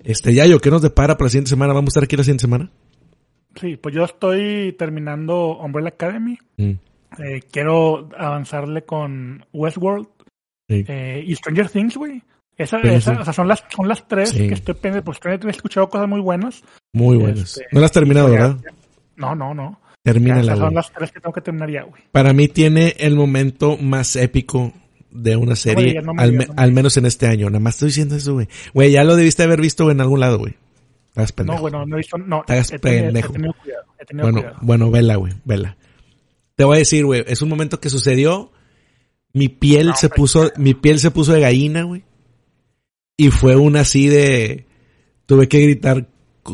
Este, 0.01 0.33
Yayo, 0.33 0.61
¿qué 0.61 0.71
nos 0.71 0.83
depara 0.83 1.17
para 1.17 1.27
la 1.27 1.31
siguiente 1.31 1.51
semana? 1.51 1.73
¿Vamos 1.73 1.89
a 1.89 1.91
estar 1.91 2.05
aquí 2.05 2.17
la 2.17 2.23
siguiente 2.23 2.43
semana? 2.43 2.71
Sí, 3.61 3.77
pues 3.77 3.95
yo 3.95 4.05
estoy 4.05 4.75
terminando 4.79 5.59
Umbrella 5.59 5.89
Academy. 5.89 6.39
Mm. 6.57 6.73
Eh, 7.19 7.43
quiero 7.51 8.09
avanzarle 8.17 8.85
con 8.85 9.45
Westworld 9.53 10.07
sí. 10.69 10.85
eh, 10.87 11.25
y 11.27 11.35
Stranger 11.35 11.69
Things, 11.69 11.97
güey. 11.97 12.23
Esa, 12.57 12.81
sí, 12.81 12.89
esa, 12.89 13.15
sí. 13.15 13.21
O 13.21 13.25
sea, 13.25 13.33
son 13.33 13.49
las, 13.49 13.65
son 13.75 13.89
las 13.89 14.07
tres 14.07 14.33
que 14.33 14.53
estoy 14.55 14.75
pendiente. 14.75 15.03
Pues 15.03 15.19
he 15.25 15.51
escuchado 15.51 15.89
cosas 15.89 16.09
muy 16.09 16.21
buenas. 16.21 16.63
Muy 16.93 17.17
buenas. 17.17 17.57
Este, 17.57 17.67
no 17.73 17.81
las 17.81 17.87
has 17.89 17.93
terminado, 17.93 18.31
¿verdad? 18.31 18.57
No, 19.17 19.35
no, 19.35 19.55
no. 19.55 19.81
Termínala, 20.13 20.57
Son 20.57 20.75
las 20.75 20.93
tres 20.93 21.13
que 21.13 21.21
tengo 21.21 21.33
que 21.33 21.41
terminar 21.41 21.71
ya, 21.71 21.83
güey. 21.83 22.03
Para 22.13 22.33
mí 22.33 22.49
tiene 22.49 22.95
el 22.99 23.15
momento 23.15 23.77
más 23.77 24.17
épico 24.17 24.73
de 25.11 25.37
una 25.37 25.55
serie, 25.57 26.01
no, 26.01 26.13
no 26.13 26.23
al, 26.23 26.31
digas, 26.31 26.49
no 26.49 26.55
al, 26.57 26.73
menos 26.73 26.97
en 26.97 27.07
este 27.07 27.27
año. 27.27 27.51
Nada 27.51 27.61
más 27.61 27.75
estoy 27.75 27.89
diciendo 27.89 28.17
eso, 28.17 28.35
güey. 28.35 28.49
Güey, 28.73 28.91
ya 28.91 29.05
lo 29.05 29.17
debiste 29.17 29.43
haber 29.43 29.61
visto 29.61 29.91
en 29.91 30.01
algún 30.01 30.21
lado, 30.21 30.39
güey. 30.39 30.55
Estás 31.09 31.33
pendejo. 31.33 31.57
No, 31.57 31.61
bueno, 31.61 31.87
no 31.87 31.97
he 31.97 31.99
visto, 31.99 32.17
no. 32.17 32.41
Estás 32.41 32.73
he 32.73 32.79
pendejo. 32.79 33.33
Tenido, 33.33 33.51
he 33.51 33.55
tenido 33.55 33.63
cuidado, 33.63 33.85
he 33.99 34.05
tenido 34.05 34.25
bueno, 34.25 34.41
cuidado. 34.41 34.59
bueno, 34.63 34.91
vela, 34.91 35.17
güey, 35.17 35.33
vela. 35.45 35.77
Te 36.57 36.65
voy 36.65 36.77
a 36.77 36.79
decir, 36.79 37.05
güey, 37.05 37.25
es 37.27 37.43
un 37.43 37.49
momento 37.49 37.81
que 37.81 37.91
sucedió. 37.91 38.51
Mi 39.35 39.49
piel 39.49 39.93
se 39.95 40.09
puso, 40.09 40.51
mi 40.57 40.75
piel 40.75 40.99
se 40.99 41.11
puso 41.11 41.33
de 41.33 41.41
gallina, 41.41 41.83
güey. 41.83 42.03
Y 43.17 43.31
fue 43.31 43.57
una 43.57 43.81
así 43.81 44.09
de, 44.09 44.67
tuve 45.27 45.49
que 45.49 45.61
gritar. 45.61 46.09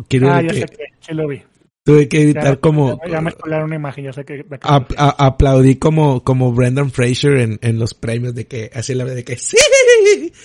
Quiero 0.09 0.33
ah, 0.33 0.43
ya 0.43 0.49
que, 0.49 0.55
sé 0.55 0.67
que, 0.67 0.85
sí 1.01 1.15
lo 1.15 1.29
vi. 1.29 1.43
Tuve 1.85 2.09
que 2.09 2.21
gritar 2.21 2.45
ya, 2.45 2.57
como... 2.57 2.99
Ya, 3.05 3.13
ya 3.13 3.21
me 3.21 3.33
colaron 3.33 3.67
una 3.67 3.77
imagen, 3.77 4.05
ya 4.07 4.13
sé 4.15 4.25
que... 4.25 4.43
que 4.43 4.59
a, 4.63 4.87
a, 4.97 5.27
aplaudí 5.27 5.77
como, 5.77 6.25
como 6.25 6.51
Brendan 6.51 6.91
Fraser 6.91 7.37
en, 7.37 7.59
en 7.61 7.79
los 7.79 7.93
premios 7.93 8.35
de 8.35 8.47
que, 8.47 8.71
así 8.73 8.95
la 8.95 9.05
de 9.05 9.23
que 9.23 9.37
sí. 9.37 9.59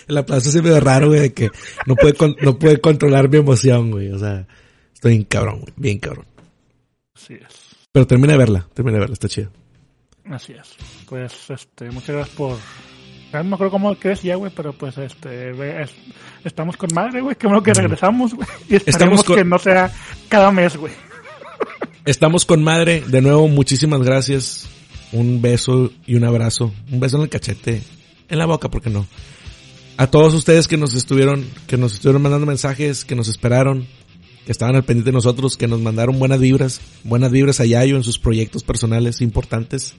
El 0.10 0.18
aplauso 0.18 0.52
se 0.52 0.62
me 0.62 0.70
ve 0.70 0.82
raro, 0.82 1.08
güey, 1.08 1.22
de 1.22 1.34
que 1.34 1.50
no 1.86 1.96
puede, 1.96 2.14
con, 2.14 2.36
no 2.42 2.60
puede 2.60 2.82
controlar 2.82 3.30
mi 3.30 3.38
emoción, 3.38 3.90
güey. 3.90 4.12
O 4.12 4.20
sea, 4.20 4.48
estoy 4.94 5.14
bien 5.14 5.24
cabrón, 5.24 5.62
güey, 5.62 5.74
bien 5.78 6.00
cabrón. 6.00 6.26
Así 7.16 7.36
es. 7.36 7.78
Pero 7.94 8.06
termina 8.06 8.34
de 8.34 8.40
verla, 8.40 8.68
termina 8.74 8.96
de 8.96 9.00
verla, 9.00 9.14
está 9.14 9.30
chido. 9.30 9.50
Así 10.26 10.52
es. 10.52 10.76
Pues, 11.08 11.50
este, 11.50 11.90
muchas 11.90 12.16
gracias 12.18 12.36
por... 12.36 12.58
No 13.32 13.44
me 13.46 13.54
acuerdo 13.54 13.72
cómo 13.72 13.96
crees 13.96 14.24
ya, 14.24 14.36
güey, 14.36 14.52
pero 14.54 14.74
pues, 14.74 14.98
este, 14.98 15.52
es, 15.82 15.92
estamos 16.44 16.76
con 16.76 16.90
madre, 16.94 17.22
güey, 17.22 17.38
qué 17.38 17.48
bueno 17.48 17.64
que 17.64 17.74
regresamos, 17.74 18.34
güey. 18.34 18.48
Y 18.68 18.76
esperemos 18.76 19.24
con... 19.24 19.38
que 19.38 19.46
no 19.46 19.58
sea 19.58 19.90
cada 20.28 20.52
mes, 20.52 20.76
güey. 20.76 20.92
Estamos 22.06 22.46
con 22.46 22.64
madre. 22.64 23.04
De 23.06 23.22
nuevo, 23.22 23.48
muchísimas 23.48 24.02
gracias. 24.02 24.68
Un 25.12 25.42
beso 25.42 25.92
y 26.08 26.16
un 26.16 26.24
abrazo. 26.24 26.74
Un 26.92 27.00
beso 27.00 27.18
en 27.18 27.24
el 27.24 27.30
cachete. 27.30 27.82
En 28.30 28.38
la 28.38 28.46
boca, 28.46 28.70
¿por 28.70 28.82
qué 28.82 28.90
no? 28.90 29.06
A 29.98 30.08
todos 30.08 30.34
ustedes 30.34 30.68
que 30.70 30.78
nos 30.78 30.94
estuvieron, 30.94 31.46
que 31.68 31.78
nos 31.78 31.94
estuvieron 31.94 32.22
mandando 32.22 32.48
mensajes, 32.48 33.04
que 33.04 33.16
nos 33.16 33.28
esperaron, 33.28 33.86
que 34.46 34.52
estaban 34.52 34.76
al 34.76 34.86
pendiente 34.86 35.10
de 35.10 35.16
nosotros, 35.16 35.58
que 35.58 35.68
nos 35.68 35.82
mandaron 35.82 36.20
buenas 36.20 36.40
vibras, 36.40 36.80
buenas 37.04 37.32
vibras 37.32 37.60
a 37.60 37.66
Yayo 37.66 37.98
en 37.98 38.04
sus 38.04 38.18
proyectos 38.18 38.64
personales 38.64 39.20
importantes. 39.20 39.96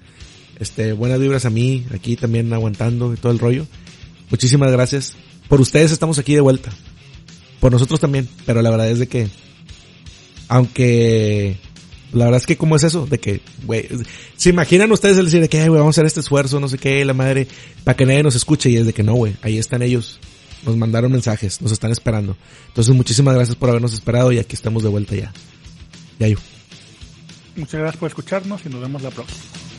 Este, 0.58 0.94
buenas 0.94 1.20
vibras 1.20 1.44
a 1.44 1.50
mí, 1.50 1.84
aquí 1.94 2.16
también 2.16 2.50
aguantando 2.52 3.12
y 3.12 3.16
todo 3.16 3.30
el 3.30 3.38
rollo. 3.38 3.66
Muchísimas 4.30 4.72
gracias. 4.72 5.16
Por 5.48 5.60
ustedes 5.60 5.90
estamos 5.90 6.18
aquí 6.18 6.34
de 6.34 6.40
vuelta. 6.40 6.70
Por 7.60 7.72
nosotros 7.72 8.00
también, 8.00 8.26
pero 8.46 8.62
la 8.62 8.70
verdad 8.70 8.88
es 8.88 9.00
de 9.00 9.06
que, 9.06 9.28
aunque 10.48 11.58
la 12.12 12.26
verdad 12.26 12.40
es 12.40 12.46
que 12.46 12.56
cómo 12.56 12.76
es 12.76 12.84
eso, 12.84 13.06
de 13.06 13.18
que, 13.18 13.40
güey, 13.64 13.88
se 14.36 14.50
imaginan 14.50 14.90
ustedes 14.92 15.18
el 15.18 15.26
decir 15.26 15.40
de 15.40 15.48
que, 15.48 15.68
güey, 15.68 15.78
vamos 15.78 15.96
a 15.96 16.00
hacer 16.00 16.06
este 16.06 16.20
esfuerzo, 16.20 16.60
no 16.60 16.68
sé 16.68 16.78
qué, 16.78 17.04
la 17.04 17.14
madre, 17.14 17.46
para 17.84 17.96
que 17.96 18.06
nadie 18.06 18.22
nos 18.22 18.34
escuche 18.34 18.70
y 18.70 18.76
es 18.76 18.86
de 18.86 18.92
que 18.92 19.02
no, 19.02 19.14
güey, 19.14 19.36
ahí 19.42 19.58
están 19.58 19.82
ellos, 19.82 20.18
nos 20.64 20.76
mandaron 20.76 21.12
mensajes, 21.12 21.60
nos 21.62 21.72
están 21.72 21.92
esperando. 21.92 22.36
Entonces 22.68 22.94
muchísimas 22.94 23.34
gracias 23.34 23.56
por 23.56 23.70
habernos 23.70 23.94
esperado 23.94 24.32
y 24.32 24.38
aquí 24.38 24.54
estamos 24.54 24.82
de 24.82 24.88
vuelta 24.88 25.14
ya. 25.14 25.32
Yayo. 26.18 26.38
Muchas 27.56 27.80
gracias 27.80 27.98
por 27.98 28.08
escucharnos 28.08 28.60
y 28.64 28.68
nos 28.68 28.80
vemos 28.80 29.02
la 29.02 29.10
próxima. 29.10 29.69